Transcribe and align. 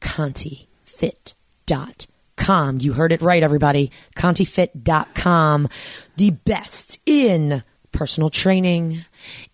ContiFit.com. 0.00 2.13
You 2.36 2.92
heard 2.92 3.12
it 3.12 3.22
right, 3.22 3.42
everybody. 3.42 3.90
ContiFit.com. 4.16 5.68
The 6.16 6.30
best 6.30 7.00
in 7.06 7.62
personal 7.94 8.28
training, 8.28 9.04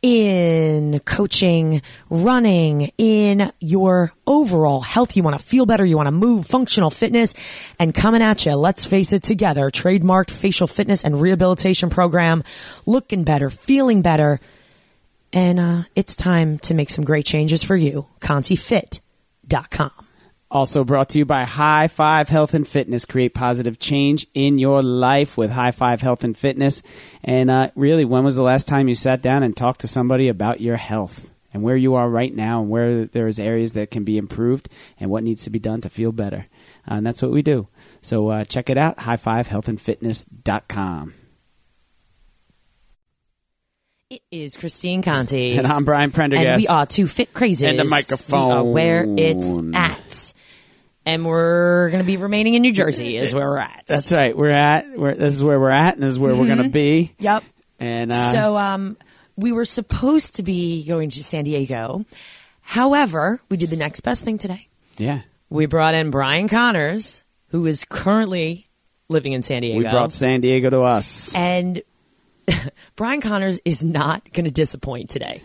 in 0.03 0.99
coaching, 1.01 1.83
running, 2.09 2.91
in 2.99 3.53
your 3.61 4.13
overall 4.27 4.81
health. 4.81 5.17
You 5.17 5.23
want 5.23 5.39
to 5.39 5.45
feel 5.45 5.67
better. 5.67 5.85
You 5.85 5.97
want 5.97 6.09
to 6.09 6.13
move, 6.13 6.47
functional 6.47 6.91
fitness, 6.91 7.35
and 7.79 7.95
coming 7.95 8.23
at 8.23 8.47
you. 8.47 8.55
Let's 8.55 8.87
face 8.87 9.13
it 9.13 9.23
together. 9.23 9.71
Trademarked 9.71 10.31
facial 10.31 10.67
fitness 10.67 11.05
and 11.05 11.21
rehabilitation 11.21 11.91
program. 11.91 12.43
Looking 12.87 13.23
better, 13.23 13.51
feeling 13.51 14.03
better. 14.03 14.41
And 15.33 15.61
uh, 15.61 15.83
it's 15.95 16.17
time 16.17 16.59
to 16.61 16.75
make 16.75 16.91
some 16.91 17.05
great 17.05 17.27
changes 17.27 17.63
for 17.63 17.77
you. 17.77 18.07
ContiFit.com. 18.21 20.10
Also 20.51 20.83
brought 20.83 21.11
to 21.11 21.19
you 21.19 21.25
by 21.25 21.45
High 21.45 21.87
Five 21.87 22.29
Health 22.29 22.55
and 22.55 22.67
Fitness. 22.67 23.05
Create 23.05 23.35
positive 23.35 23.79
change 23.79 24.27
in 24.35 24.59
your 24.59 24.83
life 24.83 25.37
with 25.37 25.51
High 25.51 25.71
Five 25.71 26.03
Health 26.03 26.25
and 26.25 26.37
Fitness. 26.37 26.83
And 27.23 27.49
uh, 27.49 27.71
really, 27.77 28.05
when 28.05 28.25
was 28.25 28.35
the 28.35 28.43
last 28.43 28.67
time 28.67 28.89
you 28.89 28.97
sat 28.97 29.23
down 29.23 29.45
and 29.45 29.57
talked 29.57 29.83
to 29.83 29.89
somebody 29.89 30.27
about 30.27 30.61
your 30.61 30.77
health 30.77 31.31
and 31.53 31.63
where 31.63 31.77
you 31.77 31.95
are 31.95 32.11
right 32.11 32.35
now 32.35 32.63
and 32.63 32.71
where 32.71 33.05
there's 33.05 33.39
areas 33.39 33.75
that 33.75 33.93
can 33.93 34.03
be 34.03 34.19
improved 34.19 34.69
and 34.99 35.09
what 35.09 35.23
needs 35.23 35.45
to 35.45 35.51
be 35.51 35.61
done 35.61 35.83
to 35.83 35.89
feel 35.89 36.11
better? 36.11 36.47
Uh, 36.91 36.95
and 36.95 37.07
that's 37.07 37.23
what 37.23 37.31
we 37.31 37.43
do. 37.43 37.69
So 38.03 38.31
uh, 38.31 38.45
check 38.45 38.69
it 38.71 38.79
out, 38.79 38.97
highfivehealthandfitness.com. 38.97 41.15
It 44.11 44.23
is 44.33 44.57
Christine 44.57 45.03
Conti. 45.03 45.53
And 45.57 45.69
I'm 45.69 45.85
Brian 45.85 46.11
Prendergast. 46.11 46.45
And 46.49 46.61
we 46.63 46.67
are 46.67 46.85
two 46.85 47.07
fit 47.07 47.33
crazies. 47.33 47.69
And 47.69 47.79
the 47.79 47.85
microphone. 47.85 48.49
We 48.49 48.53
are 48.55 48.65
where 48.65 49.05
it's 49.07 49.57
at. 49.73 50.33
And 51.07 51.25
we're 51.25 51.91
going 51.91 52.03
to 52.03 52.07
be 52.07 52.17
remaining 52.17 52.55
in 52.55 52.63
New 52.63 52.73
Jersey 52.73 53.17
is 53.17 53.33
where 53.33 53.47
we're 53.49 53.59
at. 53.59 53.85
That's 53.87 54.11
right. 54.11 54.37
We're 54.37 54.51
at, 54.51 54.99
we're, 54.99 55.15
this 55.15 55.35
is 55.35 55.45
where 55.45 55.61
we're 55.61 55.71
at 55.71 55.95
and 55.95 56.03
this 56.03 56.11
is 56.11 56.19
where 56.19 56.35
we're 56.35 56.47
going 56.47 56.59
to 56.59 56.69
be. 56.69 57.15
Yep. 57.21 57.45
And 57.79 58.11
uh, 58.11 58.33
So, 58.33 58.57
um, 58.57 58.97
we 59.37 59.53
were 59.53 59.65
supposed 59.65 60.37
to 60.37 60.43
be 60.43 60.85
going 60.85 61.11
to 61.11 61.23
San 61.23 61.45
Diego. 61.45 62.05
However, 62.63 63.41
we 63.49 63.57
did 63.59 63.71
the 63.71 63.77
next 63.77 64.01
best 64.01 64.25
thing 64.25 64.39
today. 64.39 64.67
yeah, 64.99 65.21
We 65.51 65.67
brought 65.67 65.95
in 65.95 66.11
Brian 66.11 66.49
Connors, 66.49 67.23
who 67.51 67.65
is 67.67 67.85
currently 67.85 68.69
living 69.09 69.35
in 69.35 69.43
San 69.43 69.63
Diego. 69.63 69.79
we 69.79 69.85
brought 69.85 70.13
San 70.13 70.41
Diego 70.41 70.69
to 70.71 70.81
us. 70.83 71.33
And 71.35 71.81
Brian 72.97 73.21
Connors 73.21 73.61
is 73.65 73.85
not 73.85 74.31
going 74.33 74.45
to 74.45 74.51
disappoint 74.51 75.11
today. 75.11 75.43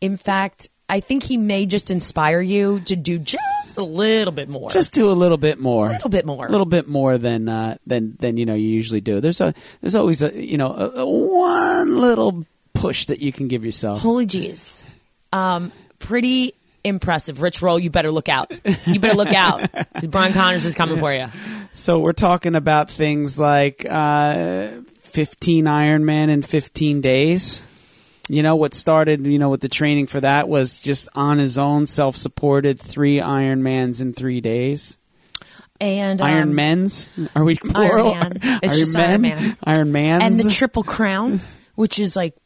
In 0.00 0.16
fact, 0.16 0.68
I 0.88 1.00
think 1.00 1.22
he 1.22 1.36
may 1.36 1.66
just 1.66 1.90
inspire 1.90 2.40
you 2.40 2.80
to 2.80 2.96
do 2.96 3.18
just 3.18 3.76
a 3.76 3.82
little 3.82 4.32
bit 4.32 4.48
more. 4.48 4.70
Just 4.70 4.92
do 4.92 5.10
a 5.10 5.12
little 5.12 5.36
bit 5.38 5.58
more. 5.58 5.86
a 5.86 5.90
little 5.92 6.10
bit 6.10 6.26
more. 6.26 6.46
a 6.46 6.50
little 6.50 6.66
bit 6.66 6.88
more 6.88 7.16
than 7.16 7.48
uh, 7.48 7.76
than 7.86 8.16
than 8.18 8.36
you 8.36 8.46
know 8.46 8.54
you 8.54 8.68
usually 8.68 9.00
do. 9.00 9.20
There's 9.20 9.40
a 9.40 9.54
there's 9.80 9.94
always 9.94 10.22
a 10.22 10.34
you 10.34 10.58
know 10.58 10.72
a, 10.72 11.00
a 11.00 11.06
one 11.06 12.00
little 12.00 12.44
push 12.74 13.06
that 13.06 13.20
you 13.20 13.32
can 13.32 13.46
give 13.46 13.64
yourself. 13.64 14.00
Holy 14.00 14.26
jeez. 14.26 14.84
Um, 15.32 15.70
pretty 16.00 16.54
impressive. 16.82 17.40
Rich 17.42 17.62
Roll, 17.62 17.78
you 17.78 17.90
better 17.90 18.10
look 18.10 18.28
out. 18.28 18.50
You 18.86 18.98
better 18.98 19.16
look 19.16 19.32
out. 19.32 19.70
Brian 20.10 20.32
Connors 20.32 20.66
is 20.66 20.74
coming 20.74 20.98
for 20.98 21.12
you. 21.12 21.26
So 21.72 22.00
we're 22.00 22.12
talking 22.14 22.54
about 22.54 22.90
things 22.90 23.38
like 23.38 23.86
uh, 23.88 24.68
15 25.10 25.64
Ironman 25.64 26.28
in 26.28 26.42
15 26.42 27.00
days. 27.00 27.62
You 28.28 28.44
know 28.44 28.54
what 28.54 28.74
started 28.74 29.26
you 29.26 29.40
know 29.40 29.48
with 29.48 29.60
the 29.60 29.68
training 29.68 30.06
for 30.06 30.20
that 30.20 30.48
was 30.48 30.78
just 30.78 31.08
on 31.14 31.38
his 31.38 31.58
own, 31.58 31.86
self-supported 31.86 32.80
three 32.80 33.18
Ironmans 33.18 34.00
in 34.00 34.12
three 34.12 34.40
days. 34.40 34.98
And 35.80 36.20
um, 36.20 36.26
Iron 36.26 36.54
men's? 36.54 37.10
Are 37.34 37.42
we 37.42 37.56
plural? 37.56 38.14
Man. 38.14 38.38
It's 38.42 38.74
Iron 38.74 38.78
just 38.78 38.92
men? 38.92 39.08
Iron 39.08 39.22
Man. 39.22 39.56
Iron 39.64 39.92
Mans? 39.92 40.22
and 40.22 40.36
the 40.36 40.50
Triple 40.50 40.84
Crown, 40.84 41.40
which 41.74 41.98
is 41.98 42.14
like 42.14 42.36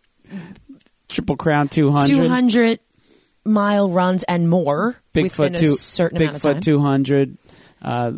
Triple 1.08 1.36
Crown 1.36 1.68
200. 1.68 2.14
200 2.14 2.80
mile 3.44 3.90
runs 3.90 4.22
and 4.22 4.48
more 4.48 4.96
within 5.14 5.30
Bigfoot 5.30 5.54
a 5.54 5.58
two, 5.58 5.74
certain 5.76 6.22
amount 6.22 6.36
of 6.36 6.42
Bigfoot 6.42 6.52
time. 6.54 6.60
200, 6.60 7.38
uh, 7.82 8.12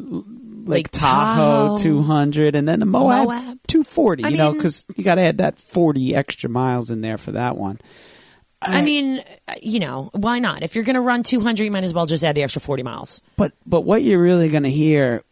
Lake, 0.67 0.87
Lake 0.87 0.91
Tahoe, 0.91 1.77
Tahoe. 1.77 1.79
200, 1.79 2.55
and 2.55 2.67
then 2.69 2.81
the 2.81 2.87
Moab, 2.87 3.27
Moab. 3.29 3.59
240. 3.67 4.25
I 4.25 4.29
you 4.29 4.37
know, 4.37 4.53
because 4.53 4.85
you 4.97 5.05
got 5.05 5.17
to 5.17 5.23
add 5.23 5.39
that 5.39 5.59
40 5.59 6.15
extra 6.15 6.49
miles 6.51 6.91
in 6.91 7.01
there 7.01 7.17
for 7.19 7.33
that 7.33 7.57
one. 7.57 7.81
I 8.63 8.83
mean, 8.83 9.23
uh, 9.47 9.55
you 9.63 9.79
know, 9.79 10.11
why 10.13 10.39
not? 10.41 10.63
If 10.63 10.75
you're 10.75 10.83
going 10.85 10.95
to 10.95 11.01
run 11.01 11.23
200, 11.23 11.63
you 11.65 11.71
might 11.71 11.85
as 11.85 11.95
well 11.95 12.07
just 12.07 12.25
add 12.25 12.35
the 12.35 12.43
extra 12.43 12.61
40 12.61 12.83
miles. 12.83 13.21
But 13.37 13.53
but 13.65 13.83
what 13.83 14.03
you're 14.03 14.21
really 14.21 14.49
going 14.49 14.65
to 14.65 14.71
hear 14.71 15.23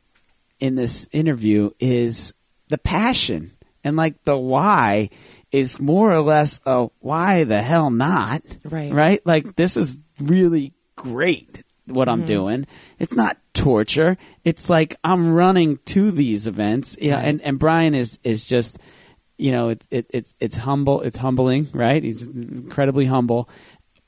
in 0.61 0.75
this 0.77 1.09
interview 1.11 1.71
is 1.81 2.33
the 2.69 2.79
passion 2.79 3.53
and 3.83 3.97
like 3.97 4.23
the 4.25 4.37
why 4.37 5.11
is 5.51 5.81
more 5.81 6.13
or 6.13 6.21
less 6.21 6.61
a 6.65 6.89
why 7.01 7.45
the 7.45 7.61
hell 7.61 7.91
not 7.91 8.43
Right. 8.65 8.93
right 8.93 9.21
like 9.27 9.57
this 9.57 9.77
is 9.77 9.99
really 10.21 10.73
great 10.97 11.65
what 11.87 12.09
Mm-hmm. 12.09 12.21
I'm 12.23 12.27
doing 12.27 12.67
it's 12.99 13.15
not 13.15 13.37
torture 13.55 14.19
it's 14.45 14.69
like 14.69 14.97
I'm 15.05 15.33
running 15.33 15.79
to 15.87 16.11
these 16.11 16.47
events 16.47 16.99
Yeah, 17.01 17.15
Right. 17.15 17.25
and 17.27 17.41
and 17.43 17.59
Brian 17.59 17.95
is 17.95 18.19
is 18.25 18.45
just 18.45 18.79
you 19.39 19.53
know 19.53 19.71
it's 19.71 19.87
it, 19.91 20.07
it's 20.11 20.35
it's 20.41 20.57
humble 20.59 21.01
it's 21.03 21.17
humbling 21.19 21.69
right 21.73 22.03
he's 22.03 22.27
incredibly 22.27 23.07
humble 23.07 23.49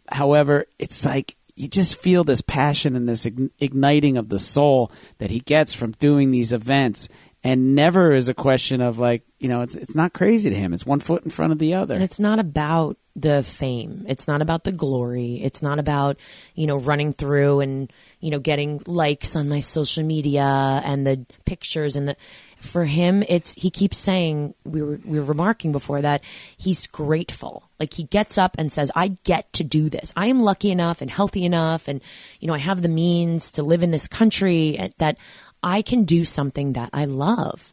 However, 0.08 0.66
it's 0.78 1.04
like 1.04 1.36
you 1.56 1.66
just 1.66 2.00
feel 2.00 2.22
this 2.22 2.40
passion 2.40 2.94
and 2.94 3.08
this 3.08 3.26
igniting 3.58 4.16
of 4.18 4.28
the 4.28 4.38
soul 4.38 4.92
that 5.18 5.30
he 5.30 5.40
gets 5.40 5.72
from 5.74 5.92
doing 5.98 6.30
these 6.30 6.52
events. 6.52 7.08
And 7.42 7.74
never 7.74 8.12
is 8.12 8.28
a 8.28 8.34
question 8.34 8.80
of 8.80 9.00
like, 9.00 9.22
you 9.40 9.48
know, 9.48 9.62
it's 9.62 9.74
it's 9.74 9.96
not 9.96 10.12
crazy 10.12 10.48
to 10.50 10.54
him. 10.54 10.72
It's 10.72 10.86
one 10.86 11.00
foot 11.00 11.24
in 11.24 11.30
front 11.30 11.50
of 11.52 11.58
the 11.58 11.74
other. 11.74 11.96
And 11.96 12.04
it's 12.04 12.20
not 12.20 12.38
about 12.38 12.98
the 13.16 13.43
fame. 13.43 14.04
It's 14.06 14.28
not 14.28 14.43
about 14.43 14.65
the 14.65 14.72
glory. 14.72 15.41
It's 15.43 15.62
not 15.62 15.78
about, 15.78 16.19
you 16.54 16.66
know, 16.66 16.77
running 16.77 17.15
through 17.15 17.60
and, 17.60 17.91
you 18.21 18.31
know, 18.31 18.38
getting 18.38 18.82
likes 18.87 19.34
on 19.34 19.49
my 19.49 19.60
social 19.60 20.04
media 20.04 20.43
and 20.84 21.06
the 21.06 21.25
pictures 21.47 21.97
and 21.97 22.09
the 22.09 22.16
for 22.59 22.87
him 22.87 23.22
it's 23.28 23.53
he 23.55 23.71
keeps 23.71 23.99
saying 23.99 24.55
we 24.65 24.81
were 24.81 24.99
we 25.05 25.19
were 25.19 25.26
remarking 25.26 25.72
before 25.72 26.03
that 26.03 26.22
he's 26.56 26.87
grateful. 26.87 27.69
Like 27.81 27.94
he 27.94 28.05
gets 28.05 28.38
up 28.38 28.56
and 28.59 28.72
says, 28.72 28.91
I 28.94 29.09
get 29.25 29.53
to 29.55 29.65
do 29.65 29.88
this. 29.88 30.12
I 30.16 30.26
am 30.26 30.43
lucky 30.43 30.71
enough 30.71 31.00
and 31.00 31.10
healthy 31.10 31.44
enough 31.44 31.88
and 31.88 32.03
you 32.41 32.49
know, 32.49 32.55
I 32.55 32.59
have 32.59 32.82
the 32.82 32.88
means 32.88 33.53
to 33.53 33.62
live 33.62 33.82
in 33.82 33.91
this 33.91 34.09
country 34.09 34.78
eh, 34.78 34.88
that 34.99 35.16
I 35.62 35.82
can 35.82 36.05
do 36.05 36.25
something 36.25 36.75
that 36.75 36.91
I 36.93 37.06
love. 37.06 37.72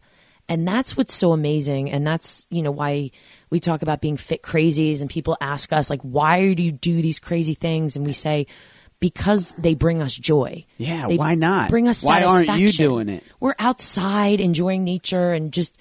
And 0.49 0.67
that's 0.67 0.97
what's 0.97 1.13
so 1.13 1.31
amazing. 1.31 1.89
And 1.89 2.05
that's, 2.05 2.45
you 2.49 2.61
know, 2.61 2.71
why 2.71 3.11
we 3.49 3.59
talk 3.59 3.81
about 3.81 4.01
being 4.01 4.17
fit 4.17 4.41
crazies 4.43 5.01
and 5.01 5.09
people 5.09 5.37
ask 5.39 5.71
us, 5.71 5.89
like, 5.89 6.01
why 6.01 6.53
do 6.53 6.63
you 6.63 6.71
do 6.71 7.01
these 7.01 7.19
crazy 7.19 7.53
things? 7.53 7.95
And 7.95 8.05
we 8.05 8.13
say, 8.13 8.47
because 8.99 9.53
they 9.57 9.73
bring 9.73 10.01
us 10.01 10.15
joy. 10.15 10.65
Yeah, 10.77 11.07
They 11.07 11.17
why 11.17 11.35
not? 11.35 11.69
Bring 11.69 11.87
us 11.87 12.03
Why 12.03 12.23
aren't 12.23 12.41
you 12.41 12.67
satisfaction. 12.67 12.85
doing 12.85 13.09
it? 13.09 13.23
We're 13.39 13.55
outside 13.59 14.41
enjoying 14.41 14.83
nature 14.83 15.33
and 15.33 15.51
just, 15.51 15.75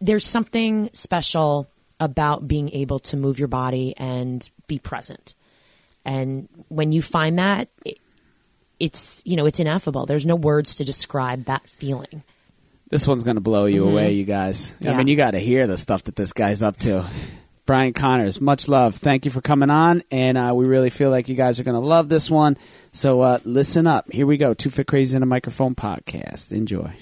there's 0.00 0.26
something 0.26 0.90
special 0.92 1.68
about 1.98 2.46
being 2.46 2.70
able 2.72 2.98
to 3.00 3.16
move 3.16 3.38
your 3.38 3.48
body 3.48 3.94
and 3.96 4.48
be 4.66 4.78
present. 4.78 5.34
And 6.04 6.48
when 6.68 6.92
you 6.92 7.02
find 7.02 7.38
that, 7.38 7.68
it, 7.84 7.98
it's, 8.78 9.22
you 9.24 9.34
know, 9.36 9.46
it's 9.46 9.58
ineffable. 9.58 10.06
There's 10.06 10.26
no 10.26 10.36
words 10.36 10.76
to 10.76 10.84
describe 10.84 11.46
that 11.46 11.68
feeling. 11.68 12.22
This 12.88 13.06
one's 13.06 13.24
going 13.24 13.36
to 13.36 13.40
blow 13.40 13.66
you 13.66 13.88
away, 13.88 14.12
you 14.12 14.24
guys. 14.24 14.74
I 14.80 14.84
Mm-hmm. 14.84 14.98
Mean, 14.98 15.08
you 15.08 15.16
got 15.16 15.32
to 15.32 15.38
hear 15.40 15.66
the 15.66 15.76
stuff 15.76 16.04
that 16.04 16.16
this 16.16 16.32
guy's 16.32 16.62
up 16.62 16.76
to. 16.78 17.04
Brian 17.66 17.92
Connors, 17.92 18.40
much 18.40 18.68
love. 18.68 18.94
Thank 18.94 19.24
you 19.24 19.30
for 19.32 19.40
coming 19.40 19.70
on, 19.70 20.04
and 20.12 20.38
uh, 20.38 20.52
we 20.54 20.66
really 20.66 20.88
feel 20.90 21.10
like 21.10 21.28
you 21.28 21.34
guys 21.34 21.58
are 21.58 21.64
going 21.64 21.74
to 21.80 21.84
love 21.84 22.08
this 22.08 22.30
one. 22.30 22.56
So 22.92 23.20
uh, 23.22 23.38
listen 23.44 23.88
up. 23.88 24.10
Here 24.12 24.24
we 24.26 24.36
go. 24.36 24.54
Two 24.54 24.70
Fit 24.70 24.86
Crazy 24.86 25.16
in 25.16 25.22
a 25.24 25.26
Microphone 25.26 25.74
podcast. 25.74 26.52
Enjoy. 26.52 26.92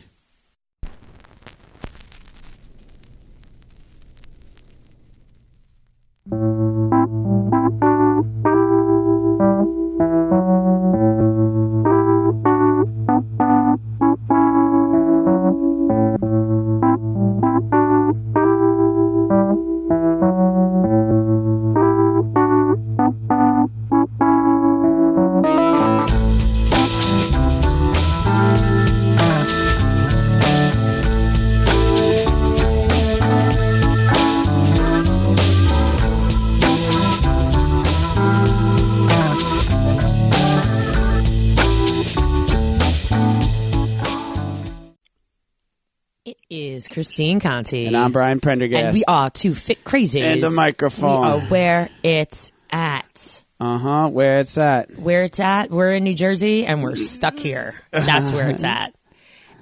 Christine 46.94 47.40
Conti. 47.40 47.86
And 47.86 47.96
I'm 47.96 48.12
Brian 48.12 48.38
Prendergast. 48.38 48.84
And 48.84 48.94
we 48.94 49.04
are 49.06 49.28
two 49.28 49.54
fit 49.54 49.84
crazies. 49.84 50.22
And 50.22 50.42
the 50.42 50.50
microphone. 50.50 51.22
We 51.22 51.28
are 51.28 51.48
where 51.48 51.90
it's 52.04 52.52
at. 52.70 53.42
Uh 53.58 53.78
huh. 53.78 54.08
Where 54.08 54.38
it's 54.38 54.56
at. 54.56 54.96
Where 54.96 55.22
it's 55.22 55.40
at. 55.40 55.70
We're 55.70 55.90
in 55.90 56.04
New 56.04 56.14
Jersey 56.14 56.64
and 56.64 56.84
we're 56.84 56.94
stuck 56.94 57.36
here. 57.36 57.74
That's 57.90 58.30
where 58.30 58.48
it's 58.48 58.62
at. 58.64 58.94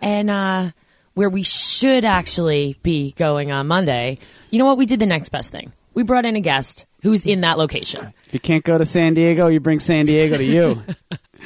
And 0.02 0.28
uh, 0.28 0.70
where 1.14 1.30
we 1.30 1.42
should 1.42 2.04
actually 2.04 2.76
be 2.82 3.12
going 3.12 3.50
on 3.50 3.66
Monday, 3.66 4.18
you 4.50 4.58
know 4.58 4.66
what? 4.66 4.76
We 4.76 4.84
did 4.84 5.00
the 5.00 5.06
next 5.06 5.30
best 5.30 5.50
thing. 5.50 5.72
We 5.94 6.02
brought 6.02 6.26
in 6.26 6.36
a 6.36 6.40
guest 6.40 6.84
who's 7.02 7.24
in 7.24 7.40
that 7.42 7.56
location. 7.56 8.12
If 8.26 8.34
you 8.34 8.40
can't 8.40 8.64
go 8.64 8.76
to 8.76 8.84
San 8.84 9.14
Diego, 9.14 9.46
you 9.46 9.58
bring 9.58 9.80
San 9.80 10.04
Diego 10.04 10.36
to 10.36 10.44
you. 10.44 10.82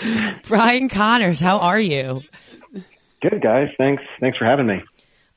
Brian 0.49 0.89
Connors, 0.89 1.39
how 1.39 1.59
are 1.59 1.81
you? 1.81 2.23
Good 3.23 3.41
guys, 3.41 3.69
thanks. 3.79 4.03
Thanks 4.21 4.37
for 4.37 4.45
having 4.45 4.67
me. 4.67 4.83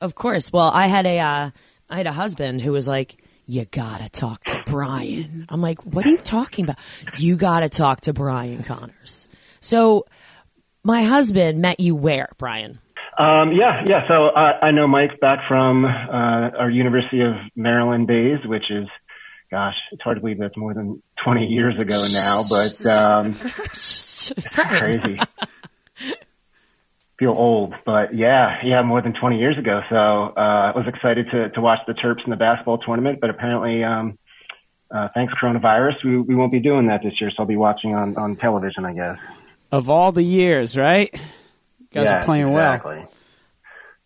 Of 0.00 0.14
course. 0.14 0.52
Well, 0.52 0.70
I 0.72 0.86
had 0.86 1.06
a 1.06 1.18
uh, 1.18 1.50
I 1.88 1.96
had 1.96 2.06
a 2.06 2.12
husband 2.12 2.60
who 2.60 2.72
was 2.72 2.88
like, 2.88 3.22
"You 3.46 3.64
gotta 3.64 4.08
talk 4.08 4.42
to 4.44 4.62
Brian." 4.66 5.46
I'm 5.48 5.60
like, 5.60 5.84
"What 5.84 6.06
are 6.06 6.10
you 6.10 6.18
talking 6.18 6.64
about? 6.64 6.78
You 7.18 7.36
gotta 7.36 7.68
talk 7.68 8.02
to 8.02 8.12
Brian 8.12 8.62
Connors." 8.62 9.28
So, 9.60 10.06
my 10.82 11.02
husband 11.02 11.60
met 11.60 11.80
you 11.80 11.94
where, 11.94 12.30
Brian? 12.38 12.78
Um, 13.18 13.52
yeah, 13.52 13.84
yeah. 13.86 14.08
So 14.08 14.28
uh, 14.28 14.58
I 14.62 14.70
know 14.70 14.86
Mike 14.86 15.20
back 15.20 15.40
from 15.46 15.84
uh, 15.84 15.88
our 16.58 16.70
University 16.70 17.20
of 17.20 17.34
Maryland 17.54 18.08
days, 18.08 18.38
which 18.46 18.70
is, 18.70 18.88
gosh, 19.50 19.74
it's 19.92 20.00
hard 20.00 20.16
to 20.16 20.22
believe 20.22 20.38
that's 20.38 20.56
more 20.56 20.72
than 20.72 21.02
20 21.22 21.44
years 21.46 21.74
ago 21.78 22.02
now, 22.14 22.42
but 22.48 22.86
um, 22.86 23.34
crazy. 24.54 25.18
Feel 27.20 27.32
old, 27.32 27.74
but 27.84 28.16
yeah, 28.16 28.56
yeah, 28.64 28.80
more 28.80 29.02
than 29.02 29.12
20 29.12 29.38
years 29.38 29.58
ago. 29.58 29.82
So 29.90 29.94
uh, 29.94 30.72
I 30.72 30.72
was 30.74 30.86
excited 30.88 31.26
to 31.30 31.50
to 31.50 31.60
watch 31.60 31.80
the 31.86 31.92
Terps 31.92 32.24
in 32.24 32.30
the 32.30 32.36
basketball 32.36 32.78
tournament, 32.78 33.20
but 33.20 33.28
apparently, 33.28 33.84
um, 33.84 34.18
uh, 34.90 35.08
thanks 35.12 35.34
coronavirus, 35.34 36.02
we 36.02 36.16
we 36.16 36.34
won't 36.34 36.50
be 36.50 36.60
doing 36.60 36.86
that 36.86 37.02
this 37.04 37.12
year. 37.20 37.30
So 37.30 37.40
I'll 37.40 37.46
be 37.46 37.58
watching 37.58 37.94
on 37.94 38.16
on 38.16 38.36
television, 38.36 38.86
I 38.86 38.94
guess. 38.94 39.18
Of 39.70 39.90
all 39.90 40.12
the 40.12 40.22
years, 40.22 40.78
right? 40.78 41.10
You 41.12 41.86
guys 41.92 42.06
yeah, 42.06 42.20
are 42.20 42.22
playing 42.22 42.48
exactly. 42.48 42.96
well. 42.96 43.12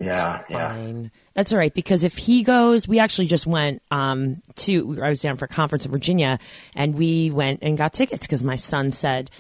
Yeah, 0.01 0.43
yeah. 0.51 0.69
Fine. 0.75 1.11
That's 1.35 1.53
all 1.53 1.59
right 1.59 1.73
because 1.73 2.05
if 2.05 2.17
he 2.17 2.43
goes, 2.43 2.89
we 2.89 2.99
actually 2.99 3.27
just 3.27 3.47
went 3.47 3.81
um, 3.91 4.43
to. 4.57 4.99
I 5.01 5.09
was 5.09 5.23
down 5.23 5.37
for 5.37 5.45
a 5.45 5.49
conference 5.49 5.87
in 5.87 5.93
Virginia, 5.93 6.39
and 6.75 6.97
we 6.97 7.31
went 7.31 7.61
and 7.63 7.79
got 7.79 7.93
tickets 7.93 8.27
because 8.27 8.43
my 8.43 8.57
son 8.57 8.91
said, 8.91 9.31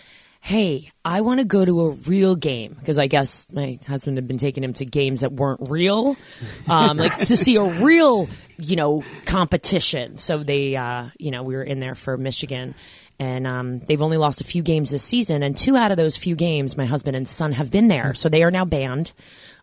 "Hey, 0.44 0.90
I 1.06 1.22
want 1.22 1.40
to 1.40 1.44
go 1.44 1.64
to 1.64 1.86
a 1.86 1.90
real 1.90 2.36
game." 2.36 2.76
Because 2.78 2.98
I 2.98 3.06
guess 3.06 3.48
my 3.50 3.78
husband 3.86 4.18
had 4.18 4.28
been 4.28 4.36
taking 4.36 4.62
him 4.62 4.74
to 4.74 4.84
games 4.84 5.22
that 5.22 5.32
weren't 5.32 5.70
real, 5.70 6.16
um, 6.68 6.98
like 6.98 7.16
to 7.16 7.36
see 7.36 7.56
a 7.56 7.64
real, 7.64 8.28
you 8.58 8.76
know, 8.76 9.02
competition. 9.24 10.18
So 10.18 10.42
they, 10.42 10.76
uh, 10.76 11.08
you 11.18 11.30
know, 11.30 11.42
we 11.42 11.54
were 11.54 11.64
in 11.64 11.80
there 11.80 11.94
for 11.94 12.18
Michigan. 12.18 12.74
And 13.16 13.46
um, 13.46 13.78
they've 13.78 14.02
only 14.02 14.16
lost 14.16 14.40
a 14.40 14.44
few 14.44 14.60
games 14.60 14.90
this 14.90 15.04
season, 15.04 15.44
and 15.44 15.56
two 15.56 15.76
out 15.76 15.92
of 15.92 15.96
those 15.96 16.16
few 16.16 16.34
games, 16.34 16.76
my 16.76 16.84
husband 16.84 17.16
and 17.16 17.28
son 17.28 17.52
have 17.52 17.70
been 17.70 17.86
there, 17.86 18.12
so 18.12 18.28
they 18.28 18.42
are 18.42 18.50
now 18.50 18.64
banned 18.64 19.12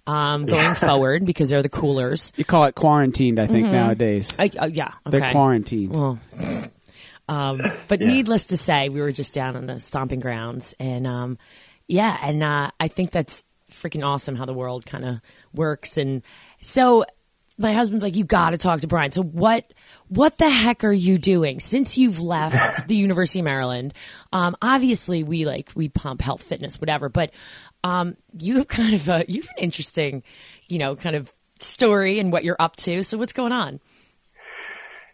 um, 0.08 0.46
going 0.46 0.74
forward 0.74 1.26
because 1.26 1.50
they're 1.50 1.62
the 1.62 1.68
coolers. 1.68 2.32
You 2.38 2.46
call 2.46 2.64
it 2.64 2.76
quarantined, 2.76 3.42
I 3.42 3.48
think, 3.48 3.68
nowadays. 3.68 4.34
I, 4.40 4.52
uh, 4.58 4.68
yeah, 4.68 4.94
okay. 5.06 5.20
They're 5.20 5.32
quarantined. 5.34 5.94
Well, 5.94 6.20
um, 7.32 7.62
but 7.88 8.02
needless 8.02 8.48
to 8.48 8.58
say, 8.58 8.90
we 8.90 9.02
were 9.02 9.12
just 9.12 9.34
down 9.34 9.56
on 9.56 9.66
the 9.66 9.80
stomping 9.80 10.20
grounds, 10.20 10.76
and 10.80 11.08
um, 11.08 11.38
yeah, 11.88 12.18
and 12.22 12.44
uh, 12.44 12.72
I 12.80 12.88
think 12.90 13.12
that's 13.12 13.44
freaking 13.72 14.06
awesome 14.06 14.36
how 14.36 14.46
the 14.46 14.54
world 14.54 14.86
kind 14.86 15.06
of 15.06 15.22
works. 15.54 15.98
And 15.98 16.24
so, 16.62 17.06
my 17.58 17.74
husband's 17.74 18.04
like, 18.04 18.16
"You 18.16 18.26
got 18.26 18.52
to 18.52 18.58
talk 18.58 18.82
to 18.82 18.88
Brian." 18.88 19.12
So 19.14 19.24
what? 19.24 19.72
What 20.10 20.38
the 20.38 20.50
heck 20.50 20.84
are 20.84 20.92
you 20.92 21.18
doing 21.18 21.62
since 21.62 21.98
you've 21.98 22.20
left 22.20 22.88
the 22.88 22.96
University 22.98 23.40
of 23.40 23.46
Maryland? 23.46 23.94
Um, 24.34 24.58
obviously, 24.62 25.24
we 25.24 25.46
like 25.46 25.72
we 25.74 25.88
pump 25.88 26.22
health, 26.22 26.44
fitness, 26.44 26.82
whatever, 26.82 27.08
but 27.08 27.32
um, 27.84 28.18
you 28.38 28.66
kind 28.66 28.94
of 28.94 29.10
uh, 29.10 29.24
you've 29.28 29.50
an 29.58 29.64
interesting, 29.64 30.24
you 30.68 30.80
know, 30.80 30.96
kind 30.96 31.16
of 31.16 31.34
story 31.60 32.20
and 32.20 32.32
what 32.32 32.44
you're 32.44 32.58
up 32.60 32.76
to. 32.76 33.04
So 33.04 33.18
what's 33.18 33.34
going 33.34 33.52
on? 33.54 33.80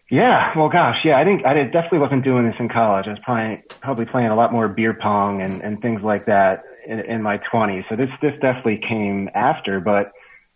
Yeah, 0.10 0.58
well, 0.58 0.70
gosh, 0.70 0.98
yeah, 1.04 1.20
I 1.20 1.26
think 1.26 1.46
I 1.46 1.54
definitely 1.66 2.00
wasn't 2.00 2.24
doing 2.24 2.46
this 2.46 2.56
in 2.60 2.70
college. 2.70 3.08
I 3.08 3.12
was 3.12 3.20
probably 3.24 3.64
probably 3.82 4.06
playing 4.06 4.30
a 4.30 4.36
lot 4.36 4.54
more 4.54 4.70
beer 4.70 4.94
pong 4.94 5.42
and, 5.42 5.62
and 5.62 5.82
things 5.82 6.02
like 6.02 6.28
that 6.28 6.64
in, 6.88 7.00
in 7.00 7.22
my 7.22 7.40
20s. 7.54 7.84
So 7.90 7.98
this 7.98 8.10
this 8.22 8.32
definitely 8.42 8.80
came 8.88 9.30
after, 9.36 9.82
but 9.82 10.14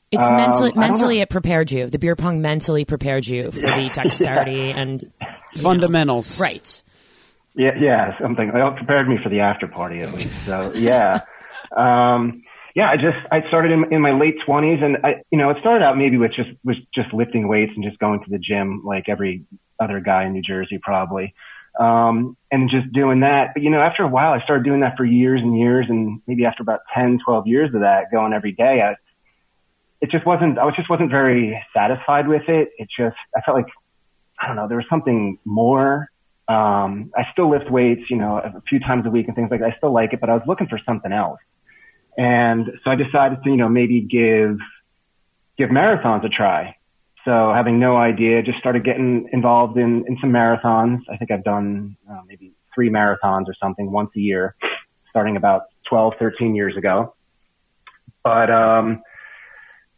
It's 0.09 0.25
um, 0.25 0.37
mentally 0.37 0.71
mentally 0.75 1.19
it 1.19 1.29
prepared 1.29 1.69
you. 1.69 1.87
The 1.89 1.99
beer 1.99 2.15
pong 2.15 2.41
mentally 2.41 2.85
prepared 2.85 3.27
you 3.27 3.51
for 3.51 3.59
the 3.59 3.89
dexterity 3.93 4.71
and 4.71 5.11
Fundamentals. 5.55 6.39
right. 6.39 6.83
Yeah, 7.53 7.71
yeah, 7.77 8.17
something. 8.21 8.47
It 8.47 8.75
prepared 8.77 9.09
me 9.09 9.17
for 9.21 9.27
the 9.27 9.41
after 9.41 9.67
party 9.67 9.99
at 9.99 10.13
least. 10.13 10.29
So 10.45 10.71
yeah, 10.73 11.19
um, 11.75 12.43
yeah. 12.75 12.89
I 12.89 12.95
just 12.95 13.17
I 13.31 13.47
started 13.47 13.71
in, 13.71 13.93
in 13.93 14.01
my 14.01 14.17
late 14.17 14.35
twenties, 14.45 14.79
and 14.81 14.97
I, 15.03 15.21
you 15.31 15.37
know, 15.37 15.49
it 15.49 15.57
started 15.59 15.83
out 15.83 15.97
maybe 15.97 16.17
with 16.17 16.31
just 16.33 16.49
was 16.63 16.77
just 16.93 17.13
lifting 17.13 17.47
weights 17.47 17.71
and 17.75 17.83
just 17.83 17.99
going 17.99 18.23
to 18.23 18.29
the 18.29 18.39
gym 18.39 18.81
like 18.85 19.09
every 19.09 19.45
other 19.79 19.99
guy 19.99 20.25
in 20.25 20.33
New 20.33 20.41
Jersey 20.41 20.79
probably, 20.81 21.33
um, 21.79 22.37
and 22.51 22.69
just 22.69 22.91
doing 22.93 23.21
that. 23.21 23.51
But 23.53 23.63
you 23.63 23.69
know, 23.69 23.81
after 23.81 24.03
a 24.03 24.07
while, 24.07 24.33
I 24.33 24.43
started 24.43 24.63
doing 24.63 24.81
that 24.81 24.97
for 24.97 25.05
years 25.05 25.41
and 25.41 25.57
years, 25.57 25.87
and 25.89 26.21
maybe 26.27 26.45
after 26.45 26.63
about 26.63 26.81
10, 26.93 27.19
12 27.25 27.47
years 27.47 27.73
of 27.73 27.81
that, 27.81 28.11
going 28.11 28.33
every 28.33 28.51
day, 28.51 28.81
I, 28.81 28.95
it 30.01 30.09
just 30.09 30.25
wasn't. 30.25 30.57
I 30.57 30.69
just 30.75 30.89
wasn't 30.89 31.11
very 31.11 31.61
satisfied 31.75 32.27
with 32.27 32.43
it. 32.47 32.69
It 32.77 32.87
just 32.97 33.17
I 33.35 33.41
felt 33.41 33.57
like 33.57 33.67
I 34.39 34.47
don't 34.47 34.55
know. 34.55 34.67
There 34.67 34.77
was 34.77 34.87
something 34.89 35.37
more. 35.45 36.09
Um, 36.47 37.11
I 37.15 37.23
still 37.31 37.49
lift 37.49 37.71
weights, 37.71 38.09
you 38.09 38.17
know, 38.17 38.37
a 38.37 38.61
few 38.67 38.79
times 38.79 39.05
a 39.05 39.09
week 39.09 39.27
and 39.27 39.35
things 39.35 39.49
like 39.51 39.61
that. 39.61 39.71
I 39.73 39.77
still 39.77 39.93
like 39.93 40.11
it, 40.11 40.19
but 40.19 40.29
I 40.29 40.33
was 40.33 40.43
looking 40.47 40.67
for 40.67 40.79
something 40.85 41.11
else. 41.11 41.39
And 42.17 42.71
so 42.83 42.91
I 42.91 42.95
decided 42.95 43.43
to, 43.43 43.49
you 43.49 43.57
know, 43.57 43.69
maybe 43.69 44.01
give, 44.01 44.57
give 45.57 45.69
marathons 45.69 46.25
a 46.25 46.29
try. 46.29 46.75
So 47.23 47.53
having 47.53 47.79
no 47.79 47.97
idea, 47.97 48.41
just 48.41 48.57
started 48.57 48.83
getting 48.83 49.29
involved 49.31 49.77
in, 49.77 50.05
in 50.07 50.17
some 50.19 50.31
marathons. 50.31 51.01
I 51.11 51.17
think 51.17 51.31
I've 51.31 51.43
done 51.43 51.95
uh, 52.09 52.21
maybe 52.27 52.53
three 52.73 52.89
marathons 52.89 53.47
or 53.47 53.55
something 53.61 53.91
once 53.91 54.09
a 54.15 54.19
year, 54.19 54.55
starting 55.09 55.37
about 55.37 55.63
12, 55.87 56.13
13 56.17 56.55
years 56.55 56.75
ago. 56.75 57.13
But, 58.23 58.49
um, 58.49 59.03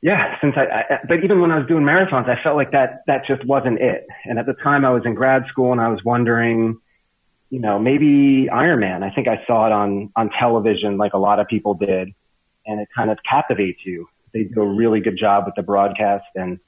yeah, 0.01 0.35
since 0.41 0.55
I, 0.57 0.63
I, 0.63 0.99
but 1.07 1.23
even 1.23 1.39
when 1.39 1.51
I 1.51 1.57
was 1.57 1.67
doing 1.67 1.83
marathons, 1.83 2.27
I 2.27 2.41
felt 2.43 2.57
like 2.57 2.71
that, 2.71 3.03
that 3.07 3.25
just 3.25 3.45
wasn't 3.45 3.79
it. 3.79 4.05
And 4.25 4.37
at 4.37 4.45
the 4.45 4.53
time 4.53 4.83
I 4.83 4.89
was 4.89 5.03
in 5.05 5.15
grad 5.15 5.43
school 5.47 5.71
and 5.71 5.79
I 5.79 5.87
was 5.87 6.03
wondering, 6.03 6.77
you 7.53 7.59
know, 7.59 7.77
maybe 7.77 8.49
Ironman. 8.51 9.03
I 9.03 9.13
think 9.13 9.27
I 9.27 9.43
saw 9.45 9.67
it 9.67 9.71
on, 9.71 10.09
on 10.15 10.31
television 10.39 10.97
like 10.97 11.13
a 11.13 11.19
lot 11.19 11.39
of 11.39 11.45
people 11.47 11.75
did 11.75 12.09
and 12.65 12.81
it 12.81 12.87
kind 12.95 13.11
of 13.11 13.19
captivates 13.29 13.77
you. 13.85 14.09
They 14.33 14.45
do 14.45 14.63
a 14.63 14.65
really 14.65 15.01
good 15.01 15.19
job 15.19 15.43
with 15.45 15.53
the 15.53 15.61
broadcast 15.61 16.25
and 16.33 16.59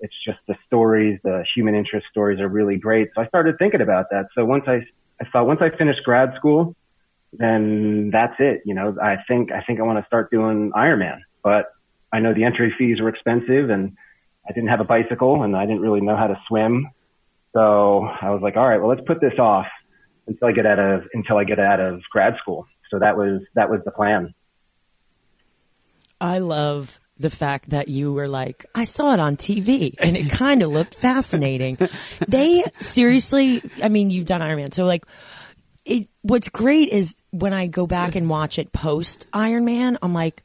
it's 0.00 0.14
just 0.26 0.38
the 0.48 0.56
stories, 0.66 1.20
the 1.22 1.44
human 1.54 1.76
interest 1.76 2.08
stories 2.10 2.40
are 2.40 2.48
really 2.48 2.76
great. 2.76 3.10
So 3.14 3.22
I 3.22 3.28
started 3.28 3.54
thinking 3.60 3.80
about 3.80 4.06
that. 4.10 4.26
So 4.34 4.44
once 4.44 4.64
I, 4.66 4.80
I 5.20 5.26
thought 5.32 5.46
once 5.46 5.60
I 5.62 5.70
finished 5.78 6.00
grad 6.04 6.32
school, 6.34 6.74
then 7.32 8.10
that's 8.12 8.34
it. 8.40 8.62
You 8.64 8.74
know, 8.74 8.96
I 9.00 9.18
think, 9.28 9.52
I 9.52 9.62
think 9.62 9.78
I 9.78 9.84
want 9.84 10.00
to 10.00 10.06
start 10.08 10.32
doing 10.32 10.72
Ironman, 10.72 11.20
but 11.44 11.66
I 12.12 12.18
know 12.18 12.34
the 12.34 12.42
entry 12.42 12.74
fees 12.76 13.00
were 13.00 13.10
expensive 13.10 13.70
and 13.70 13.96
I 14.44 14.52
didn't 14.52 14.70
have 14.70 14.80
a 14.80 14.84
bicycle 14.84 15.44
and 15.44 15.54
I 15.54 15.66
didn't 15.66 15.82
really 15.82 16.00
know 16.00 16.16
how 16.16 16.26
to 16.26 16.40
swim. 16.48 16.88
So 17.52 18.08
I 18.20 18.30
was 18.30 18.42
like, 18.42 18.56
all 18.56 18.68
right, 18.68 18.78
well, 18.78 18.88
let's 18.88 19.06
put 19.06 19.20
this 19.20 19.38
off 19.38 19.66
until 20.26 20.48
I 20.48 20.52
get 20.52 20.66
out 20.66 20.78
of, 20.78 21.04
until 21.12 21.38
I 21.38 21.44
get 21.44 21.58
out 21.58 21.80
of 21.80 22.02
grad 22.10 22.36
school. 22.40 22.66
So 22.90 22.98
that 22.98 23.16
was, 23.16 23.42
that 23.54 23.70
was 23.70 23.80
the 23.84 23.90
plan. 23.90 24.34
I 26.20 26.38
love 26.38 26.98
the 27.18 27.30
fact 27.30 27.70
that 27.70 27.88
you 27.88 28.12
were 28.12 28.28
like, 28.28 28.66
I 28.74 28.84
saw 28.84 29.12
it 29.14 29.20
on 29.20 29.36
TV 29.36 29.94
and 29.98 30.16
it 30.16 30.30
kind 30.30 30.62
of 30.62 30.70
looked 30.70 30.94
fascinating. 30.94 31.78
They 32.28 32.64
seriously, 32.80 33.62
I 33.82 33.88
mean, 33.88 34.10
you've 34.10 34.26
done 34.26 34.42
Iron 34.42 34.56
Man. 34.56 34.72
So 34.72 34.84
like, 34.84 35.04
it, 35.84 36.08
what's 36.22 36.48
great 36.48 36.88
is 36.88 37.14
when 37.30 37.52
I 37.52 37.66
go 37.68 37.86
back 37.86 38.16
and 38.16 38.28
watch 38.28 38.58
it 38.58 38.72
post 38.72 39.26
Iron 39.32 39.64
Man, 39.64 39.98
I'm 40.02 40.12
like, 40.12 40.42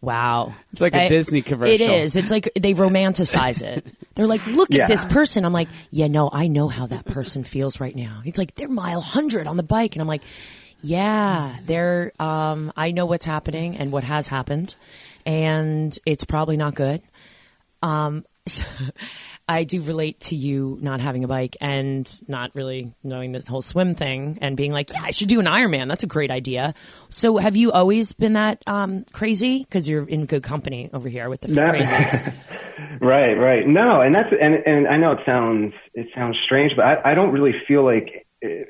wow. 0.00 0.54
It's 0.72 0.80
like 0.80 0.94
a 0.94 1.08
Disney 1.08 1.42
commercial. 1.42 1.74
It 1.74 1.80
is. 1.80 2.16
It's 2.16 2.30
like 2.30 2.50
they 2.54 2.74
romanticize 2.74 3.62
it. 3.62 3.86
They're 4.14 4.26
like, 4.26 4.44
look 4.46 4.68
Yeah. 4.70 4.82
at 4.82 4.88
this 4.88 5.04
person. 5.04 5.44
I'm 5.44 5.52
like, 5.52 5.68
yeah, 5.90 6.08
no, 6.08 6.28
I 6.32 6.46
know 6.48 6.68
how 6.68 6.86
that 6.86 7.04
person 7.06 7.44
feels 7.44 7.80
right 7.80 7.94
now. 7.94 8.22
It's 8.24 8.38
like 8.38 8.54
they're 8.54 8.68
mile 8.68 9.00
hundred 9.00 9.46
on 9.46 9.56
the 9.56 9.62
bike, 9.62 9.94
and 9.94 10.02
I'm 10.02 10.08
like, 10.08 10.22
yeah, 10.82 11.56
they're. 11.64 12.12
Um, 12.18 12.72
I 12.76 12.90
know 12.92 13.06
what's 13.06 13.24
happening 13.24 13.76
and 13.76 13.92
what 13.92 14.04
has 14.04 14.28
happened, 14.28 14.74
and 15.26 15.96
it's 16.06 16.24
probably 16.24 16.56
not 16.56 16.74
good. 16.74 17.02
Um, 17.82 18.24
so 18.58 18.64
I 19.48 19.64
do 19.64 19.82
relate 19.82 20.20
to 20.20 20.36
you 20.36 20.78
not 20.80 21.00
having 21.00 21.24
a 21.24 21.28
bike 21.28 21.56
and 21.60 22.08
not 22.28 22.54
really 22.54 22.94
knowing 23.02 23.32
this 23.32 23.48
whole 23.48 23.62
swim 23.62 23.94
thing 23.94 24.38
and 24.40 24.56
being 24.56 24.72
like, 24.72 24.92
yeah, 24.92 25.02
I 25.02 25.10
should 25.10 25.28
do 25.28 25.40
an 25.40 25.46
Ironman. 25.46 25.88
That's 25.88 26.04
a 26.04 26.06
great 26.06 26.30
idea. 26.30 26.74
So 27.08 27.36
have 27.36 27.56
you 27.56 27.72
always 27.72 28.12
been 28.12 28.34
that 28.34 28.62
um, 28.66 29.04
crazy? 29.12 29.58
Because 29.60 29.88
you're 29.88 30.08
in 30.08 30.26
good 30.26 30.42
company 30.42 30.90
over 30.92 31.08
here 31.08 31.28
with 31.28 31.40
the 31.40 31.48
No. 31.48 31.62
crazies. 31.62 32.32
right, 33.00 33.34
right. 33.34 33.66
No, 33.66 34.00
and 34.02 34.14
that's 34.14 34.28
and 34.40 34.54
and 34.66 34.86
I 34.86 34.96
know 34.96 35.12
it 35.12 35.20
sounds 35.26 35.72
it 35.94 36.06
sounds 36.14 36.36
strange, 36.44 36.72
but 36.76 36.84
I, 36.84 37.12
I 37.12 37.14
don't 37.14 37.32
really 37.32 37.54
feel 37.66 37.84
like 37.84 38.26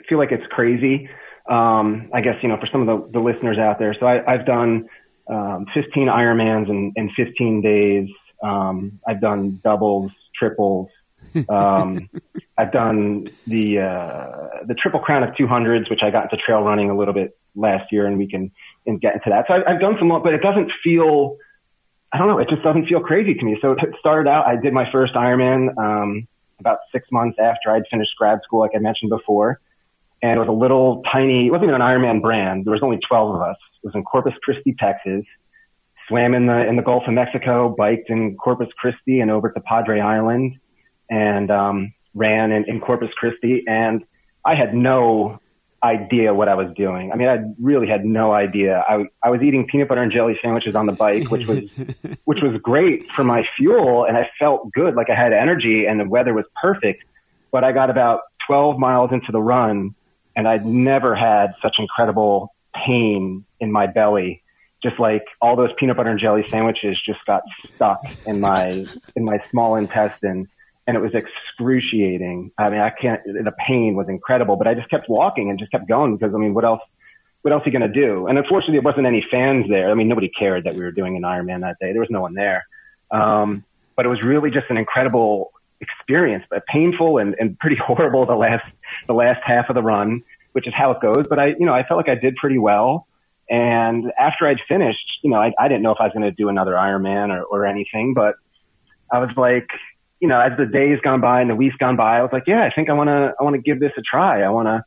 feel 0.09 0.19
like 0.19 0.33
it's 0.33 0.47
crazy. 0.51 1.09
Um, 1.49 2.11
I 2.15 2.21
guess 2.21 2.37
you 2.43 2.49
know 2.49 2.57
for 2.59 2.69
some 2.73 2.87
of 2.87 2.87
the, 2.87 3.19
the 3.19 3.21
listeners 3.21 3.59
out 3.59 3.79
there. 3.79 3.95
So 3.99 4.07
I, 4.07 4.23
I've 4.33 4.47
done 4.47 4.89
um, 5.31 5.67
15 5.75 6.09
Ironmans 6.09 6.69
in, 6.69 6.93
in 6.97 7.11
15 7.17 7.63
days. 7.63 8.09
Um, 8.43 9.01
I've 9.07 9.21
done 9.21 9.61
doubles, 9.63 10.13
triples. 10.35 10.89
Um, 11.49 12.09
I've 12.59 12.73
done 12.73 13.29
the 13.47 13.81
uh, 13.81 14.65
the 14.67 14.75
triple 14.75 15.01
crown 15.01 15.23
of 15.23 15.35
200s, 15.35 15.91
which 15.91 16.01
I 16.03 16.11
got 16.11 16.25
into 16.25 16.37
trail 16.37 16.63
running 16.63 16.91
a 16.91 16.97
little 16.97 17.15
bit 17.15 17.39
last 17.55 17.93
year, 17.93 18.07
and 18.07 18.19
we 18.19 18.29
can 18.29 18.51
and 18.87 19.01
get 19.01 19.15
into 19.15 19.31
that. 19.31 19.47
So 19.49 19.55
I, 19.55 19.73
I've 19.73 19.81
done 19.81 19.97
some, 19.99 20.09
but 20.09 20.35
it 20.35 20.43
doesn't 20.43 20.71
feel 20.83 21.37
I 22.13 22.19
don't 22.19 22.27
know. 22.27 22.39
It 22.39 22.49
just 22.49 22.63
doesn't 22.63 22.87
feel 22.87 23.01
crazy 23.01 23.35
to 23.35 23.45
me. 23.45 23.57
So 23.63 23.73
it 23.73 23.79
started 23.99 24.29
out, 24.29 24.47
I 24.47 24.57
did 24.57 24.73
my 24.73 24.91
first 24.91 25.15
Ironman, 25.15 25.77
um, 25.79 26.27
about 26.59 26.79
six 26.93 27.07
months 27.13 27.39
after 27.39 27.71
I'd 27.71 27.85
finished 27.91 28.11
grad 28.19 28.41
school, 28.43 28.61
like 28.61 28.73
I 28.75 28.79
mentioned 28.79 29.11
before. 29.11 29.61
And 30.23 30.37
it 30.37 30.39
was 30.39 30.49
a 30.49 30.53
little 30.53 31.03
tiny, 31.11 31.47
it 31.47 31.51
wasn't 31.51 31.71
even 31.71 31.81
an 31.81 31.87
Ironman 31.87 32.21
brand. 32.21 32.67
There 32.67 32.73
was 32.73 32.83
only 32.83 32.99
12 33.09 33.37
of 33.37 33.41
us. 33.41 33.57
It 33.83 33.87
was 33.87 33.95
in 33.95 34.03
Corpus 34.03 34.35
Christi, 34.43 34.75
Texas. 34.79 35.25
Swam 36.11 36.35
in 36.35 36.47
the, 36.47 36.67
in 36.69 36.75
the 36.75 36.83
Gulf 36.83 37.05
of 37.07 37.15
Mexico, 37.15 37.75
biked 37.77 38.11
in 38.11 38.37
Corpus 38.37 38.69
Christi 38.77 39.21
and 39.21 39.31
over 39.31 39.51
to 39.51 39.61
Padre 39.61 40.01
Island 40.01 40.59
and, 41.09 41.51
um, 41.51 41.95
ran 42.15 42.51
in, 42.51 42.65
in 42.69 42.81
Corpus 42.81 43.11
Christi. 43.17 43.63
And 43.69 44.05
I 44.45 44.57
had 44.57 44.75
no 44.75 45.39
idea 45.83 46.35
what 46.35 46.49
I 46.49 46.55
was 46.57 46.69
doing. 46.77 47.13
I 47.13 47.17
mean, 47.17 47.29
I 47.29 47.39
really 47.61 47.87
had 47.87 48.05
no 48.05 48.33
idea. 48.33 48.83
I, 48.89 49.05
I 49.23 49.31
was 49.31 49.41
eating 49.41 49.67
peanut 49.67 49.89
butter 49.89 50.03
and 50.03 50.13
jelly 50.13 50.37
sandwiches 50.43 50.75
on 50.75 50.87
the 50.87 50.93
bike, 50.93 51.31
which 51.31 51.47
was, 51.47 51.61
which 52.25 52.41
was 52.43 52.61
great 52.61 53.11
for 53.13 53.25
my 53.25 53.45
fuel. 53.57 54.05
And 54.05 54.17
I 54.17 54.29
felt 54.39 54.73
good. 54.73 54.95
Like 54.95 55.09
I 55.11 55.15
had 55.15 55.33
energy 55.33 55.87
and 55.87 56.01
the 56.01 56.09
weather 56.09 56.35
was 56.35 56.45
perfect. 56.61 57.05
But 57.53 57.65
I 57.65 57.73
got 57.73 57.89
about 57.89 58.23
12 58.49 58.79
miles 58.79 59.11
into 59.13 59.31
the 59.33 59.41
run 59.41 59.95
and 60.37 60.49
I'd 60.49 60.67
never 60.67 61.15
had 61.15 61.55
such 61.63 61.77
incredible 61.79 62.55
pain 62.75 63.45
in 63.59 63.73
my 63.73 63.87
belly. 63.87 64.43
Just 64.83 64.99
like 64.99 65.25
all 65.41 65.57
those 65.57 65.71
peanut 65.79 65.97
butter 65.97 66.11
and 66.11 66.19
jelly 66.19 66.45
sandwiches 66.49 66.99
just 67.05 67.21
got 67.27 67.43
stuck 67.75 68.01
in 68.27 68.41
my, 68.41 68.87
in 69.15 69.25
my 69.25 69.39
small 69.51 69.77
intestine 69.77 70.49
and 70.87 70.97
it 70.97 71.01
was 71.01 71.13
excruciating. 71.15 72.51
I 72.59 72.69
mean, 72.69 72.81
I 72.81 72.91
can't, 72.91 73.23
the 73.25 73.53
pain 73.67 73.95
was 73.95 74.09
incredible, 74.09 74.57
but 74.57 74.67
I 74.67 74.75
just 74.75 74.91
kept 74.91 75.09
walking 75.09 75.49
and 75.49 75.59
just 75.59 75.71
kept 75.71 75.87
going 75.87 76.17
because, 76.17 76.35
I 76.35 76.39
mean, 76.39 76.53
what 76.53 76.65
else, 76.65 76.81
what 77.43 77.53
else 77.53 77.63
are 77.63 77.71
you 77.71 77.79
going 77.79 77.93
to 77.93 78.01
do? 78.01 78.27
And 78.27 78.37
unfortunately, 78.37 78.75
there 78.75 78.83
wasn't 78.83 79.07
any 79.07 79.25
fans 79.31 79.67
there. 79.69 79.91
I 79.91 79.95
mean, 79.95 80.09
nobody 80.09 80.29
cared 80.29 80.65
that 80.65 80.75
we 80.75 80.81
were 80.81 80.91
doing 80.91 81.17
an 81.17 81.23
Ironman 81.23 81.61
that 81.61 81.77
day. 81.81 81.93
There 81.93 82.01
was 82.01 82.11
no 82.11 82.21
one 82.21 82.35
there. 82.35 82.67
Um, 83.11 83.65
but 83.95 84.05
it 84.05 84.09
was 84.09 84.21
really 84.23 84.51
just 84.51 84.67
an 84.69 84.79
incredible 84.79 85.53
experience, 85.81 86.45
but 86.51 86.67
painful 86.67 87.19
and, 87.19 87.37
and 87.39 87.59
pretty 87.59 87.77
horrible 87.87 88.27
the 88.27 88.35
last, 88.35 88.71
the 89.07 89.15
last 89.15 89.41
half 89.45 89.69
of 89.69 89.75
the 89.75 89.83
run, 89.83 90.23
which 90.53 90.67
is 90.67 90.75
how 90.77 90.91
it 90.91 91.01
goes. 91.01 91.27
But 91.29 91.39
I, 91.39 91.47
you 91.59 91.67
know, 91.67 91.73
I 91.75 91.85
felt 91.85 91.99
like 91.99 92.09
I 92.09 92.21
did 92.21 92.35
pretty 92.37 92.59
well. 92.59 93.07
And 93.51 94.13
after 94.17 94.47
I'd 94.47 94.61
finished, 94.69 95.21
you 95.23 95.31
know, 95.31 95.39
I, 95.39 95.53
I 95.59 95.67
didn't 95.67 95.83
know 95.83 95.91
if 95.91 95.99
I 96.01 96.05
was 96.05 96.13
going 96.13 96.23
to 96.23 96.31
do 96.31 96.49
another 96.49 96.73
Ironman 96.73 97.31
or, 97.31 97.43
or 97.43 97.67
anything, 97.67 98.15
but 98.15 98.37
I 99.13 99.19
was 99.19 99.31
like, 99.37 99.69
you 100.21 100.29
know, 100.29 100.41
as 100.41 100.53
the 100.57 100.67
days 100.67 101.01
gone 101.03 101.21
by 101.21 101.41
and 101.41 101.51
the 101.51 101.57
weeks 101.57 101.75
gone 101.77 101.97
by, 101.97 102.19
I 102.19 102.23
was 102.23 102.31
like, 102.33 102.45
yeah, 102.47 102.63
I 102.63 102.71
think 102.73 102.89
I 102.89 102.93
want 102.93 103.09
to, 103.09 103.35
I 103.39 103.43
want 103.43 103.57
to 103.57 103.63
give 103.63 103.81
this 103.81 103.91
a 103.99 104.03
try. 104.03 104.43
I 104.43 104.51
want 104.51 104.67
to, 104.67 104.85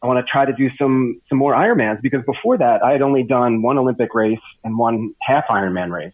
I 0.00 0.06
want 0.06 0.24
to 0.24 0.30
try 0.30 0.44
to 0.44 0.52
do 0.52 0.68
some, 0.78 1.20
some 1.28 1.38
more 1.38 1.54
Ironmans 1.54 2.00
because 2.00 2.22
before 2.24 2.56
that 2.58 2.84
I 2.84 2.92
had 2.92 3.02
only 3.02 3.24
done 3.24 3.62
one 3.62 3.78
Olympic 3.78 4.14
race 4.14 4.38
and 4.62 4.78
one 4.78 5.14
half 5.20 5.44
Ironman 5.50 5.90
race. 5.90 6.12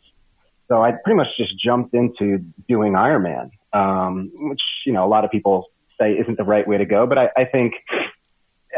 So 0.68 0.82
I 0.82 0.92
pretty 0.92 1.16
much 1.16 1.26
just 1.36 1.52
jumped 1.62 1.92
into 1.92 2.38
doing 2.66 2.94
Ironman, 2.94 3.50
um, 3.74 4.30
which, 4.38 4.62
you 4.86 4.94
know, 4.94 5.04
a 5.04 5.10
lot 5.10 5.26
of 5.26 5.30
people 5.30 5.66
say 6.00 6.12
isn't 6.12 6.38
the 6.38 6.44
right 6.44 6.66
way 6.66 6.78
to 6.78 6.86
go, 6.86 7.06
but 7.06 7.18
I, 7.18 7.28
I 7.36 7.44
think, 7.44 7.74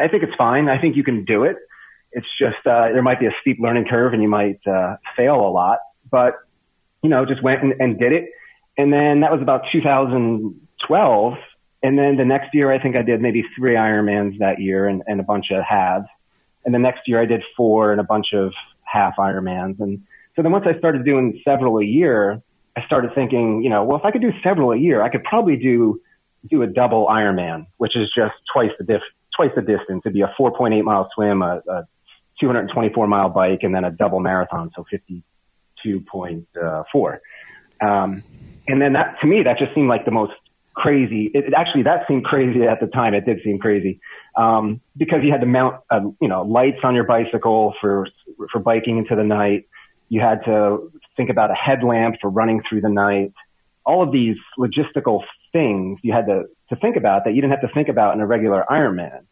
I 0.01 0.09
think 0.09 0.25
it's 0.25 0.35
fine. 0.37 0.69
I 0.69 0.81
think 0.81 0.97
you 0.97 1.05
can 1.05 1.25
do 1.25 1.45
it. 1.45 1.57
It's 2.13 2.27
just, 2.39 2.67
uh, 2.67 2.89
there 2.93 3.03
might 3.03 3.21
be 3.21 3.27
a 3.27 3.35
steep 3.41 3.59
learning 3.61 3.87
curve 3.91 4.13
and 4.13 4.23
you 4.23 4.29
might, 4.29 4.67
uh, 4.67 4.97
fail 5.17 5.37
a 5.37 5.51
lot, 5.51 5.79
but, 6.11 6.35
you 7.03 7.11
know, 7.11 7.27
just 7.27 7.43
went 7.43 7.63
and, 7.63 7.75
and 7.81 7.99
did 7.99 8.13
it 8.13 8.31
and 8.79 8.93
then 8.93 9.21
that 9.21 9.33
was 9.33 9.41
about 9.41 9.63
2012. 9.73 11.35
And 11.83 11.99
then 11.99 12.17
the 12.17 12.25
next 12.25 12.55
year, 12.55 12.71
I 12.73 12.81
think 12.81 12.97
I 12.97 13.03
did 13.03 13.21
maybe 13.21 13.45
three 13.57 13.75
Ironmans 13.75 14.39
that 14.39 14.61
year 14.61 14.87
and, 14.87 15.03
and 15.07 15.21
a 15.21 15.23
bunch 15.23 15.47
of 15.51 15.63
halves. 15.65 16.07
And 16.65 16.75
the 16.75 16.79
next 16.79 17.03
year 17.07 17.21
I 17.21 17.27
did 17.27 17.43
four 17.57 17.93
and 17.93 18.01
a 18.01 18.05
bunch 18.05 18.29
of 18.35 18.53
half 18.83 19.15
Ironmans. 19.19 19.81
And 19.81 20.03
so 20.35 20.43
then 20.43 20.53
once 20.53 20.67
I 20.69 20.79
started 20.79 21.05
doing 21.05 21.41
several 21.45 21.79
a 21.79 21.85
year, 21.85 22.43
I 22.77 22.85
started 22.85 23.15
thinking, 23.15 23.63
you 23.63 23.71
know, 23.71 23.85
well, 23.85 23.99
if 23.99 24.05
I 24.05 24.11
could 24.11 24.21
do 24.21 24.33
several 24.43 24.73
a 24.73 24.77
year, 24.77 25.03
I 25.03 25.09
could 25.09 25.25
probably 25.25 25.57
do, 25.57 26.01
do 26.51 26.63
a 26.63 26.67
double 26.67 27.07
Ironman, 27.07 27.67
which 27.79 27.97
is 27.97 28.11
just 28.15 28.35
twice 28.53 28.73
the 28.79 28.85
diff, 28.85 29.03
twice 29.35 29.53
the 29.55 29.63
distance. 29.63 30.03
It'd 30.05 30.13
be 30.13 30.23
a 30.23 30.35
4.8 30.39 30.83
mile 30.83 31.09
swim, 31.15 31.41
a, 31.41 31.63
a 31.69 31.89
224 32.40 33.07
mile 33.07 33.28
bike, 33.28 33.61
and 33.62 33.75
then 33.75 33.85
a 33.85 33.90
double 33.90 34.21
marathon. 34.21 34.71
So 34.75 34.85
52.4. 35.85 37.19
Um, 37.81 38.23
and 38.69 38.81
then 38.81 38.95
that 38.95 39.16
to 39.21 39.26
me 39.26 39.43
that 39.43 39.59
just 39.59 39.75
seemed 39.75 39.88
like 39.88 40.05
the 40.05 40.11
most 40.11 40.33
crazy. 40.76 41.31
It, 41.35 41.47
it 41.47 41.55
actually 41.57 41.83
that 41.85 42.07
seemed 42.07 42.25
crazy 42.25 42.62
at 42.62 42.81
the 42.81 42.87
time. 42.87 43.14
It 43.14 43.25
did 43.25 43.40
seem 43.43 43.59
crazy 43.59 44.00
um, 44.37 44.81
because 44.97 45.21
you 45.25 45.33
had 45.33 45.40
to 45.40 45.47
mount 45.47 45.81
uh, 45.90 46.00
you 46.21 46.28
know 46.28 46.43
lights 46.43 46.78
on 46.85 46.95
your 46.95 47.05
bicycle 47.05 47.75
for 47.81 48.07
for 48.52 48.61
biking 48.61 48.99
into 48.99 49.16
the 49.16 49.25
night. 49.25 49.66
You 50.09 50.21
had 50.21 50.45
to 50.45 50.93
think 51.16 51.31
about 51.31 51.50
a 51.50 51.55
headlamp 51.55 52.16
for 52.21 52.31
running 52.31 52.62
through 52.69 52.83
the 52.83 52.88
night. 52.88 53.33
All 53.85 54.02
of 54.02 54.12
these 54.12 54.37
logistical 54.59 55.23
things 55.52 55.99
you 56.02 56.12
had 56.12 56.26
to 56.26 56.45
to 56.69 56.76
think 56.76 56.97
about 56.97 57.25
that 57.25 57.35
you 57.35 57.40
didn't 57.40 57.52
have 57.52 57.69
to 57.69 57.75
think 57.75 57.88
about 57.88 58.14
in 58.14 58.21
a 58.21 58.26
regular 58.26 58.64
Ironman. 58.71 59.25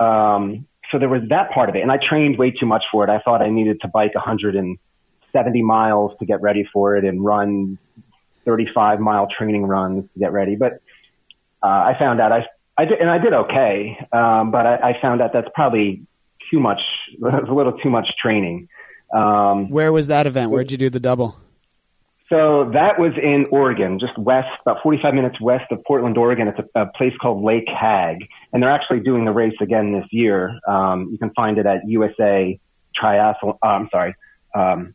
Um, 0.00 0.66
so 0.90 0.98
there 0.98 1.08
was 1.08 1.22
that 1.28 1.50
part 1.50 1.68
of 1.68 1.76
it, 1.76 1.82
and 1.82 1.92
I 1.92 1.98
trained 1.98 2.38
way 2.38 2.50
too 2.50 2.66
much 2.66 2.84
for 2.90 3.04
it. 3.04 3.10
I 3.10 3.20
thought 3.20 3.42
I 3.42 3.50
needed 3.50 3.80
to 3.82 3.88
bike 3.88 4.14
170 4.14 5.62
miles 5.62 6.12
to 6.18 6.26
get 6.26 6.40
ready 6.40 6.68
for 6.72 6.96
it 6.96 7.04
and 7.04 7.24
run 7.24 7.78
35 8.44 9.00
mile 9.00 9.28
training 9.36 9.64
runs 9.64 10.04
to 10.14 10.18
get 10.18 10.32
ready. 10.32 10.56
But 10.56 10.74
uh, 11.62 11.68
I 11.68 11.96
found 11.98 12.20
out 12.20 12.32
I, 12.32 12.46
I 12.76 12.86
did, 12.86 12.98
and 13.00 13.10
I 13.10 13.18
did 13.18 13.32
okay, 13.32 13.98
um, 14.12 14.50
but 14.50 14.66
I, 14.66 14.90
I 14.90 15.00
found 15.02 15.20
out 15.20 15.32
that's 15.32 15.48
probably 15.54 16.06
too 16.50 16.60
much, 16.60 16.80
a 17.22 17.52
little 17.52 17.72
too 17.78 17.90
much 17.90 18.08
training. 18.20 18.68
Um, 19.14 19.70
Where 19.70 19.92
was 19.92 20.06
that 20.08 20.26
event? 20.26 20.50
Where'd 20.50 20.70
you 20.70 20.78
do 20.78 20.90
the 20.90 21.00
double? 21.00 21.36
So 22.28 22.70
that 22.74 22.98
was 22.98 23.12
in 23.16 23.46
Oregon, 23.50 23.98
just 23.98 24.16
west, 24.18 24.48
about 24.60 24.82
45 24.82 25.14
minutes 25.14 25.40
west 25.40 25.64
of 25.70 25.82
Portland, 25.84 26.18
Oregon. 26.18 26.48
It's 26.48 26.58
a, 26.74 26.82
a 26.82 26.86
place 26.86 27.14
called 27.22 27.42
Lake 27.42 27.68
Hagg, 27.68 28.18
and 28.52 28.62
they're 28.62 28.70
actually 28.70 29.00
doing 29.00 29.24
the 29.24 29.32
race 29.32 29.56
again 29.62 29.92
this 29.92 30.04
year. 30.10 30.58
Um, 30.68 31.08
you 31.10 31.18
can 31.18 31.30
find 31.30 31.56
it 31.56 31.64
at 31.64 31.88
USA 31.88 32.60
Triathlon. 33.00 33.56
Uh, 33.62 33.66
I'm 33.66 33.88
sorry, 33.90 34.14
um, 34.54 34.94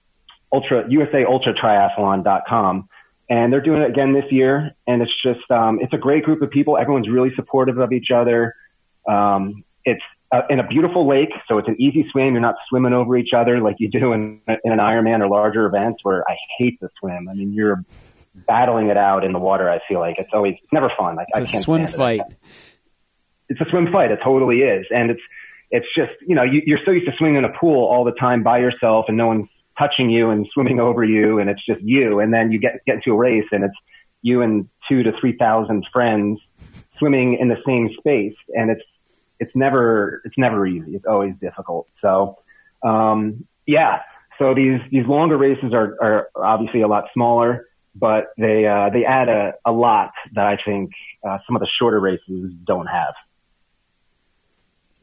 Ultra 0.53 0.85
USA 0.89 1.25
Ultra 1.25 1.53
Triathlon.com 1.55 2.87
and 3.29 3.51
they're 3.51 3.61
doing 3.61 3.81
it 3.81 3.89
again 3.89 4.13
this 4.13 4.25
year. 4.31 4.71
And 4.85 5.01
it's 5.01 5.11
just, 5.23 5.49
um, 5.49 5.79
it's 5.81 5.93
a 5.93 5.97
great 5.97 6.23
group 6.23 6.41
of 6.41 6.49
people. 6.49 6.77
Everyone's 6.77 7.09
really 7.09 7.31
supportive 7.35 7.77
of 7.77 7.91
each 7.91 8.11
other. 8.13 8.53
Um, 9.07 9.63
it's 9.85 10.03
uh, 10.33 10.41
in 10.49 10.59
a 10.59 10.67
beautiful 10.67 11.07
lake, 11.07 11.29
so 11.47 11.57
it's 11.59 11.67
an 11.67 11.75
easy 11.79 12.05
swim. 12.11 12.33
You're 12.33 12.41
not 12.41 12.55
swimming 12.67 12.93
over 12.93 13.15
each 13.15 13.33
other 13.35 13.61
like 13.61 13.75
you 13.79 13.89
do 13.89 14.13
in, 14.13 14.41
in 14.47 14.71
an 14.71 14.79
Ironman 14.79 15.21
or 15.21 15.29
larger 15.29 15.65
events 15.65 15.99
where 16.03 16.23
I 16.29 16.35
hate 16.57 16.79
to 16.79 16.89
swim. 16.99 17.29
I 17.29 17.33
mean, 17.33 17.53
you're 17.53 17.83
battling 18.47 18.87
it 18.87 18.97
out 18.97 19.23
in 19.23 19.31
the 19.31 19.39
water. 19.39 19.69
I 19.69 19.79
feel 19.87 19.99
like 19.99 20.15
it's 20.17 20.31
always 20.33 20.55
it's 20.61 20.73
never 20.73 20.91
fun. 20.97 21.15
Like 21.15 21.27
it's 21.29 21.37
I 21.37 21.39
can't 21.39 21.53
a 21.53 21.63
swim 21.63 21.87
fight. 21.87 22.21
It. 22.21 22.37
It's 23.49 23.61
a 23.61 23.65
swim 23.69 23.91
fight. 23.91 24.11
It 24.11 24.19
totally 24.23 24.61
is, 24.61 24.87
and 24.89 25.11
it's 25.11 25.21
it's 25.69 25.87
just 25.95 26.11
you 26.27 26.35
know 26.35 26.43
you, 26.43 26.61
you're 26.65 26.79
so 26.83 26.91
used 26.91 27.05
to 27.05 27.13
swimming 27.17 27.37
in 27.37 27.45
a 27.45 27.53
pool 27.59 27.85
all 27.85 28.03
the 28.03 28.13
time 28.19 28.41
by 28.41 28.57
yourself, 28.57 29.05
and 29.07 29.15
no 29.15 29.27
one's 29.27 29.47
touching 29.77 30.09
you 30.09 30.29
and 30.29 30.47
swimming 30.53 30.79
over 30.79 31.03
you 31.03 31.39
and 31.39 31.49
it's 31.49 31.65
just 31.65 31.81
you. 31.81 32.19
And 32.19 32.33
then 32.33 32.51
you 32.51 32.59
get, 32.59 32.83
get 32.85 32.95
into 32.95 33.11
a 33.11 33.17
race 33.17 33.45
and 33.51 33.63
it's 33.63 33.75
you 34.21 34.41
and 34.41 34.69
two 34.87 35.03
to 35.03 35.11
3,000 35.19 35.85
friends 35.91 36.39
swimming 36.97 37.37
in 37.39 37.47
the 37.47 37.57
same 37.65 37.89
space. 37.97 38.35
And 38.49 38.71
it's, 38.71 38.83
it's 39.43 39.55
never, 39.55 40.21
it's 40.25 40.37
never 40.37 40.65
easy. 40.65 40.95
It's 40.95 41.05
always 41.05 41.33
difficult. 41.41 41.87
So, 42.01 42.39
um, 42.81 43.45
yeah. 43.65 43.99
So 44.39 44.53
these, 44.55 44.79
these 44.91 45.05
longer 45.05 45.37
races 45.37 45.73
are, 45.73 45.95
are 46.01 46.29
obviously 46.35 46.81
a 46.81 46.87
lot 46.87 47.05
smaller, 47.13 47.67
but 47.95 48.33
they, 48.37 48.65
uh, 48.65 48.89
they 48.91 49.05
add 49.05 49.29
a, 49.29 49.53
a 49.65 49.71
lot 49.71 50.11
that 50.33 50.45
I 50.45 50.57
think, 50.65 50.91
uh, 51.27 51.37
some 51.45 51.55
of 51.55 51.59
the 51.59 51.69
shorter 51.79 51.99
races 51.99 52.51
don't 52.65 52.87
have. 52.87 53.13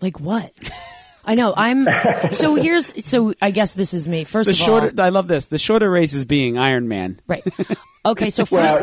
Like 0.00 0.18
what? 0.18 0.52
I 1.24 1.34
know. 1.34 1.52
I'm 1.56 1.86
so 2.32 2.54
here's 2.54 3.06
so 3.06 3.34
I 3.40 3.50
guess 3.50 3.74
this 3.74 3.94
is 3.94 4.08
me. 4.08 4.24
First 4.24 4.46
the 4.46 4.52
of 4.52 4.56
shorter, 4.56 4.90
all, 4.96 5.04
I 5.04 5.08
love 5.10 5.28
this. 5.28 5.48
The 5.48 5.58
shorter 5.58 5.90
race 5.90 6.14
is 6.14 6.24
being 6.24 6.58
Iron 6.58 6.88
Man. 6.88 7.20
Right. 7.26 7.44
Okay, 8.04 8.30
so 8.30 8.44
first, 8.46 8.82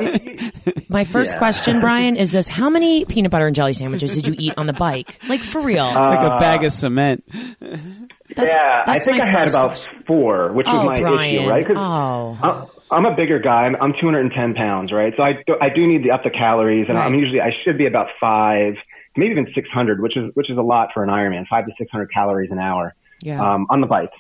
my 0.90 1.04
first 1.04 1.32
yeah. 1.32 1.38
question, 1.40 1.80
Brian, 1.82 2.16
is 2.16 2.32
this: 2.32 2.48
How 2.48 2.70
many 2.70 3.06
peanut 3.06 3.32
butter 3.32 3.48
and 3.48 3.56
jelly 3.56 3.74
sandwiches 3.74 4.16
did 4.16 4.28
you 4.28 4.36
eat 4.38 4.54
on 4.58 4.68
the 4.68 4.74
bike? 4.74 5.20
Like 5.28 5.42
for 5.42 5.62
real? 5.62 5.86
Uh, 5.86 6.16
like 6.16 6.32
a 6.32 6.38
bag 6.38 6.64
of 6.64 6.72
cement. 6.72 7.24
That's, 7.30 8.54
yeah, 8.54 8.84
that's 8.86 8.90
I 8.90 9.00
think 9.00 9.22
I 9.22 9.26
had 9.26 9.50
about 9.50 9.88
four, 10.06 10.52
which 10.54 10.68
oh, 10.70 10.78
was 10.78 10.86
my 10.86 11.00
Brian. 11.00 11.36
issue, 11.36 11.50
right? 11.50 11.66
Oh. 11.76 12.38
Uh, 12.42 12.66
I'm 12.90 13.06
a 13.06 13.16
bigger 13.16 13.40
guy. 13.40 13.64
I'm, 13.66 13.76
I'm 13.82 13.94
210 14.00 14.54
pounds, 14.54 14.92
right? 14.94 15.14
So 15.18 15.24
I 15.24 15.34
do, 15.46 15.56
I 15.60 15.70
do 15.70 15.86
need 15.88 16.04
to 16.04 16.10
up 16.12 16.24
the 16.24 16.30
calories, 16.30 16.86
and 16.88 16.98
Right. 16.98 17.06
I'm 17.06 17.16
usually 17.16 17.42
I 17.42 17.52
should 17.64 17.78
be 17.78 17.86
about 17.88 18.08
five, 18.20 18.76
maybe 19.18 19.32
even 19.32 19.48
600, 19.54 20.02
which 20.02 20.16
is 20.18 20.32
which 20.36 20.50
is 20.50 20.58
a 20.58 20.62
lot 20.62 20.90
for 20.94 21.04
an 21.04 21.10
Ironman, 21.10 21.46
five 21.48 21.66
to 21.66 21.72
600 21.78 22.12
calories 22.14 22.52
an 22.52 22.60
hour 22.60 22.96
Yeah. 23.22 23.42
um, 23.42 23.68
on 23.70 23.82
the 23.82 23.88
bike. 23.88 24.12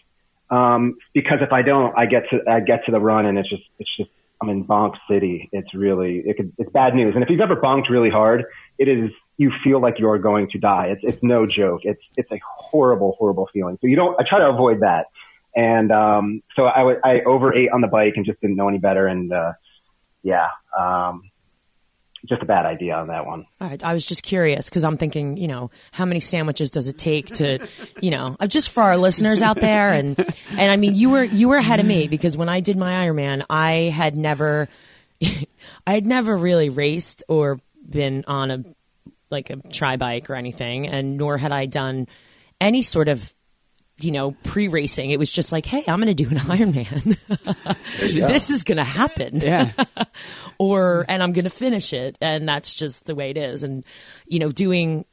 Um, 0.50 0.96
because 1.14 1.40
if 1.42 1.52
I 1.52 1.62
don't, 1.62 1.98
I 1.98 2.06
get 2.06 2.24
to 2.32 2.40
I 2.50 2.60
get 2.62 2.86
to 2.86 2.92
the 2.92 3.00
run, 3.00 3.26
and 3.26 3.38
it's 3.38 3.50
just 3.50 3.64
it's 3.80 3.90
just 3.98 4.10
I'm 4.42 4.50
in 4.50 4.64
bonk 4.66 4.96
city. 5.10 5.50
It's 5.52 5.74
really 5.74 6.24
it 6.26 6.38
could, 6.38 6.54
it's 6.58 6.72
bad 6.72 6.96
news. 6.96 7.16
And 7.16 7.24
if 7.24 7.30
you've 7.30 7.42
ever 7.42 7.56
bonked 7.58 7.90
really 7.90 8.10
hard, 8.10 8.46
it 8.78 8.88
is 8.88 9.12
you 9.38 9.52
feel 9.64 9.80
like 9.82 10.00
you're 10.00 10.18
going 10.20 10.50
to 10.52 10.58
die. 10.58 10.88
It's 10.88 11.02
it's 11.04 11.24
no 11.24 11.46
joke. 11.46 11.82
It's 11.84 12.02
it's 12.16 12.32
a 12.32 12.40
horrible 12.46 13.16
horrible 13.20 13.50
feeling. 13.54 13.78
So 13.82 13.88
you 13.88 13.96
don't. 13.96 14.20
I 14.20 14.24
try 14.28 14.40
to 14.40 14.48
avoid 14.50 14.80
that. 14.82 15.08
And 15.56 15.92
um, 15.92 16.44
so 16.56 16.66
I 16.66 16.84
wa- 16.84 17.02
I 17.04 17.22
overate 17.22 17.70
on 17.72 17.82
the 17.82 17.88
bike 17.88 18.14
and 18.16 18.26
just 18.26 18.40
didn't 18.42 18.56
know 18.56 18.70
any 18.70 18.78
better. 18.78 19.08
And 19.08 19.34
uh, 19.34 19.54
yeah, 20.24 20.48
um, 20.78 21.24
just 22.28 22.42
a 22.42 22.46
bad 22.46 22.66
idea 22.66 22.96
on 22.96 23.08
that 23.08 23.26
one. 23.26 23.46
All 23.62 23.68
right. 23.68 23.84
I 23.84 23.94
was 23.94 24.06
just 24.06 24.24
curious 24.24 24.70
because 24.70 24.84
I'm 24.84 24.98
thinking, 24.98 25.38
you 25.38 25.48
know, 25.48 25.72
how 25.92 26.06
many 26.06 26.20
sandwiches 26.20 26.70
does 26.72 26.88
it 26.88 26.98
take 26.98 27.28
to, 27.36 27.66
you 28.02 28.12
know, 28.12 28.36
uh, 28.40 28.48
just 28.48 28.70
for 28.70 28.84
our 28.84 28.98
listeners 28.98 29.42
out 29.42 29.60
there, 29.60 29.92
and 29.94 30.18
and 30.52 30.72
I 30.72 30.76
mean, 30.78 30.96
you 30.96 31.10
were 31.10 31.24
you 31.24 31.48
were 31.50 31.58
ahead 31.58 31.80
of 31.80 31.86
me 31.86 32.08
because 32.08 32.36
when 32.38 32.50
I 32.50 32.60
did 32.60 32.78
my 32.78 33.06
Ironman, 33.06 33.44
I 33.50 33.92
had 33.94 34.18
never, 34.18 34.68
I 35.22 35.94
had 35.94 36.06
never 36.06 36.36
really 36.36 36.70
raced 36.70 37.24
or 37.28 37.60
been 37.90 38.24
on 38.28 38.52
a 38.52 38.64
like 39.30 39.50
a 39.50 39.58
tri 39.72 39.98
bike 39.98 40.30
or 40.30 40.36
anything, 40.36 40.88
and 40.88 41.18
nor 41.18 41.38
had 41.38 41.52
I 41.52 41.66
done 41.66 42.08
any 42.62 42.82
sort 42.82 43.08
of. 43.10 43.34
You 44.00 44.12
know, 44.12 44.36
pre-racing, 44.44 45.10
it 45.10 45.18
was 45.18 45.32
just 45.32 45.52
like, 45.52 45.66
"Hey, 45.66 45.84
I'm 45.88 46.00
going 46.00 46.16
to 46.16 46.24
do 46.24 46.30
an 46.30 46.38
Ironman. 46.38 47.18
this 48.28 48.52
is 48.52 48.64
going 48.64 48.78
to 48.78 48.84
happen." 48.84 49.38
Yeah. 49.38 49.72
or 50.60 51.06
and 51.08 51.22
I'm 51.22 51.34
going 51.34 51.46
to 51.46 51.50
finish 51.50 51.94
it 51.94 52.18
and 52.22 52.48
that's 52.48 52.74
just 52.74 53.06
the 53.06 53.16
way 53.16 53.30
it 53.30 53.38
is. 53.38 53.64
And 53.64 53.84
you 54.28 54.40
know 54.40 54.52
doing 54.52 55.06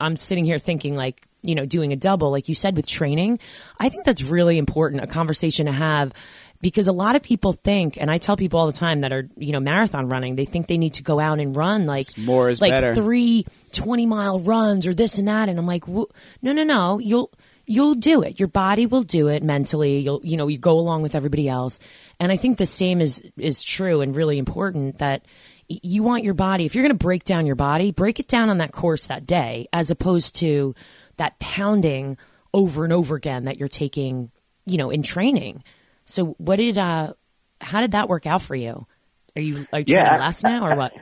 I'm 0.00 0.16
sitting 0.16 0.44
here 0.44 0.58
thinking 0.58 0.96
like 0.96 1.26
you 1.42 1.54
know 1.54 1.66
doing 1.66 1.92
a 1.92 1.96
double 1.96 2.30
like 2.30 2.48
you 2.48 2.54
said 2.54 2.76
with 2.76 2.86
training. 2.86 3.38
I 3.78 3.88
think 3.88 4.04
that's 4.04 4.22
really 4.22 4.58
important 4.58 5.02
a 5.02 5.06
conversation 5.06 5.66
to 5.66 5.72
have 5.72 6.12
because 6.60 6.88
a 6.88 6.92
lot 6.92 7.16
of 7.16 7.22
people 7.22 7.54
think 7.54 7.96
and 7.96 8.10
I 8.10 8.18
tell 8.18 8.36
people 8.36 8.60
all 8.60 8.66
the 8.66 8.72
time 8.72 9.00
that 9.00 9.12
are 9.12 9.28
you 9.36 9.52
know 9.52 9.60
marathon 9.60 10.08
running 10.08 10.36
they 10.36 10.44
think 10.44 10.66
they 10.66 10.78
need 10.78 10.94
to 10.94 11.02
go 11.02 11.18
out 11.18 11.38
and 11.40 11.56
run 11.56 11.86
like 11.86 12.06
More 12.18 12.50
is 12.50 12.60
like 12.60 12.72
better. 12.72 12.94
three 12.94 13.46
20 13.72 14.06
mile 14.06 14.40
runs 14.40 14.86
or 14.86 14.94
this 14.94 15.18
and 15.18 15.28
that. 15.28 15.48
And 15.48 15.58
I'm 15.58 15.66
like 15.66 15.88
no 15.88 16.06
no 16.42 16.64
no. 16.64 16.98
You'll 16.98 17.30
you'll 17.70 17.94
do 17.94 18.22
it. 18.22 18.40
Your 18.40 18.48
body 18.48 18.86
will 18.86 19.02
do 19.02 19.28
it 19.28 19.44
mentally. 19.44 20.00
You'll 20.00 20.20
you 20.24 20.36
know 20.36 20.48
you 20.48 20.58
go 20.58 20.78
along 20.78 21.02
with 21.02 21.14
everybody 21.14 21.48
else. 21.48 21.78
And 22.18 22.32
I 22.32 22.36
think 22.36 22.58
the 22.58 22.66
same 22.66 23.00
is 23.00 23.22
is 23.36 23.62
true 23.62 24.00
and 24.00 24.14
really 24.14 24.38
important 24.38 24.98
that 24.98 25.24
you 25.68 26.02
want 26.02 26.24
your 26.24 26.34
body 26.34 26.66
if 26.66 26.74
you're 26.74 26.82
going 26.82 26.98
to 26.98 27.04
break 27.04 27.22
down 27.22 27.46
your 27.46 27.54
body 27.54 27.92
break 27.92 28.18
it 28.18 28.26
down 28.26 28.50
on 28.50 28.58
that 28.58 28.72
course 28.72 29.06
that 29.06 29.24
day 29.24 29.68
as 29.72 29.92
opposed 29.92 30.34
to 30.34 30.74
that 31.16 31.38
pounding 31.38 32.18
over 32.52 32.82
and 32.82 32.92
over 32.92 33.14
again 33.14 33.44
that 33.44 33.56
you're 33.56 33.68
taking 33.68 34.32
you 34.66 34.76
know 34.76 34.90
in 34.90 35.04
training. 35.04 35.62
So 36.06 36.34
what 36.38 36.56
did 36.56 36.76
uh 36.76 37.12
how 37.60 37.82
did 37.82 37.92
that 37.92 38.08
work 38.08 38.26
out 38.26 38.42
for 38.42 38.56
you? 38.56 38.84
Are 39.36 39.42
you 39.42 39.66
are 39.72 39.78
you 39.78 39.84
Yeah, 39.86 40.18
less 40.18 40.42
now 40.42 40.66
or 40.66 40.74
what? 40.74 40.92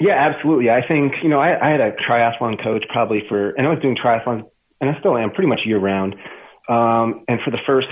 Yeah, 0.00 0.14
absolutely. 0.18 0.70
I 0.70 0.80
think, 0.86 1.12
you 1.22 1.28
know, 1.28 1.38
I, 1.38 1.68
I 1.68 1.70
had 1.70 1.80
a 1.80 1.92
triathlon 1.92 2.60
coach 2.62 2.84
probably 2.92 3.22
for, 3.28 3.50
and 3.50 3.64
I 3.64 3.70
was 3.70 3.78
doing 3.80 3.96
triathlons, 3.96 4.44
and 4.80 4.90
I 4.90 4.98
still 5.00 5.16
am 5.16 5.30
pretty 5.30 5.48
much 5.48 5.60
year 5.64 5.78
round. 5.78 6.14
Um, 6.68 7.24
and 7.28 7.40
for 7.44 7.50
the 7.50 7.58
first, 7.66 7.88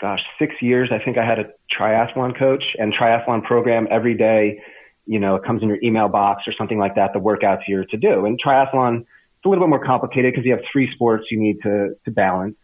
gosh, 0.00 0.20
six 0.38 0.54
years, 0.60 0.90
I 0.92 1.02
think 1.04 1.18
I 1.18 1.26
had 1.26 1.38
a 1.38 1.44
triathlon 1.78 2.38
coach 2.38 2.64
and 2.78 2.94
triathlon 2.94 3.44
program 3.44 3.86
every 3.90 4.16
day. 4.16 4.60
You 5.06 5.20
know, 5.20 5.36
it 5.36 5.44
comes 5.44 5.62
in 5.62 5.68
your 5.68 5.78
email 5.82 6.08
box 6.08 6.44
or 6.46 6.54
something 6.56 6.78
like 6.78 6.94
that, 6.94 7.12
the 7.12 7.18
workouts 7.18 7.62
you're 7.68 7.84
to 7.86 7.96
do. 7.96 8.24
And 8.24 8.40
triathlon, 8.42 9.00
it's 9.00 9.44
a 9.44 9.48
little 9.48 9.62
bit 9.64 9.68
more 9.68 9.84
complicated 9.84 10.32
because 10.32 10.46
you 10.46 10.52
have 10.52 10.62
three 10.72 10.90
sports 10.94 11.26
you 11.30 11.38
need 11.38 11.58
to, 11.62 11.94
to 12.06 12.10
balance. 12.10 12.56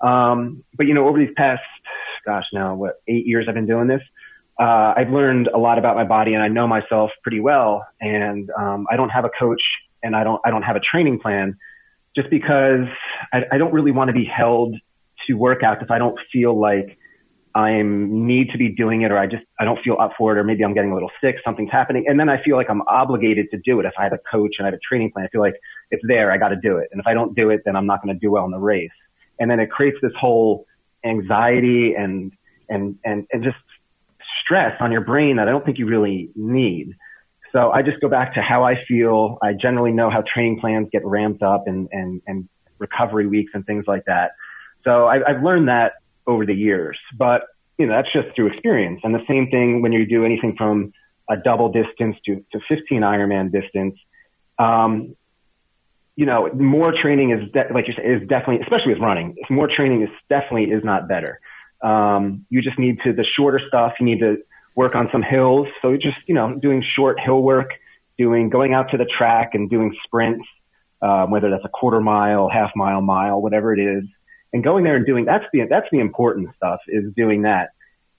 Um, 0.00 0.64
but, 0.76 0.86
you 0.86 0.94
know, 0.94 1.06
over 1.06 1.18
these 1.18 1.32
past, 1.36 1.62
gosh, 2.26 2.44
now 2.52 2.74
what, 2.74 2.94
eight 3.06 3.26
years 3.26 3.46
I've 3.48 3.54
been 3.54 3.66
doing 3.66 3.86
this, 3.86 4.02
uh, 4.60 4.94
I've 4.96 5.10
learned 5.10 5.48
a 5.48 5.58
lot 5.58 5.78
about 5.78 5.94
my 5.94 6.04
body 6.04 6.34
and 6.34 6.42
I 6.42 6.48
know 6.48 6.66
myself 6.66 7.10
pretty 7.22 7.40
well. 7.40 7.86
And 8.00 8.50
um, 8.58 8.86
I 8.90 8.96
don't 8.96 9.10
have 9.10 9.24
a 9.24 9.30
coach 9.38 9.62
and 10.02 10.14
I 10.14 10.22
don't 10.22 10.40
I 10.44 10.50
don't 10.50 10.62
have 10.62 10.76
a 10.76 10.80
training 10.80 11.18
plan 11.18 11.56
just 12.16 12.30
because 12.30 12.86
I, 13.32 13.42
I 13.52 13.58
don't 13.58 13.72
really 13.72 13.90
want 13.90 14.08
to 14.08 14.14
be 14.14 14.24
held 14.24 14.76
to 15.26 15.36
workouts 15.36 15.82
if 15.82 15.90
I 15.90 15.98
don't 15.98 16.18
feel 16.32 16.58
like 16.58 16.98
I 17.54 17.82
need 17.82 18.50
to 18.50 18.58
be 18.58 18.68
doing 18.68 19.02
it 19.02 19.12
or 19.12 19.18
I 19.18 19.26
just 19.26 19.44
I 19.60 19.64
don't 19.64 19.78
feel 19.82 19.96
up 20.00 20.12
for 20.18 20.32
it 20.32 20.38
or 20.38 20.44
maybe 20.44 20.64
I'm 20.64 20.74
getting 20.74 20.90
a 20.90 20.94
little 20.94 21.10
sick, 21.20 21.36
something's 21.44 21.70
happening, 21.70 22.04
and 22.08 22.18
then 22.18 22.28
I 22.28 22.42
feel 22.42 22.56
like 22.56 22.68
I'm 22.68 22.82
obligated 22.82 23.50
to 23.52 23.58
do 23.58 23.78
it. 23.78 23.86
If 23.86 23.94
I 23.96 24.02
have 24.02 24.12
a 24.12 24.18
coach 24.30 24.56
and 24.58 24.66
I 24.66 24.70
have 24.70 24.74
a 24.74 24.80
training 24.86 25.12
plan, 25.12 25.24
I 25.24 25.28
feel 25.28 25.40
like 25.40 25.54
it's 25.90 26.02
there, 26.06 26.32
I 26.32 26.36
got 26.36 26.48
to 26.48 26.56
do 26.56 26.78
it. 26.78 26.88
And 26.90 27.00
if 27.00 27.06
I 27.06 27.14
don't 27.14 27.34
do 27.36 27.50
it, 27.50 27.62
then 27.64 27.76
I'm 27.76 27.86
not 27.86 28.02
going 28.02 28.14
to 28.14 28.18
do 28.18 28.32
well 28.32 28.44
in 28.44 28.50
the 28.50 28.58
race. 28.58 28.90
And 29.38 29.50
then 29.50 29.60
it 29.60 29.70
creates 29.70 29.98
this 30.02 30.12
whole 30.18 30.66
anxiety 31.04 31.94
and 31.94 32.32
and 32.68 32.96
and 33.04 33.26
and 33.32 33.44
just 33.44 33.56
stress 34.42 34.74
on 34.80 34.90
your 34.90 35.00
brain 35.00 35.36
that 35.36 35.48
I 35.48 35.52
don't 35.52 35.64
think 35.64 35.78
you 35.78 35.86
really 35.86 36.30
need. 36.34 36.94
So 37.54 37.70
I 37.70 37.82
just 37.82 38.00
go 38.00 38.08
back 38.08 38.34
to 38.34 38.42
how 38.42 38.64
I 38.64 38.74
feel. 38.86 39.38
I 39.40 39.52
generally 39.52 39.92
know 39.92 40.10
how 40.10 40.22
training 40.22 40.58
plans 40.60 40.88
get 40.90 41.04
ramped 41.06 41.42
up 41.42 41.68
and, 41.68 41.88
and, 41.92 42.20
and 42.26 42.48
recovery 42.78 43.28
weeks 43.28 43.52
and 43.54 43.64
things 43.64 43.84
like 43.86 44.04
that. 44.06 44.32
So 44.82 45.06
I've, 45.06 45.22
I've 45.26 45.42
learned 45.42 45.68
that 45.68 45.92
over 46.26 46.44
the 46.44 46.54
years, 46.54 46.98
but 47.16 47.42
you 47.78 47.86
know, 47.86 47.94
that's 47.94 48.12
just 48.12 48.34
through 48.34 48.48
experience. 48.48 49.00
And 49.04 49.14
the 49.14 49.24
same 49.28 49.50
thing 49.50 49.82
when 49.82 49.92
you 49.92 50.04
do 50.04 50.24
anything 50.24 50.56
from 50.56 50.92
a 51.28 51.36
double 51.36 51.70
distance 51.70 52.16
to, 52.26 52.44
to 52.52 52.60
15 52.68 53.02
Ironman 53.02 53.52
distance. 53.52 53.94
Um, 54.58 55.16
you 56.16 56.26
know, 56.26 56.48
more 56.52 56.92
training 56.92 57.32
is 57.32 57.50
de- 57.52 57.72
like 57.72 57.88
you 57.88 57.94
said, 57.96 58.04
is 58.04 58.28
definitely, 58.28 58.60
especially 58.62 58.94
with 58.94 59.02
running, 59.02 59.34
more 59.50 59.68
training 59.68 60.02
is 60.02 60.10
definitely 60.28 60.70
is 60.70 60.84
not 60.84 61.08
better. 61.08 61.40
Um, 61.82 62.46
you 62.50 62.62
just 62.62 62.78
need 62.78 62.98
to, 63.04 63.12
the 63.12 63.24
shorter 63.24 63.60
stuff, 63.66 63.94
you 63.98 64.06
need 64.06 64.20
to 64.20 64.38
work 64.74 64.94
on 64.94 65.08
some 65.12 65.22
hills. 65.22 65.68
So 65.82 65.94
just, 65.94 66.16
you 66.26 66.34
know, 66.34 66.54
doing 66.60 66.84
short 66.96 67.18
hill 67.20 67.42
work, 67.42 67.70
doing, 68.18 68.50
going 68.50 68.74
out 68.74 68.90
to 68.90 68.96
the 68.96 69.06
track 69.06 69.50
and 69.54 69.70
doing 69.70 69.94
sprints, 70.04 70.44
um, 71.02 71.30
whether 71.30 71.50
that's 71.50 71.64
a 71.64 71.68
quarter 71.68 72.00
mile, 72.00 72.48
half 72.48 72.70
mile, 72.74 73.00
mile, 73.00 73.40
whatever 73.40 73.72
it 73.72 73.80
is, 73.80 74.04
and 74.52 74.62
going 74.62 74.84
there 74.84 74.96
and 74.96 75.06
doing, 75.06 75.24
that's 75.24 75.44
the, 75.52 75.66
that's 75.68 75.86
the 75.90 75.98
important 75.98 76.48
stuff 76.56 76.80
is 76.88 77.04
doing 77.16 77.42
that. 77.42 77.70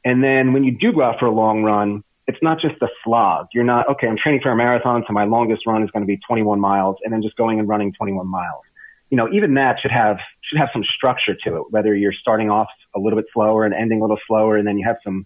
And 0.03 0.23
then 0.23 0.53
when 0.53 0.63
you 0.63 0.77
do 0.77 0.93
go 0.93 1.01
out 1.01 1.19
for 1.19 1.25
a 1.25 1.31
long 1.31 1.63
run, 1.63 2.03
it's 2.27 2.37
not 2.41 2.59
just 2.59 2.75
a 2.81 2.87
slog. 3.03 3.47
You're 3.53 3.63
not, 3.63 3.89
okay, 3.89 4.07
I'm 4.07 4.17
training 4.17 4.41
for 4.41 4.51
a 4.51 4.55
marathon, 4.55 5.03
so 5.07 5.13
my 5.13 5.25
longest 5.25 5.65
run 5.67 5.83
is 5.83 5.91
going 5.91 6.01
to 6.01 6.07
be 6.07 6.19
21 6.27 6.59
miles 6.59 6.97
and 7.03 7.13
then 7.13 7.21
just 7.21 7.35
going 7.35 7.59
and 7.59 7.67
running 7.67 7.93
21 7.93 8.27
miles. 8.27 8.61
You 9.09 9.17
know, 9.17 9.29
even 9.31 9.53
that 9.55 9.77
should 9.81 9.91
have, 9.91 10.17
should 10.41 10.57
have 10.57 10.69
some 10.73 10.83
structure 10.83 11.35
to 11.45 11.57
it, 11.57 11.63
whether 11.69 11.95
you're 11.95 12.13
starting 12.13 12.49
off 12.49 12.67
a 12.95 12.99
little 12.99 13.17
bit 13.17 13.25
slower 13.33 13.65
and 13.65 13.73
ending 13.73 13.99
a 13.99 14.01
little 14.01 14.17
slower 14.27 14.57
and 14.57 14.67
then 14.67 14.77
you 14.77 14.85
have 14.87 14.97
some, 15.03 15.25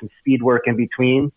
some 0.00 0.08
speed 0.20 0.42
work 0.42 0.62
in 0.66 0.76
between. 0.76 1.30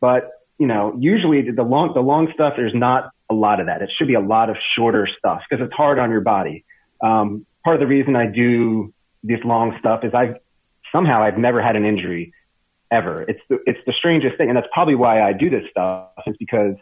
But, 0.00 0.30
you 0.58 0.66
know, 0.66 0.96
usually 0.98 1.50
the 1.50 1.62
long, 1.62 1.92
the 1.94 2.00
long 2.00 2.30
stuff, 2.34 2.54
there's 2.56 2.74
not 2.74 3.10
a 3.30 3.34
lot 3.34 3.60
of 3.60 3.66
that. 3.66 3.82
It 3.82 3.90
should 3.96 4.08
be 4.08 4.14
a 4.14 4.20
lot 4.20 4.50
of 4.50 4.56
shorter 4.76 5.08
stuff 5.18 5.42
because 5.48 5.64
it's 5.64 5.74
hard 5.74 5.98
on 5.98 6.10
your 6.10 6.20
body. 6.20 6.64
Um, 7.02 7.46
part 7.64 7.76
of 7.76 7.80
the 7.80 7.86
reason 7.86 8.14
I 8.16 8.26
do 8.26 8.92
this 9.22 9.40
long 9.44 9.76
stuff 9.78 10.04
is 10.04 10.12
I've 10.14 10.36
somehow 10.92 11.22
I've 11.22 11.38
never 11.38 11.62
had 11.62 11.76
an 11.76 11.84
injury 11.84 12.32
ever. 12.90 13.22
It's 13.22 13.40
the, 13.48 13.58
it's 13.66 13.78
the 13.86 13.92
strangest 13.92 14.36
thing. 14.36 14.48
And 14.48 14.56
that's 14.56 14.68
probably 14.72 14.94
why 14.94 15.22
I 15.22 15.32
do 15.32 15.48
this 15.48 15.64
stuff 15.70 16.10
is 16.26 16.36
because 16.38 16.74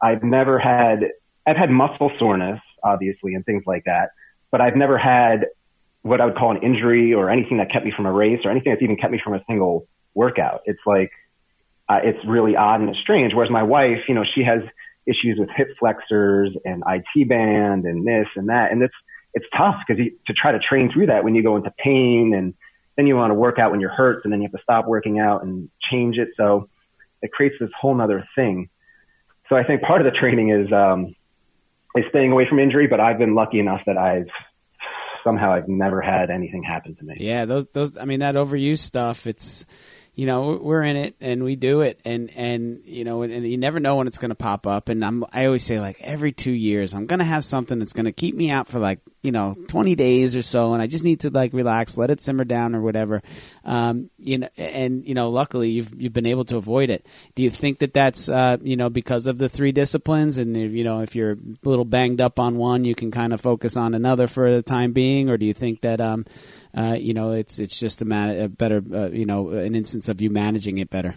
I've 0.00 0.22
never 0.22 0.58
had, 0.58 1.04
I've 1.46 1.56
had 1.56 1.70
muscle 1.70 2.10
soreness, 2.18 2.60
obviously, 2.82 3.34
and 3.34 3.44
things 3.44 3.64
like 3.66 3.84
that, 3.84 4.10
but 4.50 4.60
I've 4.60 4.76
never 4.76 4.96
had 4.98 5.46
what 6.02 6.20
I 6.20 6.26
would 6.26 6.36
call 6.36 6.50
an 6.50 6.62
injury 6.62 7.14
or 7.14 7.30
anything 7.30 7.58
that 7.58 7.70
kept 7.70 7.84
me 7.84 7.92
from 7.94 8.06
a 8.06 8.12
race 8.12 8.40
or 8.44 8.50
anything 8.50 8.72
that's 8.72 8.82
even 8.82 8.96
kept 8.96 9.12
me 9.12 9.20
from 9.22 9.34
a 9.34 9.44
single 9.48 9.86
workout. 10.14 10.62
It's 10.66 10.80
like, 10.86 11.10
uh, 11.88 11.98
it's 12.02 12.18
really 12.26 12.56
odd 12.56 12.80
and 12.80 12.90
it's 12.90 12.98
strange. 13.00 13.34
Whereas 13.34 13.50
my 13.50 13.62
wife, 13.62 13.98
you 14.08 14.14
know, 14.14 14.24
she 14.34 14.44
has 14.44 14.60
issues 15.06 15.38
with 15.38 15.48
hip 15.56 15.68
flexors 15.78 16.56
and 16.64 16.82
IT 16.86 17.28
band 17.28 17.84
and 17.84 18.06
this 18.06 18.26
and 18.36 18.48
that. 18.48 18.72
And 18.72 18.82
it's, 18.82 18.94
it's 19.34 19.46
tough 19.56 19.76
because 19.86 20.02
to 20.26 20.32
try 20.32 20.52
to 20.52 20.58
train 20.58 20.90
through 20.92 21.06
that 21.06 21.24
when 21.24 21.34
you 21.34 21.42
go 21.42 21.56
into 21.56 21.72
pain 21.82 22.34
and 22.36 22.54
then 22.96 23.06
you 23.06 23.16
want 23.16 23.30
to 23.30 23.34
work 23.34 23.58
out 23.58 23.70
when 23.70 23.80
you're 23.80 23.90
hurt 23.90 24.24
and 24.24 24.32
then 24.32 24.40
you 24.40 24.46
have 24.46 24.52
to 24.52 24.62
stop 24.62 24.86
working 24.86 25.18
out 25.18 25.42
and 25.42 25.70
change 25.90 26.18
it. 26.18 26.28
So 26.36 26.68
it 27.22 27.32
creates 27.32 27.56
this 27.58 27.70
whole 27.78 27.94
nother 27.94 28.26
thing. 28.34 28.68
So 29.48 29.56
I 29.56 29.64
think 29.64 29.82
part 29.82 30.00
of 30.00 30.12
the 30.12 30.18
training 30.18 30.50
is, 30.50 30.72
um, 30.72 31.14
is 31.96 32.04
staying 32.10 32.32
away 32.32 32.46
from 32.48 32.58
injury, 32.58 32.86
but 32.86 33.00
I've 33.00 33.18
been 33.18 33.34
lucky 33.34 33.58
enough 33.58 33.80
that 33.86 33.98
I've 33.98 34.28
somehow 35.24 35.52
I've 35.52 35.68
never 35.68 36.00
had 36.00 36.30
anything 36.30 36.62
happen 36.62 36.96
to 36.96 37.04
me. 37.04 37.16
Yeah, 37.20 37.44
those 37.44 37.66
those 37.72 37.96
I 37.96 38.04
mean 38.04 38.20
that 38.20 38.34
overuse 38.34 38.78
stuff. 38.78 39.26
It's 39.26 39.66
you 40.14 40.26
know 40.26 40.58
we're 40.60 40.82
in 40.82 40.96
it 40.96 41.14
and 41.20 41.42
we 41.42 41.56
do 41.56 41.80
it. 41.80 41.98
And 42.04 42.30
and 42.36 42.82
you 42.84 43.04
know 43.04 43.22
and, 43.22 43.32
and 43.32 43.48
you 43.48 43.56
never 43.56 43.80
know 43.80 43.96
when 43.96 44.06
it's 44.06 44.18
going 44.18 44.30
to 44.30 44.34
pop 44.34 44.66
up. 44.66 44.88
And 44.88 45.04
I'm 45.04 45.24
I 45.32 45.46
always 45.46 45.64
say 45.64 45.80
like 45.80 46.00
every 46.02 46.32
2 46.32 46.50
years 46.50 46.94
I'm 46.94 47.06
going 47.06 47.20
to 47.20 47.24
have 47.24 47.44
something 47.44 47.78
that's 47.78 47.94
going 47.94 48.04
to 48.04 48.12
keep 48.12 48.34
me 48.34 48.50
out 48.50 48.68
for 48.68 48.78
like 48.78 49.00
you 49.22 49.32
know 49.32 49.56
20 49.68 49.94
days 49.94 50.36
or 50.36 50.42
so. 50.42 50.74
And 50.74 50.82
I 50.82 50.86
just 50.86 51.04
need 51.04 51.20
to 51.20 51.30
like 51.30 51.54
relax 51.54 51.96
let 51.96 52.10
it 52.10 52.20
simmer 52.20 52.44
down 52.44 52.74
or 52.74 52.82
whatever. 52.82 53.22
Um 53.64 54.10
you 54.18 54.38
know 54.38 54.48
and 54.58 55.06
you 55.06 55.14
know 55.14 55.30
luckily 55.30 55.70
you've 55.70 55.94
you've 56.00 56.12
been 56.12 56.26
able 56.26 56.44
to 56.46 56.56
avoid 56.56 56.90
it. 56.90 57.06
Do 57.34 57.42
you 57.42 57.50
think 57.50 57.78
that 57.78 57.94
that's 57.94 58.28
uh 58.28 58.58
you 58.60 58.76
know 58.76 58.90
because 58.90 59.26
of 59.26 59.38
the 59.38 59.48
three 59.48 59.72
disciplines? 59.72 60.36
And 60.36 60.56
if, 60.56 60.72
you 60.72 60.84
know 60.84 61.00
if 61.00 61.16
you're 61.16 61.32
a 61.32 61.38
little 61.64 61.86
banged 61.86 62.20
up 62.20 62.38
on 62.38 62.58
one 62.58 62.84
you 62.84 62.94
can 62.94 63.10
kind 63.10 63.32
of 63.32 63.40
focus 63.40 63.78
on 63.78 63.94
another 63.94 64.26
for 64.26 64.54
the 64.54 64.62
time 64.62 64.92
being? 64.92 65.30
Or 65.30 65.38
do 65.38 65.46
you 65.46 65.54
think 65.54 65.80
that 65.80 66.02
um 66.02 66.26
uh, 66.76 66.96
you 66.98 67.14
know, 67.14 67.32
it's 67.32 67.58
it's 67.58 67.78
just 67.78 68.02
a, 68.02 68.04
man- 68.04 68.40
a 68.40 68.48
better, 68.48 68.82
uh, 68.92 69.08
you 69.08 69.26
know, 69.26 69.50
an 69.50 69.74
instance 69.74 70.08
of 70.08 70.20
you 70.20 70.30
managing 70.30 70.78
it 70.78 70.90
better. 70.90 71.14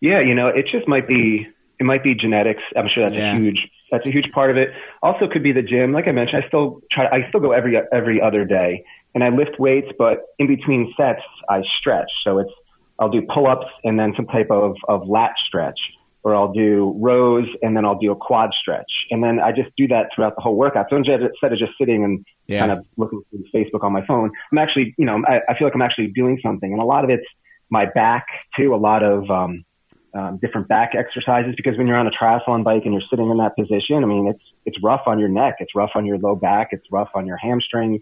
Yeah, 0.00 0.20
you 0.20 0.34
know, 0.34 0.48
it 0.48 0.66
just 0.70 0.86
might 0.86 1.08
be 1.08 1.46
it 1.80 1.84
might 1.84 2.02
be 2.02 2.14
genetics. 2.14 2.62
I'm 2.76 2.88
sure 2.88 3.08
that's 3.08 3.18
yeah. 3.18 3.36
a 3.36 3.40
huge 3.40 3.68
that's 3.90 4.06
a 4.06 4.10
huge 4.10 4.30
part 4.32 4.50
of 4.50 4.56
it. 4.56 4.68
Also, 5.02 5.28
could 5.28 5.42
be 5.42 5.52
the 5.52 5.62
gym. 5.62 5.92
Like 5.92 6.06
I 6.06 6.12
mentioned, 6.12 6.44
I 6.44 6.48
still 6.48 6.80
try. 6.92 7.06
I 7.06 7.28
still 7.28 7.40
go 7.40 7.52
every 7.52 7.76
every 7.92 8.20
other 8.20 8.44
day, 8.44 8.84
and 9.14 9.24
I 9.24 9.30
lift 9.30 9.58
weights, 9.58 9.88
but 9.98 10.18
in 10.38 10.46
between 10.46 10.92
sets, 10.96 11.22
I 11.48 11.62
stretch. 11.80 12.10
So 12.22 12.38
it's 12.38 12.52
I'll 12.98 13.08
do 13.08 13.22
pull 13.22 13.46
ups 13.46 13.66
and 13.84 13.98
then 13.98 14.12
some 14.16 14.26
type 14.26 14.50
of 14.50 14.76
of 14.88 15.08
lat 15.08 15.32
stretch 15.46 15.78
or 16.24 16.34
I'll 16.34 16.52
do 16.52 16.94
rows 16.98 17.46
and 17.62 17.76
then 17.76 17.84
I'll 17.84 17.98
do 17.98 18.10
a 18.10 18.16
quad 18.16 18.50
stretch. 18.60 18.90
And 19.10 19.22
then 19.22 19.38
I 19.38 19.52
just 19.52 19.70
do 19.76 19.86
that 19.88 20.08
throughout 20.14 20.34
the 20.34 20.42
whole 20.42 20.56
workout. 20.56 20.86
So 20.90 20.96
instead 20.96 21.22
of 21.22 21.58
just 21.58 21.72
sitting 21.78 22.04
and 22.04 22.24
yeah. 22.46 22.60
kind 22.60 22.72
of 22.72 22.84
looking 22.96 23.22
through 23.30 23.44
Facebook 23.54 23.84
on 23.84 23.92
my 23.92 24.04
phone, 24.04 24.30
I'm 24.50 24.58
actually, 24.58 24.94
you 24.98 25.06
know, 25.06 25.22
I, 25.26 25.40
I 25.48 25.56
feel 25.56 25.66
like 25.66 25.74
I'm 25.74 25.82
actually 25.82 26.08
doing 26.08 26.38
something. 26.42 26.72
And 26.72 26.82
a 26.82 26.84
lot 26.84 27.04
of 27.04 27.10
it's 27.10 27.26
my 27.70 27.86
back 27.86 28.26
too, 28.56 28.74
a 28.74 28.76
lot 28.76 29.02
of, 29.02 29.30
um, 29.30 29.64
um, 30.14 30.38
different 30.42 30.68
back 30.68 30.94
exercises 30.94 31.54
because 31.56 31.76
when 31.76 31.86
you're 31.86 31.96
on 31.96 32.06
a 32.06 32.10
triathlon 32.10 32.64
bike 32.64 32.82
and 32.84 32.94
you're 32.94 33.02
sitting 33.08 33.30
in 33.30 33.36
that 33.38 33.54
position, 33.56 34.02
I 34.02 34.06
mean, 34.06 34.26
it's, 34.26 34.42
it's 34.64 34.82
rough 34.82 35.02
on 35.06 35.18
your 35.18 35.28
neck. 35.28 35.56
It's 35.60 35.74
rough 35.74 35.90
on 35.94 36.04
your 36.04 36.18
low 36.18 36.34
back. 36.34 36.68
It's 36.72 36.86
rough 36.90 37.10
on 37.14 37.26
your 37.26 37.36
hamstrings. 37.36 38.00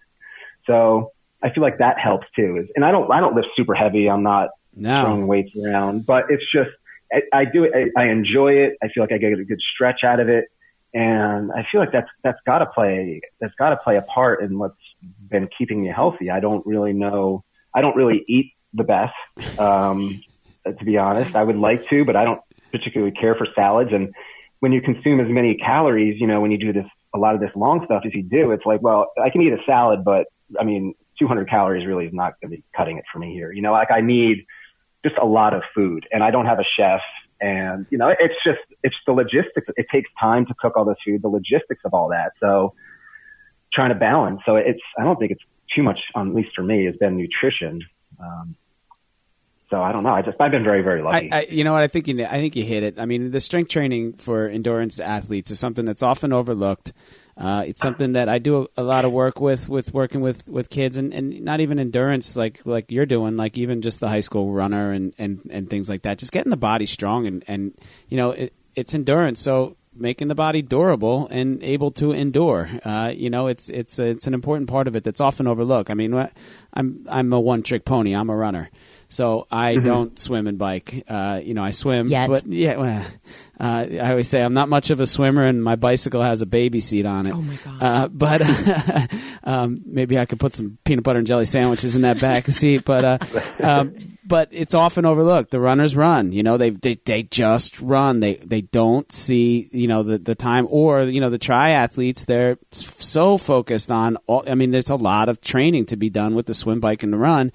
So 0.66 1.12
I 1.42 1.50
feel 1.50 1.62
like 1.62 1.78
that 1.78 1.98
helps 1.98 2.26
too. 2.34 2.66
And 2.74 2.84
I 2.84 2.92
don't, 2.92 3.10
I 3.12 3.20
don't 3.20 3.34
lift 3.34 3.48
super 3.56 3.74
heavy. 3.74 4.08
I'm 4.08 4.22
not 4.22 4.50
no. 4.74 5.02
throwing 5.02 5.26
weights 5.26 5.50
around, 5.56 6.06
but 6.06 6.26
it's 6.30 6.44
just, 6.50 6.70
I, 7.12 7.22
I 7.32 7.44
do 7.44 7.64
it. 7.64 7.92
I, 7.96 8.02
I 8.02 8.08
enjoy 8.08 8.52
it. 8.52 8.76
I 8.82 8.88
feel 8.88 9.02
like 9.02 9.12
I 9.12 9.18
get 9.18 9.32
a 9.32 9.44
good 9.44 9.60
stretch 9.74 10.04
out 10.04 10.20
of 10.20 10.28
it, 10.28 10.46
and 10.94 11.52
I 11.52 11.66
feel 11.70 11.80
like 11.80 11.92
that's 11.92 12.10
that's 12.22 12.38
got 12.46 12.58
to 12.58 12.66
play 12.66 13.20
that's 13.40 13.54
got 13.54 13.70
to 13.70 13.76
play 13.76 13.96
a 13.96 14.02
part 14.02 14.42
in 14.42 14.58
what's 14.58 14.76
been 15.28 15.48
keeping 15.56 15.82
me 15.82 15.88
healthy. 15.94 16.30
I 16.30 16.40
don't 16.40 16.64
really 16.66 16.92
know. 16.92 17.44
I 17.74 17.80
don't 17.80 17.96
really 17.96 18.24
eat 18.26 18.52
the 18.72 18.84
best, 18.84 19.14
um, 19.58 20.22
to 20.66 20.84
be 20.84 20.96
honest. 20.96 21.34
I 21.36 21.42
would 21.42 21.56
like 21.56 21.88
to, 21.90 22.04
but 22.04 22.16
I 22.16 22.24
don't 22.24 22.40
particularly 22.72 23.12
care 23.12 23.34
for 23.34 23.46
salads. 23.54 23.90
And 23.92 24.14
when 24.60 24.72
you 24.72 24.80
consume 24.80 25.20
as 25.20 25.28
many 25.28 25.56
calories, 25.56 26.20
you 26.20 26.26
know, 26.26 26.40
when 26.40 26.50
you 26.50 26.58
do 26.58 26.72
this 26.72 26.86
a 27.14 27.18
lot 27.18 27.34
of 27.34 27.40
this 27.40 27.50
long 27.54 27.84
stuff 27.84 28.02
as 28.06 28.14
you 28.14 28.22
do, 28.22 28.52
it's 28.52 28.66
like, 28.66 28.82
well, 28.82 29.12
I 29.22 29.30
can 29.30 29.42
eat 29.42 29.52
a 29.52 29.58
salad, 29.66 30.04
but 30.04 30.26
I 30.58 30.64
mean, 30.64 30.94
200 31.18 31.48
calories 31.48 31.86
really 31.86 32.06
is 32.06 32.12
not 32.12 32.34
going 32.40 32.50
to 32.50 32.56
be 32.58 32.64
cutting 32.76 32.98
it 32.98 33.04
for 33.12 33.18
me 33.18 33.32
here. 33.32 33.52
You 33.52 33.62
know, 33.62 33.72
like 33.72 33.90
I 33.90 34.00
need 34.00 34.44
just 35.06 35.18
a 35.18 35.26
lot 35.26 35.54
of 35.54 35.62
food 35.74 36.06
and 36.10 36.22
I 36.22 36.30
don't 36.30 36.46
have 36.46 36.58
a 36.58 36.68
chef 36.76 37.00
and 37.40 37.86
you 37.90 37.98
know 37.98 38.08
it's 38.08 38.34
just 38.44 38.60
it's 38.82 38.96
the 39.06 39.12
logistics 39.12 39.66
it 39.76 39.86
takes 39.92 40.10
time 40.18 40.46
to 40.46 40.54
cook 40.58 40.76
all 40.76 40.84
this 40.84 40.96
food 41.04 41.20
the 41.22 41.28
logistics 41.28 41.82
of 41.84 41.92
all 41.92 42.08
that 42.08 42.32
so 42.40 42.72
trying 43.74 43.90
to 43.90 43.94
balance 43.94 44.40
so 44.46 44.56
it's 44.56 44.80
i 44.98 45.04
don't 45.04 45.18
think 45.18 45.32
it's 45.32 45.42
too 45.74 45.82
much 45.82 45.98
at 46.16 46.26
least 46.28 46.48
for 46.56 46.62
me 46.62 46.86
has 46.86 46.96
been 46.96 47.16
nutrition 47.16 47.82
um, 48.18 48.56
so 49.68 49.82
I 49.82 49.90
don't 49.90 50.04
know. 50.04 50.10
I 50.10 50.22
just 50.22 50.40
I've 50.40 50.52
been 50.52 50.62
very 50.62 50.82
very 50.82 51.02
lucky. 51.02 51.32
I, 51.32 51.38
I, 51.38 51.46
you 51.50 51.64
know 51.64 51.72
what? 51.72 51.82
I 51.82 51.88
think 51.88 52.06
you 52.06 52.24
I 52.24 52.38
think 52.38 52.54
you 52.54 52.64
hit 52.64 52.84
it. 52.84 53.00
I 53.00 53.04
mean, 53.04 53.32
the 53.32 53.40
strength 53.40 53.68
training 53.68 54.12
for 54.14 54.48
endurance 54.48 55.00
athletes 55.00 55.50
is 55.50 55.58
something 55.58 55.84
that's 55.84 56.04
often 56.04 56.32
overlooked. 56.32 56.92
Uh, 57.36 57.64
it's 57.66 57.82
something 57.82 58.12
that 58.12 58.30
I 58.30 58.38
do 58.38 58.62
a, 58.76 58.80
a, 58.80 58.82
lot 58.82 59.04
of 59.04 59.12
work 59.12 59.40
with, 59.40 59.68
with 59.68 59.92
working 59.92 60.22
with, 60.22 60.48
with 60.48 60.70
kids, 60.70 60.96
and, 60.96 61.12
and 61.12 61.42
not 61.42 61.60
even 61.60 61.78
endurance 61.78 62.34
like 62.34 62.62
like 62.64 62.90
you're 62.90 63.04
doing, 63.04 63.36
like 63.36 63.58
even 63.58 63.82
just 63.82 64.00
the 64.00 64.08
high 64.08 64.20
school 64.20 64.52
runner 64.52 64.92
and, 64.92 65.12
and, 65.18 65.42
and 65.50 65.68
things 65.68 65.90
like 65.90 66.02
that. 66.02 66.16
Just 66.16 66.32
getting 66.32 66.50
the 66.50 66.56
body 66.56 66.86
strong 66.86 67.26
and, 67.26 67.44
and 67.46 67.74
you 68.08 68.16
know 68.16 68.30
it, 68.30 68.54
it's 68.74 68.94
endurance. 68.94 69.40
So 69.40 69.76
making 69.98 70.28
the 70.28 70.34
body 70.34 70.62
durable 70.62 71.28
and 71.28 71.62
able 71.62 71.90
to 71.90 72.12
endure. 72.12 72.68
Uh, 72.84 73.12
you 73.14 73.30
know, 73.30 73.46
it's 73.46 73.68
it's 73.68 73.98
it's 73.98 74.26
an 74.26 74.34
important 74.34 74.68
part 74.68 74.88
of 74.88 74.96
it 74.96 75.04
that's 75.04 75.20
often 75.20 75.46
overlooked. 75.46 75.90
I 75.90 75.94
mean, 75.94 76.14
I'm 76.72 77.06
I'm 77.08 77.32
a 77.32 77.40
one 77.40 77.62
trick 77.62 77.84
pony. 77.84 78.14
I'm 78.14 78.30
a 78.30 78.36
runner. 78.36 78.70
So 79.08 79.46
I 79.50 79.74
mm-hmm. 79.74 79.86
don't 79.86 80.18
swim 80.18 80.46
and 80.46 80.58
bike. 80.58 81.04
Uh, 81.08 81.40
you 81.42 81.54
know, 81.54 81.62
I 81.62 81.70
swim, 81.70 82.08
Yet. 82.08 82.28
but 82.28 82.46
yeah, 82.46 82.76
well, 82.76 83.06
uh, 83.60 83.86
I 83.90 84.10
always 84.10 84.28
say 84.28 84.42
I'm 84.42 84.52
not 84.52 84.68
much 84.68 84.90
of 84.90 85.00
a 85.00 85.06
swimmer, 85.06 85.44
and 85.44 85.62
my 85.62 85.76
bicycle 85.76 86.22
has 86.22 86.42
a 86.42 86.46
baby 86.46 86.80
seat 86.80 87.06
on 87.06 87.26
it. 87.26 87.32
Oh 87.32 87.40
my 87.40 87.56
god! 87.64 87.82
Uh, 87.82 88.08
but 88.08 89.12
um, 89.44 89.82
maybe 89.86 90.18
I 90.18 90.26
could 90.26 90.40
put 90.40 90.56
some 90.56 90.78
peanut 90.84 91.04
butter 91.04 91.18
and 91.18 91.26
jelly 91.26 91.44
sandwiches 91.44 91.94
in 91.94 92.02
that 92.02 92.20
back 92.20 92.46
seat. 92.46 92.84
But 92.84 93.04
uh, 93.04 93.18
um, 93.62 94.18
but 94.24 94.48
it's 94.50 94.74
often 94.74 95.06
overlooked. 95.06 95.52
The 95.52 95.60
runners 95.60 95.94
run. 95.94 96.32
You 96.32 96.42
know, 96.42 96.56
they 96.56 96.70
they, 96.70 96.94
they 97.04 97.22
just 97.22 97.80
run. 97.80 98.18
They 98.18 98.34
they 98.36 98.62
don't 98.62 99.10
see 99.12 99.68
you 99.70 99.86
know 99.86 100.02
the 100.02 100.18
the 100.18 100.34
time 100.34 100.66
or 100.68 101.02
you 101.02 101.20
know 101.20 101.30
the 101.30 101.38
triathletes. 101.38 102.26
They're 102.26 102.58
so 102.72 103.38
focused 103.38 103.92
on. 103.92 104.16
All, 104.26 104.44
I 104.48 104.56
mean, 104.56 104.72
there's 104.72 104.90
a 104.90 104.96
lot 104.96 105.28
of 105.28 105.40
training 105.40 105.86
to 105.86 105.96
be 105.96 106.10
done 106.10 106.34
with 106.34 106.46
the 106.46 106.54
swim, 106.54 106.80
bike, 106.80 107.04
and 107.04 107.12
the 107.12 107.18
run 107.18 107.52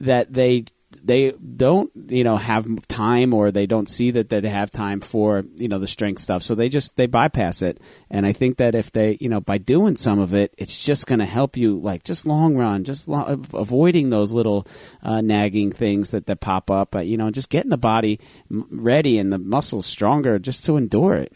that 0.00 0.32
they 0.32 0.64
they 1.04 1.32
don't 1.32 1.90
you 2.08 2.24
know 2.24 2.36
have 2.36 2.66
time 2.88 3.32
or 3.34 3.50
they 3.50 3.66
don't 3.66 3.88
see 3.88 4.10
that 4.12 4.28
they 4.28 4.40
have 4.48 4.70
time 4.70 5.00
for 5.00 5.44
you 5.56 5.68
know 5.68 5.78
the 5.78 5.86
strength 5.86 6.22
stuff. 6.22 6.42
So 6.42 6.54
they 6.54 6.68
just 6.68 6.96
they 6.96 7.06
bypass 7.06 7.62
it. 7.62 7.80
And 8.10 8.26
i 8.26 8.32
think 8.32 8.58
that 8.58 8.74
if 8.74 8.90
they 8.92 9.16
you 9.20 9.28
know 9.28 9.40
by 9.40 9.58
doing 9.58 9.96
some 9.96 10.18
of 10.18 10.34
it 10.34 10.54
it's 10.58 10.82
just 10.82 11.06
going 11.06 11.18
to 11.18 11.26
help 11.26 11.56
you 11.56 11.78
like 11.78 12.04
just 12.04 12.26
long 12.26 12.56
run 12.56 12.84
just 12.84 13.08
lo- 13.08 13.42
avoiding 13.54 14.10
those 14.10 14.32
little 14.32 14.66
uh, 15.02 15.20
nagging 15.20 15.72
things 15.72 16.10
that 16.10 16.26
that 16.26 16.40
pop 16.40 16.70
up. 16.70 16.94
Uh, 16.94 17.00
you 17.00 17.16
know 17.16 17.30
just 17.30 17.50
getting 17.50 17.70
the 17.70 17.78
body 17.78 18.20
ready 18.50 19.18
and 19.18 19.32
the 19.32 19.38
muscles 19.38 19.86
stronger 19.86 20.38
just 20.38 20.64
to 20.64 20.76
endure 20.76 21.14
it. 21.14 21.32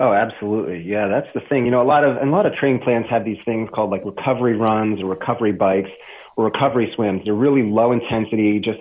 Oh, 0.00 0.12
absolutely. 0.12 0.82
Yeah, 0.82 1.06
that's 1.06 1.32
the 1.34 1.40
thing. 1.48 1.64
You 1.64 1.70
know, 1.70 1.80
a 1.80 1.86
lot 1.86 2.02
of 2.02 2.16
and 2.16 2.28
a 2.28 2.32
lot 2.32 2.46
of 2.46 2.54
training 2.54 2.80
plans 2.82 3.06
have 3.10 3.24
these 3.24 3.38
things 3.44 3.68
called 3.72 3.90
like 3.90 4.04
recovery 4.04 4.56
runs 4.56 5.00
or 5.00 5.06
recovery 5.06 5.52
bikes 5.52 5.90
or 6.36 6.46
recovery 6.46 6.92
swims. 6.94 7.22
They're 7.24 7.34
really 7.34 7.62
low 7.62 7.92
intensity, 7.92 8.60
just 8.60 8.80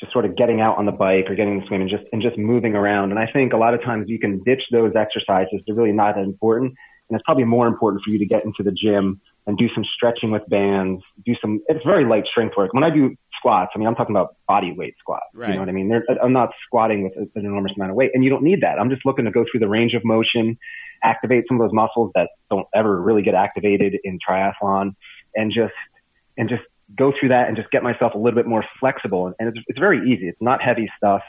just 0.00 0.12
sort 0.12 0.24
of 0.24 0.36
getting 0.36 0.60
out 0.60 0.78
on 0.78 0.86
the 0.86 0.92
bike 0.92 1.26
or 1.28 1.36
getting 1.36 1.60
the 1.60 1.66
swim 1.66 1.80
and 1.80 1.90
just 1.90 2.04
and 2.12 2.22
just 2.22 2.36
moving 2.36 2.74
around. 2.74 3.10
And 3.10 3.18
I 3.18 3.30
think 3.32 3.52
a 3.52 3.56
lot 3.56 3.74
of 3.74 3.82
times 3.82 4.08
you 4.08 4.18
can 4.18 4.42
ditch 4.42 4.62
those 4.72 4.92
exercises. 4.96 5.62
They're 5.66 5.76
really 5.76 5.92
not 5.92 6.16
that 6.16 6.24
important. 6.24 6.74
And 7.08 7.18
it's 7.18 7.24
probably 7.24 7.44
more 7.44 7.66
important 7.66 8.02
for 8.02 8.10
you 8.10 8.18
to 8.18 8.26
get 8.26 8.44
into 8.44 8.62
the 8.62 8.72
gym 8.72 9.20
and 9.46 9.58
do 9.58 9.68
some 9.74 9.84
stretching 9.84 10.30
with 10.30 10.48
bands, 10.48 11.02
do 11.26 11.34
some, 11.42 11.60
it's 11.68 11.84
very 11.84 12.06
light 12.06 12.24
strength 12.30 12.56
work. 12.56 12.72
When 12.72 12.84
I 12.84 12.90
do 12.90 13.14
squats, 13.36 13.72
I 13.74 13.78
mean, 13.78 13.88
I'm 13.88 13.94
talking 13.94 14.14
about 14.14 14.36
body 14.46 14.72
weight 14.72 14.94
squats. 14.98 15.26
Right. 15.34 15.48
You 15.48 15.54
know 15.56 15.60
what 15.60 15.68
I 15.68 15.72
mean? 15.72 15.88
They're, 15.88 16.04
I'm 16.22 16.32
not 16.32 16.50
squatting 16.64 17.02
with 17.02 17.12
an 17.16 17.44
enormous 17.44 17.72
amount 17.76 17.90
of 17.90 17.96
weight 17.96 18.12
and 18.14 18.24
you 18.24 18.30
don't 18.30 18.42
need 18.42 18.62
that. 18.62 18.78
I'm 18.78 18.88
just 18.88 19.04
looking 19.04 19.24
to 19.24 19.30
go 19.30 19.44
through 19.50 19.60
the 19.60 19.68
range 19.68 19.94
of 19.94 20.04
motion, 20.04 20.56
activate 21.02 21.44
some 21.48 21.60
of 21.60 21.68
those 21.68 21.74
muscles 21.74 22.12
that 22.14 22.30
don't 22.50 22.66
ever 22.74 23.00
really 23.02 23.22
get 23.22 23.34
activated 23.34 23.98
in 24.04 24.18
triathlon 24.26 24.94
and 25.34 25.52
just, 25.52 25.74
and 26.38 26.48
just 26.48 26.62
go 26.96 27.12
through 27.18 27.30
that 27.30 27.48
and 27.48 27.56
just 27.56 27.70
get 27.70 27.82
myself 27.82 28.14
a 28.14 28.18
little 28.18 28.36
bit 28.38 28.46
more 28.46 28.64
flexible. 28.80 29.32
And 29.38 29.48
it's, 29.48 29.58
it's 29.66 29.78
very 29.78 30.12
easy. 30.12 30.28
It's 30.28 30.40
not 30.40 30.62
heavy 30.62 30.90
stuff. 30.96 31.22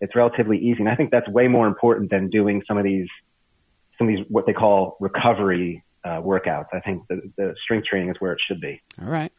It's 0.00 0.14
relatively 0.14 0.58
easy. 0.58 0.80
And 0.80 0.88
I 0.88 0.94
think 0.94 1.10
that's 1.10 1.28
way 1.28 1.48
more 1.48 1.66
important 1.66 2.10
than 2.10 2.28
doing 2.28 2.62
some 2.68 2.76
of 2.76 2.84
these, 2.84 3.08
some 3.98 4.08
of 4.08 4.14
these, 4.14 4.26
what 4.28 4.46
they 4.46 4.52
call 4.52 4.96
recovery 5.00 5.84
uh, 6.04 6.20
workouts. 6.20 6.66
I 6.72 6.80
think 6.80 7.08
the, 7.08 7.20
the 7.36 7.54
strength 7.64 7.86
training 7.86 8.10
is 8.10 8.16
where 8.18 8.32
it 8.32 8.40
should 8.46 8.60
be. 8.60 8.80
All 9.00 9.08
right. 9.08 9.32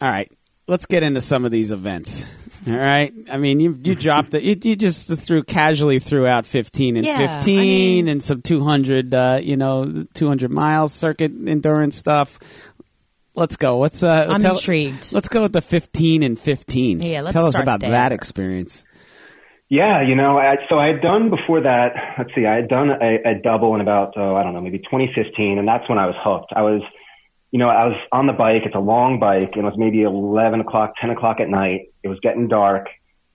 All 0.00 0.08
right. 0.08 0.30
Let's 0.66 0.86
get 0.86 1.02
into 1.02 1.20
some 1.20 1.44
of 1.44 1.50
these 1.50 1.72
events. 1.72 2.24
All 2.66 2.74
right. 2.74 3.12
I 3.30 3.36
mean, 3.36 3.60
you 3.60 3.78
you 3.82 3.94
dropped 3.94 4.32
it. 4.32 4.42
You, 4.42 4.56
you 4.62 4.76
just 4.76 5.12
threw 5.12 5.42
casually 5.42 5.98
throughout 5.98 6.46
15 6.46 6.96
and 6.96 7.04
yeah, 7.04 7.36
15 7.36 7.58
I 7.58 7.62
mean, 7.62 8.08
and 8.08 8.22
some 8.22 8.40
200, 8.40 9.14
uh, 9.14 9.40
you 9.42 9.56
know, 9.56 10.06
200 10.14 10.50
miles 10.50 10.94
circuit 10.94 11.32
endurance 11.46 11.96
stuff. 11.96 12.38
Let's 13.34 13.56
go. 13.56 13.78
What's 13.78 14.02
uh? 14.02 14.26
I'm 14.30 14.40
tell, 14.40 14.54
intrigued. 14.54 15.12
Let's 15.12 15.28
go 15.28 15.42
with 15.42 15.52
the 15.52 15.60
15 15.60 16.22
and 16.22 16.38
15. 16.38 17.02
Yeah, 17.02 17.22
let's 17.22 17.34
tell 17.34 17.46
us 17.46 17.58
about 17.58 17.80
there. 17.80 17.90
that 17.90 18.12
experience. 18.12 18.84
Yeah, 19.68 20.02
you 20.06 20.14
know, 20.14 20.38
I, 20.38 20.56
so 20.68 20.78
I 20.78 20.88
had 20.88 21.00
done 21.00 21.30
before 21.30 21.62
that. 21.62 21.94
Let's 22.18 22.30
see, 22.34 22.46
I 22.46 22.54
had 22.54 22.68
done 22.68 22.90
a, 22.90 23.30
a 23.30 23.40
double 23.42 23.74
in 23.74 23.80
about 23.80 24.12
oh, 24.16 24.36
I 24.36 24.44
don't 24.44 24.54
know, 24.54 24.60
maybe 24.60 24.78
2015, 24.78 25.58
and 25.58 25.66
that's 25.66 25.88
when 25.88 25.98
I 25.98 26.06
was 26.06 26.14
hooked. 26.22 26.52
I 26.54 26.62
was, 26.62 26.82
you 27.50 27.58
know, 27.58 27.68
I 27.68 27.86
was 27.86 27.96
on 28.12 28.26
the 28.26 28.34
bike. 28.34 28.62
It's 28.66 28.76
a 28.76 28.80
long 28.80 29.18
bike, 29.18 29.50
and 29.54 29.64
it 29.64 29.68
was 29.68 29.74
maybe 29.76 30.02
11 30.02 30.60
o'clock, 30.60 30.92
10 31.00 31.10
o'clock 31.10 31.38
at 31.40 31.48
night. 31.48 31.92
It 32.04 32.08
was 32.08 32.20
getting 32.22 32.46
dark, 32.46 32.86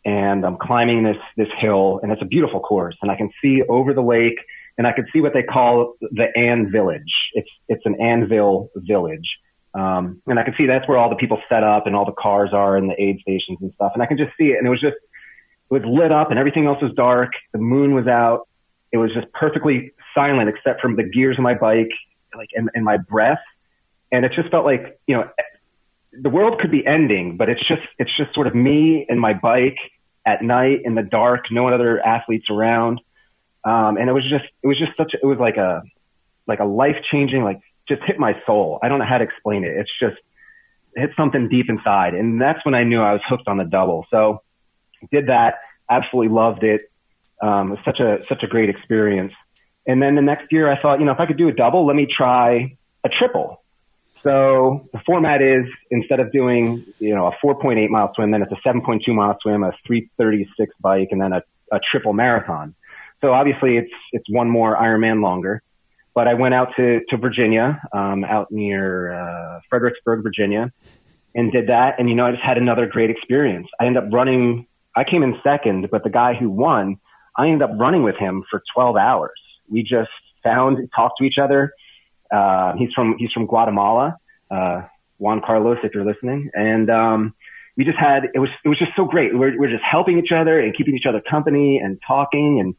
and 0.06 0.46
I'm 0.46 0.56
climbing 0.56 1.04
this 1.04 1.18
this 1.36 1.50
hill, 1.60 2.00
and 2.04 2.12
it's 2.12 2.22
a 2.22 2.26
beautiful 2.26 2.62
course, 2.62 2.96
and 3.02 3.12
I 3.12 3.18
can 3.18 3.32
see 3.42 3.64
over 3.68 3.94
the 3.94 4.04
lake, 4.04 4.40
and 4.78 4.88
I 4.88 4.94
could 4.94 5.08
see 5.12 5.20
what 5.20 5.34
they 5.34 5.44
call 5.44 5.96
the 6.00 6.28
Ann 6.38 6.72
Village. 6.72 7.12
It's 7.34 7.50
it's 7.68 7.86
an 7.86 8.00
anvil 8.00 8.70
village 8.76 9.28
Um, 9.74 10.22
and 10.26 10.40
I 10.40 10.44
could 10.44 10.56
see 10.58 10.66
that's 10.66 10.88
where 10.88 10.98
all 10.98 11.10
the 11.10 11.16
people 11.16 11.40
set 11.48 11.64
up 11.64 11.86
and 11.86 11.96
all 11.96 12.06
the 12.06 12.12
cars 12.12 12.50
are 12.54 12.76
and 12.76 12.90
the 12.90 13.02
aid 13.02 13.20
stations 13.22 13.60
and 13.62 13.72
stuff. 13.76 13.92
And 13.94 14.02
I 14.02 14.06
can 14.06 14.18
just 14.18 14.32
see 14.38 14.48
it. 14.48 14.58
And 14.58 14.66
it 14.66 14.70
was 14.70 14.82
just, 14.82 14.96
it 14.96 15.74
was 15.74 15.84
lit 15.86 16.12
up 16.12 16.32
and 16.32 16.40
everything 16.40 16.66
else 16.66 16.82
was 16.82 16.92
dark. 16.94 17.32
The 17.54 17.60
moon 17.60 17.94
was 17.94 18.08
out. 18.08 18.48
It 18.92 18.98
was 18.98 19.14
just 19.14 19.32
perfectly 19.34 19.92
silent 20.16 20.50
except 20.50 20.82
from 20.82 20.96
the 20.96 21.04
gears 21.04 21.38
of 21.38 21.44
my 21.44 21.54
bike, 21.54 21.92
like, 22.36 22.50
and, 22.56 22.70
and 22.74 22.84
my 22.84 22.98
breath. 22.98 23.42
And 24.12 24.26
it 24.26 24.32
just 24.36 24.50
felt 24.50 24.66
like, 24.66 25.00
you 25.06 25.16
know, 25.16 25.30
the 26.12 26.30
world 26.32 26.60
could 26.60 26.72
be 26.72 26.84
ending, 26.86 27.38
but 27.38 27.50
it's 27.50 27.66
just, 27.68 27.84
it's 28.00 28.16
just 28.18 28.34
sort 28.34 28.48
of 28.48 28.56
me 28.56 29.06
and 29.08 29.20
my 29.20 29.34
bike 29.34 29.78
at 30.26 30.42
night 30.42 30.82
in 30.84 30.96
the 30.96 31.04
dark, 31.04 31.46
no 31.52 31.68
other 31.68 32.04
athletes 32.04 32.48
around. 32.50 33.00
Um, 33.64 33.98
and 33.98 34.10
it 34.10 34.14
was 34.14 34.28
just, 34.28 34.46
it 34.64 34.68
was 34.68 34.80
just 34.80 34.98
such, 34.98 35.14
it 35.14 35.26
was 35.26 35.38
like 35.38 35.58
a, 35.58 35.84
like 36.48 36.60
a 36.60 36.66
life 36.66 36.96
changing, 37.12 37.44
like 37.44 37.60
just 37.90 38.02
hit 38.04 38.18
my 38.20 38.34
soul. 38.46 38.80
I 38.82 38.88
don't 38.88 39.00
know 39.00 39.06
how 39.06 39.18
to 39.18 39.24
explain 39.24 39.64
it. 39.66 39.76
It's 39.76 39.92
just 40.00 40.16
hit 40.96 41.12
something 41.18 41.50
deep 41.50 41.66
inside. 41.70 42.14
And 42.14 42.42
that's 42.42 42.64
when 42.66 42.76
I 42.76 42.84
knew 42.84 43.02
I 43.02 43.14
was 43.14 43.22
hooked 43.28 43.48
on 43.48 43.58
the 43.58 43.66
double. 43.66 44.06
So 44.12 44.42
did 45.12 45.28
that, 45.28 45.56
absolutely 45.90 46.34
loved 46.34 46.64
it. 46.64 46.92
Um, 47.42 47.70
it 47.70 47.72
was 47.72 47.80
such 47.86 48.00
a, 48.00 48.20
such 48.28 48.44
a 48.44 48.48
great 48.48 48.70
experience. 48.70 49.34
And 49.88 50.02
then 50.02 50.16
the 50.16 50.22
next 50.22 50.52
year 50.52 50.72
I 50.72 50.82
thought, 50.82 51.00
you 51.00 51.06
know, 51.06 51.12
if 51.12 51.20
I 51.20 51.26
could 51.26 51.38
do 51.38 51.48
a 51.48 51.54
double, 51.54 51.86
let 51.86 51.96
me 51.96 52.06
try 52.06 52.78
a 53.04 53.10
triple. 53.10 53.64
So 54.24 54.90
the 54.92 55.00
format 55.06 55.42
is 55.42 55.66
instead 55.92 56.20
of 56.20 56.32
doing, 56.34 56.86
you 57.00 57.16
know, 57.16 57.28
a 57.28 57.46
4.8 57.46 57.90
mile 57.90 58.12
swim, 58.14 58.32
then 58.32 58.42
it's 58.42 58.52
a 58.52 58.68
7.2 58.68 59.00
mile 59.16 59.38
swim, 59.42 59.64
a 59.64 59.72
336 59.88 60.76
bike, 60.82 61.08
and 61.12 61.22
then 61.22 61.32
a, 61.32 61.42
a 61.72 61.80
triple 61.90 62.12
marathon. 62.12 62.76
So 63.22 63.32
obviously 63.32 63.78
it's, 63.78 63.92
it's 64.12 64.30
one 64.30 64.50
more 64.50 64.76
Ironman 64.76 65.22
longer 65.22 65.62
but 66.14 66.28
I 66.28 66.34
went 66.34 66.54
out 66.54 66.70
to, 66.78 67.00
to 67.10 67.18
Virginia, 67.18 67.82
um, 67.94 68.24
out 68.24 68.52
near, 68.52 69.14
uh, 69.14 69.60
Fredericksburg, 69.70 70.24
Virginia 70.24 70.72
and 71.36 71.52
did 71.52 71.68
that. 71.68 71.96
And, 72.00 72.10
you 72.10 72.16
know, 72.16 72.26
I 72.26 72.32
just 72.32 72.44
had 72.44 72.58
another 72.58 72.88
great 72.88 73.10
experience. 73.10 73.68
I 73.80 73.86
ended 73.86 74.04
up 74.04 74.10
running, 74.12 74.68
I 74.96 75.04
came 75.04 75.24
in 75.24 75.36
second, 75.44 75.88
but 75.92 76.04
the 76.04 76.10
guy 76.10 76.34
who 76.34 76.50
won, 76.50 76.98
I 77.38 77.48
ended 77.48 77.62
up 77.62 77.72
running 77.78 78.04
with 78.04 78.16
him 78.18 78.44
for 78.50 78.62
12 78.76 78.96
hours. 78.96 79.40
We 79.70 79.84
just 79.84 80.10
found, 80.44 80.78
talked 80.96 81.20
to 81.20 81.24
each 81.24 81.38
other. 81.42 81.74
Uh, 82.34 82.74
he's 82.78 82.90
from, 82.94 83.16
he's 83.18 83.32
from 83.32 83.46
Guatemala, 83.46 84.18
uh, 84.52 84.84
Juan 85.18 85.42
Carlos, 85.46 85.78
if 85.84 85.94
you're 85.94 86.06
listening. 86.06 86.50
And, 86.54 86.90
um, 86.90 87.34
we 87.78 87.86
just 87.86 87.98
had, 87.98 88.26
it 88.34 88.40
was, 88.40 88.50
it 88.66 88.68
was 88.68 88.78
just 88.78 88.92
so 88.98 89.06
great. 89.06 89.34
We're, 89.38 89.58
we're 89.58 89.70
just 89.70 89.84
helping 89.90 90.20
each 90.20 90.34
other 90.36 90.60
and 90.60 90.76
keeping 90.76 90.98
each 90.98 91.06
other 91.08 91.22
company 91.22 91.80
and 91.82 91.98
talking 92.06 92.60
and, 92.60 92.76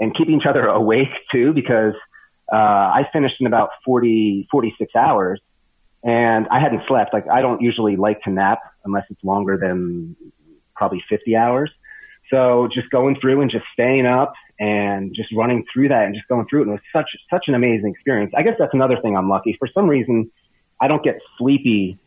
and 0.00 0.16
keeping 0.16 0.36
each 0.40 0.46
other 0.48 0.66
awake 0.66 1.08
too, 1.30 1.52
because 1.52 1.94
uh, 2.52 2.56
I 2.56 3.08
finished 3.12 3.36
in 3.40 3.46
about 3.46 3.70
40, 3.84 4.48
46 4.50 4.94
hours 4.96 5.40
and 6.02 6.46
I 6.50 6.60
hadn't 6.60 6.82
slept. 6.86 7.12
Like 7.12 7.28
I 7.28 7.40
don't 7.40 7.60
usually 7.60 7.96
like 7.96 8.22
to 8.22 8.30
nap 8.30 8.60
unless 8.84 9.04
it's 9.10 9.22
longer 9.22 9.56
than 9.56 10.16
probably 10.74 11.02
50 11.08 11.36
hours. 11.36 11.70
So 12.30 12.68
just 12.72 12.90
going 12.90 13.18
through 13.20 13.40
and 13.40 13.50
just 13.50 13.64
staying 13.72 14.06
up 14.06 14.32
and 14.60 15.14
just 15.14 15.28
running 15.34 15.64
through 15.72 15.88
that 15.88 16.04
and 16.04 16.14
just 16.14 16.28
going 16.28 16.46
through 16.48 16.60
it. 16.60 16.68
And 16.68 16.70
it 16.72 16.80
was 16.80 16.80
such, 16.92 17.10
such 17.30 17.44
an 17.48 17.54
amazing 17.54 17.90
experience. 17.90 18.32
I 18.36 18.42
guess 18.42 18.54
that's 18.58 18.74
another 18.74 19.00
thing 19.00 19.16
I'm 19.16 19.28
lucky. 19.28 19.56
For 19.58 19.68
some 19.72 19.88
reason, 19.88 20.30
I 20.80 20.88
don't 20.88 21.02
get 21.02 21.18
sleepy 21.38 21.98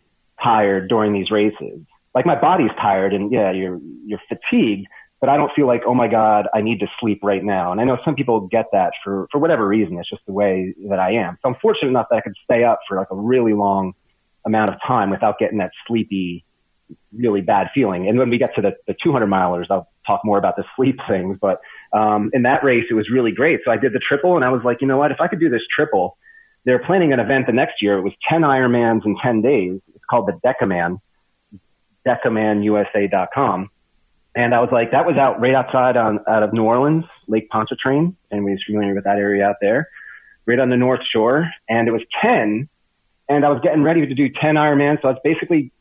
tired 0.42 0.90
during 0.90 1.14
these 1.14 1.32
races. 1.32 1.82
Like 2.14 2.26
my 2.26 2.40
body's 2.40 2.72
tired 2.80 3.14
and 3.14 3.32
yeah, 3.32 3.52
you're, 3.52 3.80
you're 4.06 4.22
fatigued, 4.28 4.88
but 5.22 5.30
I 5.30 5.38
don't 5.38 5.52
feel 5.56 5.68
like, 5.68 5.84
oh 5.86 5.94
my 5.94 6.08
God, 6.08 6.48
I 6.52 6.62
need 6.62 6.80
to 6.80 6.88
sleep 7.00 7.20
right 7.22 7.44
now. 7.44 7.72
And 7.72 7.80
I 7.80 7.84
know 7.84 8.00
some 8.04 8.16
people 8.16 8.48
get 8.48 8.66
that 8.74 8.94
for, 9.04 9.28
for 9.32 9.38
whatever 9.38 9.68
reason. 9.68 10.00
It's 10.00 10.10
just 10.10 10.26
the 10.26 10.34
way 10.34 10.74
that 10.90 10.98
I 10.98 11.12
am. 11.12 11.38
So 11.42 11.50
I'm 11.50 11.56
fortunate 11.62 11.90
enough 11.90 12.08
that 12.10 12.18
I 12.18 12.22
could 12.22 12.34
stay 12.44 12.64
up 12.64 12.80
for 12.90 12.98
like 12.98 13.12
a 13.12 13.16
really 13.16 13.54
long 13.54 13.94
amount 14.48 14.72
of 14.72 14.78
time 14.86 15.12
without 15.12 15.38
getting 15.38 15.60
that 15.60 15.70
sleepy, 15.88 16.44
really 17.14 17.42
bad 17.42 17.70
feeling. 17.72 18.10
And 18.10 18.18
when 18.18 18.32
we 18.32 18.40
get 18.40 18.56
to 18.56 18.62
the, 18.62 18.72
the 18.88 18.96
200 19.04 19.28
milers, 19.28 19.68
I'll 19.70 19.88
talk 20.08 20.22
more 20.26 20.40
about 20.40 20.56
the 20.56 20.64
sleep 20.76 20.98
things. 21.08 21.38
But, 21.40 21.62
um, 21.94 22.32
in 22.34 22.42
that 22.42 22.64
race, 22.64 22.86
it 22.90 22.96
was 22.96 23.08
really 23.12 23.32
great. 23.32 23.60
So 23.64 23.70
I 23.70 23.78
did 23.78 23.94
the 23.94 24.00
triple 24.00 24.36
and 24.36 24.44
I 24.44 24.50
was 24.50 24.64
like, 24.66 24.82
you 24.82 24.88
know 24.88 24.98
what? 24.98 25.12
If 25.12 25.22
I 25.22 25.28
could 25.28 25.40
do 25.40 25.52
this 25.52 25.62
triple, 25.74 26.18
they're 26.66 26.84
planning 26.84 27.14
an 27.14 27.20
event 27.20 27.46
the 27.46 27.54
next 27.54 27.84
year. 27.84 27.96
It 27.96 28.02
was 28.02 28.14
10 28.28 28.42
Ironmans 28.42 29.06
in 29.06 29.16
10 29.22 29.44
days. 29.44 29.82
It's 29.94 30.06
called 30.10 30.28
the 30.28 30.40
Decaman, 30.44 31.00
decamanusa.com 32.08 33.70
and 34.36 34.56
I 34.56 34.60
was 34.60 34.70
like, 34.72 34.92
that 34.92 35.06
was 35.06 35.18
out 35.18 35.42
right 35.42 35.54
outside 35.54 35.98
on, 35.98 36.20
out 36.28 36.44
of 36.44 36.54
New 36.54 36.64
Orleans, 36.64 37.06
Lake 37.28 37.50
Pontchartrain. 37.50 38.16
Was 38.32 38.64
familiar 38.66 38.94
with 38.94 39.04
that 39.04 39.18
area 39.18 39.46
out 39.46 39.58
there, 39.60 39.90
right 40.46 40.60
on 40.60 40.70
the 40.70 40.78
North 40.78 41.02
Shore. 41.12 41.50
And 41.68 41.88
it 41.88 41.92
was 41.92 42.02
10 42.22 42.70
and 43.32 43.46
I 43.46 43.50
was 43.50 43.62
getting 43.64 43.82
ready 43.82 44.06
to 44.06 44.14
do 44.14 44.30
10 44.30 44.56
Ironman. 44.56 45.02
So 45.02 45.08
I 45.08 45.12
was 45.12 45.22
basically 45.24 45.72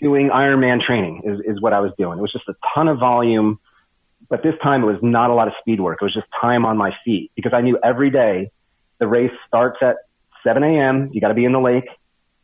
doing 0.00 0.30
Ironman 0.30 0.80
training 0.80 1.22
is, 1.24 1.40
is 1.56 1.60
what 1.60 1.72
I 1.72 1.80
was 1.80 1.92
doing. 1.98 2.18
It 2.18 2.22
was 2.22 2.32
just 2.32 2.48
a 2.48 2.54
ton 2.72 2.86
of 2.86 2.98
volume, 2.98 3.58
but 4.28 4.44
this 4.44 4.54
time 4.62 4.84
it 4.84 4.86
was 4.86 4.98
not 5.02 5.30
a 5.30 5.34
lot 5.34 5.48
of 5.48 5.54
speed 5.60 5.80
work. 5.80 5.98
It 6.00 6.04
was 6.04 6.14
just 6.14 6.28
time 6.40 6.64
on 6.64 6.76
my 6.76 6.92
feet 7.04 7.32
because 7.34 7.52
I 7.52 7.62
knew 7.62 7.78
every 7.82 8.10
day 8.10 8.52
the 8.98 9.08
race 9.08 9.32
starts 9.48 9.78
at 9.82 9.96
7 10.44 10.62
a.m. 10.62 11.10
You 11.12 11.20
got 11.20 11.28
to 11.28 11.34
be 11.34 11.44
in 11.44 11.52
the 11.52 11.60
lake 11.60 11.88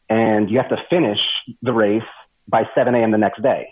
and 0.09 0.51
you 0.51 0.59
have 0.59 0.69
to 0.71 0.79
finish 0.91 1.21
the 1.63 1.73
race 1.73 2.03
by 2.49 2.69
7 2.75 2.93
a.m. 2.95 3.13
the 3.13 3.19
next 3.19 3.43
day. 3.43 3.69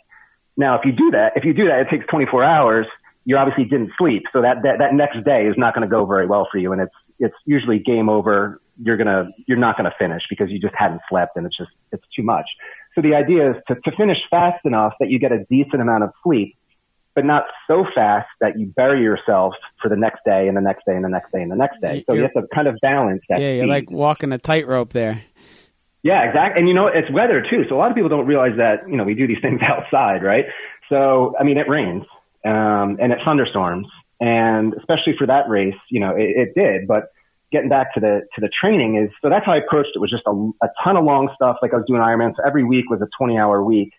Now, 0.56 0.78
if 0.78 0.84
you 0.84 0.92
do 0.92 1.10
that, 1.12 1.32
if 1.36 1.44
you 1.44 1.52
do 1.52 1.66
that, 1.66 1.80
it 1.80 1.88
takes 1.90 2.06
24 2.06 2.44
hours. 2.44 2.86
You 3.24 3.36
obviously 3.36 3.64
didn't 3.64 3.92
sleep, 3.98 4.24
so 4.32 4.42
that 4.42 4.58
that, 4.62 4.78
that 4.78 4.94
next 4.94 5.24
day 5.24 5.46
is 5.46 5.54
not 5.56 5.74
going 5.74 5.88
to 5.88 5.90
go 5.90 6.04
very 6.04 6.26
well 6.26 6.46
for 6.50 6.58
you, 6.58 6.72
and 6.72 6.82
it's 6.82 6.94
it's 7.18 7.34
usually 7.46 7.78
game 7.78 8.08
over. 8.08 8.60
You're 8.82 8.96
gonna 8.96 9.28
you're 9.46 9.58
not 9.58 9.78
going 9.78 9.90
to 9.90 9.96
finish 9.98 10.22
because 10.28 10.50
you 10.50 10.58
just 10.60 10.74
hadn't 10.76 11.00
slept, 11.08 11.36
and 11.36 11.46
it's 11.46 11.56
just 11.56 11.70
it's 11.90 12.04
too 12.14 12.22
much. 12.22 12.46
So 12.94 13.00
the 13.00 13.14
idea 13.14 13.50
is 13.50 13.56
to, 13.68 13.74
to 13.74 13.96
finish 13.96 14.18
fast 14.30 14.64
enough 14.64 14.92
that 15.00 15.08
you 15.08 15.18
get 15.18 15.32
a 15.32 15.44
decent 15.50 15.80
amount 15.80 16.04
of 16.04 16.10
sleep, 16.22 16.56
but 17.14 17.24
not 17.24 17.44
so 17.66 17.84
fast 17.94 18.28
that 18.40 18.58
you 18.58 18.66
bury 18.66 19.02
yourself 19.02 19.54
for 19.80 19.88
the 19.88 19.96
next 19.96 20.20
day 20.24 20.46
and 20.46 20.56
the 20.56 20.60
next 20.60 20.84
day 20.84 20.94
and 20.94 21.04
the 21.04 21.08
next 21.08 21.32
day 21.32 21.42
and 21.42 21.50
the 21.50 21.56
next 21.56 21.80
day. 21.80 22.04
So 22.06 22.12
you're, 22.12 22.24
you 22.24 22.30
have 22.34 22.44
to 22.44 22.54
kind 22.54 22.68
of 22.68 22.76
balance 22.80 23.22
that. 23.28 23.40
Yeah, 23.40 23.52
you're 23.52 23.66
like 23.66 23.90
walking 23.90 24.32
a 24.32 24.38
tightrope 24.38 24.92
there. 24.92 25.22
Yeah, 26.04 26.22
exactly. 26.28 26.60
And 26.60 26.68
you 26.68 26.74
know, 26.74 26.86
it's 26.86 27.10
weather 27.10 27.40
too. 27.40 27.64
So 27.68 27.76
a 27.76 27.78
lot 27.78 27.90
of 27.90 27.96
people 27.96 28.10
don't 28.10 28.26
realize 28.26 28.52
that, 28.58 28.86
you 28.88 28.96
know, 28.96 29.04
we 29.04 29.14
do 29.14 29.26
these 29.26 29.40
things 29.40 29.60
outside, 29.66 30.22
right? 30.22 30.44
So, 30.90 31.34
I 31.40 31.44
mean, 31.44 31.56
it 31.56 31.66
rains, 31.68 32.04
um, 32.44 32.98
and 33.00 33.10
it 33.10 33.18
thunderstorms. 33.24 33.88
And 34.20 34.74
especially 34.74 35.14
for 35.18 35.26
that 35.26 35.48
race, 35.48 35.74
you 35.90 35.98
know, 36.00 36.10
it, 36.14 36.36
it 36.36 36.54
did, 36.54 36.86
but 36.86 37.04
getting 37.50 37.70
back 37.70 37.94
to 37.94 38.00
the, 38.00 38.20
to 38.34 38.40
the 38.40 38.50
training 38.60 38.96
is, 38.96 39.10
so 39.22 39.30
that's 39.30 39.46
how 39.46 39.52
I 39.52 39.58
approached 39.58 39.90
it 39.94 39.98
was 39.98 40.10
just 40.10 40.24
a, 40.26 40.30
a 40.62 40.68
ton 40.84 40.96
of 40.96 41.04
long 41.04 41.30
stuff. 41.34 41.56
Like 41.62 41.72
I 41.72 41.76
was 41.76 41.84
doing 41.88 42.00
Ironman. 42.00 42.36
So 42.36 42.42
every 42.46 42.64
week 42.64 42.90
was 42.90 43.00
a 43.00 43.08
20 43.18 43.38
hour 43.38 43.64
week, 43.64 43.92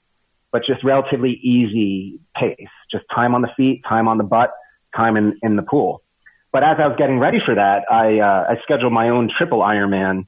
but 0.51 0.61
just 0.65 0.83
relatively 0.83 1.39
easy 1.41 2.19
pace, 2.35 2.69
just 2.91 3.05
time 3.13 3.33
on 3.33 3.41
the 3.41 3.49
feet, 3.57 3.81
time 3.87 4.07
on 4.07 4.19
the 4.19 4.23
butt, 4.23 4.51
time 4.95 5.17
in, 5.17 5.39
in 5.41 5.55
the 5.55 5.63
pool. 5.63 6.03
But 6.53 6.63
as 6.63 6.77
I 6.79 6.87
was 6.87 6.95
getting 6.97 7.17
ready 7.17 7.39
for 7.43 7.55
that, 7.55 7.83
I, 7.91 8.19
uh, 8.19 8.53
I 8.53 8.61
scheduled 8.61 8.93
my 8.93 9.09
own 9.09 9.29
triple 9.35 9.59
Ironman 9.59 10.27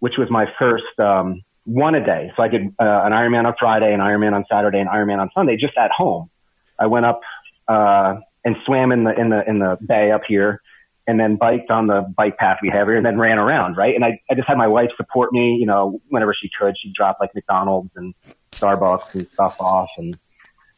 which 0.00 0.14
was 0.18 0.30
my 0.30 0.46
first 0.58 0.98
um, 0.98 1.42
one 1.64 1.94
a 1.94 2.04
day. 2.04 2.32
So 2.36 2.42
I 2.42 2.48
did 2.48 2.62
uh, 2.78 3.02
an 3.04 3.12
Ironman 3.12 3.44
on 3.44 3.54
Friday, 3.58 3.92
an 3.92 4.00
Ironman 4.00 4.32
on 4.32 4.44
Saturday, 4.50 4.78
an 4.78 4.86
Ironman 4.86 5.18
on 5.18 5.30
Sunday, 5.34 5.56
just 5.56 5.76
at 5.76 5.90
home. 5.90 6.30
I 6.78 6.86
went 6.86 7.06
up 7.06 7.20
uh, 7.68 8.16
and 8.44 8.56
swam 8.64 8.92
in 8.92 9.04
the 9.04 9.18
in 9.18 9.30
the 9.30 9.48
in 9.48 9.58
the 9.58 9.76
bay 9.86 10.12
up 10.12 10.22
here, 10.26 10.60
and 11.06 11.18
then 11.18 11.36
biked 11.36 11.70
on 11.70 11.86
the 11.86 12.02
bike 12.16 12.36
path 12.36 12.58
we 12.62 12.68
have 12.68 12.86
here, 12.86 12.96
and 12.96 13.04
then 13.04 13.18
ran 13.18 13.38
around, 13.38 13.76
right? 13.76 13.94
And 13.94 14.04
I 14.04 14.20
I 14.30 14.34
just 14.34 14.46
had 14.46 14.56
my 14.56 14.68
wife 14.68 14.90
support 14.96 15.32
me, 15.32 15.56
you 15.58 15.66
know, 15.66 16.00
whenever 16.08 16.34
she 16.34 16.50
could. 16.58 16.76
She'd 16.80 16.94
drop 16.94 17.18
like 17.20 17.34
McDonald's 17.34 17.90
and 17.96 18.14
Starbucks 18.52 19.14
and 19.14 19.28
stuff 19.32 19.56
off, 19.60 19.88
and 19.96 20.16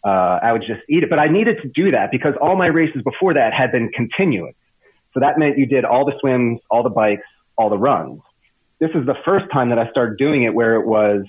uh, 0.04 0.38
I 0.42 0.52
would 0.52 0.62
just 0.62 0.80
eat 0.88 1.02
it. 1.02 1.10
But 1.10 1.18
I 1.18 1.26
needed 1.26 1.58
to 1.62 1.68
do 1.68 1.90
that 1.90 2.10
because 2.10 2.34
all 2.40 2.56
my 2.56 2.68
races 2.68 3.02
before 3.02 3.34
that 3.34 3.52
had 3.52 3.72
been 3.72 3.90
continuous. 3.90 4.54
So 5.12 5.20
that 5.20 5.38
meant 5.38 5.58
you 5.58 5.66
did 5.66 5.84
all 5.84 6.04
the 6.04 6.12
swims, 6.20 6.60
all 6.70 6.82
the 6.82 6.90
bikes, 6.90 7.26
all 7.56 7.70
the 7.70 7.78
runs 7.78 8.20
this 8.80 8.90
is 8.94 9.06
the 9.06 9.16
first 9.24 9.46
time 9.52 9.70
that 9.70 9.78
I 9.78 9.90
started 9.90 10.18
doing 10.18 10.44
it 10.44 10.54
where 10.54 10.74
it 10.76 10.86
was 10.86 11.24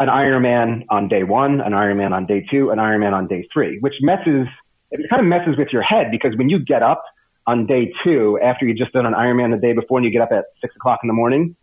an 0.00 0.08
Ironman 0.08 0.84
on 0.90 1.08
day 1.08 1.24
one, 1.24 1.60
an 1.60 1.72
Ironman 1.72 2.12
on 2.12 2.26
day 2.26 2.46
two, 2.48 2.70
an 2.70 2.78
Ironman 2.78 3.12
on 3.12 3.26
day 3.26 3.48
three, 3.52 3.78
which 3.80 3.94
messes, 4.00 4.46
it 4.90 5.08
kind 5.10 5.20
of 5.20 5.26
messes 5.26 5.56
with 5.56 5.68
your 5.72 5.82
head 5.82 6.10
because 6.10 6.36
when 6.36 6.48
you 6.48 6.58
get 6.58 6.82
up 6.82 7.02
on 7.46 7.66
day 7.66 7.92
two 8.04 8.38
after 8.42 8.66
you 8.66 8.74
just 8.74 8.92
done 8.92 9.06
an 9.06 9.14
Ironman 9.14 9.50
the 9.50 9.60
day 9.60 9.72
before 9.72 9.98
and 9.98 10.04
you 10.04 10.12
get 10.12 10.22
up 10.22 10.30
at 10.30 10.44
six 10.60 10.76
o'clock 10.76 11.00
in 11.02 11.08
the 11.08 11.14
morning, 11.14 11.56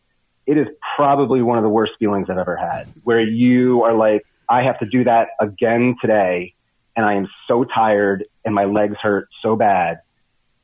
it 0.45 0.57
is 0.57 0.67
probably 0.95 1.41
one 1.41 1.57
of 1.57 1.63
the 1.63 1.69
worst 1.69 1.93
feelings 1.97 2.29
I've 2.29 2.37
ever 2.37 2.55
had 2.55 2.87
where 3.03 3.21
you 3.21 3.83
are 3.83 3.93
like, 3.93 4.25
I 4.49 4.63
have 4.63 4.79
to 4.79 4.85
do 4.85 5.03
that 5.05 5.29
again 5.39 5.95
today 6.01 6.53
and 6.95 7.05
I 7.05 7.13
am 7.15 7.27
so 7.47 7.63
tired 7.63 8.25
and 8.43 8.53
my 8.53 8.65
legs 8.65 8.95
hurt 9.01 9.27
so 9.41 9.55
bad. 9.55 10.01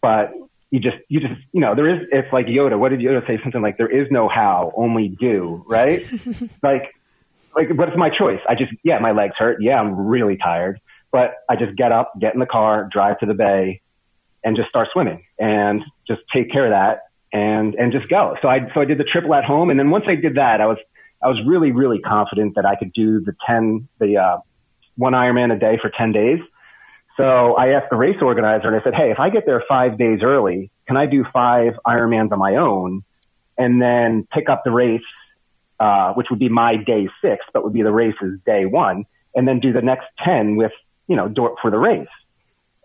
But 0.02 0.34
you 0.72 0.80
just, 0.80 0.98
you 1.10 1.20
just, 1.20 1.40
you 1.52 1.60
know, 1.60 1.76
there 1.76 1.88
is, 1.88 2.08
it's 2.12 2.32
like 2.32 2.48
Yoda. 2.48 2.80
What 2.80 2.90
did 2.90 3.02
Yoda 3.02 3.26
say? 3.28 3.38
Something 3.44 3.62
like, 3.62 3.78
there 3.78 3.90
is 3.90 4.10
no 4.10 4.30
how, 4.30 4.72
only 4.76 5.10
do, 5.10 5.64
right? 5.68 6.04
like, 6.64 6.96
like, 7.56 7.70
what's 7.72 7.96
my 7.98 8.10
choice? 8.10 8.40
I 8.48 8.56
just, 8.56 8.72
yeah, 8.84 8.98
my 9.00 9.12
legs 9.12 9.36
hurt. 9.38 9.62
Yeah, 9.62 9.80
I'm 9.80 10.08
really 10.08 10.38
tired, 10.38 10.80
but 11.12 11.36
I 11.50 11.58
just 11.58 11.76
get 11.76 11.92
up, 11.92 12.14
get 12.20 12.34
in 12.34 12.40
the 12.40 12.46
car, 12.46 12.88
drive 12.90 13.20
to 13.20 13.26
the 13.26 13.34
bay 13.34 13.82
and 14.44 14.56
just 14.56 14.70
start 14.70 14.88
swimming 14.94 15.26
and 15.38 15.84
just 16.08 16.22
take 16.34 16.50
care 16.52 16.66
of 16.66 16.72
that 16.72 17.04
and, 17.38 17.76
and 17.76 17.92
just 17.92 18.08
go. 18.10 18.38
So 18.42 18.48
I, 18.48 18.60
so 18.74 18.80
I 18.80 18.86
did 18.86 18.98
the 18.98 19.04
triple 19.04 19.36
at 19.36 19.44
home. 19.44 19.70
And 19.70 19.78
then 19.78 19.90
once 19.90 20.06
I 20.08 20.16
did 20.16 20.36
that, 20.36 20.62
I 20.62 20.66
was 20.66 20.78
I 21.24 21.28
was 21.28 21.40
really, 21.46 21.72
really 21.72 22.00
confident 22.00 22.56
that 22.56 22.66
I 22.66 22.76
could 22.76 22.94
do 22.94 23.20
the 23.20 23.36
10, 23.46 23.88
the, 24.00 24.18
uh, 24.18 24.38
one 24.96 25.14
Ironman 25.14 25.54
a 25.56 25.60
day 25.60 25.78
for 25.80 25.92
10 25.96 26.12
days. 26.12 26.40
So 27.18 27.56
I 27.56 27.70
asked 27.70 27.90
the 27.90 27.98
race 27.98 28.18
organizer 28.22 28.68
and 28.68 28.76
I 28.76 28.84
said, 28.84 28.94
Hey, 28.94 29.12
if 29.12 29.20
I 29.20 29.30
get 29.30 29.46
there 29.46 29.64
five 29.68 29.98
days 29.98 30.20
early, 30.24 30.72
can 30.88 30.98
I 30.98 31.06
do 31.06 31.26
five 31.32 31.74
Ironmans 31.86 32.32
on 32.32 32.40
my 32.40 32.56
own 32.56 33.04
and 33.58 33.82
then 33.82 34.28
pick 34.32 34.50
up 34.50 34.64
the 34.64 34.72
race, 34.72 35.02
uh, 35.80 36.14
which 36.14 36.28
would 36.30 36.40
be 36.40 36.50
my 36.50 36.78
day 36.78 37.10
six, 37.22 37.46
but 37.54 37.64
would 37.64 37.74
be 37.74 37.82
the 37.82 37.92
race's 37.92 38.40
day 38.46 38.66
one 38.66 39.06
and 39.36 39.48
then 39.48 39.60
do 39.60 39.74
the 39.74 39.82
next 39.82 40.06
10 40.24 40.56
with, 40.56 40.72
you 41.08 41.16
know, 41.16 41.32
for 41.62 41.72
the 41.72 41.78
race. 41.78 42.08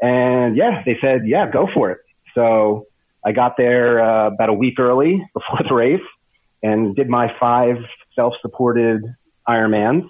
And 0.00 0.56
yeah, 0.56 0.82
they 0.84 0.98
said, 1.00 1.22
yeah, 1.26 1.50
go 1.50 1.68
for 1.72 1.90
it. 1.90 1.98
So 2.34 2.86
I 3.24 3.32
got 3.32 3.56
there 3.56 4.00
uh, 4.00 4.28
about 4.28 4.48
a 4.48 4.52
week 4.52 4.78
early 4.78 5.26
before 5.34 5.60
the 5.66 5.74
race 5.74 6.00
and 6.62 6.94
did 6.94 7.08
my 7.08 7.34
five 7.38 7.76
self-supported 8.14 9.02
Ironmans 9.48 10.08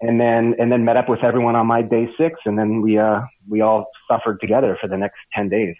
and 0.00 0.20
then 0.20 0.54
and 0.58 0.70
then 0.70 0.84
met 0.84 0.96
up 0.96 1.08
with 1.08 1.24
everyone 1.24 1.56
on 1.56 1.66
my 1.66 1.82
day 1.82 2.08
six, 2.18 2.40
and 2.44 2.58
then 2.58 2.82
we 2.82 2.98
uh 2.98 3.20
we 3.48 3.60
all 3.60 3.86
suffered 4.10 4.40
together 4.40 4.76
for 4.80 4.88
the 4.88 4.96
next 4.96 5.18
ten 5.32 5.48
days. 5.48 5.76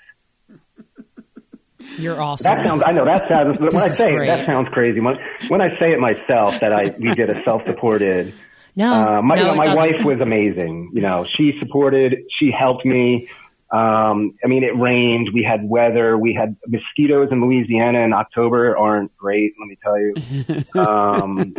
You're 1.98 2.20
awesome. 2.20 2.44
That 2.44 2.66
sounds. 2.66 2.83
I 2.85 2.92
know 2.92 3.05
that 3.05 3.29
sounds. 3.29 3.59
when 3.59 3.76
I 3.76 3.88
say 3.88 4.14
it, 4.14 4.26
that 4.26 4.46
sounds 4.46 4.68
crazy. 4.72 5.00
When 5.00 5.16
when 5.48 5.61
I 5.61 5.79
say 5.79 5.92
it 5.92 6.00
myself, 6.00 6.61
that 6.61 6.72
I 6.72 6.94
we 6.98 7.14
did 7.14 7.31
a 7.31 7.42
self-supported. 7.44 8.35
No, 8.74 8.92
uh, 8.92 9.22
my, 9.22 9.37
no, 9.37 9.55
my 9.55 9.74
wife 9.74 10.05
was 10.05 10.20
amazing. 10.20 10.90
You 10.92 11.00
know, 11.00 11.26
she 11.37 11.52
supported. 11.61 12.14
She 12.38 12.50
helped 12.50 12.85
me. 12.85 13.29
Um, 13.70 14.35
I 14.44 14.48
mean, 14.48 14.64
it 14.64 14.79
rained. 14.79 15.31
We 15.33 15.42
had 15.42 15.68
weather. 15.68 16.16
We 16.16 16.35
had 16.35 16.57
mosquitoes 16.66 17.29
in 17.33 17.42
Louisiana 17.42 18.00
in 18.00 18.12
October 18.12 18.76
aren't 18.76 19.16
great. 19.16 19.55
Let 19.59 19.66
me 19.66 19.79
tell 19.83 19.98
you. 19.98 20.64
Um, 20.81 21.55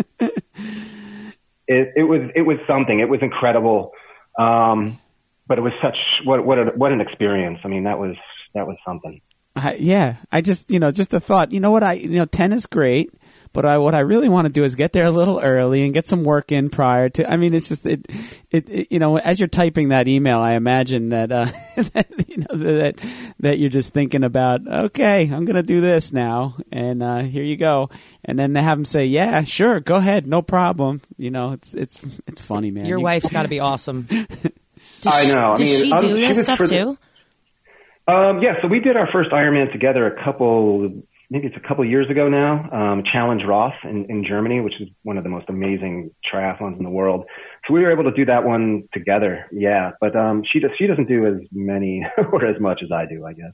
it, 1.67 1.93
it 1.95 2.03
was 2.03 2.29
it 2.35 2.41
was 2.41 2.57
something. 2.67 2.99
It 2.99 3.09
was 3.09 3.19
incredible. 3.21 3.91
Um, 4.37 4.99
but 5.47 5.57
it 5.57 5.61
was 5.61 5.73
such 5.81 5.97
what 6.25 6.45
what 6.45 6.59
a, 6.59 6.63
what 6.75 6.91
an 6.91 7.01
experience. 7.01 7.59
I 7.63 7.67
mean, 7.67 7.83
that 7.83 7.99
was 7.99 8.15
that 8.53 8.67
was 8.67 8.77
something. 8.85 9.21
I, 9.55 9.73
yeah, 9.75 10.17
I 10.31 10.41
just 10.41 10.69
you 10.69 10.79
know 10.79 10.91
just 10.91 11.11
the 11.11 11.19
thought. 11.19 11.51
You 11.51 11.59
know 11.59 11.71
what 11.71 11.83
I 11.83 11.93
you 11.93 12.19
know 12.19 12.25
ten 12.25 12.53
is 12.53 12.65
great, 12.65 13.13
but 13.57 13.65
I 13.65 13.79
what 13.79 13.95
I 13.95 14.01
really 14.01 14.29
want 14.29 14.45
to 14.45 14.53
do 14.53 14.63
is 14.63 14.75
get 14.75 14.93
there 14.93 15.05
a 15.05 15.09
little 15.09 15.39
early 15.39 15.83
and 15.83 15.91
get 15.91 16.05
some 16.05 16.23
work 16.23 16.51
in 16.51 16.69
prior 16.69 17.09
to. 17.09 17.27
I 17.27 17.37
mean, 17.37 17.55
it's 17.55 17.67
just 17.67 17.87
it, 17.87 18.05
it, 18.51 18.69
it 18.69 18.87
you 18.91 18.99
know 18.99 19.17
as 19.17 19.39
you're 19.39 19.47
typing 19.47 19.89
that 19.89 20.07
email, 20.07 20.37
I 20.37 20.53
imagine 20.53 21.09
that, 21.09 21.31
uh, 21.31 21.45
that 21.75 22.05
you 22.27 22.37
know 22.37 22.55
that 22.75 23.03
that 23.39 23.57
you're 23.57 23.71
just 23.71 23.95
thinking 23.95 24.23
about. 24.23 24.61
Okay, 24.67 25.23
I'm 25.23 25.45
gonna 25.45 25.63
do 25.63 25.81
this 25.81 26.13
now, 26.13 26.55
and 26.71 27.01
uh, 27.01 27.21
here 27.23 27.41
you 27.41 27.57
go. 27.57 27.89
And 28.23 28.37
then 28.37 28.53
they 28.53 28.61
have 28.61 28.77
them 28.77 28.85
say, 28.85 29.05
"Yeah, 29.07 29.43
sure, 29.43 29.79
go 29.79 29.95
ahead, 29.95 30.27
no 30.27 30.43
problem." 30.43 31.01
You 31.17 31.31
know, 31.31 31.53
it's 31.53 31.73
it's 31.73 31.99
it's 32.27 32.41
funny, 32.41 32.69
man. 32.69 32.85
Your 32.85 32.99
You- 32.99 33.05
wife's 33.05 33.31
got 33.31 33.41
to 33.41 33.49
be 33.49 33.59
awesome. 33.59 34.03
Does 34.03 34.27
I 35.07 35.23
she- 35.25 35.33
know. 35.33 35.53
I 35.53 35.55
Does 35.55 35.81
mean, 35.81 35.83
she 35.83 35.91
um, 35.93 36.01
do 36.01 36.13
this 36.27 36.43
stuff 36.43 36.59
for 36.59 36.67
the- 36.67 36.75
too? 36.75 36.97
Um, 38.07 38.39
yeah, 38.41 38.61
so 38.61 38.67
we 38.69 38.79
did 38.79 38.95
our 38.95 39.09
first 39.11 39.31
Ironman 39.31 39.69
together 39.73 40.05
a 40.07 40.23
couple, 40.23 40.91
maybe 41.29 41.47
it's 41.47 41.57
a 41.57 41.67
couple 41.67 41.83
years 41.85 42.09
ago 42.09 42.29
now. 42.29 42.69
Um, 42.71 43.03
Challenge 43.11 43.41
Roth 43.47 43.73
in, 43.83 44.05
in 44.09 44.25
Germany, 44.27 44.61
which 44.61 44.79
is 44.79 44.87
one 45.03 45.17
of 45.17 45.23
the 45.23 45.29
most 45.29 45.49
amazing 45.49 46.11
triathlons 46.31 46.77
in 46.77 46.83
the 46.83 46.89
world. 46.89 47.25
So 47.67 47.73
we 47.73 47.81
were 47.81 47.91
able 47.91 48.05
to 48.05 48.11
do 48.11 48.25
that 48.25 48.43
one 48.43 48.87
together. 48.93 49.45
Yeah, 49.51 49.91
but 49.99 50.15
um, 50.15 50.43
she 50.51 50.59
does. 50.59 50.71
She 50.77 50.87
doesn't 50.87 51.07
do 51.07 51.25
as 51.27 51.41
many 51.51 52.05
or 52.31 52.45
as 52.45 52.59
much 52.59 52.81
as 52.83 52.91
I 52.91 53.05
do, 53.05 53.25
I 53.25 53.33
guess. 53.33 53.53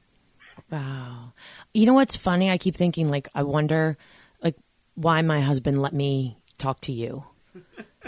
Wow. 0.70 1.34
You 1.74 1.86
know 1.86 1.94
what's 1.94 2.16
funny? 2.16 2.50
I 2.50 2.58
keep 2.58 2.76
thinking 2.76 3.10
like 3.10 3.28
I 3.34 3.44
wonder 3.44 3.98
like 4.42 4.56
why 4.96 5.22
my 5.22 5.42
husband 5.42 5.82
let 5.82 5.94
me 5.94 6.38
talk 6.58 6.80
to 6.82 6.92
you. 6.92 7.26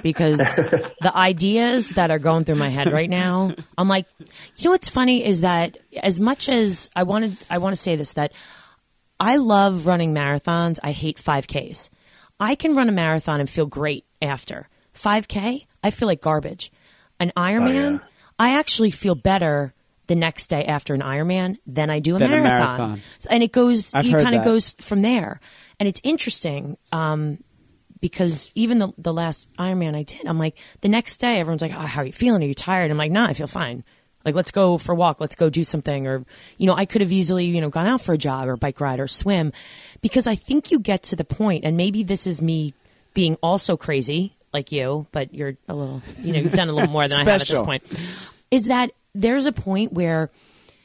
Because 0.02 0.38
the 1.02 1.12
ideas 1.16 1.90
that 1.92 2.12
are 2.12 2.20
going 2.20 2.44
through 2.44 2.56
my 2.56 2.70
head 2.70 2.92
right 2.92 3.10
now, 3.10 3.54
I'm 3.78 3.88
like, 3.88 4.08
you 4.20 4.66
know 4.66 4.72
what's 4.72 4.90
funny 4.90 5.24
is 5.24 5.42
that 5.42 5.78
as 6.02 6.20
much 6.20 6.50
as 6.50 6.90
I 6.96 7.04
wanted 7.04 7.38
I 7.50 7.60
want 7.60 7.76
to 7.76 7.82
say 7.82 7.96
this 7.96 8.14
that 8.14 8.34
I 9.20 9.38
love 9.38 9.88
running 9.88 10.14
marathons, 10.14 10.80
I 10.84 10.92
hate 10.92 11.18
5Ks. 11.18 11.90
I 12.40 12.56
can 12.56 12.76
run 12.76 12.90
a 12.90 12.92
marathon 12.92 13.40
and 13.40 13.50
feel 13.50 13.66
great 13.66 14.06
after. 14.22 14.68
5K, 14.94 15.66
I 15.84 15.92
feel 15.92 16.08
like 16.08 16.22
garbage. 16.22 16.72
An 17.20 17.32
Ironman, 17.38 18.00
yeah. 18.00 18.08
I 18.38 18.60
actually 18.60 18.92
feel 18.92 19.16
better 19.16 19.74
the 20.08 20.16
next 20.16 20.48
day 20.48 20.66
after 20.66 20.94
an 20.94 21.02
Ironman 21.02 21.58
than 21.66 21.90
I 21.90 22.00
do 22.00 22.16
a 22.16 22.20
Than 22.20 22.28
a 22.34 22.42
marathon. 22.42 22.78
marathon. 22.78 23.02
And 23.30 23.42
it 23.42 23.52
goes, 23.52 23.94
I've 23.94 24.06
it 24.06 24.12
kind 24.22 24.36
of 24.36 24.44
goes 24.44 24.76
from 24.82 25.02
there. 25.02 25.40
And 25.80 25.88
it's 25.88 26.02
interesting 26.04 26.78
um, 26.92 27.40
because 28.02 28.52
even 28.54 28.80
the, 28.80 28.92
the 28.98 29.14
last 29.14 29.48
Ironman 29.58 29.96
I 29.96 30.04
did, 30.04 30.26
I'm 30.28 30.38
like, 30.38 30.58
the 30.82 30.90
next 30.90 31.18
day, 31.18 31.40
everyone's 31.40 31.62
like, 31.62 31.74
oh, 31.74 31.80
how 31.80 32.02
are 32.02 32.06
you 32.06 32.12
feeling? 32.12 32.44
Are 32.44 32.48
you 32.48 32.54
tired? 32.54 32.92
I'm 32.92 32.98
like, 32.98 33.12
nah, 33.12 33.28
I 33.28 33.34
feel 33.34 33.48
fine. 33.48 33.84
Like, 34.26 34.36
let's 34.36 34.52
go 34.52 34.78
for 34.78 34.92
a 34.92 34.96
walk. 34.96 35.22
Let's 35.22 35.36
go 35.36 35.50
do 35.50 35.64
something. 35.64 36.08
Or, 36.08 36.26
you 36.58 36.66
know, 36.68 36.76
I 36.76 36.86
could 36.86 37.02
have 37.02 37.12
easily, 37.12 37.46
you 37.46 37.62
know, 37.62 37.70
gone 37.70 37.86
out 37.86 38.02
for 38.02 38.14
a 38.14 38.18
jog 38.18 38.48
or 38.48 38.58
bike 38.58 38.82
ride 38.82 39.00
or 39.00 39.08
swim 39.08 39.54
because 40.02 40.28
I 40.28 40.36
think 40.36 40.72
you 40.72 40.80
get 40.80 41.04
to 41.04 41.16
the 41.16 41.24
point, 41.24 41.64
and 41.64 41.78
maybe 41.78 42.04
this 42.04 42.26
is 42.26 42.42
me 42.42 42.74
being 43.14 43.36
also 43.42 43.78
crazy 43.78 44.36
like 44.52 44.72
you, 44.72 45.06
but 45.12 45.34
you're 45.34 45.58
a 45.68 45.76
little, 45.76 46.02
you 46.20 46.34
know, 46.34 46.40
you've 46.40 46.54
done 46.54 46.70
a 46.70 46.74
little 46.74 46.90
more 46.90 47.08
than 47.08 47.22
I 47.22 47.32
have 47.32 47.42
at 47.42 47.48
this 47.48 47.62
point, 47.62 47.84
is 48.52 48.66
that 48.66 48.92
there's 49.14 49.46
a 49.46 49.52
point 49.52 49.94
where 49.94 50.32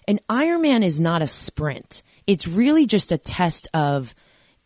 an 0.06 0.20
Ironman 0.28 0.84
is 0.84 1.00
not 1.00 1.22
a 1.22 1.28
sprint. 1.28 2.02
It's 2.26 2.46
really 2.46 2.86
just 2.86 3.10
a 3.12 3.18
test 3.18 3.68
of 3.72 4.14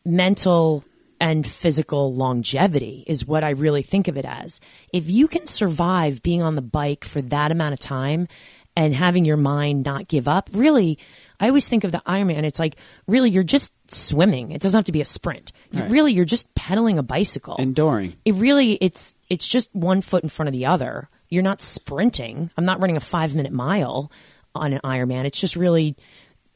mental 0.05 0.85
and 1.21 1.47
physical 1.47 2.13
longevity 2.13 3.05
is 3.07 3.27
what 3.27 3.45
I 3.45 3.51
really 3.51 3.83
think 3.83 4.09
of 4.09 4.17
it 4.17 4.25
as. 4.25 4.61
If 4.93 5.09
you 5.09 5.29
can 5.29 5.47
survive 5.47 6.23
being 6.23 6.43
on 6.43 6.57
the 6.57 6.63
bike 6.63 7.05
for 7.05 7.23
that 7.23 7.53
amount 7.53 7.73
of 7.73 7.81
time 7.81 8.29
and 8.77 8.95
having 8.95 9.25
your 9.25 9.37
mind 9.37 9.85
not 9.85 10.09
give 10.09 10.27
up, 10.29 10.51
really, 10.53 10.99
I 11.39 11.49
always 11.49 11.69
think 11.69 11.85
of 11.85 11.93
the 11.93 12.03
Ironman. 12.07 12.45
It's 12.45 12.59
like 12.59 12.77
really 13.07 13.31
you're 13.31 13.43
just 13.45 13.73
swimming. 13.91 14.51
It 14.51 14.61
doesn't 14.61 14.77
have 14.79 14.87
to 14.87 14.93
be 14.93 15.01
a 15.01 15.07
sprint. 15.07 15.53
You, 15.71 15.81
Right. 15.81 15.91
Really, 15.91 16.13
you're 16.13 16.25
just 16.25 16.53
pedaling 16.55 16.99
a 16.99 17.03
bicycle. 17.03 17.57
enduring. 17.59 18.17
it 18.25 18.35
really 18.35 18.73
it's 18.81 19.15
it's 19.29 19.47
just 19.47 19.75
one 19.75 20.01
foot 20.03 20.23
in 20.23 20.29
front 20.29 20.49
of 20.49 20.53
the 20.53 20.67
other. 20.67 21.09
You're 21.29 21.43
not 21.43 21.61
sprinting. 21.61 22.51
I'm 22.57 22.65
not 22.65 22.81
running 22.81 22.97
a 22.97 23.01
five 23.01 23.35
minute 23.35 23.53
mile 23.53 24.11
on 24.55 24.73
an 24.73 24.81
Ironman. 24.85 25.25
It's 25.25 25.41
just 25.41 25.57
really 25.57 25.97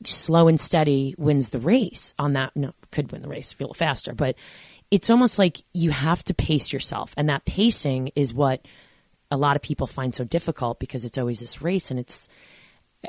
slow 0.04 0.46
and 0.46 0.61
steady 0.61 1.14
wins 1.18 1.48
the 1.48 1.59
race 1.59 2.14
on 2.18 2.35
that. 2.35 2.54
No, 2.54 2.72
could 2.90 3.11
win 3.11 3.22
the 3.22 3.28
race, 3.28 3.52
feel 3.52 3.74
faster, 3.74 4.14
but 4.14 4.37
it's 4.90 5.11
almost 5.11 5.38
like 5.38 5.62
you 5.74 5.90
have 5.90 6.24
to 6.24 6.35
pace 6.35 6.72
yourself, 6.72 7.12
and 7.16 7.28
that 7.28 7.44
pacing 7.44 8.11
is 8.14 8.33
what 8.33 8.64
a 9.31 9.37
lot 9.37 9.57
of 9.57 9.62
people 9.62 9.87
find 9.87 10.14
so 10.14 10.25
difficult 10.25 10.79
because 10.79 11.05
it's 11.05 11.19
always 11.19 11.41
this 11.41 11.62
race, 11.62 11.91
and 11.91 12.01
it's. 12.01 12.29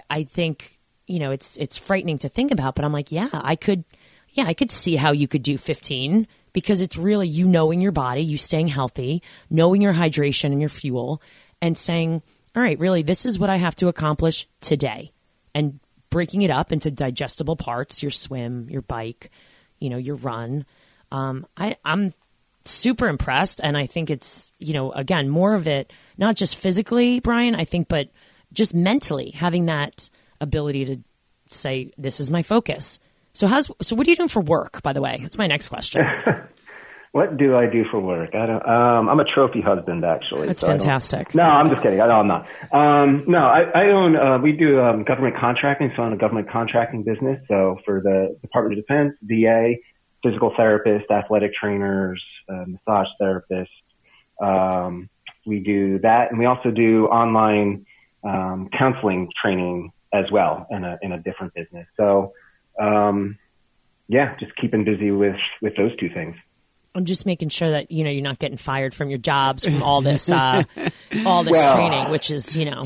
I 0.09 0.23
think 0.23 0.79
you 1.07 1.19
know 1.19 1.31
it's 1.31 1.57
it's 1.57 1.77
frightening 1.77 2.19
to 2.19 2.29
think 2.29 2.51
about, 2.51 2.75
but 2.75 2.85
I'm 2.85 2.93
like, 2.93 3.11
yeah, 3.11 3.29
I 3.33 3.55
could, 3.55 3.83
yeah, 4.29 4.45
I 4.45 4.53
could 4.53 4.71
see 4.71 4.95
how 4.95 5.11
you 5.11 5.27
could 5.27 5.43
do 5.43 5.57
15 5.57 6.27
because 6.53 6.81
it's 6.81 6.97
really 6.97 7.27
you 7.27 7.47
knowing 7.47 7.81
your 7.81 7.91
body, 7.91 8.21
you 8.21 8.37
staying 8.37 8.67
healthy, 8.67 9.21
knowing 9.49 9.81
your 9.81 9.93
hydration 9.93 10.45
and 10.45 10.59
your 10.59 10.69
fuel, 10.69 11.21
and 11.61 11.77
saying, 11.77 12.21
all 12.55 12.63
right, 12.63 12.79
really, 12.79 13.01
this 13.01 13.25
is 13.25 13.39
what 13.39 13.49
I 13.49 13.57
have 13.57 13.75
to 13.77 13.87
accomplish 13.87 14.47
today, 14.61 15.11
and 15.53 15.79
breaking 16.09 16.41
it 16.41 16.51
up 16.51 16.71
into 16.71 16.91
digestible 16.91 17.55
parts: 17.55 18.03
your 18.03 18.11
swim, 18.11 18.69
your 18.69 18.81
bike, 18.81 19.31
you 19.79 19.89
know, 19.89 19.97
your 19.97 20.15
run. 20.15 20.65
Um, 21.11 21.47
I, 21.57 21.77
I'm 21.85 22.13
super 22.65 23.07
impressed, 23.07 23.59
and 23.63 23.77
I 23.77 23.85
think 23.85 24.09
it's 24.09 24.51
you 24.59 24.73
know 24.73 24.91
again 24.91 25.29
more 25.29 25.53
of 25.53 25.67
it, 25.67 25.91
not 26.19 26.35
just 26.35 26.57
physically, 26.57 27.19
Brian. 27.19 27.55
I 27.55 27.65
think, 27.65 27.87
but 27.87 28.09
just 28.53 28.75
mentally 28.75 29.31
having 29.31 29.65
that 29.65 30.09
ability 30.39 30.85
to 30.85 30.97
say, 31.49 31.91
"This 31.97 32.19
is 32.19 32.29
my 32.29 32.43
focus." 32.43 32.99
So, 33.33 33.47
how's 33.47 33.71
so? 33.81 33.95
What 33.95 34.05
are 34.05 34.09
you 34.09 34.15
doing 34.15 34.29
for 34.29 34.41
work? 34.41 34.83
By 34.83 34.93
the 34.93 35.01
way, 35.01 35.17
that's 35.21 35.37
my 35.37 35.47
next 35.47 35.69
question. 35.69 36.05
What 37.11 37.37
do 37.37 37.55
I 37.55 37.65
do 37.65 37.85
for 37.89 37.99
work? 37.99 38.35
I 38.35 38.45
don't. 38.45 38.67
Um, 38.67 39.09
I'm 39.09 39.19
a 39.19 39.23
trophy 39.23 39.61
husband, 39.61 40.05
actually. 40.05 40.45
That's 40.45 40.61
so 40.61 40.67
fantastic. 40.67 41.33
No, 41.33 41.41
I'm 41.41 41.67
just 41.69 41.81
kidding. 41.81 41.99
I, 41.99 42.05
no, 42.05 42.19
I'm 42.19 42.27
not. 42.27 42.47
Um, 42.71 43.23
no, 43.27 43.39
I, 43.39 43.61
I 43.73 43.85
own. 43.87 44.15
Uh, 44.15 44.37
we 44.37 44.51
do 44.51 44.79
um, 44.79 45.03
government 45.05 45.35
contracting, 45.35 45.91
so 45.95 46.03
I 46.03 46.05
own 46.05 46.13
a 46.13 46.17
government 46.17 46.51
contracting 46.51 47.01
business. 47.01 47.41
So 47.47 47.79
for 47.83 48.01
the 48.01 48.37
Department 48.43 48.77
of 48.77 48.85
Defense, 48.85 49.15
VA, 49.23 49.73
physical 50.21 50.51
therapists, 50.51 51.09
athletic 51.09 51.51
trainers, 51.59 52.23
uh, 52.47 52.65
massage 52.67 53.07
therapists. 53.19 53.65
Um, 54.39 55.09
we 55.45 55.59
do 55.59 55.99
that, 55.99 56.29
and 56.29 56.39
we 56.39 56.45
also 56.45 56.71
do 56.71 57.05
online 57.05 57.85
um, 58.23 58.69
counseling 58.77 59.29
training 59.41 59.91
as 60.13 60.25
well 60.31 60.67
in 60.69 60.83
a 60.83 60.97
in 61.01 61.11
a 61.11 61.19
different 61.19 61.53
business. 61.53 61.87
So, 61.97 62.33
um, 62.79 63.37
yeah, 64.07 64.35
just 64.39 64.55
keeping 64.55 64.83
busy 64.83 65.11
with 65.11 65.37
with 65.61 65.75
those 65.75 65.95
two 65.97 66.09
things. 66.09 66.35
I'm 66.95 67.05
just 67.05 67.25
making 67.25 67.49
sure 67.49 67.71
that 67.71 67.91
you 67.91 68.03
know 68.03 68.09
you're 68.09 68.23
not 68.23 68.39
getting 68.39 68.57
fired 68.57 68.93
from 68.93 69.09
your 69.09 69.19
jobs 69.19 69.63
from 69.63 69.83
all 69.83 70.01
this, 70.01 70.29
uh, 70.29 70.63
all 71.25 71.43
this 71.43 71.53
Well- 71.53 71.75
training, 71.75 72.09
which 72.09 72.31
is 72.31 72.57
you 72.57 72.65
know 72.65 72.83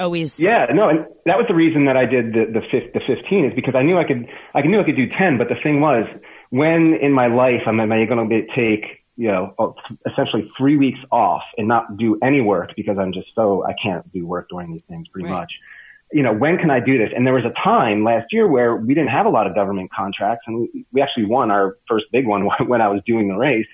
always 0.00 0.38
Yeah, 0.38 0.66
no, 0.72 0.88
and 0.88 1.06
that 1.26 1.36
was 1.36 1.46
the 1.48 1.54
reason 1.54 1.86
that 1.86 1.96
I 1.96 2.04
did 2.04 2.32
the 2.32 2.44
the, 2.52 2.60
fif- 2.70 2.92
the 2.92 3.00
15 3.00 3.46
is 3.46 3.54
because 3.54 3.74
I 3.74 3.82
knew 3.82 3.98
I 3.98 4.04
could 4.04 4.28
I 4.54 4.62
knew 4.62 4.80
I 4.80 4.84
could 4.84 4.96
do 4.96 5.08
10, 5.08 5.38
but 5.38 5.48
the 5.48 5.56
thing 5.62 5.80
was 5.80 6.06
when 6.50 6.94
in 7.00 7.12
my 7.12 7.26
life 7.26 7.62
am 7.66 7.80
I 7.80 7.86
going 8.04 8.28
to 8.28 8.46
take 8.54 9.04
you 9.18 9.26
know, 9.26 9.52
uh, 9.58 9.72
essentially 10.08 10.48
three 10.56 10.76
weeks 10.76 11.00
off 11.10 11.42
and 11.58 11.66
not 11.66 11.96
do 11.96 12.16
any 12.22 12.40
work 12.40 12.70
because 12.76 12.98
I'm 12.98 13.12
just 13.12 13.26
so, 13.34 13.66
I 13.66 13.74
can't 13.82 14.10
do 14.12 14.24
work 14.24 14.48
during 14.48 14.72
these 14.72 14.82
things 14.88 15.08
pretty 15.08 15.28
Right. 15.28 15.40
much. 15.40 15.52
You 16.12 16.22
know, 16.22 16.32
when 16.32 16.56
can 16.56 16.70
I 16.70 16.78
do 16.78 16.96
this? 16.96 17.10
And 17.14 17.26
there 17.26 17.34
was 17.34 17.44
a 17.44 17.52
time 17.62 18.04
last 18.04 18.26
year 18.30 18.46
where 18.46 18.76
we 18.76 18.94
didn't 18.94 19.10
have 19.10 19.26
a 19.26 19.28
lot 19.28 19.48
of 19.48 19.56
government 19.56 19.90
contracts 19.92 20.44
and 20.46 20.60
we, 20.60 20.86
we 20.92 21.02
actually 21.02 21.24
won 21.26 21.50
our 21.50 21.76
first 21.88 22.06
big 22.12 22.28
one 22.28 22.48
when 22.66 22.80
I 22.80 22.86
was 22.86 23.02
doing 23.04 23.26
the 23.26 23.34
race. 23.34 23.66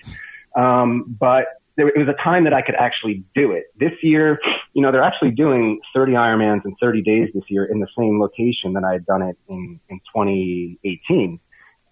Um, 0.55 1.15
but 1.19 1.45
there, 1.77 1.89
it 1.89 1.97
was 1.97 2.07
a 2.07 2.23
time 2.23 2.45
that 2.45 2.53
I 2.53 2.63
could 2.63 2.75
actually 2.75 3.23
do 3.35 3.51
it. 3.51 3.65
This 3.79 3.93
year, 4.01 4.39
you 4.73 4.81
know, 4.81 4.91
they're 4.91 5.03
actually 5.03 5.31
doing 5.31 5.79
30 5.93 6.13
Ironmans 6.13 6.65
in 6.65 6.75
30 6.81 7.03
days 7.03 7.29
this 7.35 7.43
year 7.49 7.65
in 7.65 7.81
the 7.81 7.87
same 7.95 8.19
location 8.19 8.73
that 8.73 8.83
I 8.83 8.93
had 8.93 9.05
done 9.05 9.21
it 9.21 9.37
in, 9.47 9.79
in 9.89 9.99
2018. 10.15 11.39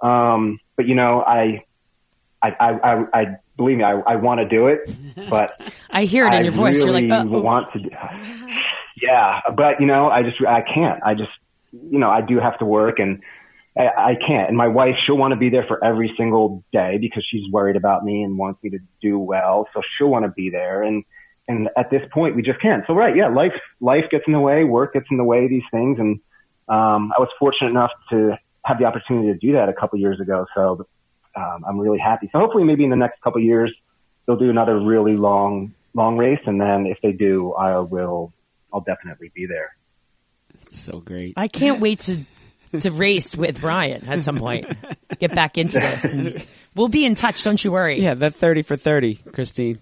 Um, 0.02 0.60
but 0.76 0.88
you 0.88 0.96
know, 0.96 1.22
I, 1.22 1.64
I, 2.42 2.50
I, 2.60 3.06
I 3.14 3.26
believe 3.58 3.78
me, 3.78 3.84
I, 3.84 4.00
I 4.00 4.16
want 4.16 4.40
to 4.40 4.48
do 4.48 4.68
it, 4.68 4.96
but 5.30 5.60
I 5.90 6.06
hear 6.06 6.26
it 6.28 6.34
in 6.34 6.40
I 6.40 6.44
your 6.44 6.52
voice. 6.52 6.78
Really 6.78 7.08
You're 7.08 7.18
like, 7.18 7.28
oh, 7.28 7.42
want 7.42 7.74
to. 7.74 7.80
do- 7.80 7.90
Yeah, 9.02 9.42
but 9.58 9.82
you 9.82 9.88
know, 9.88 10.10
I 10.10 10.22
just 10.22 10.38
I 10.48 10.62
can't. 10.62 11.02
I 11.04 11.14
just 11.16 11.32
you 11.72 12.00
know 12.00 12.10
I 12.10 12.22
do 12.22 12.40
have 12.40 12.58
to 12.60 12.66
work 12.66 13.00
and 13.00 13.22
I, 13.78 13.88
I 13.88 14.16
can't. 14.16 14.48
And 14.48 14.58
my 14.58 14.68
wife, 14.68 14.96
she'll 15.06 15.18
want 15.18 15.32
to 15.32 15.36
be 15.38 15.50
there 15.50 15.66
for 15.68 15.84
every 15.84 16.14
single 16.18 16.64
day 16.72 16.98
because 17.00 17.26
she's 17.30 17.52
worried 17.52 17.76
about 17.76 18.06
me 18.06 18.24
and 18.24 18.38
wants 18.38 18.62
me 18.64 18.70
to 18.72 18.80
do 19.02 19.18
well. 19.18 19.68
So 19.74 19.82
she'll 19.98 20.10
want 20.10 20.26
to 20.26 20.32
be 20.32 20.50
there. 20.50 20.84
And 20.84 21.04
and 21.48 21.70
at 21.76 21.90
this 21.90 22.02
point, 22.14 22.36
we 22.36 22.42
just 22.42 22.62
can't. 22.62 22.84
So 22.88 22.94
right, 22.94 23.16
yeah, 23.16 23.28
life 23.28 23.54
life 23.82 24.06
gets 24.12 24.24
in 24.28 24.34
the 24.34 24.40
way, 24.40 24.64
work 24.64 24.94
gets 24.94 25.08
in 25.12 25.18
the 25.18 25.24
way, 25.24 25.46
of 25.46 25.50
these 25.50 25.64
things. 25.72 26.00
And 26.00 26.20
um, 26.70 27.12
I 27.18 27.20
was 27.20 27.30
fortunate 27.40 27.70
enough 27.70 27.92
to 28.12 28.38
have 28.64 28.80
the 28.80 28.86
opportunity 28.86 29.34
to 29.34 29.38
do 29.38 29.54
that 29.54 29.68
a 29.68 29.74
couple 29.74 30.00
years 30.00 30.22
ago. 30.22 30.46
So 30.56 30.88
um, 31.36 31.64
I'm 31.68 31.80
really 31.80 32.00
happy. 32.00 32.30
So 32.32 32.40
hopefully, 32.40 32.64
maybe 32.64 32.84
in 32.84 32.90
the 32.90 32.96
next 32.96 33.22
couple 33.22 33.42
years, 33.42 33.74
they'll 34.26 34.38
do 34.38 34.50
another 34.50 34.80
really 34.80 35.16
long 35.16 35.74
long 35.94 36.18
race, 36.18 36.40
and 36.46 36.60
then 36.60 36.86
if 36.88 36.98
they 37.02 37.12
do, 37.12 37.54
I 37.54 37.80
will. 37.80 38.34
I'll 38.74 38.82
definitely 38.82 39.32
be 39.36 39.46
there. 39.46 39.76
It's 40.66 40.80
so 40.80 41.00
great. 41.00 41.34
I 41.38 41.48
can't 41.48 41.80
wait 41.80 42.00
to 42.02 42.18
to 42.80 42.90
race 42.90 43.36
with 43.36 43.62
Brian 43.62 44.08
at 44.08 44.24
some 44.24 44.38
point. 44.38 44.66
Get 45.20 45.36
back 45.36 45.60
into 45.60 45.80
this. 45.80 46.46
We'll 46.76 46.88
be 46.88 47.06
in 47.06 47.14
touch. 47.14 47.44
Don't 47.44 47.64
you 47.64 47.72
worry. 47.72 48.00
Yeah, 48.02 48.16
that 48.16 48.34
30 48.34 48.64
for 48.64 48.76
30, 48.76 49.16
Christine. 49.32 49.78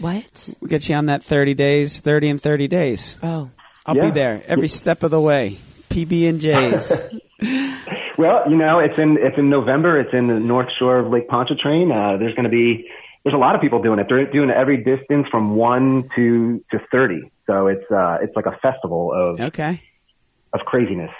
What? 0.00 0.50
We'll 0.60 0.68
get 0.68 0.86
you 0.90 0.96
on 0.96 1.06
that 1.06 1.24
30 1.24 1.54
days, 1.54 2.02
30 2.02 2.28
and 2.28 2.42
30 2.42 2.68
days. 2.68 3.16
Oh, 3.22 3.48
I'll 3.86 3.96
Yeah. 3.96 4.04
be 4.06 4.10
there 4.10 4.42
every 4.46 4.68
step 4.68 5.02
of 5.02 5.10
the 5.10 5.20
way. 5.20 5.56
PB 5.88 6.28
and 6.28 6.40
J's. 6.40 6.92
Well, 8.18 8.50
you 8.50 8.56
know, 8.56 8.78
it's 8.78 8.98
in 8.98 9.18
it's 9.20 9.36
in 9.38 9.50
November. 9.50 10.00
It's 10.00 10.14
in 10.14 10.26
the 10.26 10.40
North 10.40 10.68
Shore 10.78 10.98
of 10.98 11.10
Lake 11.10 11.28
Pontchartrain. 11.28 11.92
Uh, 11.92 12.16
there's 12.16 12.34
going 12.34 12.44
to 12.44 12.50
be 12.50 12.88
there's 13.24 13.34
a 13.34 13.38
lot 13.38 13.54
of 13.54 13.60
people 13.60 13.82
doing 13.82 13.98
it. 13.98 14.06
They're 14.08 14.30
doing 14.30 14.50
every 14.50 14.78
distance 14.82 15.26
from 15.30 15.56
one 15.56 16.08
to 16.16 16.64
to 16.70 16.78
thirty. 16.90 17.30
So 17.46 17.66
it's 17.66 17.84
uh, 17.90 18.18
it's 18.22 18.34
like 18.34 18.46
a 18.46 18.56
festival 18.62 19.12
of 19.12 19.40
okay. 19.48 19.82
of 20.52 20.60
craziness. 20.60 21.10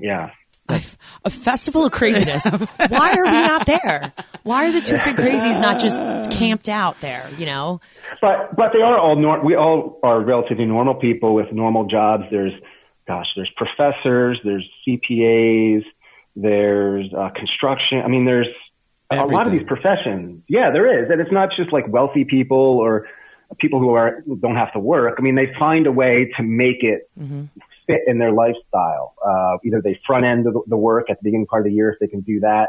Yeah. 0.00 0.30
a, 0.68 0.74
f- 0.74 0.96
a 1.24 1.30
festival 1.30 1.84
of 1.84 1.92
craziness. 1.92 2.44
Why 2.88 3.14
are 3.14 3.24
we 3.24 3.30
not 3.30 3.66
there? 3.66 4.12
Why 4.42 4.66
are 4.66 4.72
the 4.72 4.80
two 4.80 4.96
fit 4.98 5.16
crazies 5.16 5.60
not 5.60 5.80
just 5.80 5.98
camped 6.36 6.68
out 6.68 7.00
there? 7.00 7.28
You 7.36 7.46
know, 7.46 7.80
But 8.20 8.54
but 8.56 8.72
they 8.72 8.80
are 8.80 8.98
all 8.98 9.16
nor- 9.16 9.44
we 9.44 9.56
all 9.56 9.98
are 10.02 10.20
relatively 10.20 10.64
normal 10.66 10.94
people 10.94 11.34
with 11.34 11.52
normal 11.52 11.86
jobs. 11.86 12.24
There's 12.30 12.52
gosh, 13.06 13.26
there's 13.36 13.50
professors, 13.56 14.40
there's 14.44 14.68
CPAs, 14.86 15.84
there's 16.36 17.12
uh, 17.12 17.30
construction. 17.30 18.02
I 18.04 18.08
mean, 18.08 18.24
there's 18.24 18.48
a 19.10 19.24
lot 19.26 19.46
of 19.46 19.52
these 19.52 19.66
professions. 19.66 20.42
Yeah, 20.48 20.70
there 20.72 21.02
is, 21.02 21.10
and 21.10 21.20
it's 21.20 21.32
not 21.32 21.50
just 21.56 21.72
like 21.72 21.86
wealthy 21.88 22.24
people 22.24 22.58
or 22.58 23.06
people 23.60 23.80
who 23.80 23.90
are 23.90 24.22
don't 24.40 24.56
have 24.56 24.72
to 24.72 24.78
work. 24.78 25.16
I 25.18 25.22
mean, 25.22 25.34
they 25.34 25.52
find 25.58 25.86
a 25.86 25.92
way 25.92 26.32
to 26.36 26.42
make 26.42 26.82
it 26.82 27.10
mhm 27.18 27.48
fit 27.86 28.00
in 28.06 28.18
their 28.18 28.32
lifestyle. 28.32 29.14
Uh, 29.24 29.58
either 29.64 29.80
they 29.82 29.98
front 30.06 30.24
end 30.24 30.46
the, 30.46 30.60
the 30.66 30.76
work 30.76 31.10
at 31.10 31.18
the 31.18 31.24
beginning 31.24 31.46
part 31.46 31.60
of 31.60 31.70
the 31.70 31.72
year 31.72 31.90
if 31.90 31.98
they 31.98 32.06
can 32.06 32.20
do 32.20 32.40
that. 32.40 32.68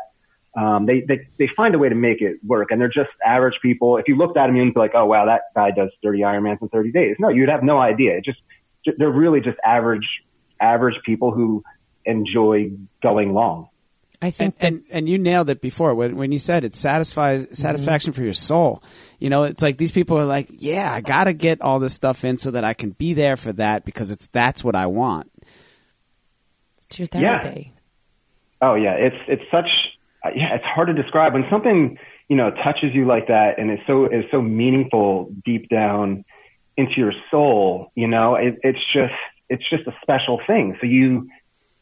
Um, 0.56 0.86
they, 0.86 1.02
they, 1.02 1.28
they 1.40 1.50
find 1.56 1.74
a 1.74 1.80
way 1.80 1.90
to 1.90 1.96
make 1.96 2.22
it 2.22 2.38
work 2.46 2.70
and 2.70 2.80
they're 2.80 2.88
just 2.88 3.10
average 3.26 3.56
people. 3.62 3.98
If 3.98 4.08
you 4.08 4.16
looked 4.16 4.38
at 4.38 4.48
them, 4.48 4.56
you'd 4.56 4.74
be 4.74 4.80
like, 4.80 4.92
oh 4.94 5.06
wow, 5.06 5.26
that 5.26 5.42
guy 5.56 5.72
does 5.72 5.90
30 6.04 6.20
Ironmans 6.20 6.62
in 6.62 6.70
30 6.70 6.92
days. 6.92 7.16
No, 7.20 7.30
you'd 7.30 7.50
have 7.50 7.64
no 7.64 7.80
idea. 7.80 8.18
It 8.18 8.26
just, 8.26 8.40
they're 8.98 9.10
really 9.10 9.40
just 9.42 9.58
average, 9.66 10.08
average 10.62 10.96
people 11.06 11.32
who 11.32 11.64
enjoy 12.06 12.72
going 13.02 13.34
long. 13.34 13.70
I 14.22 14.28
And, 14.28 14.36
think 14.36 14.60
that 14.60 14.68
and 14.68 14.84
and 14.90 15.10
you 15.10 15.18
nailed 15.18 15.50
it 15.50 15.60
before 15.60 15.94
when 15.96 16.16
when 16.16 16.32
you 16.32 16.40
said 16.40 16.64
it 16.64 16.76
satisfies 16.76 17.44
mm-hmm. 17.44 17.54
satisfaction 17.56 18.14
for 18.14 18.24
your 18.24 18.32
soul. 18.34 18.82
You 19.20 19.30
know, 19.30 19.44
it's 19.44 19.62
like 19.62 19.78
these 19.78 19.92
people 19.92 20.18
are 20.18 20.26
like, 20.26 20.48
yeah, 20.50 20.94
I 20.94 21.02
got 21.02 21.26
to 21.26 21.34
get 21.34 21.62
all 21.62 21.80
this 21.80 21.94
stuff 21.94 22.24
in 22.24 22.38
so 22.38 22.52
that 22.52 22.64
I 22.64 22.74
can 22.74 22.92
be 22.92 23.14
there 23.14 23.36
for 23.36 23.52
that 23.54 23.84
because 23.84 24.12
it's 24.12 24.28
that's 24.28 24.64
what 24.64 24.76
I 24.76 24.86
want. 24.86 25.30
it's 26.88 27.00
your 27.00 27.08
Yeah. 27.14 27.42
therapy. 27.44 27.74
Oh 28.62 28.76
yeah, 28.76 28.94
it's 28.94 29.16
it's 29.28 29.44
such 29.52 29.68
yeah, 30.36 30.56
it's 30.56 30.64
hard 30.64 30.88
to 30.88 30.94
describe 30.94 31.34
when 31.34 31.44
something 31.50 31.98
you 32.30 32.38
know 32.38 32.50
touches 32.50 32.94
you 32.94 33.06
like 33.06 33.28
that 33.28 33.60
and 33.60 33.70
is 33.72 33.80
so 33.86 34.06
is 34.06 34.24
so 34.32 34.42
meaningful 34.42 35.34
deep 35.44 35.68
down 35.68 36.24
into 36.78 36.94
your 36.96 37.12
soul. 37.30 37.92
You 37.96 38.08
know, 38.08 38.36
it, 38.36 38.58
it's 38.64 38.80
just 38.94 39.14
it's 39.50 39.70
just 39.70 39.86
a 39.86 39.94
special 40.02 40.40
thing. 40.48 40.78
So 40.80 40.88
you 40.88 41.28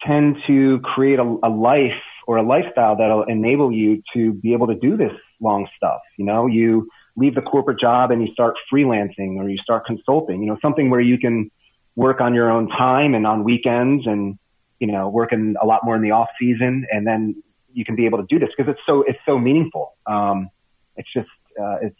tend 0.06 0.38
to 0.47 0.80
create 0.80 1.20
a, 1.20 1.38
a 1.43 1.49
life 1.49 1.91
or 2.28 2.38
a 2.38 2.43
lifestyle 2.43 2.95
that'll 2.95 3.24
enable 3.24 3.72
you 3.72 4.02
to 4.14 4.34
be 4.34 4.54
able 4.54 4.68
to 4.68 4.76
do 4.76 4.97
this 4.97 5.12
long 5.39 5.68
stuff. 5.76 6.02
You 6.18 6.26
know, 6.26 6.47
you 6.47 6.88
leave 7.16 7.36
the 7.36 7.41
corporate 7.41 7.80
job 7.80 8.12
and 8.12 8.22
you 8.26 8.32
start 8.34 8.56
freelancing 8.72 9.38
or 9.38 9.49
you 9.49 9.58
start 9.58 9.86
consulting. 9.86 10.41
You 10.41 10.47
know, 10.47 10.58
something 10.62 10.89
where 10.89 11.02
you 11.02 11.18
can 11.18 11.52
work 11.95 12.22
on 12.22 12.34
your 12.34 12.49
own 12.49 12.70
time 12.70 13.16
and 13.16 13.28
on 13.28 13.43
weekends 13.43 14.08
and 14.08 14.38
you 14.82 14.88
know, 14.88 15.08
working 15.10 15.54
a 15.62 15.66
lot 15.66 15.86
more 15.86 15.95
in 15.95 16.02
the 16.02 16.10
off 16.10 16.30
season, 16.39 16.88
and 16.91 17.06
then 17.06 17.41
you 17.72 17.86
can 17.86 17.95
be 17.95 18.08
able 18.08 18.18
to 18.18 18.26
do 18.28 18.39
this 18.39 18.49
because 18.58 18.70
it's 18.70 18.82
so 18.86 19.04
it's 19.08 19.20
so 19.28 19.38
meaningful. 19.38 19.93
Um, 20.08 20.49
it's 20.97 21.08
just 21.14 21.30
uh, 21.58 21.78
it's 21.84 21.95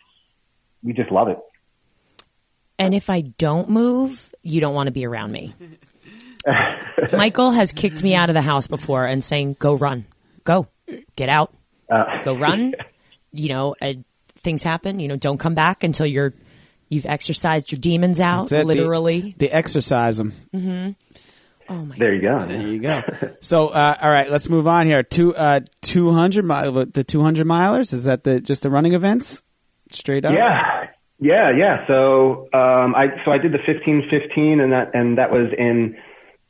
we 0.84 0.92
just 0.92 1.12
love 1.12 1.28
it. 1.28 1.38
And 2.80 2.96
if 2.96 3.12
I 3.12 3.22
don't 3.22 3.70
move, 3.70 4.34
you 4.42 4.60
don't 4.60 4.74
want 4.74 4.88
to 4.88 4.92
be 4.92 5.06
around 5.06 5.32
me. 5.32 5.54
Michael 7.14 7.52
has 7.52 7.72
kicked 7.72 8.04
me 8.04 8.16
out 8.16 8.30
of 8.30 8.34
the 8.36 8.42
house 8.42 8.68
before 8.68 9.06
and 9.06 9.24
saying, 9.24 9.58
"Go 9.60 9.74
run, 9.76 10.06
go, 10.44 10.68
get 11.16 11.30
out, 11.30 11.54
Uh, 11.90 12.22
go 12.24 12.34
run." 12.36 12.74
You 13.34 13.48
know, 13.48 13.76
uh, 13.82 13.94
things 14.36 14.62
happen. 14.62 15.00
You 15.00 15.08
know, 15.08 15.16
don't 15.16 15.38
come 15.38 15.56
back 15.56 15.86
until 15.86 16.06
you're 16.06 16.34
you've 16.90 17.06
exercised 17.06 17.72
your 17.72 17.80
demons 17.80 18.20
out, 18.20 18.50
That's 18.50 18.52
it. 18.52 18.68
The- 18.68 18.76
literally. 18.76 19.36
the, 19.38 19.50
exercise 19.50 20.18
them. 20.18 20.34
oh 21.70 21.76
my! 21.86 21.96
there 21.98 22.14
you 22.14 22.22
go. 22.22 22.46
There 22.46 22.68
you 22.68 22.80
go. 22.82 23.02
So, 23.40 23.70
uh, 23.70 23.96
all 24.02 24.10
right, 24.12 24.30
let's 24.30 24.50
move 24.50 24.68
on 24.68 24.86
here. 24.86 25.02
Two, 25.02 25.34
uh, 25.34 25.62
200 25.84 26.44
mile, 26.44 26.86
the 26.86 27.06
200 27.06 27.48
milers. 27.48 27.94
Is 27.94 28.04
that 28.04 28.26
the, 28.26 28.42
just 28.42 28.64
the 28.64 28.70
running 28.70 28.94
events? 28.94 29.42
Straight 29.92 30.26
up? 30.26 30.34
Yeah, 30.34 30.88
yeah, 31.20 31.52
yeah. 31.58 31.88
So 31.88 32.50
um, 32.54 32.96
I 32.96 33.08
so 33.24 33.32
I 33.32 33.38
did 33.38 33.54
the 33.54 33.60
fifteen 33.66 34.04
fifteen, 34.10 34.60
and 34.60 34.74
that 34.74 34.94
and 34.94 35.18
that 35.18 35.32
was 35.32 35.54
in 35.58 35.96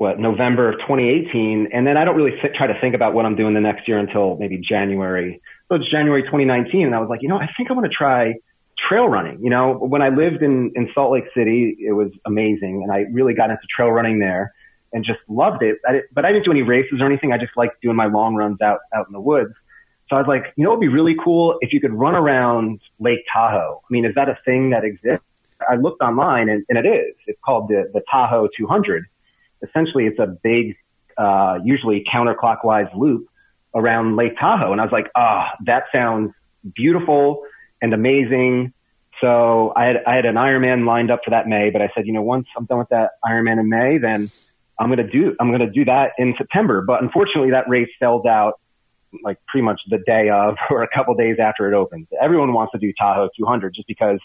what 0.02 0.18
November 0.18 0.68
of 0.68 0.80
2018, 0.80 1.70
and 1.72 1.86
then 1.86 1.96
I 1.96 2.04
don't 2.04 2.16
really 2.16 2.32
th- 2.42 2.56
try 2.56 2.66
to 2.66 2.74
think 2.82 2.96
about 2.96 3.14
what 3.14 3.24
I'm 3.28 3.36
doing 3.36 3.54
the 3.54 3.62
next 3.62 3.88
year 3.88 4.00
until 4.00 4.36
maybe 4.36 4.58
January. 4.58 5.40
So 5.70 5.76
it's 5.76 5.88
January 5.92 6.24
2019, 6.24 6.88
and 6.88 6.96
I 6.96 7.00
was 7.00 7.08
like, 7.08 7.22
you 7.22 7.30
know, 7.30 7.38
I 7.38 7.48
think 7.56 7.70
I 7.70 7.74
want 7.74 7.86
to 7.86 7.96
try 7.96 8.34
trail 8.90 9.08
running. 9.08 9.38
You 9.44 9.52
know, 9.52 9.74
when 9.74 10.02
I 10.02 10.10
lived 10.10 10.42
in 10.42 10.72
in 10.76 10.90
Salt 10.96 11.12
Lake 11.12 11.26
City, 11.38 11.78
it 11.80 11.92
was 11.92 12.10
amazing, 12.26 12.82
and 12.82 12.92
I 12.92 13.06
really 13.14 13.36
got 13.36 13.52
into 13.52 13.62
trail 13.70 13.92
running 13.92 14.18
there 14.18 14.56
and 14.92 15.06
just 15.06 15.20
loved 15.30 15.62
it. 15.62 15.78
I 15.88 15.92
did, 15.92 16.04
but 16.12 16.26
I 16.26 16.32
didn't 16.32 16.46
do 16.46 16.52
any 16.52 16.64
races 16.64 17.00
or 17.00 17.06
anything. 17.06 17.32
I 17.32 17.38
just 17.38 17.56
liked 17.56 17.80
doing 17.84 17.96
my 17.96 18.08
long 18.08 18.34
runs 18.34 18.60
out 18.60 18.80
out 18.96 19.06
in 19.06 19.14
the 19.14 19.22
woods. 19.22 19.54
So 20.10 20.16
I 20.16 20.20
was 20.20 20.28
like, 20.28 20.52
you 20.56 20.64
know, 20.64 20.72
it'd 20.72 20.82
be 20.82 20.88
really 20.88 21.16
cool 21.24 21.60
if 21.62 21.74
you 21.74 21.80
could 21.80 21.94
run 21.94 22.16
around 22.16 22.82
Lake 23.00 23.24
Tahoe. 23.32 23.84
I 23.84 23.88
mean, 23.92 24.06
is 24.06 24.16
that 24.16 24.30
a 24.30 24.38
thing 24.46 24.72
that 24.72 24.84
exists? 24.84 25.28
I 25.70 25.76
looked 25.76 26.02
online 26.02 26.50
and, 26.50 26.66
and 26.70 26.78
it 26.80 26.90
is. 26.90 27.14
It's 27.28 27.40
called 27.46 27.70
the, 27.70 27.88
the 27.94 28.02
Tahoe 28.10 28.50
200. 28.58 29.06
Essentially, 29.68 30.06
it's 30.06 30.20
a 30.20 30.28
big, 30.28 30.76
uh, 31.18 31.60
usually 31.64 32.04
counterclockwise 32.12 32.96
loop 32.96 33.28
around 33.74 34.16
Lake 34.16 34.38
Tahoe. 34.40 34.72
And 34.72 34.82
I 34.82 34.84
was 34.84 34.92
like, 34.92 35.08
ah, 35.16 35.50
that 35.66 35.84
sounds 35.94 36.32
beautiful 36.76 37.44
and 37.82 37.94
amazing. 37.94 38.74
So 39.22 39.74
I 39.76 39.86
had, 39.86 39.96
I 40.06 40.16
had 40.16 40.26
an 40.26 40.36
Ironman 40.36 40.86
lined 40.86 41.12
up 41.12 41.22
for 41.24 41.32
that 41.32 41.48
May, 41.48 41.70
but 41.70 41.82
I 41.82 41.90
said, 41.96 42.08
you 42.08 42.14
know, 42.14 42.24
once 42.24 42.48
I'm 42.58 42.66
done 42.66 42.80
with 42.80 42.90
that 42.90 43.12
Ironman 43.24 43.60
in 43.60 43.70
May, 43.70 43.98
then 43.98 44.32
I'm 44.80 44.88
going 44.88 45.06
to 45.06 45.08
do, 45.08 45.36
I'm 45.40 45.50
going 45.52 45.62
to 45.62 45.70
do 45.70 45.86
that 45.86 46.14
in 46.18 46.34
September. 46.38 46.82
But 46.82 47.04
unfortunately 47.04 47.52
that 47.52 47.70
race 47.70 47.90
sells 48.00 48.26
out 48.26 48.60
like 49.24 49.38
pretty 49.48 49.64
much 49.64 49.82
the 49.90 50.00
day 50.06 50.30
of 50.30 50.56
or 50.70 50.84
a 50.84 50.88
couple 50.88 51.14
days 51.16 51.38
after 51.40 51.72
it 51.72 51.76
opens. 51.76 52.08
Everyone 52.22 52.54
wants 52.54 52.72
to 52.74 52.80
do 52.80 52.92
Tahoe 52.98 53.30
200 53.38 53.74
just 53.76 53.88
because 53.88 54.20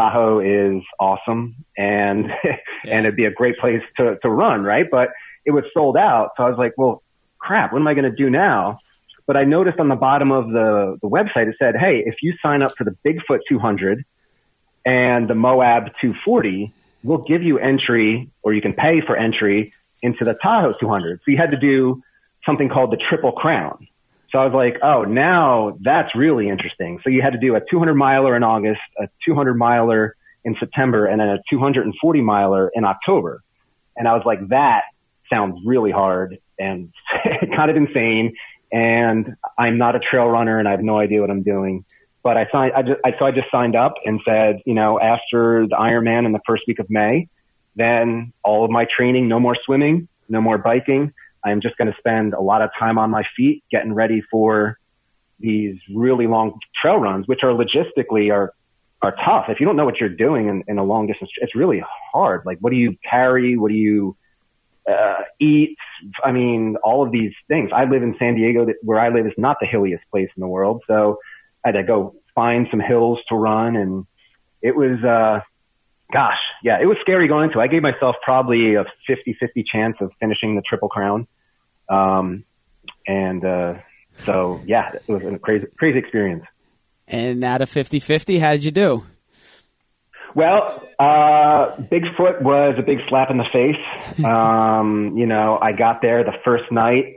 Tahoe 0.00 0.40
is 0.40 0.82
awesome 0.98 1.56
and 1.76 2.32
and 2.84 3.06
it'd 3.06 3.16
be 3.16 3.26
a 3.26 3.30
great 3.30 3.58
place 3.58 3.82
to 3.98 4.18
to 4.22 4.30
run, 4.30 4.62
right? 4.62 4.86
But 4.90 5.10
it 5.44 5.50
was 5.50 5.64
sold 5.74 5.96
out, 5.96 6.30
so 6.36 6.44
I 6.44 6.48
was 6.48 6.58
like, 6.58 6.74
well, 6.76 7.02
crap, 7.38 7.72
what 7.72 7.80
am 7.80 7.88
I 7.88 7.94
going 7.94 8.10
to 8.10 8.16
do 8.16 8.30
now? 8.30 8.78
but 9.30 9.36
I 9.36 9.44
noticed 9.44 9.78
on 9.78 9.88
the 9.88 9.94
bottom 9.94 10.32
of 10.32 10.48
the, 10.48 10.98
the 11.02 11.08
website, 11.08 11.46
it 11.46 11.54
said, 11.56 11.76
Hey, 11.76 12.02
if 12.04 12.16
you 12.20 12.34
sign 12.42 12.62
up 12.62 12.76
for 12.76 12.82
the 12.82 12.96
Bigfoot 13.06 13.38
200 13.48 14.04
and 14.84 15.30
the 15.30 15.36
Moab 15.36 15.84
240, 16.00 16.74
we'll 17.04 17.18
give 17.18 17.40
you 17.40 17.56
entry 17.56 18.28
or 18.42 18.52
you 18.52 18.60
can 18.60 18.72
pay 18.72 19.00
for 19.06 19.16
entry 19.16 19.72
into 20.02 20.24
the 20.24 20.34
Tahoe 20.34 20.74
200. 20.80 21.20
So 21.24 21.30
you 21.30 21.36
had 21.36 21.52
to 21.52 21.56
do 21.56 22.02
something 22.44 22.68
called 22.68 22.90
the 22.90 22.96
Triple 22.96 23.30
Crown. 23.30 23.86
So 24.32 24.38
I 24.38 24.44
was 24.44 24.54
like, 24.54 24.80
oh, 24.82 25.02
now 25.02 25.76
that's 25.80 26.14
really 26.14 26.48
interesting. 26.48 27.00
So 27.02 27.10
you 27.10 27.20
had 27.22 27.32
to 27.32 27.38
do 27.38 27.56
a 27.56 27.60
200 27.70 27.94
miler 27.94 28.36
in 28.36 28.42
August, 28.42 28.80
a 28.98 29.08
200 29.26 29.54
miler 29.54 30.14
in 30.44 30.56
September, 30.60 31.06
and 31.06 31.20
then 31.20 31.28
a 31.28 31.38
240 31.50 32.20
miler 32.20 32.70
in 32.74 32.84
October. 32.84 33.42
And 33.96 34.06
I 34.06 34.14
was 34.14 34.22
like, 34.24 34.48
that 34.48 34.82
sounds 35.28 35.60
really 35.64 35.90
hard 35.90 36.38
and 36.58 36.92
kind 37.56 37.70
of 37.70 37.76
insane. 37.76 38.34
And 38.72 39.36
I'm 39.58 39.78
not 39.78 39.96
a 39.96 40.00
trail 40.00 40.26
runner 40.26 40.58
and 40.58 40.68
I 40.68 40.72
have 40.72 40.82
no 40.82 40.98
idea 40.98 41.20
what 41.20 41.30
I'm 41.30 41.42
doing. 41.42 41.84
But 42.22 42.36
I 42.36 42.46
signed, 42.52 42.72
I 42.74 42.82
just, 42.82 43.00
I, 43.04 43.18
so 43.18 43.24
I 43.24 43.30
just 43.30 43.50
signed 43.50 43.74
up 43.74 43.94
and 44.04 44.20
said, 44.24 44.60
you 44.66 44.74
know, 44.74 45.00
after 45.00 45.66
the 45.66 45.76
Ironman 45.76 46.26
in 46.26 46.32
the 46.32 46.40
first 46.46 46.64
week 46.68 46.78
of 46.78 46.88
May, 46.90 47.28
then 47.76 48.32
all 48.44 48.64
of 48.64 48.70
my 48.70 48.86
training, 48.94 49.26
no 49.26 49.40
more 49.40 49.56
swimming, 49.64 50.06
no 50.28 50.40
more 50.40 50.58
biking. 50.58 51.14
I'm 51.44 51.60
just 51.60 51.76
going 51.76 51.90
to 51.90 51.96
spend 51.98 52.34
a 52.34 52.40
lot 52.40 52.62
of 52.62 52.70
time 52.78 52.98
on 52.98 53.10
my 53.10 53.24
feet 53.36 53.64
getting 53.70 53.94
ready 53.94 54.22
for 54.30 54.78
these 55.38 55.76
really 55.94 56.26
long 56.26 56.58
trail 56.80 56.98
runs, 56.98 57.26
which 57.26 57.40
are 57.42 57.52
logistically 57.52 58.32
are, 58.32 58.52
are 59.02 59.14
tough. 59.24 59.46
If 59.48 59.58
you 59.58 59.66
don't 59.66 59.76
know 59.76 59.86
what 59.86 59.98
you're 59.98 60.08
doing 60.08 60.48
in, 60.48 60.62
in 60.68 60.78
a 60.78 60.84
long 60.84 61.06
distance, 61.06 61.30
it's 61.38 61.54
really 61.54 61.82
hard. 62.12 62.42
Like, 62.44 62.58
what 62.60 62.70
do 62.70 62.76
you 62.76 62.96
carry? 63.08 63.56
What 63.56 63.70
do 63.70 63.76
you, 63.76 64.16
uh, 64.86 65.22
eat? 65.40 65.76
I 66.22 66.32
mean, 66.32 66.76
all 66.84 67.02
of 67.04 67.10
these 67.10 67.32
things. 67.48 67.70
I 67.74 67.84
live 67.84 68.02
in 68.02 68.14
San 68.18 68.34
Diego 68.34 68.66
that 68.66 68.76
where 68.82 69.00
I 69.00 69.08
live 69.08 69.26
is 69.26 69.32
not 69.38 69.56
the 69.60 69.66
hilliest 69.66 70.04
place 70.10 70.28
in 70.36 70.40
the 70.40 70.48
world. 70.48 70.82
So 70.86 71.18
I 71.64 71.68
had 71.68 71.72
to 71.72 71.82
go 71.84 72.16
find 72.34 72.66
some 72.70 72.80
hills 72.80 73.18
to 73.28 73.34
run 73.34 73.76
and 73.76 74.06
it 74.62 74.76
was, 74.76 75.02
uh, 75.02 75.40
gosh, 76.12 76.38
yeah, 76.62 76.78
it 76.80 76.86
was 76.86 76.96
scary 77.00 77.28
going 77.28 77.44
into. 77.48 77.60
I 77.60 77.66
gave 77.66 77.82
myself 77.82 78.16
probably 78.22 78.74
a 78.74 78.84
50-50 79.08 79.64
chance 79.70 79.96
of 80.00 80.10
finishing 80.20 80.56
the 80.56 80.62
triple 80.62 80.88
crown. 80.88 81.26
Um, 81.88 82.44
and, 83.06 83.44
uh, 83.44 83.74
so 84.24 84.60
yeah, 84.66 84.92
it 84.94 85.08
was 85.08 85.22
a 85.22 85.38
crazy, 85.38 85.66
crazy 85.78 85.98
experience. 85.98 86.44
And 87.08 87.42
out 87.42 87.62
of 87.62 87.68
50-50, 87.68 88.40
how 88.40 88.52
did 88.52 88.64
you 88.64 88.70
do? 88.70 89.04
Well, 90.34 90.82
uh, 90.98 91.76
Bigfoot 91.76 92.42
was 92.42 92.76
a 92.78 92.82
big 92.82 92.98
slap 93.08 93.30
in 93.30 93.38
the 93.38 93.48
face. 93.52 93.76
Um, 94.24 95.16
you 95.16 95.26
know, 95.26 95.58
I 95.60 95.72
got 95.72 96.02
there 96.02 96.24
the 96.24 96.34
first 96.44 96.70
night. 96.70 97.16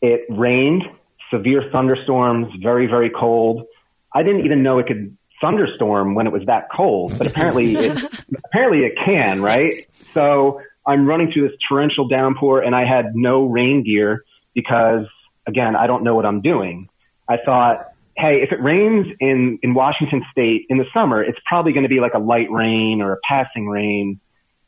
It 0.00 0.26
rained, 0.30 0.82
severe 1.30 1.62
thunderstorms, 1.72 2.52
very, 2.62 2.86
very 2.86 3.10
cold. 3.10 3.66
I 4.14 4.22
didn't 4.22 4.44
even 4.44 4.62
know 4.62 4.78
it 4.78 4.86
could 4.86 5.16
thunderstorm 5.40 6.14
when 6.14 6.26
it 6.26 6.32
was 6.32 6.42
that 6.46 6.68
cold, 6.74 7.16
but 7.18 7.26
apparently 7.26 7.74
it, 7.76 7.98
apparently 8.44 8.80
it 8.80 8.92
can, 9.04 9.42
right? 9.42 9.86
So 10.12 10.60
I'm 10.86 11.06
running 11.06 11.32
through 11.32 11.48
this 11.48 11.58
torrential 11.68 12.08
downpour 12.08 12.62
and 12.62 12.74
I 12.74 12.84
had 12.84 13.14
no 13.14 13.46
rain 13.46 13.84
gear 13.84 14.24
because 14.54 15.06
again, 15.46 15.76
I 15.76 15.86
don't 15.86 16.04
know 16.04 16.14
what 16.14 16.26
I'm 16.26 16.40
doing. 16.40 16.88
I 17.28 17.36
thought, 17.44 17.92
hey, 18.16 18.40
if 18.42 18.52
it 18.52 18.60
rains 18.62 19.06
in, 19.20 19.58
in 19.62 19.74
Washington 19.74 20.22
state 20.30 20.66
in 20.68 20.78
the 20.78 20.84
summer, 20.92 21.22
it's 21.22 21.38
probably 21.46 21.72
going 21.72 21.84
to 21.84 21.88
be 21.88 22.00
like 22.00 22.14
a 22.14 22.18
light 22.18 22.50
rain 22.50 23.00
or 23.00 23.12
a 23.12 23.18
passing 23.26 23.68
rain. 23.68 24.20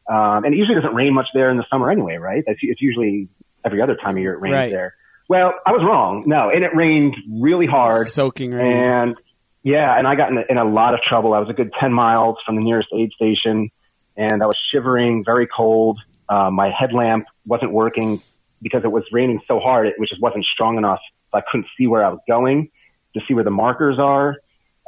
Um, 0.08 0.44
and 0.44 0.54
it 0.54 0.56
usually 0.56 0.76
doesn't 0.76 0.94
rain 0.94 1.14
much 1.14 1.26
there 1.34 1.50
in 1.50 1.56
the 1.56 1.66
summer 1.70 1.90
anyway, 1.90 2.16
right? 2.16 2.42
That's, 2.46 2.58
it's 2.62 2.80
usually 2.80 3.28
every 3.64 3.80
other 3.82 3.96
time 3.96 4.16
of 4.16 4.22
year 4.22 4.34
it 4.34 4.40
rains 4.40 4.54
right. 4.54 4.70
there. 4.70 4.94
Well, 5.28 5.54
I 5.64 5.72
was 5.72 5.82
wrong. 5.84 6.24
No, 6.26 6.50
and 6.50 6.64
it 6.64 6.74
rained 6.74 7.16
really 7.40 7.66
hard. 7.66 8.06
Soaking 8.06 8.52
rain. 8.52 8.72
And 8.72 9.16
yeah, 9.62 9.96
and 9.96 10.06
I 10.06 10.14
got 10.14 10.30
in 10.30 10.38
a, 10.38 10.44
in 10.48 10.58
a 10.58 10.64
lot 10.64 10.94
of 10.94 11.00
trouble. 11.00 11.34
I 11.34 11.38
was 11.38 11.48
a 11.48 11.52
good 11.52 11.72
10 11.78 11.92
miles 11.92 12.36
from 12.44 12.56
the 12.56 12.62
nearest 12.62 12.88
aid 12.92 13.12
station 13.12 13.70
and 14.16 14.42
I 14.42 14.46
was 14.46 14.56
shivering, 14.70 15.24
very 15.24 15.46
cold. 15.46 15.98
Uh, 16.28 16.50
my 16.50 16.70
headlamp 16.70 17.26
wasn't 17.46 17.72
working 17.72 18.20
because 18.60 18.84
it 18.84 18.92
was 18.92 19.04
raining 19.12 19.40
so 19.48 19.58
hard, 19.58 19.86
it 19.86 19.94
just 20.08 20.20
wasn't 20.20 20.44
strong 20.44 20.76
enough. 20.76 21.00
So 21.30 21.38
I 21.38 21.42
couldn't 21.50 21.66
see 21.76 21.86
where 21.86 22.04
I 22.04 22.10
was 22.10 22.20
going 22.28 22.70
to 23.14 23.20
see 23.26 23.34
where 23.34 23.44
the 23.44 23.50
markers 23.50 23.98
are. 23.98 24.36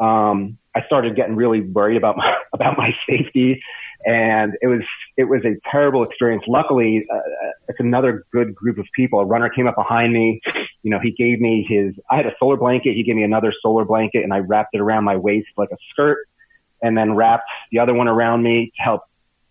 Um, 0.00 0.58
I 0.74 0.84
started 0.86 1.16
getting 1.16 1.36
really 1.36 1.60
worried 1.60 1.96
about 1.96 2.16
my, 2.16 2.36
about 2.52 2.76
my 2.78 2.94
safety 3.08 3.62
and 4.05 4.55
it 4.61 4.66
was, 4.66 4.82
it 5.16 5.24
was 5.24 5.42
a 5.44 5.57
terrible 5.70 6.02
experience. 6.05 6.44
Luckily, 6.46 7.05
uh, 7.12 7.18
it's 7.68 7.80
another 7.80 8.24
good 8.32 8.55
group 8.55 8.78
of 8.78 8.86
people. 8.94 9.20
A 9.20 9.24
runner 9.24 9.48
came 9.48 9.66
up 9.66 9.76
behind 9.76 10.12
me. 10.12 10.40
You 10.82 10.90
know, 10.90 10.98
he 11.02 11.12
gave 11.12 11.40
me 11.40 11.66
his, 11.68 11.94
I 12.11 12.16
had 12.16 12.26
a 12.26 12.34
solar 12.38 12.57
blanket. 12.57 12.94
He 12.94 13.02
gave 13.02 13.16
me 13.16 13.22
another 13.22 13.52
solar 13.62 13.84
blanket 13.84 14.22
and 14.22 14.32
I 14.32 14.38
wrapped 14.38 14.70
it 14.74 14.80
around 14.80 15.05
my 15.05 15.16
waist 15.16 15.48
like 15.57 15.70
a 15.72 15.76
skirt 15.90 16.18
and 16.82 16.96
then 16.96 17.14
wrapped 17.14 17.48
the 17.72 17.78
other 17.78 17.94
one 17.94 18.09
around 18.09 18.42
me 18.42 18.72
to 18.76 18.82
help 18.82 19.02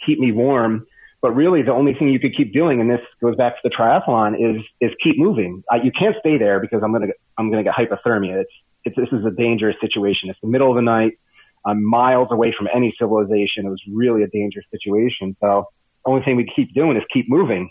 keep 0.05 0.19
me 0.19 0.31
warm. 0.31 0.85
But 1.21 1.31
really 1.31 1.63
the 1.63 1.71
only 1.71 1.93
thing 1.93 2.09
you 2.09 2.19
could 2.19 2.35
keep 2.35 2.53
doing, 2.53 2.81
and 2.81 2.89
this 2.89 2.99
goes 3.21 3.35
back 3.35 3.53
to 3.53 3.59
the 3.63 3.69
triathlon 3.69 4.35
is, 4.35 4.61
is 4.81 4.91
keep 5.01 5.17
moving. 5.17 5.63
Uh, 5.71 5.77
you 5.81 5.91
can't 5.97 6.15
stay 6.19 6.37
there 6.37 6.59
because 6.59 6.81
I'm 6.83 6.93
to, 6.93 7.07
I'm 7.37 7.49
to 7.51 7.63
get 7.63 7.73
hypothermia. 7.73 8.41
It's, 8.41 8.51
it's, 8.83 8.95
this 8.97 9.07
is 9.17 9.25
a 9.25 9.31
dangerous 9.31 9.77
situation. 9.79 10.29
It's 10.29 10.39
the 10.41 10.49
middle 10.49 10.69
of 10.69 10.75
the 10.75 10.81
night. 10.81 11.17
I'm 11.65 11.83
miles 11.83 12.27
away 12.31 12.53
from 12.57 12.67
any 12.73 12.93
civilization. 12.99 13.65
It 13.65 13.69
was 13.69 13.81
really 13.91 14.23
a 14.23 14.27
dangerous 14.27 14.65
situation. 14.71 15.35
So 15.39 15.67
only 16.05 16.23
thing 16.23 16.35
we 16.35 16.49
keep 16.53 16.73
doing 16.73 16.97
is 16.97 17.03
keep 17.11 17.29
moving. 17.29 17.69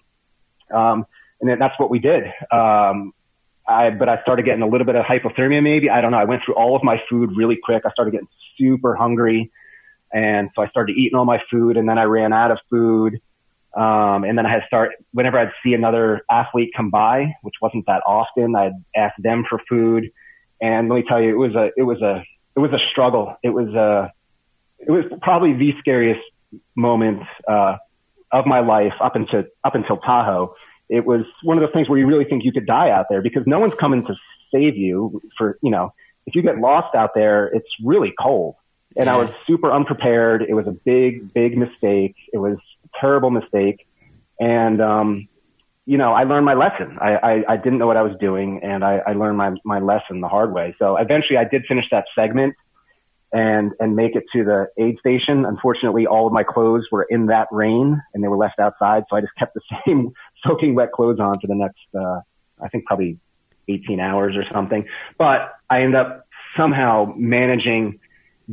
Um, 0.73 1.05
and 1.41 1.51
then 1.51 1.59
that's 1.59 1.79
what 1.79 1.91
we 1.91 1.99
did. 1.99 2.25
Um, 2.51 3.13
I, 3.69 3.91
but 3.91 4.09
I 4.09 4.21
started 4.23 4.45
getting 4.45 4.63
a 4.63 4.67
little 4.67 4.87
bit 4.87 4.97
of 4.97 5.05
hypothermia 5.05 5.63
maybe. 5.63 5.91
I 5.91 6.01
don't 6.01 6.11
know. 6.11 6.19
I 6.19 6.25
went 6.25 6.43
through 6.45 6.55
all 6.55 6.75
of 6.75 6.83
my 6.83 7.03
food 7.09 7.31
really 7.37 7.59
quick. 7.63 7.83
I 7.85 7.91
started 7.91 8.13
getting 8.13 8.29
super 8.59 8.95
hungry. 8.95 9.51
And 10.13 10.51
so 10.55 10.63
I 10.63 10.69
started 10.69 10.97
eating 10.97 11.19
all 11.19 11.25
my 11.25 11.41
food 11.51 11.77
and 11.77 11.89
then 11.89 11.99
I 11.99 12.05
ran 12.05 12.33
out 12.33 12.51
of 12.51 12.59
food. 12.71 13.21
Um, 13.75 14.25
and 14.25 14.37
then 14.37 14.45
I 14.45 14.53
had 14.53 14.63
start, 14.67 14.91
whenever 15.13 15.39
I'd 15.39 15.53
see 15.65 15.73
another 15.75 16.23
athlete 16.31 16.73
come 16.77 16.91
by, 16.91 17.35
which 17.43 17.55
wasn't 17.63 17.87
that 17.87 18.03
often, 18.07 18.55
I'd 18.55 18.73
ask 18.95 19.15
them 19.19 19.45
for 19.49 19.59
food. 19.69 20.11
And 20.61 20.89
let 20.89 20.97
me 20.97 21.05
tell 21.09 21.21
you, 21.23 21.31
it 21.31 21.39
was 21.39 21.55
a, 21.55 21.71
it 21.77 21.83
was 21.83 22.01
a, 22.03 22.23
it 22.57 22.61
was 22.61 22.73
a 22.73 22.79
struggle. 22.91 23.37
It 23.43 23.51
was 23.51 23.69
a, 23.69 23.81
uh, 23.81 24.09
it 24.79 24.91
was 24.91 25.05
probably 25.21 25.53
the 25.55 25.75
scariest 25.79 26.21
moment, 26.75 27.23
uh, 27.49 27.77
of 28.33 28.47
my 28.47 28.61
life 28.61 28.95
up 29.01 29.15
until, 29.15 29.45
up 29.63 29.75
until 29.75 29.99
Tahoe. 29.99 30.55
It 30.89 31.07
was 31.07 31.25
one 31.43 31.57
of 31.57 31.63
those 31.63 31.73
things 31.73 31.89
where 31.89 31.99
you 31.99 32.07
really 32.07 32.25
think 32.25 32.45
you 32.45 32.53
could 32.53 32.67
die 32.67 32.91
out 32.91 33.07
there 33.09 33.23
because 33.23 33.45
no 33.47 33.59
one's 33.61 33.75
coming 33.79 34.05
to 34.07 34.15
save 34.53 34.77
you 34.77 35.23
for, 35.39 35.59
you 35.63 35.71
know, 35.71 35.95
if 36.27 36.35
you 36.35 36.43
get 36.43 36.59
lost 36.59 36.95
out 36.95 37.11
there, 37.15 37.47
it's 37.47 37.69
really 37.83 38.13
cold. 38.21 38.57
And 38.97 39.07
yeah. 39.07 39.15
I 39.15 39.19
was 39.19 39.31
super 39.47 39.73
unprepared. 39.73 40.43
It 40.43 40.55
was 40.55 40.67
a 40.67 40.73
big, 40.73 41.33
big 41.33 41.57
mistake. 41.57 42.17
It 42.33 42.39
was 42.39 42.57
a 42.85 42.89
terrible 43.01 43.31
mistake. 43.31 43.87
And, 44.39 44.81
um, 44.83 45.29
you 45.85 45.99
know, 45.99 46.13
I 46.13 46.25
learned 46.25 46.47
my 46.47 46.55
lesson. 46.55 46.97
I, 47.01 47.17
I, 47.17 47.45
I 47.55 47.57
didn't 47.57 47.79
know 47.79 47.87
what 47.87 47.97
I 47.97 48.03
was 48.03 48.17
doing 48.21 48.61
and 48.63 48.85
I, 48.85 48.99
I 48.99 49.13
learned 49.15 49.37
my, 49.37 49.51
my 49.65 49.81
lesson 49.81 50.21
the 50.21 50.29
hard 50.29 50.53
way. 50.53 50.77
So 50.79 50.97
eventually 50.97 51.39
I 51.39 51.45
did 51.45 51.65
finish 51.67 51.87
that 51.91 52.05
segment 52.15 52.55
and, 53.33 53.73
and 53.81 53.97
make 53.97 54.15
it 54.15 54.25
to 54.33 54.45
the 54.45 54.67
aid 54.79 54.99
station. 55.01 55.45
Unfortunately, 55.45 56.07
all 56.07 56.27
of 56.27 56.33
my 56.33 56.45
clothes 56.45 56.87
were 56.93 57.03
in 57.03 57.27
that 57.27 57.49
rain 57.51 58.01
and 58.15 58.23
they 58.23 58.29
were 58.29 58.37
left 58.37 58.61
outside. 58.61 59.05
So 59.11 59.17
I 59.17 59.23
just 59.23 59.35
kept 59.37 59.55
the 59.55 59.61
same 59.87 60.13
soaking 60.47 60.77
wet 60.77 60.93
clothes 60.93 61.19
on 61.19 61.41
for 61.41 61.49
the 61.49 61.55
next, 61.57 61.81
uh, 61.99 62.21
I 62.63 62.69
think 62.69 62.85
probably 62.87 63.19
18 63.67 63.99
hours 63.99 64.37
or 64.37 64.45
something. 64.53 64.87
But 65.19 65.53
I 65.69 65.81
ended 65.83 65.97
up 65.97 66.27
somehow 66.57 67.13
managing 67.17 67.99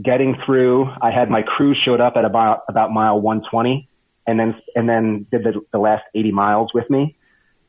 getting 0.02 0.36
through. 0.46 0.90
I 1.02 1.12
had 1.12 1.30
my 1.30 1.44
crew 1.44 1.76
showed 1.76 2.02
up 2.02 2.14
at 2.16 2.26
about, 2.26 2.62
about 2.68 2.92
mile 2.92 3.20
120 3.22 3.88
and 4.26 4.40
then, 4.40 4.56
and 4.76 4.90
then 4.90 5.28
did 5.32 5.44
the, 5.44 5.62
the 5.72 5.80
last 5.80 6.04
80 6.16 6.32
miles 6.32 6.74
with 6.74 6.90
me. 6.90 7.18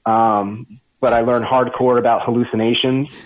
Um, 0.06 0.80
but 1.00 1.12
I 1.12 1.22
learned 1.22 1.46
hardcore 1.46 1.98
about 1.98 2.22
hallucinations. 2.24 3.08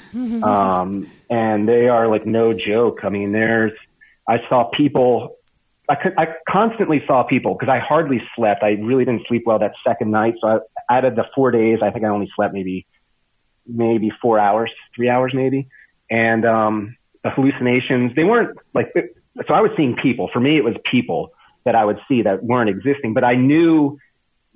Um, 0.45 1.11
and 1.31 1.68
they 1.68 1.89
are 1.89 2.07
like 2.07 2.27
no 2.27 2.53
joke. 2.53 3.01
I 3.03 3.09
mean, 3.09 3.33
there's, 3.33 3.72
I 4.29 4.39
saw 4.49 4.70
people, 4.77 5.37
I 5.89 5.97
could, 5.97 6.12
I 6.16 6.35
constantly 6.49 7.03
saw 7.07 7.25
people 7.25 7.55
because 7.55 7.68
I 7.68 7.79
hardly 7.79 8.22
slept. 8.37 8.62
I 8.62 8.70
really 8.72 9.05
didn't 9.05 9.27
sleep 9.27 9.43
well 9.47 9.59
that 9.59 9.72
second 9.87 10.11
night. 10.11 10.35
So 10.41 10.49
I, 10.89 10.97
out 10.97 11.05
of 11.05 11.16
the 11.16 11.25
four 11.35 11.51
days, 11.51 11.81
I 11.83 11.91
think 11.91 12.05
I 12.05 12.09
only 12.09 12.31
slept 12.37 12.55
maybe, 12.55 12.87
maybe 13.66 14.12
four 14.22 14.39
hours, 14.39 14.70
three 14.95 15.09
hours 15.09 15.33
maybe. 15.35 15.68
And, 16.11 16.45
um, 16.45 16.97
the 17.25 17.31
hallucinations, 17.31 18.12
they 18.14 18.25
weren't 18.25 18.57
like, 18.75 18.93
so 19.49 19.55
I 19.55 19.62
was 19.62 19.72
seeing 19.77 19.97
people. 19.97 20.29
For 20.33 20.41
me, 20.41 20.57
it 20.59 20.64
was 20.64 20.75
people 20.91 21.31
that 21.64 21.75
I 21.75 21.85
would 21.85 21.99
see 22.07 22.22
that 22.22 22.45
weren't 22.45 22.70
existing, 22.70 23.14
but 23.14 23.25
I 23.25 23.35
knew 23.35 23.99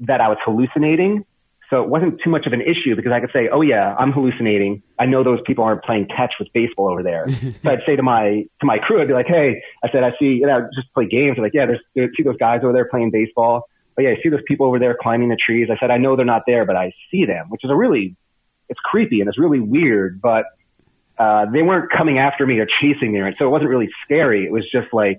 that 0.01 0.21
I 0.21 0.29
was 0.29 0.39
hallucinating 0.45 1.25
so 1.71 1.83
it 1.83 1.89
wasn't 1.89 2.21
too 2.23 2.31
much 2.31 2.47
of 2.47 2.53
an 2.53 2.62
issue 2.62 2.97
because 2.97 3.12
I 3.12 3.21
could 3.21 3.31
say, 3.33 3.49
oh 3.53 3.61
yeah, 3.61 3.95
I'm 3.99 4.12
hallucinating. 4.12 4.83
I 4.99 5.07
know 5.07 5.23
those 5.23 5.41
people 5.47 5.64
aren't 5.64 5.85
playing 5.85 6.09
catch 6.14 6.35
with 6.39 6.49
baseball 6.55 6.89
over 6.89 7.03
there. 7.03 7.29
so 7.62 7.71
I'd 7.71 7.83
say 7.85 7.97
to 7.97 8.03
my, 8.03 8.45
to 8.61 8.66
my 8.66 8.79
crew, 8.79 9.01
I'd 9.03 9.09
be 9.09 9.14
like, 9.14 9.27
hey, 9.27 9.62
I 9.85 9.91
said, 9.93 10.03
I 10.03 10.12
see, 10.19 10.27
you 10.41 10.47
know, 10.47 10.69
just 10.75 10.93
play 10.95 11.07
games. 11.07 11.37
They're 11.37 11.45
like, 11.45 11.55
yeah, 11.55 11.66
there's, 11.66 11.81
there's 11.95 12.11
see 12.16 12.23
those 12.23 12.39
guys 12.39 12.61
over 12.62 12.73
there 12.73 12.87
playing 12.87 13.11
baseball. 13.11 13.69
But 13.97 14.05
yeah, 14.05 14.11
I 14.11 14.23
see 14.23 14.29
those 14.29 14.43
people 14.47 14.66
over 14.66 14.79
there 14.79 14.97
climbing 15.01 15.29
the 15.29 15.37
trees. 15.37 15.69
I 15.71 15.79
said, 15.79 15.91
I 15.91 15.99
know 15.99 16.16
they're 16.16 16.25
not 16.25 16.43
there, 16.47 16.64
but 16.64 16.77
I 16.77 16.93
see 17.11 17.27
them, 17.27 17.47
which 17.49 17.64
is 17.64 17.71
a 17.71 17.77
really 17.77 18.16
it's 18.69 18.81
creepy 18.81 19.21
and 19.21 19.29
it's 19.29 19.39
really 19.39 19.61
weird, 19.61 20.21
but 20.21 20.45
uh, 21.19 21.47
they 21.51 21.62
weren't 21.62 21.91
coming 21.91 22.19
after 22.19 22.47
me 22.47 22.59
or 22.59 22.66
chasing 22.81 23.12
me, 23.12 23.21
and 23.21 23.35
so 23.39 23.47
it 23.47 23.49
wasn't 23.49 23.71
really 23.71 23.89
scary. 24.05 24.45
It 24.45 24.53
was 24.53 24.64
just 24.71 24.93
like 24.93 25.19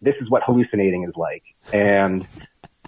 this 0.00 0.14
is 0.20 0.30
what 0.30 0.42
hallucinating 0.44 1.04
is 1.04 1.14
like, 1.16 1.42
and 1.72 2.26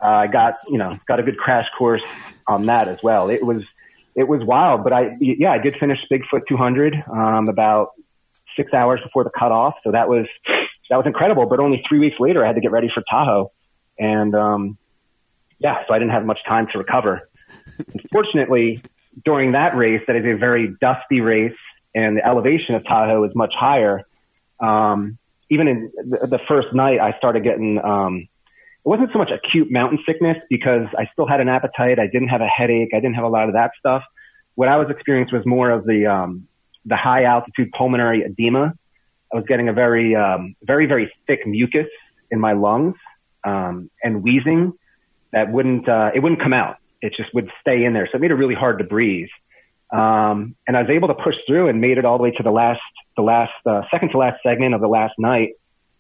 uh, 0.03 0.07
I 0.07 0.26
got 0.26 0.59
you 0.68 0.78
know 0.78 0.98
got 1.07 1.20
a 1.20 1.22
good 1.22 1.38
crash 1.38 1.66
course 1.78 2.03
on 2.46 2.66
that 2.66 2.88
as 2.88 2.98
well. 3.03 3.28
It 3.28 3.44
was 3.44 3.62
it 4.14 4.28
was 4.28 4.42
wild, 4.44 4.84
but 4.84 4.92
I 4.92 5.16
yeah 5.20 5.53
I 5.53 5.59
did 5.59 5.76
finish 5.78 5.98
Bigfoot 6.11 6.42
200 6.48 6.94
um, 7.11 7.48
about 7.48 7.92
six 8.57 8.72
hours 8.72 9.01
before 9.03 9.24
the 9.24 9.30
cutoff, 9.30 9.74
so 9.84 9.92
that 9.92 10.09
was 10.09 10.26
that 10.90 10.96
was 10.96 11.07
incredible. 11.07 11.46
But 11.46 11.61
only 11.61 11.82
three 11.88 11.98
weeks 11.98 12.16
later, 12.18 12.44
I 12.44 12.46
had 12.46 12.57
to 12.57 12.61
get 12.61 12.70
ready 12.70 12.90
for 12.92 13.03
Tahoe, 13.09 13.53
and 13.98 14.34
um, 14.34 14.78
yeah, 15.59 15.84
so 15.86 15.94
I 15.94 15.98
didn't 15.98 16.12
have 16.12 16.24
much 16.24 16.40
time 16.46 16.66
to 16.72 16.78
recover. 16.78 17.28
Unfortunately, 17.94 18.82
during 19.24 19.53
that 19.53 19.76
race, 19.76 20.03
that 20.07 20.16
is 20.16 20.24
a 20.24 20.36
very 20.36 20.74
dusty 20.80 21.20
race, 21.20 21.57
and 21.94 22.16
the 22.16 22.26
elevation 22.26 22.74
of 22.74 22.84
Tahoe 22.84 23.24
is 23.24 23.34
much 23.34 23.55
higher. 23.55 24.03
Um, 24.61 25.18
even 25.51 25.68
in 25.68 25.92
the, 26.09 26.26
the 26.26 26.38
first 26.48 26.72
night, 26.72 27.01
I 27.01 27.16
started 27.18 27.44
getting. 27.44 27.78
Um, 27.78 28.28
it 28.85 28.89
wasn't 28.89 29.11
so 29.12 29.18
much 29.18 29.31
acute 29.31 29.70
mountain 29.70 29.99
sickness 30.07 30.39
because 30.49 30.87
I 30.97 31.07
still 31.12 31.26
had 31.26 31.41
an 31.41 31.49
appetite. 31.49 31.99
I 31.99 32.07
didn't 32.07 32.28
have 32.28 32.41
a 32.41 32.47
headache. 32.47 32.91
I 32.95 32.97
didn't 32.97 33.14
have 33.14 33.24
a 33.24 33.28
lot 33.28 33.49
of 33.49 33.55
that 33.55 33.72
stuff. 33.78 34.03
What 34.55 34.68
I 34.68 34.76
was 34.76 34.89
experiencing 34.89 35.37
was 35.37 35.47
more 35.47 35.70
of 35.70 35.85
the 35.85 36.07
um, 36.07 36.49
the 36.87 36.97
high 36.97 37.24
altitude 37.24 37.70
pulmonary 37.76 38.22
edema. 38.22 38.74
I 39.33 39.37
was 39.37 39.45
getting 39.47 39.68
a 39.68 39.74
very 39.74 40.16
um, 40.16 40.55
very 40.62 40.87
very 40.87 41.12
thick 41.26 41.47
mucus 41.47 41.89
in 42.31 42.41
my 42.41 42.55
lungs 42.55 42.95
um, 43.45 43.91
and 44.03 44.22
wheezing 44.22 44.72
that 45.33 45.53
wouldn't 45.53 45.89
uh, 45.89 46.11
it 46.14 46.20
wouldn't 46.20 46.43
come 46.43 46.55
out. 46.55 46.76
It 47.03 47.12
just 47.16 47.35
would 47.35 47.51
stay 47.61 47.85
in 47.85 47.93
there. 47.93 48.09
So 48.11 48.16
it 48.16 48.20
made 48.22 48.31
it 48.31 48.35
really 48.35 48.55
hard 48.55 48.78
to 48.78 48.85
breathe. 48.85 49.28
Um, 49.93 50.55
and 50.66 50.76
I 50.76 50.83
was 50.83 50.91
able 50.91 51.09
to 51.09 51.14
push 51.14 51.35
through 51.47 51.68
and 51.68 51.81
made 51.81 51.99
it 51.99 52.05
all 52.05 52.16
the 52.16 52.22
way 52.22 52.31
to 52.31 52.43
the 52.43 52.51
last 52.51 52.81
the 53.16 53.22
last 53.22 53.53
uh, 53.66 53.83
second 53.91 54.11
to 54.11 54.18
last 54.18 54.43
segment 54.43 54.74
of 54.74 54.81
the 54.81 54.89
last 54.89 55.14
night. 55.18 55.51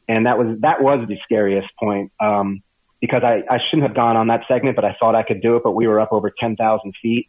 And 0.08 0.26
that 0.26 0.38
was 0.38 0.58
that 0.60 0.82
was 0.82 1.06
the 1.08 1.18
scariest 1.24 1.68
point 1.78 2.12
um, 2.20 2.62
because 3.00 3.22
I, 3.24 3.42
I 3.50 3.58
shouldn't 3.68 3.86
have 3.86 3.96
gone 3.96 4.16
on 4.16 4.26
that 4.28 4.42
segment, 4.48 4.76
but 4.76 4.84
I 4.84 4.96
thought 4.98 5.14
I 5.14 5.22
could 5.22 5.40
do 5.40 5.56
it. 5.56 5.62
But 5.62 5.72
we 5.72 5.86
were 5.86 6.00
up 6.00 6.12
over 6.12 6.30
ten 6.30 6.56
thousand 6.56 6.94
feet, 7.00 7.28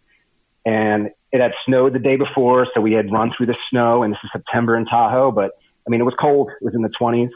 and 0.66 1.10
it 1.32 1.42
had 1.42 1.52
snowed 1.66 1.94
the 1.94 2.00
day 2.00 2.18
before, 2.18 2.68
so 2.74 2.82
we 2.82 2.94
had 2.94 3.12
run 3.12 3.32
through 3.36 3.48
the 3.48 3.58
snow. 3.70 4.04
And 4.04 4.14
this 4.14 4.20
is 4.24 4.30
September 4.34 4.76
in 4.76 4.86
Tahoe, 4.86 5.32
but 5.32 5.52
I 5.86 5.90
mean 5.90 6.02
it 6.02 6.06
was 6.06 6.16
cold. 6.20 6.50
It 6.50 6.64
was 6.64 6.76
in 6.76 6.82
the 6.82 6.92
twenties. 6.98 7.30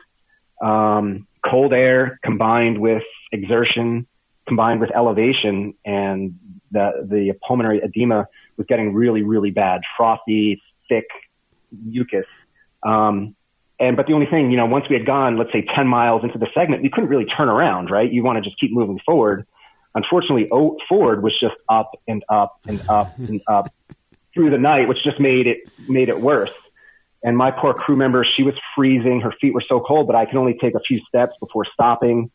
Um, 0.62 1.28
cold 1.44 1.74
air 1.74 2.20
combined 2.24 2.80
with 2.80 3.04
exertion 3.32 4.08
combined 4.48 4.80
with 4.80 4.92
elevation 4.96 5.74
and 5.86 6.38
the, 6.72 7.08
the 7.10 7.34
pulmonary 7.48 7.82
edema 7.84 8.28
was 8.58 8.68
getting 8.68 8.94
really, 8.94 9.24
really 9.24 9.52
bad, 9.52 9.82
frothy, 9.98 10.62
thick 10.88 11.06
mucus. 11.72 12.26
Um, 12.84 13.36
and, 13.80 13.98
but 13.98 14.08
the 14.08 14.14
only 14.14 14.26
thing, 14.26 14.52
you 14.52 14.58
know, 14.58 14.66
once 14.66 14.86
we 14.90 14.96
had 14.96 15.06
gone, 15.06 15.38
let's 15.38 15.52
say 15.52 15.66
10 15.76 15.88
miles 15.88 16.24
into 16.24 16.38
the 16.38 16.48
segment, 16.54 16.82
we 16.82 16.90
couldn't 16.90 17.10
really 17.10 17.26
turn 17.26 17.50
around, 17.50 17.90
right? 17.92 18.12
You 18.12 18.24
want 18.24 18.42
to 18.42 18.42
just 18.42 18.60
keep 18.60 18.72
moving 18.72 19.00
forward. 19.06 19.46
Unfortunately, 19.94 20.48
o- 20.52 20.78
forward 20.88 21.24
was 21.24 21.34
just 21.40 21.56
up 21.70 21.92
and 22.08 22.24
up 22.30 22.54
and 22.68 22.82
up 22.90 23.14
and 23.28 23.42
up 23.50 23.74
through 24.34 24.50
the 24.50 24.58
night, 24.58 24.88
which 24.88 24.98
just 25.04 25.20
made 25.20 25.48
it, 25.48 25.58
made 25.78 26.10
it 26.10 26.20
worse. 26.20 26.50
And 27.24 27.36
my 27.36 27.52
poor 27.52 27.74
crew 27.74 27.96
member, 27.96 28.26
she 28.38 28.44
was 28.44 28.54
freezing. 28.76 29.22
Her 29.22 29.34
feet 29.42 29.54
were 29.54 29.64
so 29.68 29.80
cold, 29.80 30.08
but 30.08 30.16
I 30.16 30.26
could 30.26 30.36
only 30.36 30.58
take 30.62 30.76
a 30.76 30.80
few 30.80 31.00
steps 31.08 31.34
before 31.40 31.66
stopping. 31.74 32.30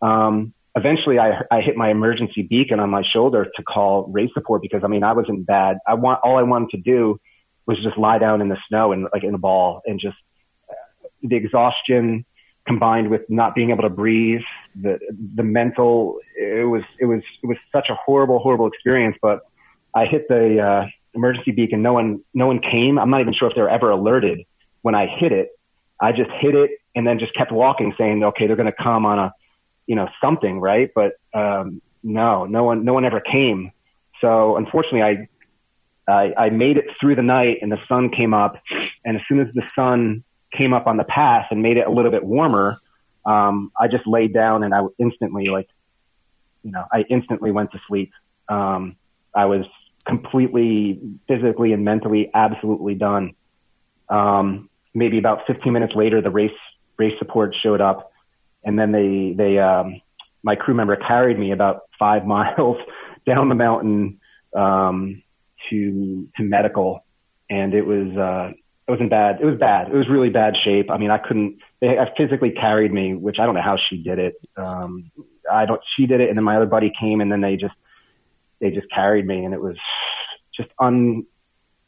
Um, 0.00 0.52
eventually 0.74 1.18
I, 1.18 1.42
I 1.50 1.60
hit 1.60 1.76
my 1.76 1.90
emergency 1.90 2.42
beacon 2.42 2.80
on 2.80 2.90
my 2.90 3.02
shoulder 3.12 3.46
to 3.56 3.62
call 3.62 4.06
race 4.10 4.30
support 4.34 4.62
because 4.62 4.82
I 4.84 4.88
mean, 4.88 5.04
I 5.04 5.12
was 5.12 5.26
in 5.28 5.44
bad. 5.44 5.78
I 5.86 5.94
want, 5.94 6.20
all 6.24 6.38
I 6.38 6.42
wanted 6.42 6.70
to 6.70 6.78
do 6.78 7.20
was 7.66 7.78
just 7.82 7.96
lie 7.96 8.18
down 8.18 8.40
in 8.40 8.48
the 8.48 8.56
snow 8.68 8.92
and 8.92 9.06
like 9.12 9.22
in 9.22 9.34
a 9.34 9.38
ball 9.38 9.82
and 9.86 10.00
just 10.00 10.16
the 11.22 11.36
exhaustion 11.36 12.24
combined 12.66 13.10
with 13.10 13.22
not 13.28 13.54
being 13.54 13.70
able 13.70 13.82
to 13.82 13.90
breathe, 13.90 14.42
the, 14.80 14.98
the 15.34 15.42
mental, 15.42 16.18
it 16.36 16.68
was, 16.68 16.82
it 17.00 17.06
was, 17.06 17.22
it 17.42 17.46
was 17.46 17.56
such 17.72 17.88
a 17.90 17.94
horrible, 17.94 18.38
horrible 18.38 18.66
experience, 18.66 19.16
but 19.20 19.40
I 19.94 20.06
hit 20.06 20.28
the, 20.28 20.60
uh, 20.60 20.86
emergency 21.14 21.50
beacon. 21.50 21.82
No 21.82 21.92
one, 21.92 22.20
no 22.32 22.46
one 22.46 22.60
came. 22.60 22.98
I'm 22.98 23.10
not 23.10 23.20
even 23.20 23.34
sure 23.34 23.48
if 23.48 23.54
they 23.54 23.60
were 23.60 23.68
ever 23.68 23.90
alerted 23.90 24.46
when 24.82 24.94
I 24.94 25.06
hit 25.06 25.32
it. 25.32 25.50
I 26.00 26.12
just 26.12 26.30
hit 26.40 26.54
it 26.54 26.70
and 26.94 27.06
then 27.06 27.18
just 27.18 27.34
kept 27.34 27.52
walking 27.52 27.94
saying, 27.98 28.24
okay, 28.24 28.46
they're 28.46 28.56
going 28.56 28.72
to 28.72 28.82
come 28.82 29.06
on 29.06 29.18
a, 29.18 29.32
you 29.86 29.94
know, 29.94 30.08
something, 30.20 30.60
right? 30.60 30.90
But 30.94 31.12
um, 31.34 31.82
no, 32.02 32.46
no 32.46 32.64
one, 32.64 32.84
no 32.84 32.94
one 32.94 33.04
ever 33.04 33.20
came. 33.20 33.72
So 34.20 34.56
unfortunately, 34.56 35.02
I, 35.02 35.28
I, 36.10 36.34
I 36.46 36.50
made 36.50 36.76
it 36.76 36.86
through 37.00 37.16
the 37.16 37.22
night, 37.22 37.58
and 37.62 37.70
the 37.70 37.78
sun 37.88 38.10
came 38.10 38.34
up. 38.34 38.56
And 39.04 39.16
as 39.16 39.22
soon 39.28 39.40
as 39.40 39.48
the 39.54 39.66
sun 39.74 40.24
came 40.56 40.74
up 40.74 40.86
on 40.86 40.96
the 40.96 41.04
path 41.04 41.46
and 41.50 41.62
made 41.62 41.76
it 41.76 41.86
a 41.86 41.90
little 41.90 42.10
bit 42.10 42.24
warmer, 42.24 42.78
um, 43.24 43.72
I 43.78 43.88
just 43.88 44.06
laid 44.06 44.34
down 44.34 44.64
and 44.64 44.74
I 44.74 44.82
instantly, 44.98 45.48
like, 45.48 45.68
you 46.62 46.72
know, 46.72 46.84
I 46.92 47.04
instantly 47.08 47.50
went 47.50 47.72
to 47.72 47.80
sleep. 47.88 48.12
Um, 48.48 48.96
I 49.34 49.46
was 49.46 49.64
completely 50.06 51.00
physically 51.28 51.72
and 51.72 51.84
mentally 51.84 52.30
absolutely 52.34 52.94
done. 52.94 53.34
Um, 54.08 54.68
maybe 54.94 55.18
about 55.18 55.46
15 55.46 55.72
minutes 55.72 55.94
later, 55.94 56.20
the 56.20 56.30
race 56.30 56.50
race 56.98 57.14
support 57.18 57.54
showed 57.62 57.80
up 57.80 58.12
and 58.64 58.78
then 58.78 58.92
they 58.92 59.34
they 59.36 59.58
um, 59.58 60.00
my 60.42 60.56
crew 60.56 60.74
member 60.74 60.96
carried 60.96 61.38
me 61.38 61.52
about 61.52 61.82
five 61.98 62.26
miles 62.26 62.76
down 63.26 63.48
the 63.48 63.54
mountain 63.54 64.20
um, 64.56 65.22
to 65.70 66.28
to 66.36 66.42
medical, 66.42 67.04
and 67.50 67.74
it 67.74 67.82
was 67.82 68.16
uh, 68.16 68.52
it 68.86 68.90
wasn't 68.90 69.10
bad. 69.10 69.40
It 69.40 69.44
was 69.44 69.58
bad. 69.58 69.88
It 69.88 69.94
was 69.94 70.08
really 70.08 70.30
bad 70.30 70.54
shape. 70.62 70.90
I 70.90 70.98
mean, 70.98 71.10
I 71.10 71.18
couldn't. 71.18 71.58
They 71.80 71.96
physically 72.16 72.50
carried 72.50 72.92
me, 72.92 73.14
which 73.14 73.36
I 73.38 73.46
don't 73.46 73.54
know 73.54 73.62
how 73.62 73.76
she 73.88 74.02
did 74.02 74.18
it. 74.18 74.34
Um, 74.56 75.10
I 75.50 75.66
don't. 75.66 75.80
She 75.96 76.06
did 76.06 76.20
it, 76.20 76.28
and 76.28 76.36
then 76.36 76.44
my 76.44 76.56
other 76.56 76.66
buddy 76.66 76.92
came, 76.98 77.20
and 77.20 77.30
then 77.30 77.40
they 77.40 77.56
just 77.56 77.74
they 78.60 78.70
just 78.70 78.90
carried 78.90 79.26
me, 79.26 79.44
and 79.44 79.54
it 79.54 79.60
was 79.60 79.76
just 80.56 80.70
un 80.80 81.26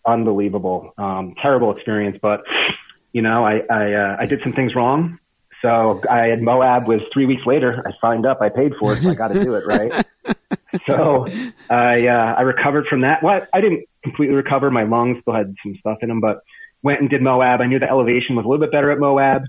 unbelievable, 0.06 0.92
um, 0.98 1.34
terrible 1.40 1.74
experience. 1.74 2.18
But 2.22 2.42
you 3.12 3.22
know, 3.22 3.44
I 3.44 3.62
I, 3.70 3.92
uh, 3.92 4.16
I 4.20 4.26
did 4.26 4.40
some 4.42 4.52
things 4.52 4.76
wrong, 4.76 5.18
so 5.62 6.00
I 6.08 6.26
had 6.26 6.42
Moab 6.42 6.86
was 6.86 7.00
three 7.12 7.26
weeks 7.26 7.42
later. 7.44 7.82
I 7.86 7.92
signed 8.00 8.26
up. 8.26 8.40
I 8.40 8.50
paid 8.50 8.72
for 8.78 8.92
it. 8.92 9.02
So 9.02 9.10
I 9.10 9.14
got 9.14 9.28
to 9.32 9.42
do 9.42 9.54
it, 9.54 9.64
right? 9.66 10.06
so 10.86 11.26
I 11.70 12.06
uh, 12.06 12.34
I 12.36 12.42
recovered 12.42 12.86
from 12.86 13.00
that. 13.00 13.22
Well, 13.22 13.40
I 13.52 13.60
didn't 13.60 13.86
completely 14.02 14.36
recover. 14.36 14.70
My 14.70 14.84
lungs 14.84 15.18
still 15.22 15.34
had 15.34 15.54
some 15.62 15.74
stuff 15.80 15.98
in 16.02 16.08
them, 16.08 16.20
but 16.20 16.40
went 16.84 17.00
and 17.00 17.10
did 17.10 17.22
Moab. 17.22 17.60
I 17.60 17.66
knew 17.66 17.80
the 17.80 17.88
elevation 17.88 18.36
was 18.36 18.44
a 18.44 18.48
little 18.48 18.64
bit 18.64 18.70
better 18.70 18.92
at 18.92 18.98
Moab, 18.98 19.42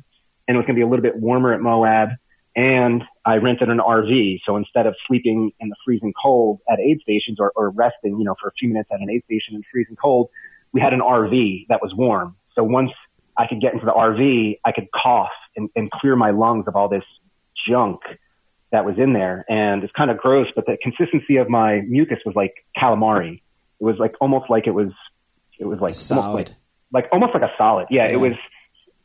and 0.48 0.56
it 0.56 0.58
was 0.58 0.66
going 0.66 0.76
to 0.76 0.80
be 0.80 0.84
a 0.84 0.88
little 0.88 1.04
bit 1.04 1.18
warmer 1.18 1.54
at 1.54 1.60
Moab. 1.60 2.10
And 2.56 3.04
I 3.26 3.36
rented 3.36 3.70
an 3.70 3.80
RV. 3.80 4.40
So 4.46 4.56
instead 4.56 4.88
of 4.88 4.96
sleeping 5.08 5.52
in 5.60 5.68
the 5.68 5.76
freezing 5.84 6.14
cold 6.20 6.62
at 6.72 6.80
aid 6.80 7.02
stations 7.02 7.38
or, 7.38 7.52
or 7.54 7.70
resting, 7.70 8.18
you 8.18 8.24
know, 8.24 8.36
for 8.42 8.48
a 8.48 8.54
few 8.58 8.70
minutes 8.70 8.90
at 8.94 9.02
an 9.02 9.10
aid 9.10 9.26
station 9.26 9.56
in 9.56 9.64
freezing 9.70 9.98
cold, 9.98 10.30
we 10.72 10.80
had 10.80 10.94
an 10.94 11.02
RV 11.02 11.68
that 11.68 11.82
was 11.82 11.94
warm. 11.94 12.38
So 12.56 12.64
once 12.64 12.92
I 13.38 13.48
could 13.48 13.60
get 13.60 13.74
into 13.74 13.86
the 13.86 13.92
RV, 13.92 14.60
I 14.64 14.72
could 14.72 14.88
cough 14.92 15.36
and, 15.58 15.70
and 15.76 15.92
clear 15.92 16.16
my 16.16 16.32
lungs 16.32 16.66
of 16.68 16.78
all 16.78 16.88
this 16.88 17.04
junk 17.68 18.00
that 18.72 18.86
was 18.86 18.96
in 18.98 19.12
there. 19.12 19.44
And 19.50 19.84
it's 19.84 19.92
kind 19.92 20.10
of 20.10 20.18
gross, 20.18 20.48
but 20.56 20.66
the 20.66 20.78
consistency 20.82 21.36
of 21.36 21.50
my 21.50 21.82
mucus 21.82 22.20
was 22.26 22.36
like 22.36 22.54
calamari. 22.78 23.42
It 23.82 23.84
was 23.84 23.98
like 24.00 24.14
almost 24.22 24.50
like 24.50 24.68
it 24.68 24.74
was, 24.74 24.92
it 25.60 25.66
was 25.66 25.82
like 25.82 25.96
solid, 25.96 26.34
like, 26.34 26.56
like 26.96 27.10
almost 27.12 27.34
like 27.34 27.44
a 27.44 27.52
solid. 27.58 27.88
Yeah, 27.92 28.08
yeah. 28.08 28.14
it 28.14 28.16
was 28.16 28.34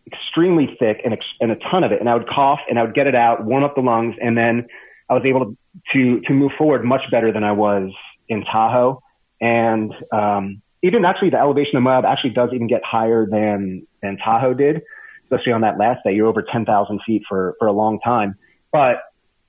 extremely 0.07 0.77
thick 0.79 1.03
and, 1.05 1.17
and 1.41 1.51
a 1.51 1.57
ton 1.57 1.85
of 1.85 1.93
it. 1.93 2.01
And 2.01 2.09
I 2.09 2.15
would 2.15 2.29
cough 2.29 2.61
and 2.69 2.79
I 2.79 2.83
would 2.85 2.95
get 2.95 3.07
it 3.07 3.15
out, 3.15 3.45
warm 3.45 3.65
up 3.65 3.75
the 3.75 3.83
lungs, 3.83 4.15
and 4.21 4.39
then 4.39 4.67
I 5.11 5.15
was 5.15 5.25
able 5.27 5.45
to 5.45 5.57
to, 5.93 6.21
to 6.23 6.33
move 6.33 6.53
forward 6.59 6.85
much 6.85 7.03
better 7.11 7.33
than 7.33 7.45
I 7.45 7.53
was 7.53 7.93
in 8.29 8.45
Tahoe. 8.45 9.01
And 9.41 9.93
um, 10.13 10.63
even 10.83 11.05
actually 11.05 11.31
the 11.31 11.39
elevation 11.39 11.77
of 11.77 11.83
Moab 11.83 12.05
actually 12.05 12.31
does 12.31 12.51
even 12.53 12.67
get 12.67 12.83
higher 12.85 13.27
than 13.31 13.87
than 14.03 14.17
Tahoe 14.17 14.55
did, 14.55 14.83
especially 15.25 15.53
on 15.53 15.61
that 15.63 15.79
last 15.79 16.01
day. 16.05 16.13
You're 16.13 16.27
over 16.27 16.43
10,000 16.43 17.01
feet 17.07 17.23
for 17.29 17.55
for 17.59 17.67
a 17.69 17.73
long 17.73 18.01
time. 18.01 18.37
But 18.73 19.03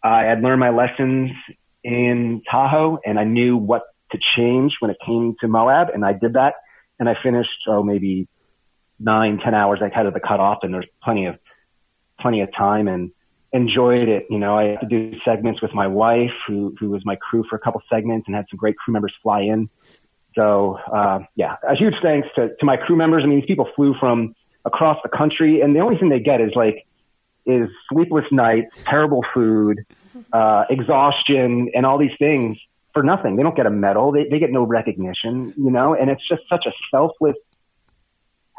I 0.03 0.23
had 0.23 0.41
learned 0.41 0.59
my 0.59 0.71
lessons 0.71 1.31
in 1.83 2.41
Tahoe, 2.49 2.99
and 3.05 3.19
I 3.19 3.23
knew 3.23 3.57
what 3.57 3.83
to 4.11 4.19
change 4.35 4.73
when 4.79 4.91
it 4.91 4.97
came 5.05 5.35
to 5.41 5.47
Moab, 5.47 5.89
and 5.93 6.03
I 6.03 6.13
did 6.13 6.33
that. 6.33 6.55
And 6.99 7.09
I 7.09 7.15
finished 7.23 7.49
oh 7.67 7.81
maybe 7.81 8.27
nine 9.01 9.39
ten 9.43 9.53
hours 9.53 9.81
ahead 9.81 10.05
of 10.05 10.13
the 10.13 10.19
cutoff, 10.19 10.59
and 10.63 10.73
there's 10.73 10.87
plenty 11.03 11.25
of 11.25 11.37
plenty 12.19 12.41
of 12.41 12.49
time 12.55 12.87
and 12.87 13.11
enjoyed 13.51 14.07
it. 14.07 14.27
You 14.29 14.39
know, 14.39 14.57
I 14.57 14.63
had 14.69 14.81
to 14.81 14.87
do 14.87 15.13
segments 15.25 15.61
with 15.61 15.73
my 15.73 15.87
wife, 15.87 16.31
who 16.47 16.75
who 16.79 16.89
was 16.89 17.01
my 17.05 17.15
crew 17.15 17.43
for 17.49 17.55
a 17.55 17.59
couple 17.59 17.81
segments, 17.89 18.27
and 18.27 18.35
had 18.35 18.45
some 18.49 18.57
great 18.57 18.77
crew 18.77 18.93
members 18.93 19.13
fly 19.23 19.41
in 19.41 19.69
so 20.35 20.77
uh, 20.91 21.19
yeah, 21.35 21.57
a 21.67 21.75
huge 21.75 21.95
thanks 22.01 22.27
to, 22.35 22.49
to 22.59 22.65
my 22.65 22.77
crew 22.77 22.95
members. 22.95 23.23
I 23.23 23.27
mean, 23.27 23.39
these 23.39 23.47
people 23.47 23.69
flew 23.75 23.95
from 23.99 24.35
across 24.65 24.97
the 25.03 25.09
country, 25.09 25.61
and 25.61 25.75
the 25.75 25.79
only 25.79 25.97
thing 25.97 26.09
they 26.09 26.19
get 26.19 26.41
is 26.41 26.51
like 26.55 26.85
is 27.45 27.69
sleepless 27.91 28.25
nights, 28.31 28.75
terrible 28.85 29.25
food, 29.33 29.79
uh, 30.33 30.65
exhaustion, 30.69 31.71
and 31.73 31.85
all 31.85 31.97
these 31.97 32.15
things. 32.19 32.57
for 32.93 33.03
nothing. 33.03 33.35
They 33.35 33.43
don't 33.43 33.55
get 33.55 33.65
a 33.65 33.71
medal. 33.71 34.11
They, 34.11 34.27
they 34.29 34.39
get 34.39 34.51
no 34.51 34.63
recognition, 34.63 35.53
you 35.57 35.71
know, 35.71 35.95
and 35.95 36.09
it's 36.09 36.25
just 36.27 36.41
such 36.49 36.65
a 36.65 36.71
selfless 36.91 37.37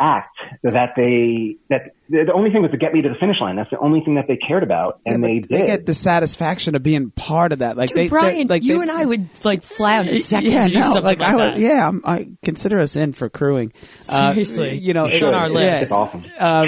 act 0.02 0.36
that 0.64 0.90
they 0.96 1.56
that 1.70 1.92
the 2.10 2.32
only 2.34 2.50
thing 2.50 2.60
was 2.62 2.70
to 2.72 2.76
get 2.76 2.92
me 2.92 3.00
to 3.02 3.08
the 3.08 3.14
finish 3.14 3.36
line. 3.40 3.54
That's 3.56 3.70
the 3.70 3.78
only 3.78 4.00
thing 4.00 4.16
that 4.16 4.26
they 4.26 4.36
cared 4.36 4.62
about, 4.64 5.00
and 5.06 5.22
Yeah, 5.22 5.28
they 5.28 5.38
but 5.38 5.48
did. 5.48 5.60
They 5.62 5.66
get 5.66 5.86
the 5.86 5.94
satisfaction 5.94 6.74
of 6.74 6.82
being 6.82 7.10
part 7.12 7.52
of 7.52 7.60
that. 7.60 7.76
Like 7.76 7.90
Dude, 7.90 7.98
they, 7.98 8.08
Brian, 8.08 8.48
like 8.48 8.64
you 8.64 8.76
they- 8.76 8.82
and 8.82 8.90
I 8.90 9.04
would 9.04 9.28
like 9.44 9.62
fly 9.62 9.96
out 9.98 10.08
in 10.08 10.14
a 10.14 10.18
second 10.20 10.50
yeah, 10.50 10.66
to 10.66 10.72
do 10.72 10.78
no, 10.80 10.84
something 10.86 11.04
like, 11.04 11.20
like, 11.20 11.28
I 11.34 11.36
that. 11.36 11.52
would, 11.54 11.62
yeah, 11.62 11.86
I'm, 11.88 12.02
I 12.04 12.28
consider 12.44 12.80
us 12.80 12.96
in 12.96 13.12
for 13.12 13.28
crewing. 13.30 13.72
Uh, 14.08 14.32
Seriously. 14.32 14.78
you 14.78 14.92
know, 14.92 15.06
It's 15.06 15.22
on 15.22 15.32
our 15.34 15.48
yeah, 15.48 15.54
list. 15.54 15.82
It's 15.82 15.90
awesome. 15.92 16.24
uh, 16.38 16.66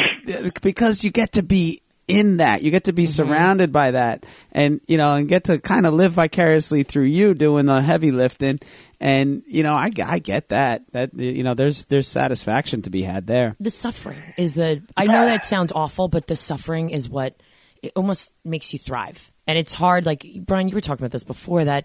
because 0.62 1.04
you 1.04 1.10
get 1.10 1.32
to 1.32 1.42
be 1.42 1.82
in 2.06 2.36
that. 2.38 2.62
You 2.62 2.70
get 2.70 2.84
to 2.84 2.92
be 2.92 3.04
Mm-hmm. 3.04 3.10
surrounded 3.28 3.72
by 3.72 3.90
that, 3.92 4.24
and 4.52 4.80
you 4.86 4.96
know, 4.96 5.14
and 5.14 5.28
get 5.28 5.44
to 5.44 5.58
kind 5.58 5.86
of 5.86 5.94
live 5.94 6.12
vicariously 6.12 6.82
through 6.82 7.04
you 7.04 7.34
doing 7.34 7.66
the 7.66 7.80
heavy 7.82 8.10
lifting. 8.12 8.60
And 9.04 9.42
you 9.46 9.62
know, 9.62 9.74
I, 9.74 9.90
I 10.02 10.18
get 10.18 10.48
that. 10.48 10.90
That 10.92 11.12
you 11.12 11.42
know, 11.42 11.52
there's 11.52 11.84
there's 11.84 12.08
satisfaction 12.08 12.80
to 12.82 12.90
be 12.90 13.02
had 13.02 13.26
there. 13.26 13.54
the 13.60 13.70
suffering 13.70 14.22
is 14.38 14.54
the 14.54 14.82
I 14.96 15.04
know 15.04 15.26
that 15.26 15.44
sounds 15.44 15.72
awful, 15.74 16.08
but 16.08 16.26
the 16.26 16.36
suffering 16.36 16.88
is 16.88 17.06
what 17.06 17.36
it 17.82 17.92
almost 17.96 18.32
makes 18.46 18.72
you 18.72 18.78
thrive. 18.78 19.30
And 19.46 19.58
it's 19.58 19.74
hard 19.74 20.06
like 20.06 20.26
Brian, 20.40 20.70
you 20.70 20.74
were 20.74 20.80
talking 20.80 21.02
about 21.02 21.12
this 21.12 21.22
before 21.22 21.66
that 21.66 21.84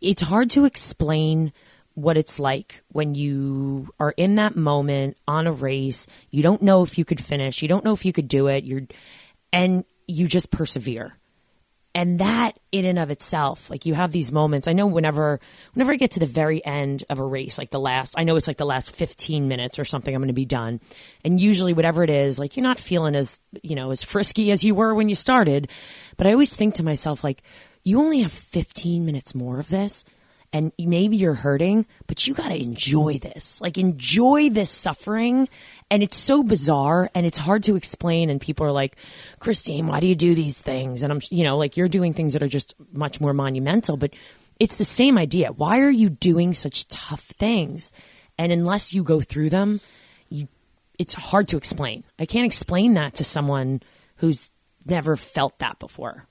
it's 0.00 0.22
hard 0.22 0.48
to 0.52 0.64
explain 0.64 1.52
what 1.92 2.16
it's 2.16 2.40
like 2.40 2.82
when 2.88 3.14
you 3.14 3.90
are 4.00 4.14
in 4.16 4.36
that 4.36 4.56
moment 4.56 5.18
on 5.28 5.46
a 5.46 5.52
race. 5.52 6.06
You 6.30 6.42
don't 6.42 6.62
know 6.62 6.82
if 6.82 6.96
you 6.96 7.04
could 7.04 7.22
finish, 7.22 7.60
you 7.60 7.68
don't 7.68 7.84
know 7.84 7.92
if 7.92 8.06
you 8.06 8.14
could 8.14 8.26
do 8.26 8.46
it. 8.46 8.64
You're 8.64 8.86
and 9.52 9.84
you 10.06 10.26
just 10.26 10.50
persevere 10.50 11.17
and 11.98 12.20
that 12.20 12.52
in 12.70 12.84
and 12.84 12.96
of 12.96 13.10
itself 13.10 13.68
like 13.70 13.84
you 13.84 13.92
have 13.92 14.12
these 14.12 14.30
moments. 14.30 14.68
I 14.68 14.72
know 14.72 14.86
whenever 14.86 15.40
whenever 15.72 15.92
i 15.92 15.96
get 15.96 16.12
to 16.12 16.20
the 16.20 16.26
very 16.26 16.64
end 16.64 17.02
of 17.10 17.18
a 17.18 17.24
race 17.24 17.58
like 17.58 17.70
the 17.70 17.80
last 17.80 18.14
i 18.16 18.22
know 18.22 18.36
it's 18.36 18.46
like 18.46 18.56
the 18.56 18.64
last 18.64 18.92
15 18.92 19.48
minutes 19.48 19.80
or 19.80 19.84
something 19.84 20.14
i'm 20.14 20.20
going 20.20 20.28
to 20.28 20.32
be 20.32 20.44
done. 20.44 20.80
And 21.24 21.40
usually 21.40 21.72
whatever 21.72 22.04
it 22.04 22.10
is 22.10 22.38
like 22.38 22.56
you're 22.56 22.62
not 22.62 22.78
feeling 22.78 23.16
as 23.16 23.40
you 23.64 23.74
know 23.74 23.90
as 23.90 24.04
frisky 24.04 24.52
as 24.52 24.62
you 24.62 24.76
were 24.76 24.94
when 24.94 25.08
you 25.08 25.16
started. 25.16 25.68
But 26.16 26.28
i 26.28 26.32
always 26.32 26.54
think 26.54 26.74
to 26.74 26.84
myself 26.84 27.24
like 27.24 27.42
you 27.82 27.98
only 27.98 28.20
have 28.20 28.32
15 28.32 29.04
minutes 29.04 29.34
more 29.34 29.58
of 29.58 29.68
this 29.68 30.04
and 30.52 30.72
maybe 30.78 31.16
you're 31.16 31.34
hurting, 31.34 31.86
but 32.06 32.26
you 32.26 32.34
got 32.34 32.48
to 32.48 32.60
enjoy 32.60 33.18
this. 33.18 33.60
Like 33.60 33.76
enjoy 33.76 34.48
this 34.48 34.70
suffering. 34.70 35.48
And 35.90 36.02
it's 36.02 36.16
so 36.16 36.42
bizarre 36.42 37.10
and 37.14 37.26
it's 37.26 37.38
hard 37.38 37.64
to 37.64 37.76
explain. 37.76 38.30
And 38.30 38.40
people 38.40 38.66
are 38.66 38.72
like, 38.72 38.96
Christine, 39.40 39.86
why 39.86 40.00
do 40.00 40.06
you 40.06 40.14
do 40.14 40.34
these 40.34 40.58
things? 40.58 41.02
And 41.02 41.12
I'm, 41.12 41.20
you 41.30 41.44
know, 41.44 41.56
like 41.56 41.76
you're 41.76 41.88
doing 41.88 42.14
things 42.14 42.32
that 42.32 42.42
are 42.42 42.48
just 42.48 42.74
much 42.92 43.20
more 43.20 43.32
monumental, 43.32 43.96
but 43.96 44.12
it's 44.58 44.76
the 44.76 44.84
same 44.84 45.18
idea. 45.18 45.52
Why 45.52 45.80
are 45.80 45.90
you 45.90 46.08
doing 46.08 46.54
such 46.54 46.88
tough 46.88 47.22
things? 47.22 47.92
And 48.38 48.52
unless 48.52 48.94
you 48.94 49.02
go 49.02 49.20
through 49.20 49.50
them, 49.50 49.80
you, 50.30 50.48
it's 50.98 51.14
hard 51.14 51.48
to 51.48 51.56
explain. 51.56 52.04
I 52.18 52.26
can't 52.26 52.46
explain 52.46 52.94
that 52.94 53.14
to 53.14 53.24
someone 53.24 53.82
who's 54.16 54.50
never 54.84 55.16
felt 55.16 55.58
that 55.58 55.78
before. 55.78 56.26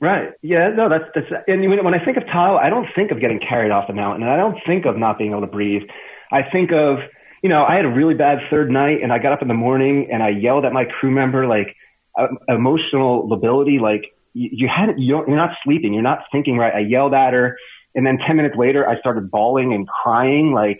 Right. 0.00 0.30
Yeah. 0.42 0.68
No. 0.76 0.88
That's 0.88 1.04
that's. 1.14 1.26
And 1.48 1.68
when, 1.68 1.82
when 1.84 1.94
I 1.94 2.04
think 2.04 2.16
of 2.16 2.24
Tahoe, 2.26 2.56
I 2.56 2.68
don't 2.68 2.86
think 2.94 3.10
of 3.10 3.20
getting 3.20 3.40
carried 3.40 3.70
off 3.70 3.86
the 3.88 3.94
mountain, 3.94 4.22
and 4.22 4.30
I 4.30 4.36
don't 4.36 4.58
think 4.66 4.84
of 4.84 4.96
not 4.98 5.18
being 5.18 5.30
able 5.30 5.40
to 5.40 5.46
breathe. 5.46 5.82
I 6.30 6.42
think 6.42 6.70
of, 6.72 6.98
you 7.42 7.48
know, 7.48 7.64
I 7.64 7.76
had 7.76 7.84
a 7.84 7.88
really 7.88 8.14
bad 8.14 8.38
third 8.50 8.70
night, 8.70 9.02
and 9.02 9.12
I 9.12 9.18
got 9.18 9.32
up 9.32 9.42
in 9.42 9.48
the 9.48 9.54
morning 9.54 10.08
and 10.12 10.22
I 10.22 10.30
yelled 10.30 10.64
at 10.64 10.72
my 10.72 10.84
crew 10.84 11.10
member 11.10 11.46
like 11.46 11.74
uh, 12.18 12.26
emotional 12.48 13.28
lability, 13.28 13.78
like 13.80 14.02
you, 14.34 14.50
you 14.52 14.68
hadn't, 14.68 14.98
you 14.98 15.12
don't, 15.14 15.28
you're 15.28 15.36
not 15.36 15.56
sleeping, 15.64 15.94
you're 15.94 16.02
not 16.02 16.20
thinking 16.32 16.58
right. 16.58 16.74
I 16.74 16.80
yelled 16.80 17.14
at 17.14 17.32
her, 17.32 17.56
and 17.94 18.06
then 18.06 18.18
ten 18.26 18.36
minutes 18.36 18.56
later, 18.56 18.88
I 18.88 18.98
started 18.98 19.30
bawling 19.30 19.72
and 19.72 19.86
crying, 19.88 20.52
like 20.52 20.78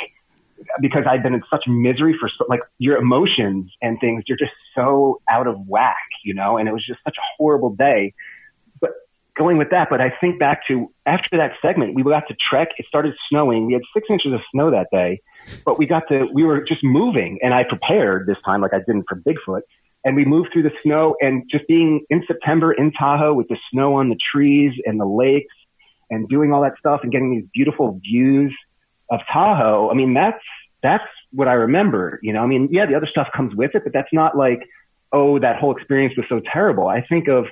because 0.80 1.04
I'd 1.08 1.22
been 1.22 1.34
in 1.34 1.42
such 1.50 1.64
misery 1.66 2.16
for 2.18 2.30
so, 2.38 2.44
like 2.48 2.60
your 2.78 2.96
emotions 2.96 3.70
and 3.82 3.98
things, 4.00 4.24
you're 4.26 4.38
just 4.38 4.52
so 4.74 5.20
out 5.30 5.46
of 5.46 5.56
whack, 5.66 5.96
you 6.24 6.34
know. 6.34 6.56
And 6.56 6.68
it 6.68 6.72
was 6.72 6.84
just 6.86 7.00
such 7.04 7.16
a 7.18 7.24
horrible 7.36 7.74
day 7.74 8.14
going 9.36 9.58
with 9.58 9.70
that, 9.70 9.88
but 9.90 10.00
I 10.00 10.12
think 10.20 10.38
back 10.38 10.66
to 10.68 10.92
after 11.04 11.36
that 11.36 11.52
segment, 11.60 11.94
we 11.94 12.02
got 12.02 12.26
to 12.28 12.36
trek. 12.50 12.68
It 12.78 12.86
started 12.86 13.14
snowing. 13.28 13.66
We 13.66 13.74
had 13.74 13.82
six 13.94 14.06
inches 14.10 14.32
of 14.32 14.40
snow 14.52 14.70
that 14.70 14.88
day, 14.90 15.20
but 15.64 15.78
we 15.78 15.86
got 15.86 16.08
to, 16.08 16.26
we 16.32 16.44
were 16.44 16.62
just 16.62 16.82
moving 16.82 17.38
and 17.42 17.52
I 17.52 17.64
prepared 17.64 18.26
this 18.26 18.36
time 18.44 18.60
like 18.60 18.72
I 18.74 18.78
didn't 18.78 19.04
for 19.08 19.16
Bigfoot. 19.16 19.60
And 20.04 20.16
we 20.16 20.24
moved 20.24 20.50
through 20.52 20.62
the 20.62 20.72
snow 20.82 21.16
and 21.20 21.42
just 21.50 21.66
being 21.66 22.04
in 22.10 22.22
September 22.26 22.72
in 22.72 22.92
Tahoe 22.92 23.34
with 23.34 23.48
the 23.48 23.58
snow 23.72 23.96
on 23.96 24.08
the 24.08 24.16
trees 24.32 24.72
and 24.84 25.00
the 25.00 25.06
lakes 25.06 25.54
and 26.10 26.28
doing 26.28 26.52
all 26.52 26.62
that 26.62 26.74
stuff 26.78 27.00
and 27.02 27.10
getting 27.10 27.30
these 27.32 27.44
beautiful 27.52 28.00
views 28.02 28.54
of 29.10 29.20
Tahoe. 29.32 29.90
I 29.90 29.94
mean, 29.94 30.14
that's, 30.14 30.42
that's 30.82 31.04
what 31.32 31.48
I 31.48 31.54
remember, 31.54 32.20
you 32.22 32.32
know, 32.32 32.40
I 32.40 32.46
mean, 32.46 32.68
yeah, 32.70 32.86
the 32.86 32.94
other 32.94 33.08
stuff 33.10 33.28
comes 33.36 33.54
with 33.54 33.74
it, 33.74 33.82
but 33.82 33.92
that's 33.92 34.12
not 34.12 34.36
like, 34.36 34.60
oh, 35.12 35.38
that 35.40 35.56
whole 35.56 35.76
experience 35.76 36.16
was 36.16 36.26
so 36.28 36.40
terrible. 36.52 36.86
I 36.88 37.00
think 37.02 37.28
of, 37.28 37.46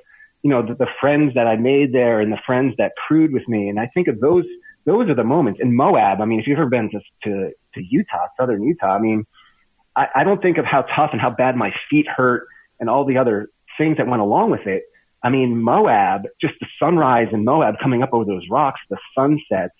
you 0.44 0.50
know, 0.50 0.62
the, 0.62 0.74
the 0.74 0.86
friends 1.00 1.32
that 1.34 1.46
I 1.46 1.56
made 1.56 1.92
there 1.94 2.20
and 2.20 2.30
the 2.30 2.38
friends 2.46 2.74
that 2.76 2.92
crewed 2.96 3.32
with 3.32 3.48
me. 3.48 3.70
And 3.70 3.80
I 3.80 3.86
think 3.94 4.08
of 4.08 4.20
those, 4.20 4.44
those 4.84 5.08
are 5.08 5.14
the 5.14 5.24
moments 5.24 5.58
in 5.60 5.74
Moab. 5.74 6.20
I 6.20 6.26
mean, 6.26 6.38
if 6.38 6.46
you've 6.46 6.58
ever 6.58 6.68
been 6.68 6.90
to, 6.90 7.00
to, 7.24 7.50
to 7.74 7.82
Utah, 7.82 8.26
southern 8.38 8.62
Utah, 8.62 8.94
I 8.94 8.98
mean, 8.98 9.24
I, 9.96 10.06
I 10.16 10.24
don't 10.24 10.42
think 10.42 10.58
of 10.58 10.66
how 10.66 10.82
tough 10.82 11.10
and 11.12 11.20
how 11.20 11.30
bad 11.30 11.56
my 11.56 11.72
feet 11.88 12.06
hurt 12.06 12.46
and 12.78 12.90
all 12.90 13.06
the 13.06 13.16
other 13.16 13.48
things 13.78 13.96
that 13.96 14.06
went 14.06 14.20
along 14.20 14.50
with 14.50 14.66
it. 14.66 14.82
I 15.22 15.30
mean, 15.30 15.62
Moab, 15.62 16.24
just 16.42 16.54
the 16.60 16.66
sunrise 16.78 17.28
in 17.32 17.44
Moab 17.46 17.76
coming 17.82 18.02
up 18.02 18.10
over 18.12 18.26
those 18.26 18.46
rocks, 18.50 18.82
the 18.90 18.98
sunsets, 19.16 19.74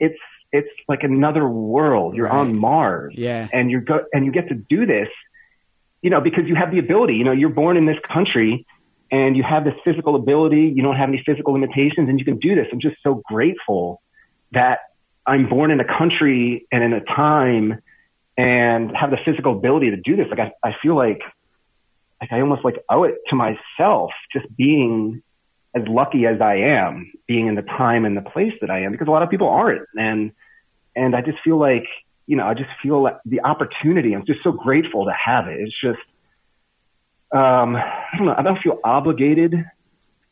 it's, 0.00 0.18
it's 0.52 0.68
like 0.88 1.02
another 1.02 1.46
world. 1.46 2.16
You're 2.16 2.28
Right. 2.28 2.38
on 2.38 2.56
Mars 2.56 3.14
Yeah. 3.14 3.46
and 3.52 3.70
you 3.70 3.82
go, 3.82 4.00
and 4.14 4.24
you 4.24 4.32
get 4.32 4.48
to 4.48 4.54
do 4.54 4.86
this, 4.86 5.08
you 6.00 6.08
know, 6.08 6.22
because 6.22 6.44
you 6.46 6.54
have 6.54 6.70
the 6.70 6.78
ability, 6.78 7.16
you 7.16 7.24
know, 7.24 7.32
you're 7.32 7.50
born 7.50 7.76
in 7.76 7.84
this 7.84 7.98
country 8.10 8.64
and 9.10 9.36
you 9.36 9.42
have 9.42 9.64
this 9.64 9.74
physical 9.84 10.14
ability. 10.16 10.72
You 10.74 10.82
don't 10.82 10.96
have 10.96 11.08
any 11.08 11.22
physical 11.24 11.54
limitations 11.54 12.08
and 12.08 12.18
you 12.18 12.24
can 12.24 12.38
do 12.38 12.54
this. 12.54 12.66
I'm 12.72 12.80
just 12.80 12.96
so 13.02 13.22
grateful 13.24 14.02
that 14.52 14.80
I'm 15.26 15.48
born 15.48 15.70
in 15.70 15.80
a 15.80 15.84
country 15.84 16.66
and 16.70 16.82
in 16.82 16.92
a 16.92 17.00
time 17.00 17.80
and 18.36 18.96
have 18.96 19.10
the 19.10 19.18
physical 19.24 19.56
ability 19.56 19.90
to 19.90 19.96
do 19.96 20.16
this. 20.16 20.26
Like 20.30 20.40
I, 20.40 20.68
I 20.68 20.74
feel 20.82 20.94
like, 20.94 21.20
like 22.20 22.32
I 22.32 22.40
almost 22.40 22.64
like 22.64 22.76
owe 22.90 23.04
it 23.04 23.16
to 23.28 23.36
myself 23.36 24.10
just 24.32 24.54
being 24.56 25.22
as 25.74 25.82
lucky 25.86 26.26
as 26.26 26.40
I 26.40 26.56
am 26.56 27.12
being 27.26 27.46
in 27.46 27.54
the 27.54 27.62
time 27.62 28.04
and 28.04 28.16
the 28.16 28.22
place 28.22 28.52
that 28.60 28.70
I 28.70 28.82
am 28.82 28.92
because 28.92 29.08
a 29.08 29.10
lot 29.10 29.22
of 29.22 29.30
people 29.30 29.48
aren't. 29.48 29.86
And, 29.94 30.32
and 30.94 31.14
I 31.14 31.20
just 31.22 31.38
feel 31.42 31.58
like, 31.58 31.86
you 32.26 32.36
know, 32.36 32.46
I 32.46 32.54
just 32.54 32.70
feel 32.82 33.02
like 33.02 33.16
the 33.24 33.40
opportunity. 33.40 34.14
I'm 34.14 34.26
just 34.26 34.42
so 34.42 34.52
grateful 34.52 35.06
to 35.06 35.12
have 35.12 35.48
it. 35.48 35.60
It's 35.60 35.74
just, 35.80 35.98
um, 37.32 37.76
I 37.76 38.16
don't 38.16 38.26
know. 38.26 38.34
I 38.36 38.42
don't 38.42 38.58
feel 38.62 38.78
obligated 38.84 39.54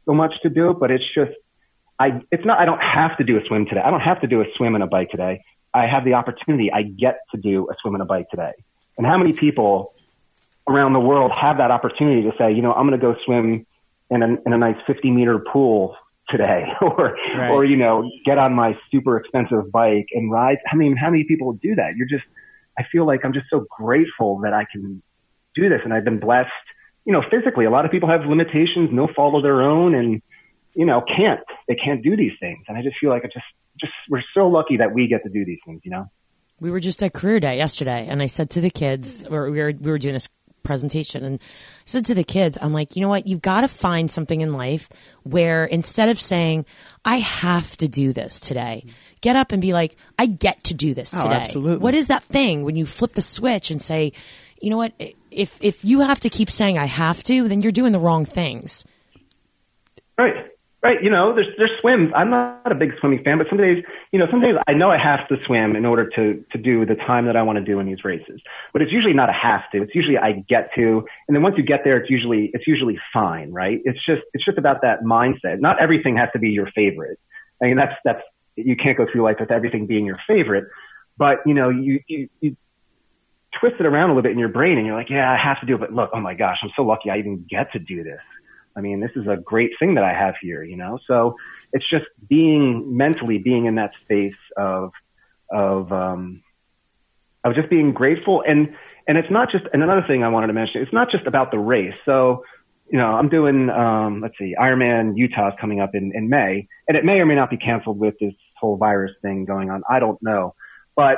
so 0.07 0.15
much 0.15 0.35
to 0.43 0.49
do 0.49 0.71
it, 0.71 0.79
but 0.81 0.91
it's 0.91 1.05
just, 1.15 1.33
I, 1.99 2.21
it's 2.31 2.45
not, 2.45 2.59
I 2.59 2.65
don't 2.65 2.81
have 2.81 3.17
to 3.19 3.25
do 3.25 3.37
a 3.39 3.41
swim 3.47 3.67
today. 3.67 3.81
I 3.85 3.91
don't 3.91 4.01
have 4.01 4.21
to 4.23 4.27
do 4.27 4.41
a 4.41 4.45
swim 4.57 4.75
and 4.75 4.85
a 4.85 4.87
bike 4.87 5.11
today. 5.11 5.43
I 5.75 5.87
have 5.87 6.05
the 6.05 6.15
opportunity. 6.15 6.71
I 6.73 6.83
get 6.83 7.19
to 7.35 7.41
do 7.41 7.69
a 7.71 7.75
swim 7.83 7.95
and 7.95 8.03
a 8.03 8.07
bike 8.07 8.31
today. 8.31 8.53
And 8.97 9.07
how 9.07 9.19
many 9.19 9.33
people 9.33 9.93
around 10.69 10.95
the 10.95 11.01
world 11.01 11.33
have 11.39 11.59
that 11.59 11.71
opportunity 11.71 12.23
to 12.23 12.33
say, 12.39 12.53
you 12.53 12.63
know, 12.63 12.73
I'm 12.73 12.89
going 12.89 12.99
to 12.99 13.05
go 13.07 13.15
swim 13.25 13.67
in 14.11 14.23
a, 14.23 14.27
in 14.47 14.53
a 14.53 14.59
nice 14.59 14.77
50 14.87 15.11
meter 15.11 15.39
pool 15.39 15.97
today 16.29 16.65
or, 16.81 17.17
Right. 17.37 17.51
or, 17.51 17.65
you 17.65 17.77
know, 17.77 18.11
get 18.25 18.39
on 18.39 18.55
my 18.55 18.77
super 18.91 19.17
expensive 19.17 19.71
bike 19.71 20.07
and 20.13 20.31
ride. 20.31 20.59
I 20.73 20.77
mean, 20.77 20.97
how 20.97 21.11
many 21.11 21.25
people 21.25 21.53
do 21.55 21.75
that? 21.75 21.97
You're 21.97 22.09
just, 22.09 22.25
I 22.79 22.85
feel 22.91 23.07
like 23.07 23.25
I'm 23.25 23.33
just 23.33 23.47
so 23.51 23.67
grateful 23.79 24.41
that 24.41 24.53
I 24.53 24.65
can 24.71 25.03
do 25.55 25.69
this. 25.69 25.81
And 25.85 25.93
I've 25.93 26.05
been 26.05 26.19
blessed, 26.21 26.51
you 27.07 27.13
know, 27.13 27.23
physically. 27.31 27.65
A 27.65 27.71
lot 27.71 27.85
of 27.87 27.91
people 27.91 28.09
have 28.11 28.27
limitations, 28.29 28.91
no 28.93 29.09
fault 29.15 29.35
of 29.37 29.43
their 29.43 29.63
own, 29.63 29.95
and, 29.95 30.21
you 30.75 30.85
know, 30.85 31.03
can't, 31.17 31.41
they 31.69 31.77
can't 31.77 32.03
do 32.03 32.17
these 32.17 32.33
things. 32.39 32.65
And 32.69 32.77
I 32.77 32.83
just 32.83 32.97
feel 33.01 33.11
like 33.11 33.23
I 33.25 33.29
just, 33.29 33.47
just, 33.81 33.93
we're 34.11 34.25
so 34.35 34.49
lucky 34.49 34.79
that 34.79 34.93
we 34.93 35.07
get 35.07 35.23
to 35.23 35.31
do 35.31 35.45
these 35.45 35.61
things, 35.65 35.81
you 35.85 35.91
know? 35.93 36.11
We 36.61 36.71
were 36.71 36.81
just 36.81 37.03
at 37.03 37.13
career 37.13 37.39
day 37.39 37.57
yesterday, 37.59 38.07
and 38.09 38.21
I 38.23 38.27
said 38.27 38.51
to 38.51 38.61
the 38.61 38.71
kids, 38.71 39.25
or 39.31 39.51
we 39.51 39.59
were 39.61 39.73
we 39.79 39.91
were 39.91 39.99
doing 39.99 40.15
this 40.15 40.29
presentation, 40.63 41.23
and 41.23 41.39
I 41.39 41.45
said 41.85 42.07
to 42.07 42.15
the 42.15 42.25
kids, 42.25 42.57
I'm 42.61 42.73
like, 42.73 42.97
you 42.97 43.03
know 43.03 43.09
what? 43.11 43.27
You've 43.27 43.43
got 43.43 43.61
to 43.61 43.69
find 43.69 44.11
something 44.11 44.41
in 44.41 44.55
life 44.55 44.89
where 45.23 45.67
instead 45.67 46.09
of 46.09 46.19
saying, 46.19 46.65
I 47.05 47.17
have 47.19 47.77
to 47.77 47.89
do 47.89 48.15
this 48.15 48.41
today, 48.41 48.87
get 49.21 49.37
up 49.37 49.53
and 49.53 49.61
be 49.61 49.75
like, 49.75 49.97
I 50.19 50.27
get 50.27 50.65
to 50.65 50.75
do 50.75 50.95
this 50.95 51.15
Oh, 51.15 51.23
today. 51.23 51.37
absolutely. 51.37 51.77
What 51.77 51.95
is 51.95 52.09
that 52.09 52.25
thing 52.25 52.65
when 52.65 52.75
you 52.75 52.87
flip 52.87 53.13
the 53.13 53.23
switch 53.23 53.71
and 53.71 53.81
say, 53.83 54.15
you 54.61 54.71
know 54.71 54.77
what? 54.77 54.93
If 55.31 55.59
if 55.61 55.85
you 55.85 56.01
have 56.01 56.21
to 56.21 56.31
keep 56.31 56.51
saying 56.51 56.79
I 56.79 56.87
have 56.87 57.23
to, 57.25 57.49
then 57.49 57.63
you're 57.63 57.73
doing 57.73 57.93
the 57.93 58.01
wrong 58.01 58.25
things. 58.25 58.85
Right. 60.19 60.35
Right. 60.83 61.03
You 61.03 61.11
know, 61.11 61.35
there's, 61.35 61.49
there's 61.59 61.73
swims. 61.81 62.13
I'm 62.15 62.31
not 62.31 62.71
a 62.71 62.75
big 62.77 62.93
swimming 63.01 63.25
fan, 63.25 63.39
but 63.39 63.49
some 63.49 63.59
days, 63.59 63.83
you 64.13 64.21
know, 64.21 64.27
some 64.31 64.41
days 64.41 64.55
I 64.69 64.75
know 64.75 64.89
I 64.89 64.99
have 64.99 65.27
to 65.29 65.37
swim 65.45 65.75
in 65.75 65.85
order 65.85 66.09
to, 66.11 66.45
to 66.53 66.59
do 66.59 66.87
the 66.87 66.95
time 66.95 67.27
that 67.27 67.35
I 67.35 67.43
want 67.43 67.59
to 67.59 67.65
do 67.65 67.81
in 67.81 67.87
these 67.87 68.05
races. 68.05 68.41
But 68.73 68.83
it's 68.83 68.93
usually 68.93 69.15
not 69.15 69.29
a 69.29 69.33
have 69.33 69.63
to. 69.73 69.83
It's 69.83 69.97
usually 69.97 70.17
I 70.17 70.45
get 70.49 70.71
to. 70.77 71.05
And 71.27 71.35
then 71.35 71.43
once 71.43 71.57
you 71.59 71.65
get 71.65 71.81
there, 71.83 71.97
it's 71.97 72.09
usually, 72.09 72.51
it's 72.55 72.69
usually 72.69 73.01
fine, 73.13 73.51
right? 73.53 73.81
It's 73.85 73.99
just, 74.07 74.23
it's 74.33 74.45
just 74.45 74.59
about 74.59 74.83
that 74.83 75.03
mindset. 75.03 75.59
Not 75.59 75.83
everything 75.83 76.19
has 76.19 76.29
to 76.35 76.39
be 76.39 76.51
your 76.51 76.71
favorite. 76.73 77.19
I 77.61 77.67
mean, 77.67 77.77
that's, 77.77 77.95
that's 78.05 78.23
you 78.55 78.77
can't 78.77 78.97
go 78.97 79.07
through 79.11 79.23
life 79.23 79.39
with 79.41 79.51
everything 79.51 79.87
being 79.87 80.07
your 80.07 80.21
favorite, 80.29 80.67
but 81.19 81.39
you 81.47 81.55
know, 81.55 81.69
you, 81.69 82.01
you, 82.07 82.29
you 82.41 82.57
twist 83.61 83.77
it 83.79 83.87
around 83.87 84.11
a 84.11 84.13
little 84.13 84.23
bit 84.23 84.33
in 84.33 84.39
your 84.39 84.49
brain 84.49 84.79
and 84.79 84.87
you're 84.87 84.97
like, 84.97 85.11
yeah, 85.11 85.31
I 85.31 85.37
have 85.43 85.61
to 85.61 85.67
do 85.67 85.75
it. 85.75 85.81
But 85.81 85.93
look, 85.93 86.11
oh 86.15 86.21
my 86.21 86.35
gosh, 86.35 86.59
I'm 86.63 86.71
so 86.77 86.83
lucky 86.83 87.11
I 87.11 87.19
even 87.19 87.47
get 87.49 87.73
to 87.73 87.79
do 87.79 88.03
this. 88.03 88.21
I 88.77 88.81
mean, 88.81 89.01
this 89.01 89.11
is 89.17 89.27
a 89.27 89.37
great 89.37 89.71
thing 89.79 89.95
that 89.95 90.05
I 90.05 90.13
have 90.13 90.35
here, 90.41 90.63
you 90.63 90.77
know? 90.77 90.99
So 91.07 91.37
it's 91.73 91.89
just 91.89 92.05
being 92.29 92.97
mentally 92.97 93.39
being 93.39 93.67
in 93.67 93.77
that 93.77 93.91
space 94.05 94.35
of, 94.57 94.93
of, 95.51 95.91
um, 95.93 96.43
of 97.43 97.55
just 97.55 97.71
being 97.71 97.93
grateful. 97.93 98.43
And, 98.47 98.75
and 99.09 99.17
it's 99.17 99.31
not 99.31 99.51
just, 99.51 99.65
and 99.73 99.83
another 99.83 100.05
thing 100.07 100.23
I 100.23 100.29
wanted 100.29 100.49
to 100.49 100.53
mention, 100.53 100.83
it's 100.83 100.93
not 100.93 101.11
just 101.11 101.27
about 101.27 101.51
the 101.51 101.59
race. 101.59 101.95
So, 102.05 102.45
you 102.91 102.99
know, 102.99 103.07
I'm 103.07 103.29
doing, 103.29 103.71
um, 103.71 104.21
let's 104.21 104.35
see, 104.39 104.55
Ironman 104.61 105.13
Utah 105.17 105.49
is 105.49 105.55
coming 105.61 105.81
up 105.81 105.95
in, 105.95 106.13
in 106.15 106.29
May, 106.29 106.69
and 106.87 106.97
it 106.97 107.05
may 107.05 107.15
or 107.15 107.27
may 107.27 107.35
not 107.35 107.51
be 107.51 107.57
canceled 107.57 107.99
with 107.99 108.15
this 108.21 108.35
whole 108.61 108.77
virus 108.77 109.13
thing 109.23 109.45
going 109.45 109.71
on. 109.71 109.83
I 109.89 110.01
don't 110.01 110.23
know. 110.23 110.55
But, 110.95 111.17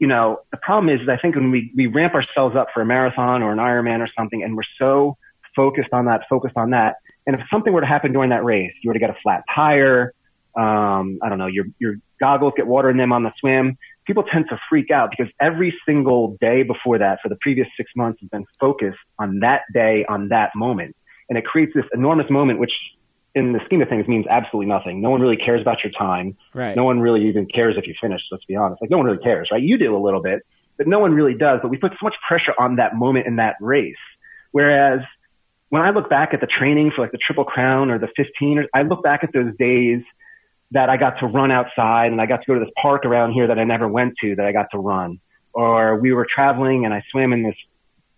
you 0.00 0.06
know, 0.06 0.40
the 0.50 0.56
problem 0.56 0.92
is, 0.92 1.02
is 1.02 1.08
I 1.08 1.18
think 1.18 1.36
when 1.36 1.50
we, 1.50 1.70
we 1.76 1.86
ramp 1.86 2.14
ourselves 2.14 2.56
up 2.56 2.68
for 2.74 2.80
a 2.80 2.86
marathon 2.86 3.42
or 3.42 3.52
an 3.52 3.58
Ironman 3.58 4.00
or 4.00 4.08
something, 4.18 4.42
and 4.42 4.56
we're 4.56 4.62
so 4.78 5.16
focused 5.54 5.92
on 5.92 6.06
that, 6.06 6.22
focused 6.28 6.56
on 6.56 6.70
that, 6.70 6.96
and 7.26 7.36
if 7.36 7.42
something 7.50 7.72
were 7.72 7.82
to 7.82 7.86
happen 7.86 8.12
during 8.12 8.30
that 8.30 8.42
race, 8.42 8.72
you 8.82 8.88
were 8.88 8.94
to 8.94 8.98
get 8.98 9.10
a 9.10 9.16
flat 9.22 9.44
tire, 9.54 10.14
um, 10.56 11.18
I 11.22 11.28
don't 11.28 11.38
know, 11.38 11.46
your, 11.46 11.66
your 11.78 11.96
goggles 12.18 12.54
get 12.56 12.66
water 12.66 12.90
in 12.90 12.96
them 12.96 13.12
on 13.12 13.22
the 13.22 13.32
swim, 13.38 13.76
people 14.06 14.24
tend 14.24 14.46
to 14.48 14.58
freak 14.68 14.90
out 14.90 15.10
because 15.10 15.30
every 15.40 15.78
single 15.86 16.36
day 16.40 16.62
before 16.62 16.98
that 16.98 17.18
for 17.22 17.28
the 17.28 17.36
previous 17.40 17.68
six 17.76 17.90
months 17.94 18.20
has 18.20 18.30
been 18.30 18.46
focused 18.58 18.98
on 19.18 19.40
that 19.40 19.62
day, 19.72 20.04
on 20.08 20.28
that 20.28 20.50
moment. 20.56 20.96
And 21.28 21.38
it 21.38 21.44
creates 21.44 21.72
this 21.74 21.84
enormous 21.92 22.28
moment, 22.30 22.58
which 22.58 22.72
in 23.34 23.52
the 23.52 23.60
scheme 23.64 23.80
of 23.80 23.88
things 23.88 24.08
means 24.08 24.26
absolutely 24.28 24.68
nothing. 24.68 25.00
No 25.00 25.10
one 25.10 25.20
really 25.20 25.36
cares 25.36 25.60
about 25.60 25.84
your 25.84 25.92
time. 25.92 26.36
Right. 26.54 26.76
No 26.76 26.84
one 26.84 27.00
really 27.00 27.28
even 27.28 27.46
cares 27.46 27.76
if 27.78 27.86
you 27.86 27.94
finish. 28.00 28.20
Let's 28.30 28.44
be 28.44 28.56
honest. 28.56 28.80
Like 28.80 28.90
no 28.90 28.96
one 28.96 29.06
really 29.06 29.22
cares, 29.22 29.48
right? 29.52 29.62
You 29.62 29.78
do 29.78 29.96
a 29.96 30.02
little 30.02 30.22
bit, 30.22 30.40
but 30.76 30.86
no 30.86 30.98
one 30.98 31.12
really 31.12 31.34
does. 31.34 31.60
But 31.62 31.70
we 31.70 31.78
put 31.78 31.92
so 31.92 31.98
much 32.02 32.14
pressure 32.26 32.52
on 32.58 32.76
that 32.76 32.94
moment 32.94 33.26
in 33.26 33.36
that 33.36 33.56
race. 33.60 33.94
Whereas 34.52 35.00
when 35.68 35.82
I 35.82 35.90
look 35.90 36.10
back 36.10 36.34
at 36.34 36.40
the 36.40 36.48
training 36.48 36.90
for 36.94 37.02
like 37.02 37.12
the 37.12 37.18
Triple 37.18 37.44
Crown 37.44 37.90
or 37.90 37.98
the 37.98 38.08
15, 38.16 38.66
I 38.74 38.82
look 38.82 39.02
back 39.02 39.22
at 39.22 39.32
those 39.32 39.56
days 39.56 40.02
that 40.72 40.88
I 40.88 40.96
got 40.96 41.18
to 41.20 41.26
run 41.26 41.50
outside 41.50 42.12
and 42.12 42.20
I 42.20 42.26
got 42.26 42.38
to 42.38 42.46
go 42.46 42.54
to 42.54 42.60
this 42.60 42.72
park 42.80 43.04
around 43.04 43.32
here 43.32 43.46
that 43.46 43.58
I 43.58 43.64
never 43.64 43.88
went 43.88 44.14
to 44.22 44.36
that 44.36 44.46
I 44.46 44.52
got 44.52 44.66
to 44.72 44.78
run. 44.78 45.20
Or 45.52 46.00
we 46.00 46.12
were 46.12 46.26
traveling 46.32 46.84
and 46.84 46.94
I 46.94 47.02
swam 47.10 47.32
in 47.32 47.42
this 47.42 47.56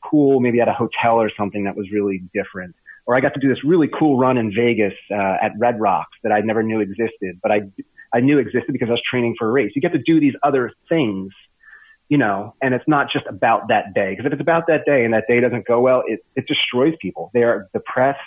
pool, 0.05 0.41
maybe 0.41 0.61
at 0.61 0.69
a 0.69 0.73
hotel 0.73 1.17
or 1.17 1.31
something 1.37 1.65
that 1.65 1.77
was 1.77 1.91
really 1.91 2.23
different. 2.35 2.75
Or 3.07 3.17
I 3.17 3.21
got 3.21 3.35
to 3.35 3.41
do 3.41 3.49
this 3.49 3.65
really 3.65 3.89
cool 3.89 4.17
run 4.19 4.39
in 4.39 4.53
Vegas 4.55 4.95
uh, 5.11 5.37
at 5.43 5.53
Red 5.59 5.81
Rocks 5.81 6.17
that 6.23 6.33
I 6.33 6.41
never 6.41 6.63
knew 6.63 6.81
existed, 6.81 7.41
but 7.43 7.51
I 7.51 7.63
I 8.15 8.21
knew 8.21 8.39
existed 8.39 8.73
because 8.73 8.89
I 8.89 8.93
was 8.93 9.03
training 9.09 9.37
for 9.39 9.49
a 9.49 9.51
race. 9.51 9.73
You 9.75 9.81
get 9.81 9.93
to 9.93 9.99
do 9.99 10.21
these 10.21 10.35
other 10.43 10.71
things, 10.89 11.33
you 12.09 12.19
know, 12.19 12.55
and 12.63 12.75
it's 12.75 12.87
not 12.87 13.09
just 13.11 13.27
about 13.27 13.69
that 13.69 13.95
day. 13.95 14.11
Because 14.11 14.27
if 14.27 14.33
it's 14.33 14.43
about 14.43 14.67
that 14.69 14.85
day 14.85 15.05
and 15.05 15.15
that 15.15 15.25
day 15.27 15.41
doesn't 15.41 15.67
go 15.67 15.81
well, 15.81 16.03
it 16.07 16.25
it 16.37 16.47
destroys 16.47 16.95
people. 17.01 17.31
They 17.35 17.43
are 17.43 17.69
depressed, 17.73 18.21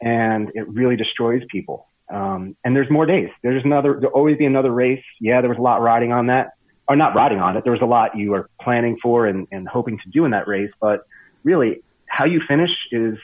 and 0.00 0.50
it 0.54 0.66
really 0.68 0.96
destroys 0.96 1.42
people. 1.50 1.86
Um, 2.10 2.56
and 2.64 2.74
there's 2.74 2.90
more 2.90 3.06
days. 3.06 3.28
There's 3.42 3.64
another, 3.64 3.96
there'll 4.00 4.16
always 4.16 4.36
be 4.36 4.44
another 4.44 4.72
race. 4.72 5.04
Yeah, 5.20 5.40
there 5.40 5.48
was 5.48 5.58
a 5.58 5.62
lot 5.62 5.80
riding 5.80 6.12
on 6.12 6.26
that, 6.26 6.54
or 6.88 6.96
not 6.96 7.14
riding 7.14 7.38
on 7.38 7.56
it. 7.56 7.62
There 7.62 7.72
was 7.72 7.82
a 7.82 7.86
lot 7.86 8.16
you 8.16 8.32
were 8.32 8.50
planning 8.60 8.98
for 9.00 9.26
and, 9.26 9.46
and 9.52 9.68
hoping 9.68 9.98
to 9.98 10.10
do 10.10 10.24
in 10.24 10.32
that 10.32 10.48
race. 10.48 10.70
But 10.80 11.06
really, 11.44 11.82
how 12.06 12.24
you 12.24 12.40
finish 12.46 12.70
is 12.90 13.16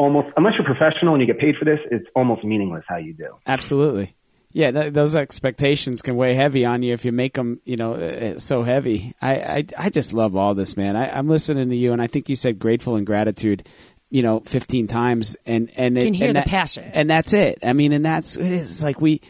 almost, 0.00 0.28
unless 0.36 0.54
you're 0.58 0.64
professional 0.64 1.14
and 1.14 1.20
you 1.20 1.26
get 1.26 1.38
paid 1.38 1.54
for 1.56 1.64
this, 1.64 1.78
it's 1.90 2.06
almost 2.16 2.42
meaningless 2.44 2.84
how 2.88 2.96
you 2.96 3.12
do. 3.12 3.28
Absolutely. 3.46 4.14
Yeah, 4.52 4.72
th- 4.72 4.92
those 4.92 5.14
expectations 5.14 6.02
can 6.02 6.16
weigh 6.16 6.34
heavy 6.34 6.64
on 6.64 6.82
you 6.82 6.92
if 6.92 7.04
you 7.04 7.12
make 7.12 7.34
them, 7.34 7.60
you 7.64 7.76
know, 7.76 7.94
uh, 7.94 8.38
so 8.38 8.62
heavy. 8.64 9.14
I, 9.22 9.34
I, 9.36 9.64
I 9.78 9.90
just 9.90 10.12
love 10.12 10.34
all 10.34 10.54
this, 10.54 10.76
man. 10.76 10.96
I, 10.96 11.08
I'm 11.10 11.28
listening 11.28 11.68
to 11.70 11.76
you, 11.76 11.92
and 11.92 12.02
I 12.02 12.08
think 12.08 12.28
you 12.28 12.34
said 12.34 12.58
grateful 12.58 12.96
and 12.96 13.06
gratitude 13.06 13.68
you 14.12 14.24
know 14.24 14.40
15 14.40 14.88
times 14.88 15.36
and 15.46 15.70
and 15.76 15.96
You 15.96 16.02
can 16.06 16.14
hear 16.14 16.26
and 16.30 16.36
the 16.36 16.40
that- 16.40 16.48
passion. 16.48 16.82
and 16.82 17.08
that's 17.08 17.32
it 17.32 17.60
i 17.62 17.72
mean 17.72 17.92
and 17.92 18.04
that's 18.04 18.36
it's 18.36 18.82
like 18.82 19.00
we 19.00 19.20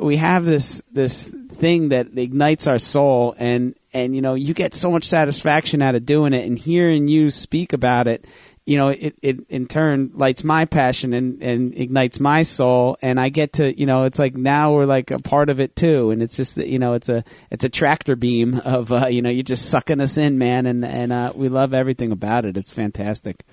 we 0.00 0.16
have 0.16 0.44
this 0.44 0.82
this 0.90 1.28
thing 1.28 1.90
that 1.90 2.18
ignites 2.18 2.66
our 2.66 2.78
soul 2.78 3.36
and 3.38 3.76
and 3.92 4.16
you 4.16 4.20
know 4.20 4.34
you 4.34 4.52
get 4.52 4.74
so 4.74 4.90
much 4.90 5.04
satisfaction 5.04 5.80
out 5.80 5.94
of 5.94 6.04
doing 6.04 6.32
it 6.32 6.44
and 6.44 6.58
hearing 6.58 7.06
you 7.06 7.30
speak 7.30 7.72
about 7.72 8.08
it 8.08 8.24
you 8.66 8.76
know 8.76 8.88
it, 8.88 9.16
it 9.22 9.40
in 9.48 9.66
turn 9.66 10.10
lights 10.14 10.44
my 10.44 10.64
passion 10.64 11.12
and 11.12 11.42
and 11.42 11.74
ignites 11.76 12.20
my 12.20 12.42
soul 12.42 12.96
and 13.02 13.18
i 13.18 13.28
get 13.28 13.54
to 13.54 13.78
you 13.78 13.86
know 13.86 14.04
it's 14.04 14.18
like 14.18 14.36
now 14.36 14.72
we're 14.72 14.84
like 14.84 15.10
a 15.10 15.18
part 15.18 15.48
of 15.48 15.60
it 15.60 15.74
too 15.74 16.10
and 16.10 16.22
it's 16.22 16.36
just 16.36 16.56
that, 16.56 16.68
you 16.68 16.78
know 16.78 16.92
it's 16.92 17.08
a 17.08 17.24
it's 17.50 17.64
a 17.64 17.68
tractor 17.68 18.16
beam 18.16 18.54
of 18.64 18.92
uh, 18.92 19.06
you 19.06 19.22
know 19.22 19.30
you're 19.30 19.42
just 19.42 19.70
sucking 19.70 20.00
us 20.00 20.18
in 20.18 20.38
man 20.38 20.66
and 20.66 20.84
and 20.84 21.12
uh, 21.12 21.32
we 21.34 21.48
love 21.48 21.74
everything 21.74 22.12
about 22.12 22.44
it 22.44 22.56
it's 22.56 22.72
fantastic 22.72 23.44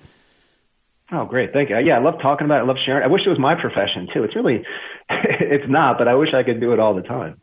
Oh, 1.10 1.24
great. 1.24 1.54
Thank 1.54 1.70
you. 1.70 1.78
Yeah, 1.78 1.96
I 1.96 2.02
love 2.02 2.20
talking 2.20 2.44
about 2.44 2.58
it. 2.58 2.64
I 2.64 2.66
love 2.66 2.76
sharing. 2.84 3.02
I 3.02 3.06
wish 3.06 3.22
it 3.24 3.30
was 3.30 3.38
my 3.38 3.54
profession 3.58 4.08
too. 4.12 4.24
It's 4.24 4.36
really, 4.36 4.62
it's 5.08 5.64
not, 5.66 5.96
but 5.96 6.06
I 6.06 6.14
wish 6.14 6.34
I 6.34 6.42
could 6.42 6.60
do 6.60 6.74
it 6.74 6.80
all 6.80 6.94
the 6.94 7.02
time. 7.02 7.40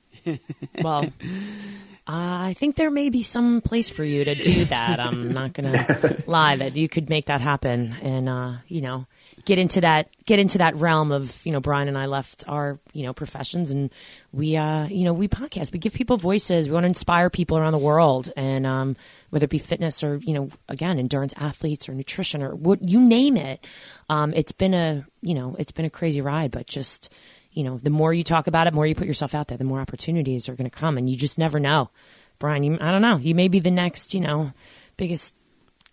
Well, 0.84 1.12
I 2.08 2.54
think 2.54 2.76
there 2.76 2.92
may 2.92 3.10
be 3.10 3.24
some 3.24 3.62
place 3.62 3.90
for 3.90 4.04
you 4.04 4.24
to 4.26 4.36
do 4.36 4.66
that. 4.66 5.00
I'm 5.00 5.32
not 5.32 5.54
gonna 5.54 6.24
lie 6.28 6.56
that 6.58 6.76
you 6.76 6.88
could 6.88 7.10
make 7.10 7.26
that 7.28 7.42
happen, 7.42 7.96
and 8.00 8.30
uh, 8.30 8.54
you 8.68 8.82
know, 8.82 9.08
get 9.46 9.58
into 9.58 9.82
that 9.82 10.10
get 10.26 10.38
into 10.38 10.60
that 10.60 10.76
realm 10.76 11.12
of 11.12 11.44
you 11.46 11.52
know, 11.52 11.60
Brian 11.60 11.88
and 11.88 11.98
I 11.98 12.06
left 12.06 12.44
our 12.48 12.80
you 12.94 13.08
know 13.08 13.14
professions, 13.14 13.72
and 13.72 13.90
we 14.32 14.56
uh, 14.56 14.86
you 14.86 15.04
know 15.04 15.14
we 15.14 15.28
podcast. 15.28 15.74
We 15.74 15.80
give 15.80 15.94
people 15.94 16.18
voices. 16.18 16.68
We 16.68 16.74
want 16.74 16.84
to 16.84 16.90
inspire 16.90 17.32
people 17.32 17.58
around 17.58 17.72
the 17.72 17.80
world, 17.80 18.32
and 18.38 18.68
um, 18.68 18.96
whether 19.32 19.46
it 19.46 19.50
be 19.50 19.58
fitness 19.58 20.04
or 20.04 20.18
you 20.18 20.34
know, 20.34 20.50
again, 20.70 21.00
endurance 21.00 21.34
athletes 21.38 21.90
or 21.90 21.96
nutrition 21.96 22.44
or 22.44 22.54
what 22.54 22.88
you 22.88 23.02
name 23.02 23.36
it. 23.36 23.66
Um, 24.10 24.32
it's 24.36 24.52
been 24.52 24.76
a 24.76 25.08
you 25.22 25.34
know, 25.34 25.56
it's 25.58 25.72
been 25.72 25.86
a 25.86 25.90
crazy 25.90 26.22
ride, 26.22 26.52
but 26.52 26.68
just 26.68 27.12
you 27.56 27.64
know, 27.64 27.80
the 27.82 27.90
more 27.90 28.14
you 28.14 28.24
talk 28.24 28.48
about 28.48 28.68
it, 28.68 28.72
the 28.72 28.76
more 28.76 28.86
you 28.86 28.94
put 28.94 29.08
yourself 29.08 29.34
out 29.34 29.48
there, 29.48 29.58
the 29.58 29.64
more 29.64 29.80
opportunities 29.80 30.50
are 30.50 30.56
going 30.56 30.70
to 30.70 30.78
come, 30.78 30.98
and 30.98 31.10
you 31.10 31.16
just 31.16 31.38
never 31.38 31.58
know. 31.58 31.90
Brian, 32.38 32.64
you, 32.64 32.78
I 32.80 32.92
don't 32.92 33.02
know. 33.02 33.16
You 33.16 33.34
may 33.34 33.48
be 33.48 33.60
the 33.60 33.72
next, 33.72 34.14
you 34.14 34.20
know, 34.20 34.52
biggest 34.98 35.34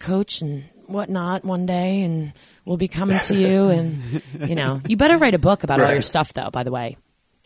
coach 0.01 0.43
and 0.43 0.65
whatnot 0.87 1.45
one 1.45 1.65
day, 1.65 2.03
and 2.03 2.33
we'll 2.65 2.77
be 2.77 2.89
coming 2.89 3.21
to 3.21 3.37
you. 3.37 3.69
And 3.71 4.23
you 4.41 4.57
know, 4.57 4.81
you 4.87 4.97
better 4.97 5.17
write 5.17 5.35
a 5.35 5.39
book 5.39 5.63
about 5.63 5.81
all 5.81 5.93
your 5.93 6.03
stuff, 6.03 6.33
though. 6.33 6.51
By 6.51 6.65
the 6.65 6.73
way, 6.73 6.97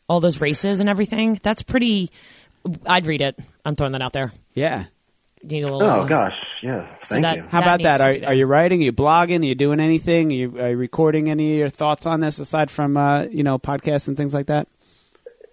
all 0.08 0.20
those 0.20 0.40
races 0.40 0.80
and 0.80 0.88
everything. 0.88 1.38
That's 1.42 1.62
pretty. 1.62 2.10
I'd 2.86 3.04
read 3.04 3.20
it. 3.20 3.38
I'm 3.64 3.76
throwing 3.76 3.92
that 3.92 4.02
out 4.02 4.14
there. 4.14 4.32
yeah 4.54 4.86
need 5.46 5.64
a 5.64 5.72
little, 5.72 5.82
Oh 5.82 6.06
gosh, 6.06 6.34
yeah. 6.62 6.86
So 7.04 7.14
Thank 7.14 7.22
that- 7.22 7.36
you. 7.36 7.42
How 7.48 7.62
about 7.62 7.82
that? 7.82 8.00
Are, 8.00 8.28
are 8.28 8.34
you 8.34 8.46
writing? 8.46 8.80
Are 8.80 8.84
you 8.84 8.92
blogging? 8.92 9.42
Are 9.42 9.46
you 9.46 9.54
doing 9.54 9.80
anything? 9.80 10.30
Are 10.32 10.34
you, 10.34 10.60
are 10.60 10.70
you 10.70 10.76
recording 10.76 11.28
any 11.30 11.52
of 11.52 11.58
your 11.58 11.68
thoughts 11.68 12.06
on 12.06 12.20
this 12.20 12.38
aside 12.38 12.70
from 12.70 12.96
uh, 12.96 13.24
you 13.24 13.42
know 13.42 13.58
podcasts 13.58 14.08
and 14.08 14.16
things 14.16 14.34
like 14.34 14.46
that? 14.46 14.68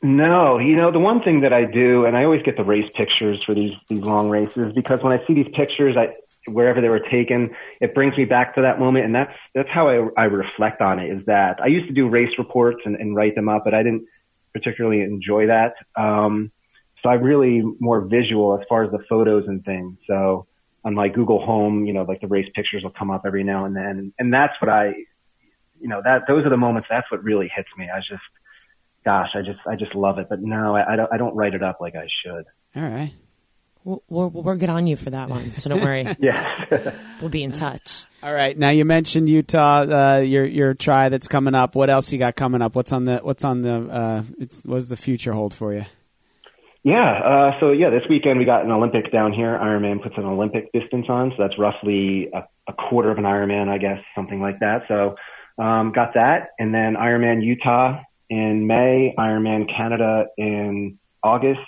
No, 0.05 0.59
you 0.59 0.75
know, 0.75 0.91
the 0.91 0.99
one 0.99 1.21
thing 1.23 1.41
that 1.41 1.53
I 1.53 1.63
do, 1.63 2.03
and 2.05 2.17
I 2.17 2.25
always 2.25 2.41
get 2.43 2.57
the 2.57 2.63
race 2.65 2.91
pictures 2.93 3.41
for 3.45 3.55
these, 3.55 3.71
these 3.87 4.01
long 4.01 4.29
races 4.29 4.73
because 4.75 5.01
when 5.01 5.17
I 5.17 5.25
see 5.25 5.33
these 5.33 5.47
pictures, 5.55 5.95
I, 5.97 6.13
wherever 6.51 6.81
they 6.81 6.89
were 6.89 6.99
taken, 6.99 7.51
it 7.79 7.95
brings 7.95 8.17
me 8.17 8.25
back 8.25 8.55
to 8.55 8.61
that 8.63 8.79
moment. 8.79 9.05
And 9.05 9.15
that's, 9.15 9.31
that's 9.55 9.69
how 9.69 9.87
I, 9.87 10.09
I 10.17 10.25
reflect 10.25 10.81
on 10.81 10.99
it 10.99 11.09
is 11.09 11.25
that 11.27 11.61
I 11.63 11.67
used 11.67 11.87
to 11.87 11.93
do 11.93 12.09
race 12.09 12.37
reports 12.37 12.81
and, 12.83 12.97
and 12.97 13.15
write 13.15 13.35
them 13.35 13.47
up, 13.47 13.61
but 13.63 13.73
I 13.73 13.81
didn't 13.81 14.03
particularly 14.53 15.03
enjoy 15.03 15.47
that. 15.47 15.75
Um, 15.95 16.51
so 17.03 17.09
I'm 17.09 17.21
really 17.21 17.61
more 17.79 18.01
visual 18.01 18.57
as 18.59 18.65
far 18.69 18.83
as 18.83 18.91
the 18.91 18.99
photos 19.09 19.47
and 19.47 19.63
things. 19.63 19.97
So 20.07 20.47
on 20.85 20.93
my 20.93 21.09
Google 21.09 21.45
Home, 21.45 21.85
you 21.85 21.93
know, 21.93 22.03
like 22.03 22.21
the 22.21 22.27
race 22.27 22.49
pictures 22.55 22.83
will 22.83 22.93
come 22.97 23.11
up 23.11 23.23
every 23.25 23.43
now 23.43 23.65
and 23.65 23.75
then. 23.75 24.13
And 24.17 24.33
that's 24.33 24.53
what 24.61 24.69
I, 24.69 24.93
you 25.79 25.89
know, 25.89 26.01
that, 26.03 26.21
those 26.27 26.45
are 26.45 26.49
the 26.49 26.57
moments, 26.57 26.87
that's 26.89 27.09
what 27.11 27.23
really 27.23 27.51
hits 27.53 27.69
me. 27.77 27.89
I 27.93 27.99
just, 27.99 28.21
gosh, 29.03 29.29
I 29.35 29.41
just, 29.41 29.59
I 29.67 29.75
just 29.75 29.95
love 29.95 30.17
it. 30.17 30.27
But 30.29 30.41
no, 30.41 30.75
I, 30.75 30.93
I 30.93 30.95
don't, 30.95 31.13
I 31.13 31.17
don't 31.17 31.35
write 31.35 31.53
it 31.53 31.61
up 31.61 31.79
like 31.81 31.95
I 31.95 32.07
should. 32.23 32.45
All 32.75 32.89
right. 32.89 33.13
We'll, 33.83 34.01
we'll, 34.07 34.29
we'll 34.29 34.55
get 34.55 34.69
on 34.69 34.87
you 34.87 34.95
for 34.95 35.09
that 35.09 35.27
one, 35.27 35.51
so 35.55 35.69
don't 35.69 35.81
worry. 35.81 36.07
Yes. 36.21 36.45
we'll 37.19 37.29
be 37.29 37.43
in 37.43 37.51
touch. 37.51 38.05
All 38.21 38.33
right. 38.33 38.57
Now 38.57 38.69
you 38.69 38.85
mentioned 38.85 39.27
Utah, 39.27 39.81
uh, 39.81 40.19
your 40.19 40.45
your 40.45 40.73
try 40.73 41.09
that's 41.09 41.27
coming 41.27 41.53
up. 41.53 41.75
What 41.75 41.89
else 41.89 42.13
you 42.13 42.17
got 42.17 42.35
coming 42.37 42.61
up? 42.61 42.75
What's 42.75 42.93
on 42.93 43.03
the 43.03 43.17
What's 43.17 43.43
on 43.43 43.61
the 43.61 43.89
uh, 43.89 44.23
it's, 44.39 44.63
What 44.63 44.75
does 44.75 44.87
the 44.87 44.95
future 44.95 45.33
hold 45.33 45.53
for 45.53 45.73
you? 45.73 45.83
Yeah. 46.83 47.11
Uh, 47.11 47.59
so 47.59 47.71
yeah, 47.71 47.89
this 47.89 48.03
weekend 48.09 48.39
we 48.39 48.45
got 48.45 48.65
an 48.65 48.71
Olympic 48.71 49.11
down 49.11 49.33
here. 49.33 49.57
Ironman 49.57 50.01
puts 50.01 50.15
an 50.17 50.25
Olympic 50.25 50.71
distance 50.73 51.05
on. 51.09 51.31
So 51.31 51.43
that's 51.43 51.57
roughly 51.57 52.29
a, 52.33 52.43
a 52.67 52.73
quarter 52.73 53.09
of 53.11 53.17
an 53.17 53.23
Ironman, 53.23 53.69
I 53.69 53.77
guess, 53.77 53.99
something 54.15 54.41
like 54.41 54.59
that. 54.59 54.83
So, 54.87 55.15
um, 55.57 55.91
got 55.91 56.15
that. 56.15 56.49
And 56.59 56.73
then 56.73 56.95
Ironman 56.95 57.43
Utah 57.43 58.01
in 58.29 58.67
May, 58.67 59.13
Ironman 59.17 59.69
Canada 59.75 60.25
in 60.37 60.97
August, 61.21 61.61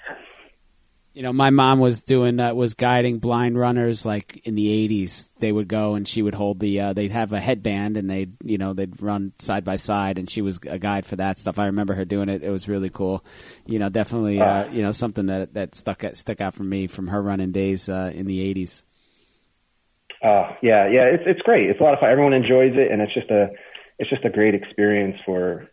You 1.15 1.23
know, 1.23 1.33
my 1.33 1.51
mom 1.51 1.79
was 1.79 2.03
doing 2.03 2.41
uh, 2.41 2.53
was 2.55 2.75
guiding 2.75 3.21
blind 3.21 3.57
runners 3.57 4.05
like 4.05 4.43
in 4.45 4.57
the 4.57 4.67
'80s. 4.67 5.33
They 5.39 5.53
would 5.53 5.69
go 5.69 5.95
and 5.95 6.07
she 6.07 6.23
would 6.23 6.35
hold 6.35 6.59
the. 6.59 6.81
Uh, 6.81 6.93
they'd 6.93 7.13
have 7.13 7.33
a 7.33 7.41
headband 7.41 7.97
and 7.97 8.11
they'd 8.11 8.35
you 8.43 8.59
know 8.59 8.75
they'd 8.75 9.01
run 9.01 9.33
side 9.39 9.65
by 9.65 9.77
side 9.77 10.19
and 10.19 10.29
she 10.29 10.43
was 10.43 10.59
a 10.67 10.79
guide 10.79 11.07
for 11.07 11.15
that 11.17 11.39
stuff. 11.39 11.61
I 11.61 11.67
remember 11.67 11.95
her 11.95 12.05
doing 12.05 12.29
it. 12.29 12.43
It 12.43 12.51
was 12.51 12.69
really 12.69 12.91
cool. 12.91 13.25
You 13.65 13.79
know, 13.79 13.89
definitely 13.89 14.41
uh, 14.41 14.69
you 14.73 14.83
know 14.83 14.91
something 14.91 15.27
that 15.27 15.55
that 15.55 15.77
stuck 15.77 16.03
stuck 16.15 16.41
out 16.41 16.55
for 16.55 16.65
me 16.65 16.89
from 16.89 17.07
her 17.07 17.23
running 17.23 17.53
days 17.53 17.89
uh, 17.89 18.11
in 18.13 18.27
the 18.27 18.53
'80s. 18.53 18.83
Oh 20.25 20.49
yeah, 20.63 20.89
yeah, 20.89 21.05
it's 21.05 21.23
it's 21.27 21.43
great. 21.43 21.71
It's 21.71 21.79
a 21.79 21.83
lot 21.85 21.95
of 21.95 22.01
fun. 22.01 22.11
Everyone 22.11 22.33
enjoys 22.33 22.73
it, 22.75 22.91
and 22.91 23.01
it's 23.01 23.15
just 23.15 23.31
a 23.31 23.51
it's 24.01 24.11
just 24.11 24.25
a 24.25 24.31
great 24.31 24.57
experience 24.57 25.17
for 25.25 25.69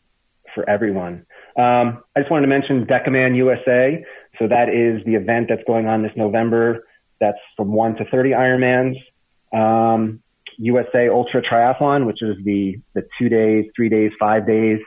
for 0.53 0.69
everyone. 0.69 1.25
Um, 1.57 2.03
I 2.15 2.19
just 2.19 2.29
wanted 2.29 2.45
to 2.45 2.47
mention 2.47 2.85
Decaman 2.85 3.33
USA. 3.35 4.05
So 4.41 4.47
that 4.47 4.69
is 4.69 5.05
the 5.05 5.13
event 5.13 5.49
that's 5.49 5.61
going 5.67 5.85
on 5.85 6.01
this 6.01 6.13
November. 6.15 6.87
That's 7.19 7.37
from 7.55 7.73
one 7.73 7.95
to 7.97 8.05
thirty 8.05 8.31
Ironmans. 8.31 8.95
Um, 9.53 10.23
USA 10.57 11.09
Ultra 11.09 11.43
Triathlon, 11.43 12.07
which 12.07 12.23
is 12.23 12.37
the 12.43 12.79
the 12.95 13.03
two 13.19 13.29
days, 13.29 13.65
three 13.75 13.87
days, 13.87 14.11
five 14.19 14.47
days 14.47 14.79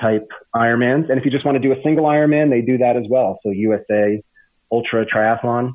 type 0.00 0.28
Ironmans. 0.54 1.10
And 1.10 1.18
if 1.18 1.24
you 1.24 1.32
just 1.32 1.44
want 1.44 1.56
to 1.56 1.60
do 1.60 1.72
a 1.72 1.82
single 1.82 2.04
Ironman, 2.04 2.50
they 2.50 2.60
do 2.60 2.78
that 2.78 2.96
as 2.96 3.02
well. 3.10 3.40
So 3.42 3.50
USA 3.50 4.22
Ultra 4.70 5.04
Triathlon. 5.04 5.72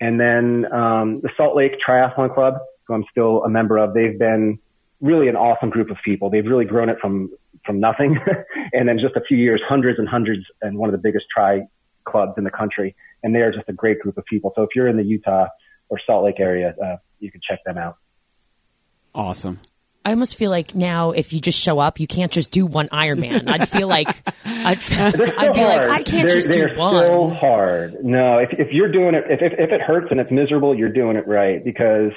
And 0.00 0.20
then 0.20 0.72
um, 0.72 1.16
the 1.16 1.30
Salt 1.36 1.56
Lake 1.56 1.78
Triathlon 1.84 2.32
Club, 2.32 2.54
who 2.84 2.94
I'm 2.94 3.04
still 3.10 3.42
a 3.42 3.48
member 3.48 3.78
of, 3.78 3.92
they've 3.92 4.16
been 4.16 4.60
really 5.00 5.26
an 5.26 5.34
awesome 5.34 5.70
group 5.70 5.90
of 5.90 5.96
people. 6.04 6.30
They've 6.30 6.46
really 6.46 6.64
grown 6.64 6.90
it 6.90 6.98
from 7.00 7.30
from 7.66 7.80
nothing, 7.80 8.16
and 8.72 8.88
then 8.88 9.00
just 9.00 9.16
a 9.16 9.20
few 9.26 9.36
years, 9.36 9.60
hundreds 9.68 9.98
and 9.98 10.08
hundreds, 10.08 10.44
and 10.62 10.78
one 10.78 10.88
of 10.88 10.92
the 10.92 11.02
biggest 11.02 11.26
tri 11.34 11.62
clubs 12.08 12.34
in 12.36 12.44
the 12.44 12.50
country. 12.50 12.94
And 13.22 13.34
they 13.34 13.40
are 13.40 13.52
just 13.52 13.68
a 13.68 13.72
great 13.72 14.00
group 14.00 14.16
of 14.16 14.24
people. 14.24 14.52
So 14.54 14.62
if 14.62 14.70
you're 14.74 14.88
in 14.88 14.96
the 14.96 15.04
Utah 15.04 15.46
or 15.88 16.00
Salt 16.06 16.24
Lake 16.24 16.38
area, 16.38 16.74
uh, 16.82 16.96
you 17.18 17.30
can 17.30 17.40
check 17.48 17.60
them 17.64 17.78
out. 17.78 17.96
Awesome. 19.14 19.60
I 20.04 20.12
almost 20.12 20.36
feel 20.36 20.50
like 20.50 20.74
now, 20.74 21.10
if 21.10 21.34
you 21.34 21.40
just 21.40 21.60
show 21.60 21.80
up, 21.80 22.00
you 22.00 22.06
can't 22.06 22.32
just 22.32 22.50
do 22.50 22.64
one 22.64 22.88
Ironman. 22.88 23.46
I'd 23.46 23.68
feel 23.68 23.88
like 23.88 24.08
I'd, 24.44 24.78
They're 24.88 25.38
I'd 25.38 25.52
be 25.52 25.64
like. 25.64 25.82
I 25.82 26.02
can't 26.02 26.28
they're, 26.28 26.36
just 26.36 26.48
they're 26.48 26.68
do 26.68 26.74
still 26.74 27.26
one. 27.26 27.36
hard. 27.36 28.04
No, 28.04 28.38
if 28.38 28.58
if 28.58 28.68
you're 28.72 28.88
doing 28.88 29.14
it, 29.14 29.24
if, 29.28 29.42
if 29.42 29.52
if 29.58 29.70
it 29.70 29.82
hurts 29.82 30.06
and 30.10 30.18
it's 30.18 30.30
miserable, 30.30 30.74
you're 30.74 30.92
doing 30.92 31.16
it 31.16 31.26
right 31.26 31.62
because 31.62 32.12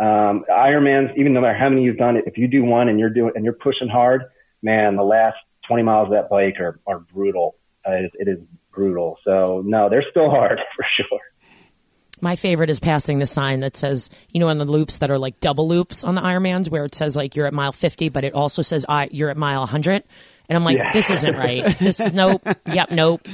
um, 0.00 0.44
Ironmans, 0.48 1.16
even 1.16 1.32
no 1.32 1.40
matter 1.40 1.58
how 1.58 1.68
many 1.68 1.82
you've 1.82 1.96
done 1.96 2.16
it, 2.16 2.24
if 2.26 2.38
you 2.38 2.46
do 2.46 2.62
one 2.62 2.88
and 2.88 3.00
you're 3.00 3.10
doing 3.10 3.32
and 3.34 3.44
you're 3.44 3.54
pushing 3.54 3.88
hard, 3.88 4.22
man, 4.62 4.94
the 4.94 5.02
last 5.02 5.36
20 5.66 5.82
miles 5.82 6.06
of 6.06 6.12
that 6.12 6.30
bike 6.30 6.60
are 6.60 6.78
are 6.86 7.00
brutal. 7.00 7.56
Uh, 7.84 7.92
it, 7.92 8.12
it 8.14 8.28
is 8.28 8.38
brutal. 8.72 9.18
So 9.24 9.62
no, 9.64 9.88
they're 9.88 10.04
still 10.10 10.30
hard 10.30 10.58
for 10.76 10.84
sure. 10.96 11.20
My 12.20 12.36
favorite 12.36 12.70
is 12.70 12.78
passing 12.78 13.18
the 13.18 13.26
sign 13.26 13.60
that 13.60 13.76
says, 13.76 14.08
you 14.30 14.38
know, 14.38 14.48
on 14.48 14.58
the 14.58 14.64
loops 14.64 14.98
that 14.98 15.10
are 15.10 15.18
like 15.18 15.40
double 15.40 15.66
loops 15.66 16.04
on 16.04 16.14
the 16.14 16.20
Ironmans, 16.20 16.68
where 16.70 16.84
it 16.84 16.94
says 16.94 17.16
like 17.16 17.34
you're 17.34 17.46
at 17.46 17.52
mile 17.54 17.72
50, 17.72 18.10
but 18.10 18.22
it 18.22 18.32
also 18.34 18.62
says 18.62 18.86
I 18.88 19.08
you're 19.10 19.30
at 19.30 19.36
mile 19.36 19.60
100, 19.60 20.04
and 20.48 20.56
I'm 20.56 20.64
like, 20.64 20.76
Yeah. 20.78 20.92
this 20.92 21.10
isn't 21.10 21.34
right. 21.34 21.76
This 21.80 21.98
nope, 21.98 22.46
yep, 22.72 22.90
nope, 22.92 23.26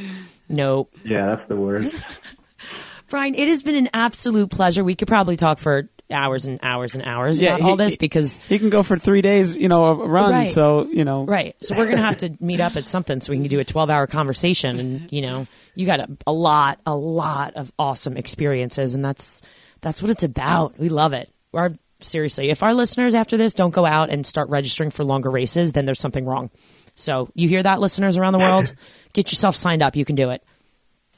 nope. 0.48 0.90
Yeah, 1.04 1.34
that's 1.34 1.48
the 1.48 1.56
word. 1.56 1.90
Brian, 3.10 3.34
it 3.34 3.48
has 3.48 3.62
been 3.62 3.74
an 3.76 3.88
absolute 3.94 4.50
pleasure. 4.50 4.82
We 4.84 4.94
could 4.94 5.08
probably 5.08 5.36
talk 5.36 5.58
for 5.58 5.88
hours 6.10 6.46
and 6.46 6.58
hours 6.62 6.94
and 6.94 7.04
hours 7.04 7.40
Yeah, 7.40 7.56
about 7.56 7.68
all 7.68 7.76
this 7.76 7.96
because 7.96 8.38
He 8.48 8.58
can 8.58 8.70
go 8.70 8.82
for 8.82 8.98
three 8.98 9.22
days, 9.22 9.54
you 9.54 9.68
know, 9.68 9.84
a 9.84 10.06
run. 10.06 10.32
Right. 10.32 10.50
So 10.50 10.86
you 10.86 11.04
know, 11.04 11.24
Right. 11.24 11.56
So 11.62 11.76
we're 11.76 11.90
to 11.98 12.04
have 12.04 12.18
to 12.18 12.34
meet 12.40 12.60
up 12.60 12.76
at 12.76 12.88
something 12.88 13.20
so 13.20 13.32
we 13.32 13.38
can 13.38 13.48
do 13.48 13.60
a 13.60 13.64
12 13.64 13.90
hour 13.90 14.06
conversation. 14.06 14.78
And, 14.78 15.12
you 15.12 15.22
know, 15.22 15.46
you 15.74 15.86
got 15.86 16.00
a, 16.00 16.08
a 16.26 16.32
lot, 16.32 16.80
a 16.86 16.94
lot 16.94 17.54
of 17.56 17.72
awesome 17.78 18.16
experiences. 18.16 18.94
And 18.94 19.04
that's, 19.04 19.42
that's 19.80 20.02
what 20.02 20.10
it's 20.10 20.22
about. 20.22 20.78
We 20.78 20.88
love 20.88 21.12
it. 21.12 21.30
Our, 21.52 21.72
seriously, 22.00 22.50
if 22.50 22.62
our 22.62 22.74
listeners 22.74 23.14
after 23.14 23.36
this 23.36 23.54
don't 23.54 23.72
go 23.74 23.84
out 23.84 24.10
and 24.10 24.26
start 24.26 24.48
registering 24.48 24.90
for 24.90 25.04
longer 25.04 25.30
races, 25.30 25.72
then 25.72 25.84
there's 25.84 26.00
something 26.00 26.24
wrong. 26.24 26.50
So 26.96 27.28
you 27.34 27.48
hear 27.48 27.62
that, 27.62 27.80
listeners 27.80 28.16
around 28.16 28.32
the 28.32 28.40
world? 28.40 28.74
Get 29.12 29.30
yourself 29.30 29.54
signed 29.56 29.82
up. 29.82 29.96
You 29.96 30.04
can 30.04 30.16
do 30.16 30.30
it. 30.30 30.42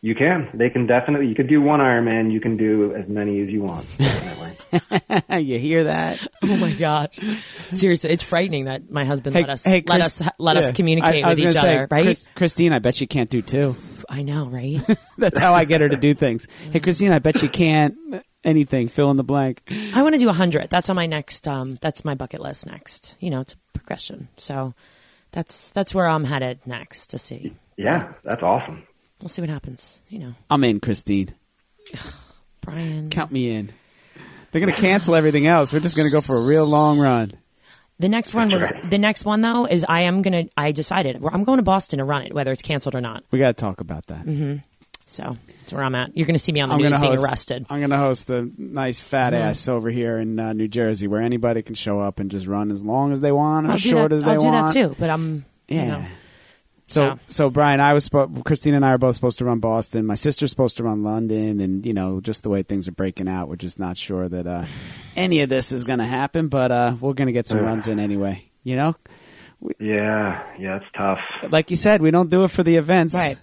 You 0.03 0.15
can. 0.15 0.49
They 0.55 0.71
can 0.71 0.87
definitely. 0.87 1.27
You 1.29 1.35
could 1.35 1.49
do 1.49 1.61
one 1.61 1.81
Ironman. 1.81 2.33
You 2.33 2.41
can 2.41 2.57
do 2.57 2.95
as 2.95 3.07
many 3.07 3.43
as 3.43 3.51
you 3.51 3.63
want. 3.63 3.87
Definitely. 3.99 5.39
you 5.45 5.59
hear 5.59 5.85
that? 5.85 6.27
Oh 6.43 6.57
my 6.57 6.73
gosh. 6.73 7.19
Seriously, 7.75 8.11
it's 8.11 8.23
frightening 8.23 8.65
that 8.65 8.91
my 8.91 9.05
husband 9.05 9.37
Hey, 9.37 9.43
let 9.43 9.51
us, 9.51 9.65
hey, 9.65 9.83
let 9.87 10.01
Chris- 10.01 10.21
us, 10.23 10.29
let 10.39 10.57
us 10.57 10.71
communicate 10.71 11.25
I- 11.25 11.27
I 11.27 11.31
was 11.31 11.41
with 11.41 11.49
each 11.55 11.61
say, 11.61 11.77
other, 11.77 11.89
right? 11.91 12.05
Chris- 12.05 12.29
Christine, 12.35 12.73
I 12.73 12.79
bet 12.79 13.01
you 13.01 13.07
can't 13.07 13.29
do 13.29 13.43
two. 13.43 13.75
I 14.09 14.23
know, 14.23 14.47
right? 14.47 14.81
That's 15.19 15.39
how 15.39 15.53
I 15.53 15.65
get 15.65 15.83
her 15.83 15.89
to 15.89 15.97
do 15.97 16.15
things. 16.15 16.47
Hey, 16.73 16.81
Christine, 16.81 17.13
I 17.13 17.19
bet 17.19 17.43
you 17.43 17.49
can't 17.51 17.97
anything. 18.43 18.89
Fill 18.89 19.11
in 19.11 19.17
the 19.19 19.25
blank. 19.25 19.63
I 19.95 20.03
want 20.03 20.15
to 20.15 20.19
do 20.19 20.29
a 20.31 20.33
hundred. 20.33 20.71
That's 20.71 20.89
on 20.89 20.97
my 20.97 21.07
next. 21.07 21.47
Um, 21.47 21.77
that's 21.81 22.05
my 22.05 22.15
bucket 22.15 22.41
list 22.41 22.65
next. 22.67 23.17
You 23.21 23.31
know, 23.31 23.41
it's 23.41 23.53
a 23.53 23.57
progression. 23.79 24.29
So 24.37 24.75
that's 25.33 25.71
that's 25.73 25.95
where 25.95 26.09
I'm 26.09 26.25
headed 26.25 26.61
next 26.67 27.09
to 27.09 27.19
see. 27.19 27.53
yeah, 27.77 28.13
that's 28.25 28.43
awesome. 28.43 28.85
We'll 29.21 29.29
see 29.29 29.43
what 29.43 29.51
happens. 29.51 30.01
You 30.09 30.19
know, 30.21 30.35
I'm 30.51 30.65
in, 30.65 30.81
Christine. 30.81 31.35
Brian. 32.61 33.11
Count 33.11 33.31
me 33.31 33.51
in. 33.51 33.73
They're 34.53 34.61
gonna 34.61 34.73
cancel 34.77 35.15
everything 35.15 35.47
else. 35.47 35.73
We're 35.73 35.81
just 35.81 35.97
gonna 35.97 36.11
go 36.11 36.21
for 36.21 36.37
a 36.37 36.45
real 36.47 36.67
long 36.67 36.99
run. 36.99 37.33
The 37.99 38.09
next 38.09 38.33
one, 38.33 38.51
we're, 38.51 38.81
the 38.89 38.97
next 38.99 39.25
one 39.27 39.43
though, 39.43 39.67
is 39.67 39.85
I 39.89 40.03
am 40.03 40.23
gonna. 40.23 40.45
I 40.57 40.73
decided 40.73 41.23
I'm 41.31 41.45
going 41.45 41.59
to 41.59 41.63
Boston 41.63 41.99
to 41.99 42.05
run 42.05 42.23
it, 42.23 42.33
whether 42.35 42.51
it's 42.51 42.63
canceled 42.63 42.95
or 42.95 43.01
not. 43.01 43.25
We 43.31 43.39
got 43.39 43.49
to 43.49 43.53
talk 43.53 43.81
about 43.81 44.07
that. 44.07 44.61
So 45.07 45.37
that's 45.59 45.73
where 45.73 45.83
I'm 45.83 45.95
at. 45.97 46.17
You're 46.17 46.27
going 46.27 46.37
to 46.37 46.43
see 46.43 46.53
me 46.53 46.61
on 46.61 46.69
the 46.69 46.77
I'm 46.77 46.81
news 46.81 46.93
gonna 46.93 47.01
being 47.03 47.13
host. 47.17 47.25
arrested. 47.27 47.67
I'm 47.69 47.81
gonna 47.81 47.99
host 47.99 48.31
a 48.31 48.49
nice 48.57 49.01
fat 49.01 49.35
ass 49.35 49.69
over 49.69 49.91
here 49.91 50.19
in 50.19 50.39
uh, 50.39 50.53
New 50.53 50.69
Jersey, 50.69 51.09
where 51.09 51.21
anybody 51.21 51.63
can 51.63 51.75
show 51.75 52.01
up 52.01 52.21
and 52.21 52.31
just 52.31 52.47
run 52.47 52.71
as 52.71 52.85
long 52.85 53.13
as 53.13 53.21
they 53.21 53.33
want, 53.33 53.67
or 53.67 53.71
I'll 53.71 53.75
as 53.77 53.83
do 53.83 53.91
short 53.91 54.11
that. 54.11 54.17
as 54.17 54.23
they 54.23 54.39
want. 54.39 54.45
I'll 54.57 54.73
do 54.73 54.73
that 54.83 54.89
too. 54.89 54.97
But 54.99 55.11
I'm. 55.11 55.45
Yeah. 55.69 55.83
You 55.83 55.89
know, 55.91 56.05
So, 56.91 57.11
So- 57.11 57.19
so 57.29 57.51
Brian, 57.51 57.81
I 57.81 57.93
was 57.93 58.09
spo- 58.09 58.45
Christine 58.45 58.75
and 58.75 58.85
I 58.85 58.91
are 58.91 58.99
both 58.99 59.15
supposed 59.15 59.39
to 59.39 59.45
run 59.45 59.61
Boston. 59.61 60.05
My 60.07 60.17
sister's 60.17 60.51
supposed 60.51 60.77
to 60.79 60.83
run 60.83 61.03
London, 61.05 61.61
and 61.61 61.87
you 61.87 61.93
know, 61.95 62.21
just 62.21 62.43
the 62.43 62.49
way 62.49 62.63
things 62.65 62.89
are 62.89 62.93
breaking 62.93 63.29
out, 63.29 63.49
we're 63.49 63.57
just 63.57 63.79
not 63.79 63.97
sure 63.97 64.29
that 64.29 64.47
uh, 64.47 64.65
any 65.17 65.41
of 65.43 65.49
this 65.49 65.71
is 65.73 65.85
going 65.85 66.01
to 66.01 66.05
happen. 66.07 66.49
But 66.49 66.73
uh, 66.73 66.95
we're 67.01 67.13
going 67.15 67.27
to 67.27 67.33
get 67.33 67.47
some 67.47 67.61
runs 67.61 67.87
in 67.89 68.01
anyway. 68.01 68.45
You 68.65 68.77
know, 68.77 68.97
Yeah, 69.79 70.43
yeah, 70.59 70.77
it's 70.77 70.85
tough. 70.97 71.19
like 71.51 71.71
you 71.71 71.77
said, 71.77 72.03
we 72.03 72.11
don't 72.11 72.29
do 72.31 72.45
it 72.45 72.51
for 72.51 72.63
the 72.63 72.77
events. 72.77 73.15
Right. 73.15 73.39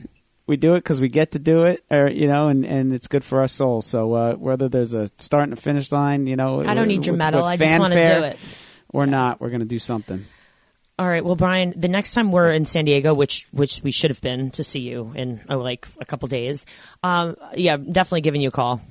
We 0.45 0.55
do 0.57 0.75
it 0.75 0.79
because 0.79 1.01
we 1.01 1.09
get 1.09 1.31
to 1.31 1.39
do 1.39 1.63
it, 1.63 1.83
or 1.89 2.07
you 2.09 2.27
know, 2.27 2.47
and, 2.47 2.65
and 2.65 2.93
it's 2.93 3.07
good 3.07 3.23
for 3.23 3.41
our 3.41 3.47
soul. 3.47 3.81
So 3.81 4.13
uh, 4.13 4.33
whether 4.35 4.69
there's 4.69 4.93
a 4.93 5.07
start 5.17 5.43
and 5.45 5.53
a 5.53 5.57
finish 5.57 5.91
line, 5.91 6.25
you 6.27 6.35
know, 6.35 6.63
I 6.65 6.73
don't 6.73 6.87
need 6.87 7.05
your 7.05 7.15
medal. 7.15 7.43
I 7.43 7.57
just 7.57 7.77
want 7.79 7.93
to 7.93 8.05
do 8.05 8.23
it. 8.23 8.37
or 8.89 9.05
not. 9.05 9.41
We're 9.41 9.49
going 9.49 9.59
to 9.59 9.65
do 9.65 9.79
something. 9.79 10.25
All 10.99 11.07
right. 11.07 11.23
Well, 11.23 11.35
Brian, 11.35 11.73
the 11.75 11.87
next 11.87 12.13
time 12.13 12.31
we're 12.31 12.51
in 12.51 12.65
San 12.65 12.85
Diego, 12.85 13.13
which 13.13 13.45
which 13.51 13.81
we 13.83 13.91
should 13.91 14.09
have 14.09 14.21
been 14.21 14.49
to 14.51 14.63
see 14.63 14.79
you 14.79 15.11
in 15.15 15.41
oh, 15.49 15.57
like 15.59 15.87
a 16.01 16.05
couple 16.05 16.27
days, 16.27 16.65
um, 17.03 17.35
yeah, 17.55 17.77
definitely 17.77 18.21
giving 18.21 18.41
you 18.41 18.47
a 18.47 18.51
call, 18.51 18.81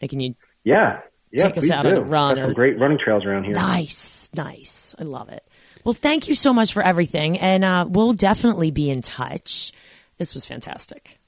making 0.00 0.20
you. 0.20 0.34
Yeah, 0.62 1.00
Yeah, 1.32 1.44
take 1.48 1.58
us 1.58 1.70
out 1.70 1.82
do. 1.82 1.88
on 1.90 1.96
a 1.96 2.00
run. 2.02 2.36
Got 2.36 2.50
Or, 2.50 2.54
great 2.54 2.78
running 2.78 2.98
trails 2.98 3.24
around 3.24 3.44
here. 3.44 3.54
nice, 3.54 4.30
nice. 4.34 4.94
I 4.98 5.02
love 5.04 5.28
it. 5.28 5.44
Well, 5.84 5.92
thank 5.94 6.28
you 6.28 6.34
so 6.34 6.52
much 6.52 6.72
for 6.72 6.82
everything, 6.82 7.38
and 7.38 7.64
uh, 7.64 7.86
we'll 7.88 8.12
definitely 8.12 8.70
be 8.70 8.88
in 8.90 9.02
touch. 9.02 9.72
This 10.18 10.34
was 10.34 10.46
fantastic. 10.46 11.18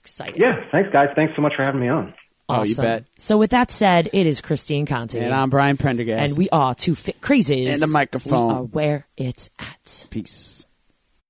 Exciting. 0.00 0.40
Yeah, 0.40 0.64
thanks 0.72 0.90
guys. 0.92 1.08
Thanks 1.14 1.34
so 1.36 1.42
much 1.42 1.52
for 1.56 1.64
having 1.64 1.80
me 1.80 1.88
on. 1.88 2.14
Oh, 2.50 2.64
you 2.64 2.72
Awesome. 2.72 2.84
bet. 2.84 3.04
So, 3.18 3.36
with 3.36 3.50
that 3.50 3.70
said, 3.70 4.08
it 4.12 4.26
is 4.26 4.40
Christine 4.40 4.86
Conte. 4.86 5.18
And 5.18 5.34
I'm 5.34 5.50
Brian 5.50 5.76
Prendergast. 5.76 6.30
and 6.30 6.38
we 6.38 6.48
are 6.50 6.74
two 6.74 6.94
fit 6.94 7.20
crazies. 7.20 7.72
And 7.72 7.82
the 7.82 7.86
microphone. 7.88 8.48
We 8.48 8.54
are 8.54 8.62
where 8.62 9.06
it's 9.16 9.50
at. 9.58 10.06
Peace. 10.10 10.64